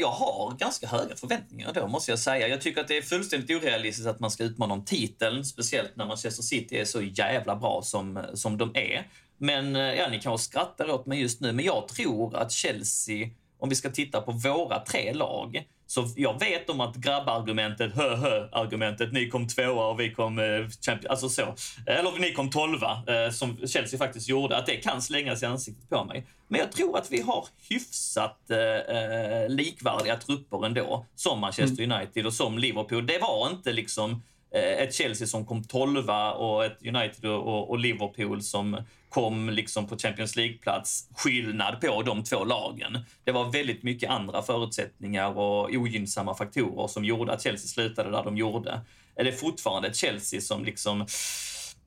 Jag 0.00 0.10
har 0.10 0.56
ganska 0.58 0.86
höga 0.86 1.16
förväntningar 1.16 1.72
då, 1.72 1.88
måste 1.88 2.12
jag 2.12 2.18
säga. 2.18 2.48
Jag 2.48 2.60
tycker 2.60 2.80
att 2.80 2.88
det 2.88 2.96
är 2.96 3.02
fullständigt 3.02 3.62
orealistiskt 3.62 4.08
att 4.08 4.20
man 4.20 4.30
ska 4.30 4.44
utmana 4.44 4.74
om 4.74 4.84
titeln, 4.84 5.44
speciellt 5.44 5.96
när 5.96 6.06
Manchester 6.06 6.42
City 6.42 6.76
är 6.76 6.84
så 6.84 7.02
jävla 7.02 7.56
bra 7.56 7.82
som, 7.84 8.24
som 8.34 8.58
de 8.58 8.70
är. 8.74 9.06
Men 9.38 9.74
ja, 9.74 10.08
ni 10.10 10.20
kanske 10.20 10.44
skrattar 10.44 10.90
åt 10.90 11.06
mig 11.06 11.20
just 11.20 11.40
nu, 11.40 11.52
men 11.52 11.64
jag 11.64 11.88
tror 11.88 12.36
att 12.36 12.52
Chelsea 12.52 13.28
om 13.58 13.68
vi 13.68 13.74
ska 13.74 13.90
titta 13.90 14.20
på 14.20 14.32
våra 14.32 14.78
tre 14.78 15.12
lag. 15.12 15.64
Så 15.86 16.08
jag 16.16 16.40
vet 16.40 16.70
om 16.70 16.80
att 16.80 16.96
grabbargumentet, 16.96 17.94
hö-hö-argumentet, 17.94 19.12
ni 19.12 19.28
kom 19.28 19.48
tvåa 19.48 19.86
och 19.86 20.00
vi 20.00 20.14
kom 20.14 20.38
eh, 20.38 20.44
champion, 20.86 21.10
alltså 21.10 21.28
så. 21.28 21.54
Eller 21.86 22.18
ni 22.18 22.32
kom 22.32 22.50
tolva, 22.50 23.02
eh, 23.06 23.30
som 23.30 23.56
Chelsea 23.66 23.98
faktiskt 23.98 24.28
gjorde, 24.28 24.56
att 24.56 24.66
det 24.66 24.76
kan 24.76 25.02
slängas 25.02 25.42
i 25.42 25.46
ansiktet 25.46 25.88
på 25.88 26.04
mig. 26.04 26.26
Men 26.48 26.60
jag 26.60 26.72
tror 26.72 26.98
att 26.98 27.12
vi 27.12 27.20
har 27.20 27.46
hyfsat 27.70 28.50
eh, 28.50 28.58
eh 28.58 29.48
likvärdiga 29.48 30.16
trupper 30.16 30.66
ändå, 30.66 31.06
som 31.14 31.40
Manchester 31.40 31.84
mm. 31.84 31.98
United 31.98 32.26
och 32.26 32.34
som 32.34 32.58
Liverpool. 32.58 33.06
Det 33.06 33.18
var 33.18 33.50
inte 33.50 33.72
liksom 33.72 34.22
Eh, 34.22 34.37
Eh, 34.50 34.82
ett 34.82 34.94
Chelsea 34.94 35.26
som 35.26 35.46
kom 35.46 35.64
12 35.64 36.10
och 36.38 36.64
ett 36.64 36.78
United 36.86 37.30
och, 37.30 37.70
och, 37.70 37.78
Liverpool 37.78 38.42
som 38.42 38.82
kom 39.08 39.50
liksom 39.50 39.86
på 39.86 39.98
Champions 39.98 40.36
League-plats. 40.36 41.08
Skillnad 41.16 41.80
på 41.80 42.02
de 42.02 42.24
två 42.24 42.44
lagen. 42.44 42.98
Det 43.24 43.32
var 43.32 43.52
väldigt 43.52 43.82
mycket 43.82 44.10
andra 44.10 44.42
förutsättningar 44.42 45.38
och 45.38 45.70
ogynnsamma 45.70 46.34
faktorer 46.34 46.88
som 46.88 47.04
gjorde 47.04 47.32
att 47.32 47.42
Chelsea 47.42 47.68
slutade 47.68 48.10
där 48.10 48.24
de 48.24 48.36
gjorde. 48.36 48.80
Är 49.16 49.24
det 49.24 49.32
fortfarande 49.32 49.88
ett 49.88 49.96
Chelsea 49.96 50.40
som 50.40 50.64
liksom 50.64 51.06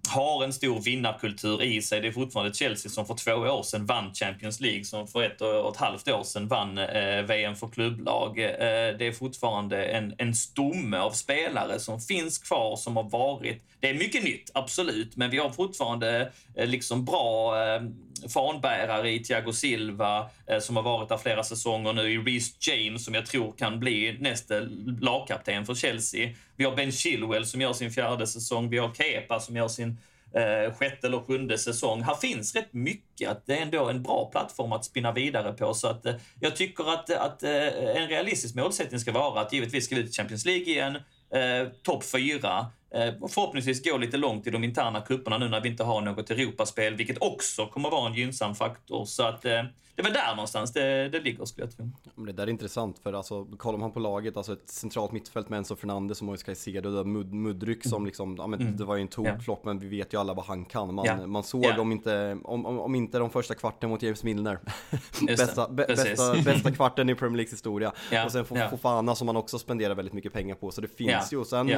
har 0.08 0.44
en 0.44 0.54
stor 0.54 0.80
vinnarkultur 0.80 1.64
i 1.64 1.82
sig. 1.82 2.02
Det 2.02 2.08
är 2.08 2.12
fortfarande 2.12 2.54
Chelsea 2.54 2.90
som 2.90 3.06
för 3.06 3.16
två 3.16 3.34
år 3.34 3.64
sedan 3.64 3.86
vann 3.86 4.14
Champions 4.14 4.60
League, 4.60 4.84
som 4.84 5.08
för 5.08 5.24
ett 5.24 5.42
och 5.42 5.72
ett 5.76 5.78
halvt 5.78 6.08
år 6.08 6.24
sedan 6.24 6.48
vann 6.48 6.78
eh, 6.78 7.22
VM 7.22 7.56
för 7.56 7.68
klubblag. 7.68 8.40
Eh, 8.40 8.98
det 8.98 9.08
är 9.08 9.12
fortfarande 9.12 9.86
en, 9.86 10.14
en 10.18 10.36
stomme 10.36 10.98
av 10.98 11.12
spelare 11.12 11.80
som 11.80 12.00
finns 12.00 12.38
kvar, 12.38 12.76
som 12.76 12.96
har 12.98 13.10
varit... 13.10 13.64
Det 13.80 13.90
är 13.90 13.94
mycket 13.94 14.24
nytt, 14.24 14.52
absolut, 14.54 15.16
men 15.16 15.30
vi 15.30 15.38
har 15.38 15.50
fortfarande 15.50 16.32
eh, 16.56 16.68
liksom 16.68 17.06
bra 17.06 17.64
eh, 17.66 17.82
fanbärare 18.30 19.12
i 19.12 19.20
Thiago 19.20 19.54
Silva, 19.54 20.30
eh, 20.48 20.60
som 20.60 20.76
har 20.76 20.84
varit 20.84 21.10
där 21.10 21.18
flera 21.18 21.44
säsonger 21.44 21.94
nu, 21.94 22.12
i 22.12 22.18
Reece 22.18 22.68
James, 22.68 23.06
som 23.06 23.14
jag 23.14 23.26
tror 23.26 23.52
kan 23.52 23.80
bli 23.80 24.18
nästa 24.20 24.60
lagkapten 25.02 25.66
för 25.66 25.76
Chelsea. 25.76 26.30
Vi 26.56 26.64
har 26.64 26.76
Ben 26.76 26.92
Chilwell 26.92 27.46
som 27.46 27.62
gör 27.62 27.74
sin 27.74 27.92
fjärde 27.92 28.28
säsong. 28.28 28.70
Vi 28.70 28.78
har 28.78 28.94
Kepa 28.94 29.40
som 29.40 29.56
gör 29.56 29.68
sin 29.68 29.98
eh, 30.34 30.74
sjätte 30.74 31.08
eller 31.08 31.20
sjunde 31.20 31.58
säsong. 31.58 32.02
Här 32.02 32.16
finns 32.16 32.56
rätt 32.56 32.74
mycket. 32.74 33.30
Att 33.30 33.46
det 33.46 33.58
är 33.58 33.62
ändå 33.62 33.90
en 33.90 34.04
bra 34.04 34.30
plattform 34.32 34.72
att 34.72 34.86
spinna 34.86 35.12
vidare 35.12 35.54
på. 35.54 35.74
Så 35.74 35.88
att, 35.88 36.06
eh, 36.06 36.16
jag 36.40 36.56
tycker 36.56 36.94
att, 36.94 37.10
att 37.10 37.44
eh, 37.44 37.52
en 37.96 38.08
realistisk 38.08 38.56
målsättning 38.56 39.00
ska 39.00 39.12
vara 39.12 39.42
att 39.42 39.54
givetvis 39.54 39.86
ska 39.86 39.96
vi 39.96 40.02
ut 40.02 40.10
i 40.10 40.14
Champions 40.14 40.46
League 40.46 40.64
igen. 40.64 40.96
Eh, 41.34 41.68
Topp 41.84 42.04
fyra. 42.04 42.66
Eh, 42.96 43.14
förhoppningsvis 43.30 43.84
gå 43.84 43.98
lite 43.98 44.18
långt 44.18 44.48
i 44.48 44.50
de 44.50 44.64
interna 44.64 45.02
kupperna 45.02 45.38
nu 45.38 45.50
när 45.50 45.62
vi 45.62 45.70
inte 45.70 45.84
har 45.84 46.02
något 46.02 46.32
Europaspel, 46.32 46.96
vilket 46.96 47.18
också 47.22 47.68
kommer 47.68 47.90
vara 47.90 48.10
en 48.10 48.16
gynnsam 48.16 48.56
faktor. 48.56 49.06
Så 49.06 49.24
att 49.24 49.46
eh, 49.46 49.64
det 49.96 50.02
är 50.02 50.04
väl 50.04 50.14
där 50.14 50.36
någonstans 50.36 50.74
det, 50.74 51.10
det 51.10 51.20
ligger 51.20 51.46
skulle 51.46 51.68
jag 51.68 51.76
tro. 51.76 51.92
Men 52.16 52.26
det 52.26 52.32
där 52.32 52.44
är 52.44 52.50
intressant 52.50 53.00
för 53.00 53.14
alltså, 53.14 53.46
kollar 53.46 53.80
man 53.80 53.92
på 53.92 54.00
laget, 54.00 54.38
alltså 54.38 54.54
ett 54.54 54.70
centralt 54.70 55.12
mittfält 55.12 55.50
med 55.50 55.58
Enzo 55.58 55.76
Fernandes 55.76 56.22
och 56.22 56.26
Moise 56.26 56.46
Caicedo, 56.46 57.04
Mud, 57.04 57.34
Mudryk 57.34 57.84
som 57.84 57.94
mm. 57.94 58.06
liksom, 58.06 58.36
ja, 58.38 58.48
men, 58.48 58.62
mm. 58.62 58.78
det 58.78 58.86
var 58.86 58.96
ju 58.96 59.02
en 59.02 59.08
tokflopp 59.08 59.66
yeah. 59.66 59.76
men 59.76 59.80
vi 59.80 59.88
vet 59.88 60.14
ju 60.14 60.20
alla 60.20 60.34
vad 60.34 60.46
han 60.46 60.66
kan. 60.66 60.94
Man, 60.94 61.06
yeah. 61.06 61.28
man 61.28 61.44
såg 61.44 61.66
yeah. 61.66 61.80
om, 61.80 61.92
inte, 61.92 62.38
om, 62.44 62.66
om, 62.66 62.80
om, 62.80 62.96
inte 62.96 63.20
de 63.20 63.30
första 63.30 63.56
kvarten 63.56 63.90
mot 63.90 64.02
James 64.02 64.24
Milner, 64.24 64.60
bästa, 65.28 65.70
bästa, 65.70 66.34
bästa 66.46 66.72
kvarten 66.72 67.10
i 67.10 67.16
Premier 67.16 67.38
Leagues 67.38 67.54
historia. 67.54 67.94
Och 68.26 68.32
sen 68.32 68.46
Fofana 68.46 69.16
som 69.16 69.26
man 69.26 69.38
också 69.38 69.60
spenderar 69.60 69.96
väldigt 69.96 70.14
mycket 70.14 70.34
pengar 70.34 70.56
på, 70.56 70.72
så 70.72 70.82
det 70.82 70.88
finns 70.88 71.34
ju. 71.34 71.38
Och 71.38 71.48
sen, 71.48 71.72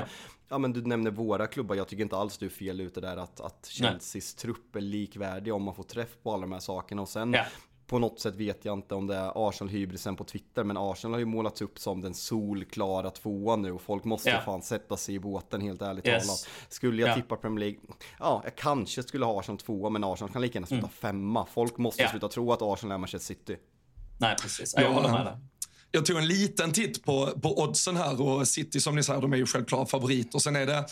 ja 0.50 0.58
men 0.58 0.74
du 0.74 0.82
nämner 0.82 1.12
våra 1.12 1.48
klubbar, 1.48 1.76
jag 1.76 1.88
tycker 1.88 2.04
inte 2.04 2.18
alls 2.18 2.38
du 2.38 2.46
är 2.46 2.50
fel 2.50 2.82
ute 2.82 3.02
där 3.02 3.18
att, 3.18 3.42
att 3.42 3.68
Chelseas 3.72 4.36
trupp 4.36 4.76
är 4.76 4.82
likvärdig 4.82 5.54
om 5.54 5.64
man 5.64 5.76
får 5.76 5.84
träff 5.84 6.10
på 6.24 6.34
alla 6.34 6.42
de 6.42 6.52
här 6.52 6.60
sakerna. 6.60 7.02
Och 7.02 7.10
sen 7.10 7.36
på 7.88 8.00
något 8.00 8.20
sätt 8.20 8.36
vet 8.36 8.66
jag 8.66 8.78
inte 8.78 8.96
om 8.96 9.08
det 9.08 9.16
är 9.16 9.48
Arsenal-hybrisen 9.50 10.16
på 10.16 10.24
Twitter, 10.24 10.64
men 10.64 10.78
Arsenal 10.78 11.14
har 11.14 11.20
ju 11.20 11.26
målats 11.26 11.62
upp 11.62 11.80
som 11.80 12.02
den 12.02 12.14
solklara 12.14 13.10
tvåan 13.10 13.62
nu 13.62 13.72
och 13.72 13.82
folk 13.82 14.04
måste 14.04 14.30
yeah. 14.30 14.46
fan 14.46 14.62
sätta 14.62 14.98
sig 14.98 15.16
i 15.16 15.20
båten 15.20 15.62
helt 15.62 15.82
ärligt 15.82 16.08
yes. 16.08 16.28
talat. 16.28 16.48
Skulle 16.70 17.02
jag 17.02 17.08
yeah. 17.08 17.18
tippa 17.20 17.36
Premier 17.36 17.60
League, 17.60 17.80
ja, 18.20 18.42
jag 18.44 18.56
kanske 18.56 19.04
skulle 19.04 19.26
ha 19.26 19.40
Arsenal 19.40 19.58
tvåa, 19.60 19.90
men 19.90 20.04
Arsenal 20.04 20.34
kan 20.34 20.42
lika 20.42 20.54
gärna 20.54 20.68
sluta 20.68 20.80
mm. 20.80 20.90
femma. 20.90 21.46
Folk 21.46 21.78
måste 21.78 22.02
yeah. 22.02 22.12
sluta 22.12 22.28
tro 22.28 22.52
att 22.52 22.62
Arsenal 22.62 22.96
är 22.96 22.98
Manchester 22.98 23.34
City. 23.34 23.58
Nej, 24.18 24.36
precis. 24.42 24.74
Jag 24.78 24.94
håller 24.94 25.12
med 25.12 25.26
dig. 25.26 25.36
Jag 25.92 26.06
tog 26.06 26.18
en 26.18 26.28
liten 26.28 26.72
titt 26.72 27.04
på, 27.04 27.30
på 27.42 27.60
oddsen 27.64 27.98
här 27.98 28.22
och 28.22 28.48
City 28.48 28.80
som 28.80 28.96
ni 28.96 29.04
säger, 29.04 29.22
de 29.22 29.34
är 29.34 29.38
ju 29.38 29.46
självklara 29.46 29.86
favoriter. 29.86 30.40
Sen 30.40 30.56
är 30.56 30.66
det 30.66 30.86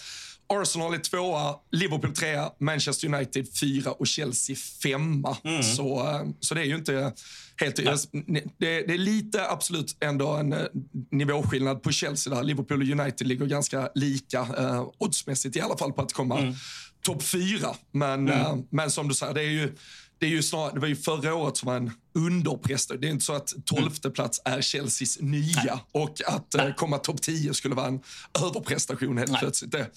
Arsenal 0.51 0.93
är 0.93 0.97
tvåa, 0.97 1.55
Liverpool 1.71 2.15
trea, 2.15 2.51
Manchester 2.59 3.07
United 3.07 3.47
fyra 3.59 3.91
och 3.91 4.07
Chelsea 4.07 4.55
femma. 4.83 5.37
Mm. 5.43 5.63
Så, 5.63 5.99
eh, 5.99 6.21
så 6.39 6.53
det 6.53 6.61
är 6.61 6.65
ju 6.65 6.75
inte 6.75 7.13
helt... 7.57 7.75
Det, 7.75 8.81
det, 8.87 8.93
är 8.93 8.97
lite 8.97 9.49
absolut 9.49 9.97
ändå 9.99 10.29
en 10.29 10.53
eh, 10.53 10.65
nivåskillnad 11.11 11.83
på 11.83 11.91
Chelsea 11.91 12.35
där. 12.35 12.43
Liverpool 12.43 12.81
och 12.81 12.99
United 12.99 13.27
ligger 13.27 13.45
ganska 13.45 13.89
lika, 13.95 14.39
eh, 14.39 14.89
oddsmässigt 14.97 15.55
i 15.55 15.61
alla 15.61 15.77
fall, 15.77 15.93
på 15.93 16.01
att 16.01 16.13
komma 16.13 16.39
mm. 16.39 16.53
topp 17.01 17.23
fyra. 17.23 17.75
Men, 17.91 18.29
mm. 18.29 18.29
eh, 18.29 18.57
men 18.69 18.91
som 18.91 19.07
du 19.07 19.13
säger, 19.13 19.33
det 19.33 19.41
är 19.41 19.49
ju 19.49 19.75
det, 20.21 20.27
är 20.27 20.29
ju 20.29 20.43
snarare, 20.43 20.73
det 20.73 20.79
var 20.79 20.87
ju 20.87 20.95
förra 20.95 21.35
året 21.35 21.57
som 21.57 21.65
man 21.65 21.91
underprestade. 22.13 22.99
Det 22.99 23.07
är 23.07 23.11
inte 23.11 23.25
så 23.25 23.33
att 23.33 23.53
tolfte 23.65 24.09
plats 24.09 24.41
är 24.45 24.61
Chelseas 24.61 25.19
nya 25.19 25.63
Nej. 25.65 25.83
och 25.91 26.15
att 26.27 26.55
Nej. 26.57 26.73
komma 26.77 26.97
topp 26.97 27.21
10 27.21 27.53
skulle 27.53 27.75
vara 27.75 27.87
en 27.87 27.99
överprestation 28.43 29.17
helt 29.17 29.31
Nej. 29.31 29.39
plötsligt. 29.39 29.71
Det, 29.71 29.87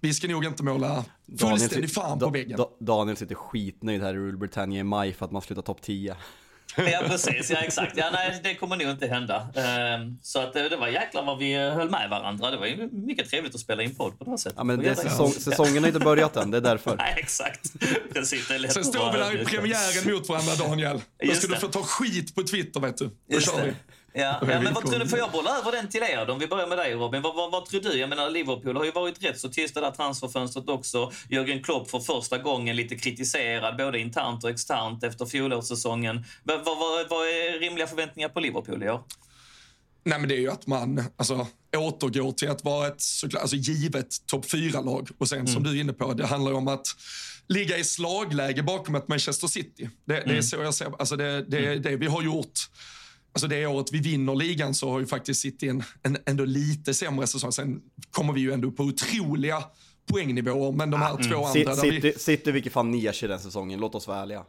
vi 0.00 0.14
ska 0.14 0.28
nog 0.28 0.44
inte 0.44 0.62
måla 0.62 1.04
fullständig 1.38 1.92
fan 1.92 2.18
på 2.18 2.30
väggen. 2.30 2.60
Daniel 2.80 3.16
sitter 3.16 3.34
skitnöjd 3.34 4.02
här 4.02 4.14
i 4.14 4.16
Rule 4.16 4.36
Britannia 4.36 4.80
i 4.80 4.84
maj 4.84 5.12
för 5.12 5.24
att 5.24 5.32
man 5.32 5.42
slutar 5.42 5.62
topp 5.62 5.82
10. 5.82 6.16
Ja, 6.76 7.02
precis. 7.06 7.50
Ja, 7.50 7.56
exakt. 7.56 7.96
Ja, 7.96 8.10
nej, 8.12 8.40
det 8.42 8.54
kommer 8.54 8.76
nog 8.76 8.90
inte 8.90 9.06
hända. 9.06 9.48
Ehm, 9.54 10.18
så 10.22 10.40
att 10.40 10.52
det 10.52 10.76
var 10.76 10.88
jäklar 10.88 11.24
vad 11.24 11.38
vi 11.38 11.54
höll 11.54 11.90
med 11.90 12.10
varandra. 12.10 12.50
Det 12.50 12.56
var 12.56 12.66
ju 12.66 12.88
mycket 12.92 13.30
trevligt 13.30 13.54
att 13.54 13.60
spela 13.60 13.82
in 13.82 13.94
podd 13.94 14.18
på 14.18 14.24
det 14.24 14.30
här 14.30 14.38
sättet. 14.38 14.56
Ja, 14.58 14.64
men 14.64 14.80
det 14.80 14.94
säsong, 14.94 15.30
säsongen 15.32 15.82
har 15.82 15.88
inte 15.88 16.00
börjat 16.00 16.36
än, 16.36 16.50
det 16.50 16.56
är 16.56 16.60
därför. 16.60 16.96
Nej, 16.98 17.14
exakt. 17.16 17.72
Precis, 18.12 18.48
det 18.48 18.54
är 18.54 18.58
lätt 18.58 18.72
Sen 18.72 18.84
står 18.84 19.12
vi 19.12 19.18
där 19.18 19.42
i 19.42 19.44
premiären 19.44 20.14
mot 20.14 20.28
varandra, 20.28 20.54
Daniel. 20.54 21.00
Då 21.26 21.34
ska 21.34 21.46
du 21.46 21.56
få 21.56 21.68
ta 21.68 21.82
skit 21.82 22.34
på 22.34 22.42
Twitter, 22.42 22.80
vet 22.80 22.96
du. 22.96 23.10
Då 23.30 23.40
kör 23.40 23.64
vi. 23.64 23.72
Ja, 24.12 24.38
ja, 24.40 24.60
men 24.60 24.74
vad 24.74 24.86
tror 24.86 24.98
du, 24.98 25.08
får 25.08 25.18
jag 25.18 25.32
bolla 25.32 25.58
över 25.58 25.72
den 25.72 25.88
till 25.88 26.02
er? 26.02 26.30
Om 26.30 26.38
vi 26.38 26.46
börjar 26.46 26.66
med 26.66 26.78
dig 26.78 26.94
Robin. 26.94 27.22
Vad, 27.22 27.36
vad, 27.36 27.50
vad, 27.50 27.66
tror 27.66 27.80
du? 27.80 27.98
Jag 27.98 28.08
menar 28.08 28.30
Liverpool 28.30 28.76
har 28.76 28.84
ju 28.84 28.90
varit 28.90 29.24
rätt 29.24 29.40
så 29.40 29.48
tyst 29.48 29.74
det 29.74 29.80
där 29.80 29.90
transferfönstret 29.90 30.68
också. 30.68 31.12
Jürgen 31.28 31.62
Klopp 31.62 31.90
för 31.90 32.00
första 32.00 32.38
gången 32.38 32.76
lite 32.76 32.96
kritiserad 32.96 33.76
både 33.76 33.98
internt 33.98 34.44
och 34.44 34.50
externt 34.50 35.04
efter 35.04 35.26
fjolårssäsongen. 35.26 36.24
Vad, 36.42 36.64
vad, 37.10 37.28
är 37.28 37.60
rimliga 37.60 37.86
förväntningar 37.86 38.28
på 38.28 38.40
Liverpool 38.40 38.82
i 38.82 38.90
år? 38.90 39.02
Nej, 40.04 40.18
men 40.18 40.28
det 40.28 40.34
är 40.34 40.40
ju 40.40 40.50
att 40.50 40.66
man 40.66 41.04
alltså, 41.16 41.46
återgår 41.76 42.32
till 42.32 42.50
att 42.50 42.64
vara 42.64 42.86
ett 42.86 43.00
såklart, 43.00 43.42
alltså, 43.42 43.56
givet 43.56 44.26
topp 44.26 44.50
fyra-lag. 44.50 45.08
Och 45.18 45.28
sen 45.28 45.38
mm. 45.38 45.52
som 45.52 45.62
du 45.62 45.70
är 45.70 45.80
inne 45.80 45.92
på, 45.92 46.12
det 46.12 46.26
handlar 46.26 46.50
ju 46.50 46.56
om 46.56 46.68
att 46.68 46.86
ligga 47.48 47.78
i 47.78 47.84
slagläge 47.84 48.62
bakom 48.62 48.94
ett 48.94 49.08
Manchester 49.08 49.46
City. 49.46 49.90
Det, 50.04 50.14
det 50.14 50.20
är 50.20 50.24
mm. 50.24 50.42
så 50.42 50.56
jag 50.56 50.74
ser 50.74 50.92
alltså 50.98 51.16
det, 51.16 51.42
det, 51.42 51.66
mm. 51.66 51.82
det 51.82 51.96
vi 51.96 52.06
har 52.06 52.22
gjort 52.22 52.58
Alltså 53.32 53.48
det 53.48 53.66
året 53.66 53.92
vi 53.92 53.98
vinner 53.98 54.34
ligan 54.34 54.74
så 54.74 54.90
har 54.90 55.00
ju 55.00 55.06
faktiskt 55.06 55.40
City 55.40 55.68
en, 55.68 55.82
en 56.02 56.18
ändå 56.26 56.44
lite 56.44 56.94
sämre 56.94 57.26
säsong. 57.26 57.52
Sen 57.52 57.80
kommer 58.10 58.32
vi 58.32 58.40
ju 58.40 58.52
ändå 58.52 58.70
på 58.70 58.82
otroliga 58.82 59.64
poängnivåer. 60.06 60.72
Men 60.72 60.90
de 60.90 61.00
här 61.00 61.10
mm. 61.10 61.22
två 61.22 61.44
andra... 61.44 61.76
City, 61.76 62.00
vi... 62.00 62.12
City 62.12 62.52
vilket 62.52 62.72
fan 62.72 62.90
nisch 62.90 63.22
i 63.22 63.26
den 63.26 63.40
säsongen, 63.40 63.80
låt 63.80 63.94
oss 63.94 64.06
vara 64.06 64.18
ärliga. 64.18 64.44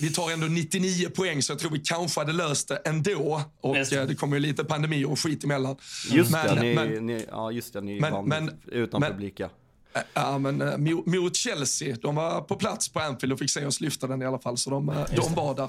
Vi, 0.00 0.10
tar 0.10 0.30
ändå 0.30 0.46
99 0.46 1.08
poäng, 1.10 1.42
så 1.42 1.52
jag 1.52 1.58
tror 1.58 1.70
vi 1.70 1.78
kanske 1.78 2.20
hade 2.20 2.32
löst 2.32 2.68
det 2.68 2.76
ändå. 2.76 3.42
Och 3.60 3.74
det. 3.74 3.92
Eh, 3.92 4.06
det 4.06 4.14
kommer 4.14 4.36
ju 4.36 4.40
lite 4.40 4.64
pandemi 4.64 5.04
och 5.04 5.18
skit 5.18 5.44
emellan. 5.44 5.76
Just 6.10 6.30
men, 6.30 6.56
det, 6.56 6.62
ni, 6.62 6.74
men, 6.74 7.06
ni, 7.06 7.26
ja, 7.30 7.52
just 7.52 7.72
det, 7.72 7.80
ni 7.80 8.00
men, 8.00 8.12
vann 8.12 8.28
men, 8.28 8.50
utan 8.66 9.00
men, 9.00 9.12
publik. 9.12 9.40
Ja. 9.40 9.50
Ja, 10.14 10.38
men 10.38 10.62
uh, 10.62 10.96
mot 11.06 11.36
Chelsea, 11.36 11.96
de 12.02 12.14
var 12.14 12.40
på 12.40 12.56
plats 12.56 12.88
på 12.88 13.00
Anfield 13.00 13.32
och 13.32 13.38
fick 13.38 13.50
se 13.50 13.66
oss 13.66 13.80
lyfta 13.80 14.06
den 14.06 14.22
i 14.22 14.26
alla 14.26 14.38
fall, 14.38 14.58
så 14.58 14.70
de, 14.70 14.88
uh, 14.88 15.04
de 15.16 15.34
var 15.34 15.54
där. 15.54 15.68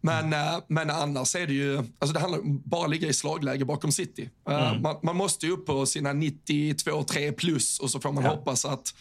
Men, 0.00 0.32
uh, 0.32 0.62
men 0.66 0.90
annars 0.90 1.34
är 1.34 1.46
det 1.46 1.52
ju, 1.52 1.76
alltså 1.78 2.12
det 2.12 2.20
handlar 2.20 2.40
om 2.40 2.62
bara 2.64 2.86
ligga 2.86 3.08
i 3.08 3.12
slagläge 3.12 3.64
bakom 3.64 3.92
City. 3.92 4.30
Mm. 4.48 4.82
Man, 4.82 4.96
man, 5.02 5.16
måste 5.16 5.46
ju 5.46 5.52
upp 5.52 5.66
på 5.66 5.86
sina 5.86 6.12
92-3 6.12 7.32
plus 7.32 7.78
och 7.78 7.90
så 7.90 8.00
får 8.00 8.12
man 8.12 8.24
ja. 8.24 8.30
hoppas 8.30 8.64
att 8.64 8.94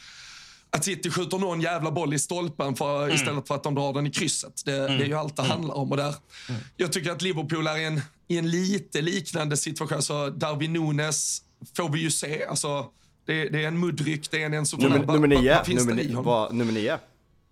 att 0.72 0.86
City 0.86 1.12
skjuter 1.12 1.38
någon 1.38 1.62
jävla 1.62 1.92
boll 1.92 2.14
i 2.14 2.20
stolpen 2.20 2.76
för, 2.76 3.04
mm. 3.04 3.16
istället 3.16 3.48
för 3.48 3.56
att 3.56 3.64
de 3.64 3.76
drar 3.76 3.94
den 3.94 4.08
i 4.08 4.12
krysset. 4.12 4.62
Det, 4.66 4.78
mm. 4.78 4.98
det 4.98 5.04
är 5.04 5.08
ju 5.08 5.14
allt 5.14 5.36
det 5.36 5.42
mm. 5.42 5.52
handlar 5.52 5.76
om. 5.76 5.92
Och 5.92 5.98
där, 5.98 6.16
mm. 6.50 6.62
Jag 6.78 6.92
tycker 6.92 7.12
att 7.12 7.22
Liverpool 7.22 7.68
är 7.68 7.78
i 7.78 7.86
en, 7.86 8.02
i 8.28 8.38
en 8.38 8.52
lite 8.52 9.02
liknande 9.02 9.58
situation. 9.58 10.02
Så 10.02 10.30
Darwin 10.30 10.74
Nunes 10.74 11.42
får 11.76 11.90
vi 11.90 12.00
ju 12.00 12.12
se. 12.12 12.46
Alltså, 12.46 12.86
det, 13.30 13.50
det 13.50 13.64
är 13.64 13.68
en 13.68 13.80
muddryck, 13.80 14.32
det 14.32 14.42
är 14.42 14.46
en 14.46 14.54
Enzo 14.54 14.78
Nummer, 14.78 15.06
nummer 15.06 15.28
nio. 15.28 15.56
Vad, 15.68 15.86
nummer, 15.86 16.22
vad, 16.22 16.56
nummer 16.56 16.74
nio. 16.74 16.98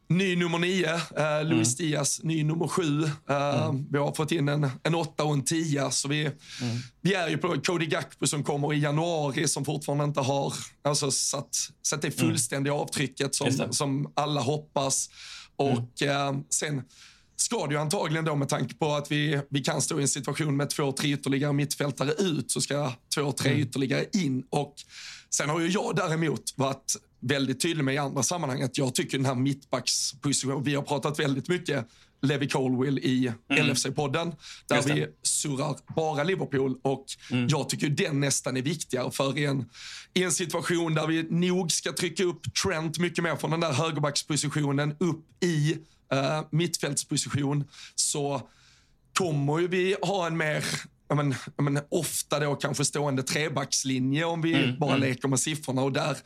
Ny 0.09 0.36
nummer 0.36 0.59
nio, 0.59 0.93
uh, 0.95 1.49
Luis 1.49 1.80
mm. 1.80 1.91
Diaz. 1.91 2.19
Ny 2.23 2.43
nummer 2.43 2.67
sju. 2.67 3.03
Uh, 3.03 3.09
mm. 3.30 3.86
Vi 3.91 3.97
har 3.97 4.11
fått 4.11 4.32
in 4.32 4.47
en, 4.47 4.69
en 4.84 4.95
åtta 4.95 5.23
och 5.23 5.34
en 5.34 5.43
tia. 5.43 5.91
Så 5.91 6.07
vi, 6.07 6.21
mm. 6.21 6.34
vi 7.01 7.13
är 7.13 7.30
ju 7.30 7.38
på 7.38 7.55
Cody 7.65 7.86
Gakpo 7.86 8.28
som 8.28 8.43
kommer 8.43 8.73
i 8.73 8.80
januari 8.80 9.47
som 9.47 9.65
fortfarande 9.65 10.03
inte 10.03 10.21
har 10.21 10.53
alltså, 10.82 11.11
satt, 11.11 11.55
satt 11.82 12.01
det 12.01 12.07
mm. 12.07 12.17
fullständiga 12.17 12.73
avtrycket 12.73 13.36
som, 13.36 13.73
som 13.73 14.11
alla 14.15 14.41
hoppas. 14.41 15.09
Och 15.55 16.01
uh, 16.03 16.39
sen 16.49 16.84
ska 17.36 17.67
det 17.67 17.73
ju 17.73 17.80
antagligen 17.80 18.25
då 18.25 18.36
med 18.36 18.49
tanke 18.49 18.75
på 18.75 18.95
att 18.95 19.11
vi, 19.11 19.41
vi 19.49 19.59
kan 19.59 19.82
stå 19.82 19.99
i 19.99 20.01
en 20.01 20.07
situation 20.07 20.57
med 20.57 20.69
två, 20.69 20.91
tre 20.91 21.13
ytterligare 21.13 21.53
mittfältare 21.53 22.11
ut 22.11 22.51
så 22.51 22.61
ska 22.61 22.91
två, 23.15 23.32
tre 23.32 23.51
mm. 23.51 23.61
ytterligare 23.61 24.05
in. 24.13 24.43
Och 24.49 24.75
Sen 25.30 25.49
har 25.49 25.59
ju 25.59 25.67
jag 25.67 25.95
däremot 25.95 26.53
varit 26.55 26.95
väldigt 27.19 27.61
tydlig 27.61 27.84
med 27.84 27.95
i 27.95 27.97
andra 27.97 28.23
sammanhang 28.23 28.61
att 28.61 28.78
jag 28.78 28.95
tycker 28.95 29.17
den 29.17 29.25
här 29.25 29.36
mittbackspositionen, 29.36 30.63
vi 30.63 30.75
har 30.75 30.84
pratat 30.84 31.19
väldigt 31.19 31.47
mycket 31.47 31.88
Levi 32.21 32.47
Colwill 32.47 32.99
i 32.99 33.32
mm. 33.49 33.65
LFC-podden. 33.65 34.36
Där 34.67 34.82
vi 34.82 35.07
surrar 35.23 35.75
bara 35.95 36.23
Liverpool. 36.23 36.78
Och 36.82 37.05
mm. 37.32 37.47
Jag 37.47 37.69
tycker 37.69 37.89
den 37.89 38.19
nästan 38.19 38.57
är 38.57 38.61
viktigare. 38.61 39.11
För 39.11 39.38
i 39.38 39.45
en, 39.45 39.69
i 40.13 40.23
en 40.23 40.32
situation 40.32 40.93
där 40.93 41.07
vi 41.07 41.23
nog 41.23 41.71
ska 41.71 41.93
trycka 41.93 42.23
upp 42.23 42.41
Trent 42.63 42.99
mycket 42.99 43.23
mer 43.23 43.36
från 43.36 43.51
den 43.51 43.59
där 43.59 43.73
högerbackspositionen 43.73 44.95
upp 44.99 45.43
i 45.43 45.78
uh, 46.13 46.41
mittfältsposition 46.49 47.63
så 47.95 48.41
kommer 49.17 49.59
ju 49.59 49.67
vi 49.67 49.95
ha 50.01 50.28
en 50.28 50.38
mer 50.38 50.65
ja, 51.08 51.16
men, 51.16 51.36
ja, 51.58 51.64
men, 51.64 51.80
ofta 51.89 52.39
då 52.39 52.55
kanske 52.55 52.86
stående 52.86 53.24
trebackslinje 53.24 54.26
om 54.26 54.41
vi 54.41 54.53
mm, 54.53 54.80
bara 54.80 54.95
mm. 54.95 55.10
leker 55.10 55.28
med 55.28 55.39
siffrorna. 55.39 55.82
Och 55.82 55.91
där, 55.91 56.18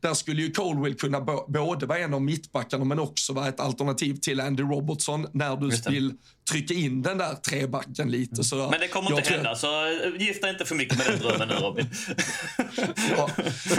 där 0.00 0.14
skulle 0.14 0.42
ju 0.42 0.52
Colwell 0.52 0.94
kunna 0.94 1.20
både 1.48 1.86
vara 1.86 1.98
en 1.98 2.14
av 2.14 2.22
mittbackarna 2.22 2.84
men 2.84 2.98
också 2.98 3.32
vara 3.32 3.48
ett 3.48 3.60
alternativ 3.60 4.14
till 4.14 4.40
Andy 4.40 4.62
Robertson 4.62 5.26
när 5.32 5.56
du 5.56 5.90
vill 5.90 6.12
trycka 6.50 6.74
in 6.74 7.02
den 7.02 7.18
där 7.18 7.34
trebacken 7.34 8.10
lite. 8.10 8.34
Mm. 8.34 8.44
Så 8.44 8.56
men 8.70 8.80
det 8.80 8.88
kommer 8.88 9.18
inte 9.18 9.30
hända, 9.30 9.54
så 9.54 9.66
eh, 9.66 10.22
gifta 10.26 10.50
inte 10.50 10.64
för 10.64 10.74
mycket 10.74 10.98
med 10.98 11.06
den 11.06 11.18
drömmen 11.18 11.48
nu 11.48 11.54
Robin. 11.54 11.86
ja, 13.16 13.30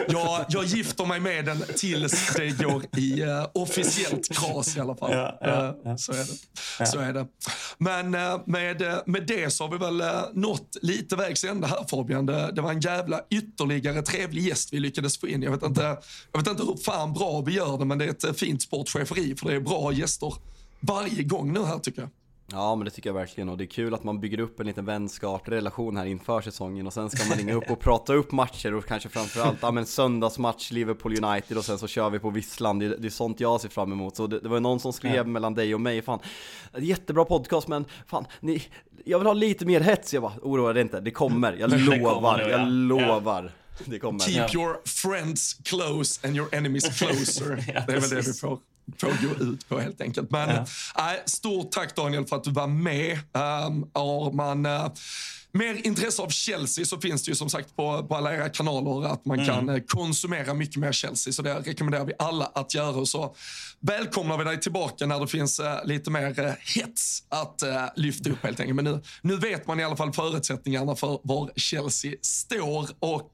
jag, 0.07 0.45
jag 0.49 0.65
gifter 0.65 1.05
mig 1.05 1.19
med 1.19 1.45
den 1.45 1.63
tills 1.77 2.33
det 2.35 2.63
går 2.63 2.83
i 2.97 3.23
uh, 3.23 3.47
officiellt 3.53 4.37
kras 4.37 4.77
i 4.77 4.79
alla 4.79 4.95
fall. 4.95 5.11
Ja, 5.11 5.37
ja, 5.41 5.77
ja. 5.83 5.89
Uh, 5.89 5.95
så, 5.95 6.11
är 6.11 6.25
det. 6.79 6.85
så 6.85 6.99
är 6.99 7.13
det. 7.13 7.27
Men 7.77 8.15
uh, 8.15 8.41
med, 8.45 8.83
med 9.05 9.27
det 9.27 9.49
så 9.49 9.63
har 9.63 9.71
vi 9.71 9.77
väl 9.77 10.01
uh, 10.01 10.23
nått 10.33 10.77
lite 10.81 11.15
vägs 11.15 11.43
ände 11.43 11.67
här 11.67 11.85
Fabian. 11.89 12.25
Det, 12.25 12.51
det 12.51 12.61
var 12.61 12.71
en 12.71 12.79
jävla 12.79 13.21
ytterligare 13.29 14.01
trevlig 14.01 14.43
gäst 14.43 14.73
vi 14.73 14.79
lyckades 14.79 15.17
få 15.17 15.27
in. 15.27 15.41
Jag 15.41 15.51
vet, 15.51 15.63
inte, 15.63 15.97
jag 16.31 16.39
vet 16.39 16.47
inte 16.47 16.63
hur 16.63 16.77
fan 16.77 17.13
bra 17.13 17.41
vi 17.41 17.53
gör 17.53 17.77
det, 17.77 17.85
men 17.85 17.97
det 17.97 18.05
är 18.05 18.29
ett 18.29 18.39
fint 18.39 18.61
sportcheferi 18.61 19.35
för 19.35 19.49
det 19.49 19.55
är 19.55 19.59
bra 19.59 19.93
gäster 19.93 20.33
varje 20.79 21.23
gång 21.23 21.53
nu 21.53 21.63
här 21.63 21.79
tycker 21.79 22.01
jag. 22.01 22.09
Ja 22.51 22.75
men 22.75 22.85
det 22.85 22.91
tycker 22.91 23.09
jag 23.09 23.15
verkligen 23.15 23.49
och 23.49 23.57
det 23.57 23.63
är 23.63 23.67
kul 23.67 23.93
att 23.93 24.03
man 24.03 24.19
bygger 24.19 24.39
upp 24.39 24.59
en 24.59 24.67
liten 24.67 24.85
vänskaplig 24.85 25.57
relation 25.57 25.97
här 25.97 26.05
inför 26.05 26.41
säsongen 26.41 26.87
och 26.87 26.93
sen 26.93 27.09
ska 27.09 27.29
man 27.29 27.37
ringa 27.37 27.53
upp 27.53 27.71
och 27.71 27.79
prata 27.79 28.13
upp 28.13 28.31
matcher 28.31 28.73
och 28.73 28.85
kanske 28.85 29.09
framförallt, 29.09 29.57
ja 29.61 29.71
men 29.71 29.85
söndagsmatch 29.85 30.71
Liverpool 30.71 31.23
United 31.23 31.57
och 31.57 31.65
sen 31.65 31.79
så 31.79 31.87
kör 31.87 32.09
vi 32.09 32.19
på 32.19 32.29
Visslan, 32.29 32.79
det, 32.79 32.97
det 32.97 33.07
är 33.07 33.09
sånt 33.09 33.39
jag 33.39 33.61
ser 33.61 33.69
fram 33.69 33.91
emot. 33.91 34.15
Så 34.15 34.27
det, 34.27 34.39
det 34.39 34.49
var 34.49 34.59
någon 34.59 34.79
som 34.79 34.93
skrev 34.93 35.15
ja. 35.15 35.23
mellan 35.23 35.53
dig 35.53 35.75
och 35.75 35.81
mig, 35.81 36.01
fan, 36.01 36.19
jättebra 36.77 37.25
podcast 37.25 37.67
men 37.67 37.85
fan, 38.07 38.25
ni, 38.39 38.63
jag 39.05 39.19
vill 39.19 39.27
ha 39.27 39.33
lite 39.33 39.65
mer 39.65 39.79
hets. 39.81 40.13
Jag 40.13 40.23
bara, 40.23 40.33
oroa 40.41 40.73
dig 40.73 40.81
inte, 40.81 40.99
det 40.99 41.11
kommer, 41.11 41.53
jag 41.53 41.71
lovar, 41.79 42.37
nu, 42.37 42.43
ja. 42.43 42.49
jag 42.49 42.67
lovar. 42.67 43.51
Det 43.85 43.99
kommer. 43.99 44.19
Keep 44.19 44.47
your 44.53 44.77
friends 44.85 45.53
close 45.53 46.27
and 46.27 46.35
your 46.35 46.55
enemies 46.55 46.99
closer. 46.99 47.55
det 47.87 47.93
är 47.93 47.99
väl 47.99 48.09
det 48.09 48.15
vi 48.15 48.33
får 48.33 48.59
får 48.97 49.27
gå 49.27 49.43
ut 49.43 49.69
på 49.69 49.79
helt 49.79 50.01
enkelt. 50.01 50.31
Men 50.31 50.49
ja. 50.49 51.13
äh, 51.13 51.19
stort 51.25 51.71
tack 51.71 51.95
Daniel 51.95 52.25
för 52.25 52.35
att 52.35 52.43
du 52.43 52.51
var 52.51 52.67
med. 52.67 53.11
Um, 53.11 53.89
har 53.93 54.31
man 54.31 54.65
uh, 54.65 54.91
mer 55.53 55.87
intresse 55.87 56.21
av 56.21 56.29
Chelsea 56.29 56.85
så 56.85 56.97
finns 56.97 57.23
det 57.23 57.31
ju 57.31 57.35
som 57.35 57.49
sagt 57.49 57.75
på, 57.75 58.03
på 58.03 58.15
alla 58.15 58.35
era 58.35 58.49
kanaler 58.49 59.07
att 59.07 59.25
man 59.25 59.39
mm. 59.39 59.47
kan 59.47 59.69
eh, 59.69 59.81
konsumera 59.87 60.53
mycket 60.53 60.75
mer 60.75 60.91
Chelsea. 60.91 61.33
Så 61.33 61.41
det 61.41 61.53
rekommenderar 61.53 62.05
vi 62.05 62.13
alla 62.19 62.45
att 62.45 62.73
göra. 62.73 63.05
Så 63.05 63.35
välkomnar 63.79 64.37
vi 64.37 64.43
dig 64.43 64.59
tillbaka 64.59 65.05
när 65.05 65.19
det 65.19 65.27
finns 65.27 65.59
uh, 65.59 65.85
lite 65.85 66.11
mer 66.11 66.39
uh, 66.39 66.53
hets 66.75 67.23
att 67.29 67.63
lyfta 67.95 68.29
upp 68.29 68.43
helt 68.43 68.59
enkelt. 68.59 68.75
Men 68.75 68.85
nu, 68.85 69.01
nu 69.21 69.37
vet 69.37 69.67
man 69.67 69.79
i 69.79 69.83
alla 69.83 69.95
fall 69.95 70.13
förutsättningarna 70.13 70.95
för 70.95 71.19
var 71.23 71.51
Chelsea 71.55 72.15
står. 72.21 72.89
Och 72.99 73.33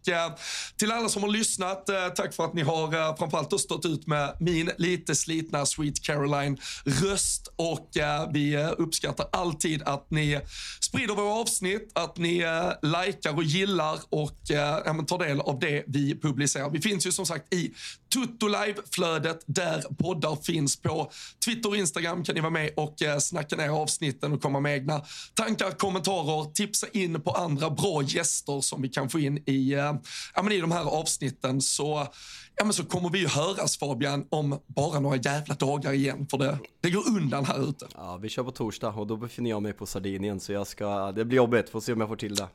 till 0.78 0.92
alla 0.92 1.10
som 1.10 1.24
har 1.24 1.30
lyssnat, 1.30 1.90
tack 2.16 2.34
för 2.34 2.46
att 2.46 2.54
ni 2.54 2.62
har 2.62 3.18
framförallt 3.18 3.60
stått 3.60 3.86
ut 3.86 4.08
med 4.08 4.38
min 4.40 4.72
lite 4.78 5.16
slitna 5.16 5.66
Sweet 5.66 6.04
Caroline-röst. 6.04 7.48
Och 7.56 7.90
vi 8.34 8.58
uppskattar 8.78 9.28
alltid 9.32 9.84
att 9.84 10.12
ni 10.12 10.40
sprider 10.80 11.16
våra 11.16 11.34
avsnitt, 11.34 11.92
att 12.08 12.18
ni 12.18 12.40
eh, 12.40 13.06
likar 13.06 13.36
och 13.36 13.44
gillar 13.44 14.00
och 14.10 14.52
eh, 14.52 15.04
tar 15.06 15.18
del 15.28 15.40
av 15.40 15.60
det 15.60 15.84
vi 15.88 16.20
publicerar. 16.20 16.70
Vi 16.70 16.82
finns 16.82 17.08
ju 17.08 17.12
som 17.12 17.26
sagt 17.26 17.54
i 17.54 17.74
Tuttolive-flödet 18.14 19.44
där 19.46 19.82
poddar 19.98 20.36
finns 20.36 20.82
på 20.82 21.12
Twitter 21.46 21.70
och 21.70 21.78
Instagram 21.78 22.24
kan 22.24 22.36
ni 22.36 22.42
vara 22.42 22.52
med 22.52 22.72
och 22.76 23.02
eh, 23.02 23.18
snacka 23.18 23.56
ner 23.56 23.70
avsnitten 23.70 24.34
och 24.34 24.42
komma 24.42 24.60
med 24.60 24.78
egna 24.78 25.02
tankar, 25.34 25.72
kommentarer, 25.72 26.52
tipsa 26.54 26.88
in 26.94 27.22
på 27.22 27.32
andra 27.32 27.70
bra 27.70 28.04
gäster 28.04 28.62
som 28.62 28.82
vi 28.82 28.90
kan 28.90 29.10
få 29.10 29.20
in 29.20 29.44
i, 29.46 29.74
eh, 29.74 29.96
ja, 30.36 30.44
men 30.44 30.52
i 30.52 30.62
de 30.62 30.72
här 30.72 30.86
avsnitten. 30.86 31.62
Så, 31.62 32.08
ja, 32.56 32.64
men 32.64 32.74
så 32.74 32.84
kommer 32.84 33.10
vi 33.10 33.20
ju 33.20 33.28
höras 33.28 33.78
Fabian 33.78 34.26
om 34.30 34.60
bara 34.68 35.00
några 35.00 35.16
jävla 35.16 35.56
dagar 35.56 35.94
igen 35.94 36.28
för 36.32 36.38
det, 36.38 36.58
det 36.82 36.90
går 36.90 37.08
undan 37.08 37.46
här 37.46 37.70
ute. 37.70 37.88
Ja, 37.96 38.18
vi 38.18 38.30
kör 38.30 38.44
på 38.44 38.52
torsdag 38.52 38.90
och 38.90 39.08
då 39.08 39.18
befinner 39.18 39.50
jag 39.50 39.62
mig 39.62 39.74
på 39.74 39.86
Sardinien 39.86 40.40
så 40.40 40.52
jag 40.52 40.68
ska, 40.68 41.12
det 41.12 41.26
blir 41.26 41.38
jobbigt, 41.38 41.70
får 41.70 41.82
se 41.82 41.94
om 41.94 42.00
jag 42.00 42.10
får 42.10 42.16
till 42.16 42.36
det. 42.36 42.48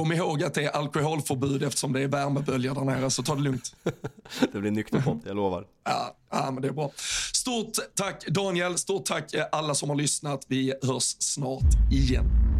Kom 0.00 0.12
ihåg 0.12 0.42
att 0.42 0.54
det 0.54 0.64
är 0.64 0.70
alkoholförbud 0.70 1.62
eftersom 1.62 1.92
det 1.92 2.00
är 2.00 2.08
värmebölja 2.08 2.74
där 2.74 2.84
nere, 2.84 3.10
så 3.10 3.22
ta 3.22 3.34
det 3.34 3.42
lugnt. 3.42 3.76
det 4.52 4.60
blir 4.60 4.70
nykter 4.70 5.00
podd, 5.00 5.22
jag 5.26 5.36
lovar. 5.36 5.66
Ja, 5.84 6.16
ja, 6.30 6.50
men 6.50 6.62
det 6.62 6.68
är 6.68 6.72
bra. 6.72 6.90
Stort 7.34 7.72
tack 7.94 8.26
Daniel, 8.26 8.78
stort 8.78 9.06
tack 9.06 9.34
alla 9.52 9.74
som 9.74 9.88
har 9.88 9.96
lyssnat. 9.96 10.44
Vi 10.48 10.74
hörs 10.82 11.16
snart 11.18 11.92
igen. 11.92 12.59